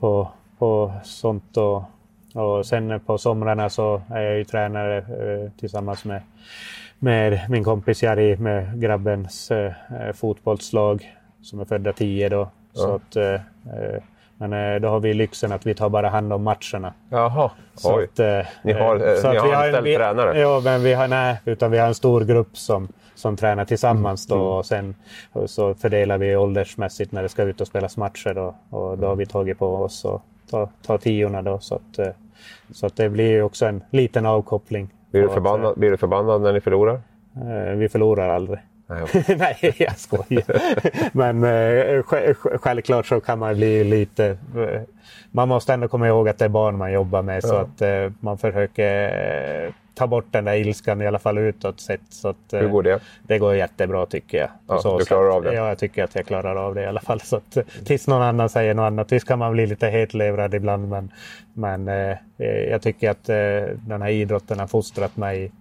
på, 0.00 0.28
på 0.58 0.92
sånt. 1.04 1.56
Och, 1.56 1.84
och 2.34 2.66
sen 2.66 3.00
på 3.00 3.18
somrarna 3.18 3.70
så 3.70 4.02
är 4.10 4.20
jag 4.20 4.38
ju 4.38 4.44
tränare 4.44 4.98
eh, 4.98 5.50
tillsammans 5.60 6.04
med, 6.04 6.22
med 6.98 7.40
min 7.48 7.64
kompis 7.64 8.02
Jari 8.02 8.36
med 8.36 8.80
grabbens 8.80 9.50
eh, 9.50 9.72
fotbollslag 10.14 11.16
som 11.42 11.60
är 11.60 11.64
födda 11.64 11.92
10 11.92 12.28
då. 12.28 12.48
Så 12.72 12.94
att, 12.94 13.16
eh, 13.16 13.34
eh, 13.34 14.02
men 14.38 14.52
eh, 14.52 14.80
då 14.80 14.88
har 14.88 15.00
vi 15.00 15.14
lyxen 15.14 15.52
att 15.52 15.66
vi 15.66 15.74
tar 15.74 15.88
bara 15.88 16.08
hand 16.08 16.32
om 16.32 16.42
matcherna. 16.42 16.94
Jaha, 17.08 17.50
så 17.74 17.96
oj. 17.96 18.04
Att, 18.04 18.18
ni 18.62 18.72
har, 18.72 19.16
så 19.16 19.32
ni 19.32 19.38
har 19.38 19.52
anställd 19.52 19.84
vi, 19.84 19.96
tränare? 19.96 20.40
Ja, 20.40 20.60
men 20.64 20.82
vi 20.82 20.94
har, 20.94 21.08
nej, 21.08 21.40
utan 21.44 21.70
vi 21.70 21.78
har 21.78 21.88
en 21.88 21.94
stor 21.94 22.20
grupp 22.20 22.56
som, 22.56 22.88
som 23.14 23.36
tränar 23.36 23.64
tillsammans. 23.64 24.26
Då, 24.26 24.34
mm. 24.34 24.46
och 24.46 24.66
sen 24.66 24.94
så 25.46 25.74
fördelar 25.74 26.18
vi 26.18 26.36
åldersmässigt 26.36 27.12
när 27.12 27.22
det 27.22 27.28
ska 27.28 27.42
ut 27.42 27.60
och 27.60 27.66
spelas 27.66 27.96
matcher. 27.96 28.34
Då, 28.34 28.54
och 28.70 28.98
då 28.98 29.06
har 29.06 29.16
vi 29.16 29.26
tagit 29.26 29.58
på 29.58 29.66
oss 29.66 30.04
att 30.04 30.22
ta, 30.50 30.70
ta 30.86 30.98
tiorna. 30.98 31.42
Då, 31.42 31.58
så, 31.58 31.74
att, 31.74 32.16
så 32.72 32.86
att 32.86 32.96
det 32.96 33.08
blir 33.08 33.42
också 33.42 33.66
en 33.66 33.84
liten 33.90 34.26
avkoppling. 34.26 34.88
Blir 35.10 35.22
du 35.22 35.28
förbannad, 35.28 35.78
blir 35.78 35.90
du 35.90 35.96
förbannad 35.96 36.42
när 36.42 36.52
ni 36.52 36.60
förlorar? 36.60 37.00
Vi 37.76 37.88
förlorar 37.88 38.28
aldrig. 38.28 38.58
Nej, 39.38 39.74
jag 39.78 39.98
skojar. 39.98 40.44
Men 41.16 41.44
eh, 41.44 42.02
självklart 42.58 43.06
så 43.06 43.20
kan 43.20 43.38
man 43.38 43.54
bli 43.54 43.84
lite... 43.84 44.26
Eh, 44.56 44.82
man 45.30 45.48
måste 45.48 45.74
ändå 45.74 45.88
komma 45.88 46.08
ihåg 46.08 46.28
att 46.28 46.38
det 46.38 46.44
är 46.44 46.48
barn 46.48 46.78
man 46.78 46.92
jobbar 46.92 47.22
med 47.22 47.36
ja. 47.36 47.40
så 47.40 47.54
att 47.54 47.82
eh, 47.82 48.12
man 48.20 48.38
försöker 48.38 49.64
eh, 49.64 49.72
ta 49.96 50.06
bort 50.06 50.24
den 50.30 50.44
där 50.44 50.54
ilskan 50.54 51.02
i 51.02 51.06
alla 51.06 51.18
fall 51.18 51.38
utåt 51.38 51.80
sett. 51.80 52.00
Så 52.08 52.28
att, 52.28 52.52
eh, 52.52 52.60
Hur 52.60 52.68
går 52.68 52.82
det? 52.82 53.00
Det 53.22 53.38
går 53.38 53.54
jättebra 53.54 54.06
tycker 54.06 54.38
jag. 54.38 54.48
Ja, 54.68 54.78
så, 54.78 54.98
du 54.98 55.04
klarar 55.04 55.28
av 55.36 55.42
det? 55.42 55.54
Ja, 55.54 55.68
jag 55.68 55.78
tycker 55.78 56.04
att 56.04 56.14
jag 56.14 56.26
klarar 56.26 56.56
av 56.56 56.74
det 56.74 56.82
i 56.82 56.86
alla 56.86 57.00
fall. 57.00 57.20
Så 57.20 57.36
att, 57.36 57.56
eh, 57.56 57.64
tills 57.84 58.06
någon 58.06 58.22
annan 58.22 58.48
säger 58.48 58.74
något 58.74 58.86
annat. 58.86 59.12
Visst 59.12 59.28
kan 59.28 59.38
man 59.38 59.52
bli 59.52 59.66
lite 59.66 59.88
hetlevrad 59.88 60.54
ibland 60.54 60.88
men, 60.88 61.12
men 61.52 61.86
jag 62.70 62.82
tycker 62.82 63.10
att 63.10 63.24
den 63.86 64.02
här 64.02 64.08
idrotten 64.08 64.58
har 64.58 64.66
fostrat 64.66 65.16
mig 65.16 65.52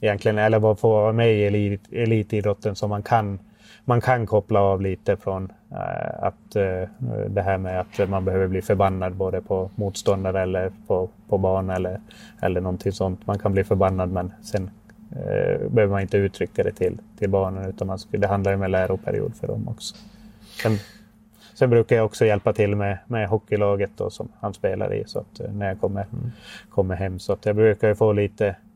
egentligen, 0.00 0.38
eller 0.38 0.58
bara 0.58 0.76
få 0.76 0.88
vara 0.88 1.12
med 1.12 1.34
i 1.34 1.44
elit, 1.44 1.80
elitidrotten 1.92 2.76
så 2.76 2.88
man 2.88 3.02
kan, 3.02 3.38
man 3.84 4.00
kan 4.00 4.26
koppla 4.26 4.60
av 4.60 4.80
lite 4.82 5.16
från 5.16 5.52
äh, 5.70 6.24
att 6.24 6.56
äh, 6.56 6.88
det 7.28 7.42
här 7.42 7.58
med 7.58 7.80
att 7.80 8.08
man 8.08 8.24
behöver 8.24 8.46
bli 8.46 8.62
förbannad 8.62 9.14
både 9.14 9.40
på 9.40 9.70
motståndare 9.74 10.42
eller 10.42 10.72
på, 10.86 11.08
på 11.28 11.38
barn 11.38 11.70
eller, 11.70 12.00
eller 12.40 12.60
någonting 12.60 12.92
sånt. 12.92 13.26
Man 13.26 13.38
kan 13.38 13.52
bli 13.52 13.64
förbannad 13.64 14.10
men 14.10 14.32
sen 14.42 14.70
äh, 15.12 15.70
behöver 15.70 15.86
man 15.86 16.00
inte 16.00 16.16
uttrycka 16.16 16.62
det 16.62 16.72
till, 16.72 16.98
till 17.18 17.30
barnen 17.30 17.68
utan 17.68 17.86
man, 17.86 17.98
det 18.10 18.26
handlar 18.26 18.50
ju 18.50 18.56
om 18.56 18.62
en 18.62 18.70
läroperiod 18.70 19.36
för 19.36 19.46
dem 19.46 19.68
också. 19.68 19.96
Sen, 20.62 20.76
sen 21.54 21.70
brukar 21.70 21.96
jag 21.96 22.04
också 22.04 22.26
hjälpa 22.26 22.52
till 22.52 22.76
med, 22.76 22.98
med 23.06 23.28
hockeylaget 23.28 23.90
då, 23.96 24.10
som 24.10 24.28
han 24.40 24.54
spelar 24.54 24.94
i 24.94 25.04
så 25.06 25.18
att, 25.18 25.40
när 25.54 25.68
jag 25.68 25.80
kommer, 25.80 26.06
mm. 26.12 26.30
kommer 26.70 26.94
hem. 26.94 27.18
Så 27.18 27.32
att 27.32 27.46
jag 27.46 27.56
brukar 27.56 27.94
få 27.94 28.12
lite 28.12 28.46
Eh, 28.46 28.69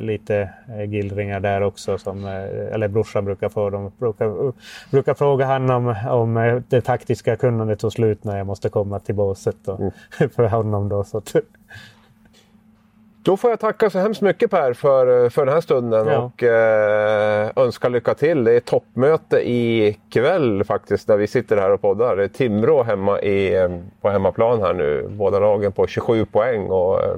lite 0.00 0.50
eh, 0.68 0.84
gillringar 0.84 1.40
där 1.40 1.60
också. 1.60 1.98
Som, 1.98 2.26
eh, 2.26 2.74
eller 2.74 2.88
brorsan 2.88 3.24
brukar 3.24 3.48
få. 3.48 3.70
De 3.70 3.92
brukar, 3.98 4.52
brukar 4.90 5.14
fråga 5.14 5.46
han 5.46 5.70
om, 5.70 5.94
om 6.10 6.62
det 6.68 6.80
taktiska 6.80 7.36
kunnandet 7.36 7.78
tog 7.78 7.92
slut 7.92 8.24
när 8.24 8.38
jag 8.38 8.46
måste 8.46 8.68
komma 8.68 8.98
till 8.98 9.14
båset 9.14 9.68
och, 9.68 9.80
mm. 9.80 10.30
för 10.36 10.44
honom. 10.44 10.88
Då, 10.88 11.04
så 11.04 11.18
att, 11.18 11.34
då 13.22 13.36
får 13.36 13.50
jag 13.50 13.60
tacka 13.60 13.90
så 13.90 13.98
hemskt 13.98 14.20
mycket 14.20 14.50
Per 14.50 14.72
för, 14.72 15.28
för 15.28 15.46
den 15.46 15.54
här 15.54 15.60
stunden 15.60 16.06
ja. 16.06 16.18
och 16.18 16.42
eh, 16.42 17.50
önska 17.56 17.88
lycka 17.88 18.14
till. 18.14 18.44
Det 18.44 18.52
är 18.52 18.60
toppmöte 18.60 19.50
ikväll 19.50 20.64
faktiskt 20.64 21.08
när 21.08 21.16
vi 21.16 21.26
sitter 21.26 21.56
här 21.56 21.70
och 21.70 21.80
poddar. 21.80 22.16
Det 22.16 22.24
är 22.24 22.28
Timrå 22.28 22.82
hemma 22.82 23.20
i, 23.20 23.68
på 24.00 24.10
hemmaplan 24.10 24.60
här 24.60 24.74
nu. 24.74 25.08
Båda 25.10 25.40
lagen 25.40 25.72
på 25.72 25.86
27 25.86 26.24
poäng. 26.24 26.66
Och, 26.66 27.02
eh, 27.02 27.16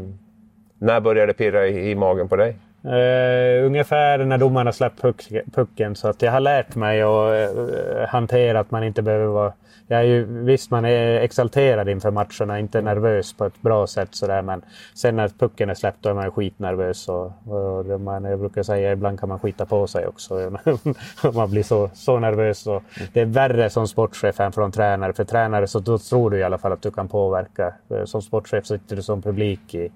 när 0.84 1.00
började 1.00 1.26
det 1.26 1.36
pirra 1.36 1.66
i, 1.66 1.90
i 1.90 1.94
magen 1.94 2.28
på 2.28 2.36
dig? 2.36 2.56
Uh, 2.86 3.66
ungefär 3.66 4.18
när 4.18 4.38
domarna 4.38 4.72
släppt 4.72 5.02
puck, 5.02 5.28
pucken. 5.52 5.96
Så 5.96 6.08
att 6.08 6.22
jag 6.22 6.32
har 6.32 6.40
lärt 6.40 6.74
mig 6.74 7.02
att 7.02 7.32
uh, 7.32 8.06
hantera 8.08 8.60
att 8.60 8.70
man 8.70 8.84
inte 8.84 9.02
behöver 9.02 9.26
vara... 9.26 9.52
Jag 9.86 10.00
är 10.00 10.04
ju, 10.04 10.24
visst, 10.24 10.70
man 10.70 10.84
är 10.84 11.20
exalterad 11.20 11.88
inför 11.88 12.10
matcherna, 12.10 12.58
inte 12.58 12.80
nervös 12.80 13.32
på 13.32 13.44
ett 13.44 13.62
bra 13.62 13.86
sätt 13.86 14.08
sådär. 14.10 14.42
Men 14.42 14.62
sen 14.94 15.16
när 15.16 15.28
pucken 15.28 15.70
är 15.70 15.74
släppt 15.74 15.98
då 16.00 16.08
är 16.08 16.14
man 16.14 16.30
skitnervös. 16.30 17.08
Och, 17.08 17.32
och 17.46 18.00
man, 18.00 18.24
jag 18.24 18.38
brukar 18.38 18.62
säga 18.62 18.92
ibland 18.92 19.20
kan 19.20 19.28
man 19.28 19.38
skita 19.38 19.66
på 19.66 19.86
sig 19.86 20.06
också. 20.06 20.34
man 21.34 21.50
blir 21.50 21.62
så, 21.62 21.90
så 21.94 22.18
nervös. 22.18 22.66
Och 22.66 22.82
det 23.12 23.20
är 23.20 23.26
värre 23.26 23.70
som 23.70 23.88
sportchef 23.88 24.40
än 24.40 24.52
från 24.52 24.72
tränare. 24.72 25.12
För 25.12 25.24
tränare 25.24 25.66
så 25.66 25.78
då 25.78 25.98
tror 25.98 26.30
du 26.30 26.38
i 26.38 26.42
alla 26.42 26.58
fall 26.58 26.72
att 26.72 26.82
du 26.82 26.90
kan 26.90 27.08
påverka. 27.08 27.74
Som 28.04 28.22
sportchef 28.22 28.66
sitter 28.66 28.96
du 28.96 29.02
som 29.02 29.22
publik 29.22 29.74
i 29.74 29.90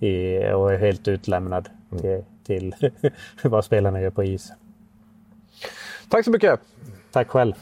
i, 0.00 0.38
och 0.52 0.72
är 0.72 0.78
helt 0.78 1.08
utlämnad 1.08 1.68
till, 2.00 2.22
till 2.46 2.74
vad 3.42 3.64
spelarna 3.64 4.00
gör 4.00 4.10
på 4.10 4.24
isen. 4.24 4.56
Tack 6.08 6.24
så 6.24 6.30
mycket! 6.30 6.60
Tack 7.12 7.28
själv! 7.28 7.54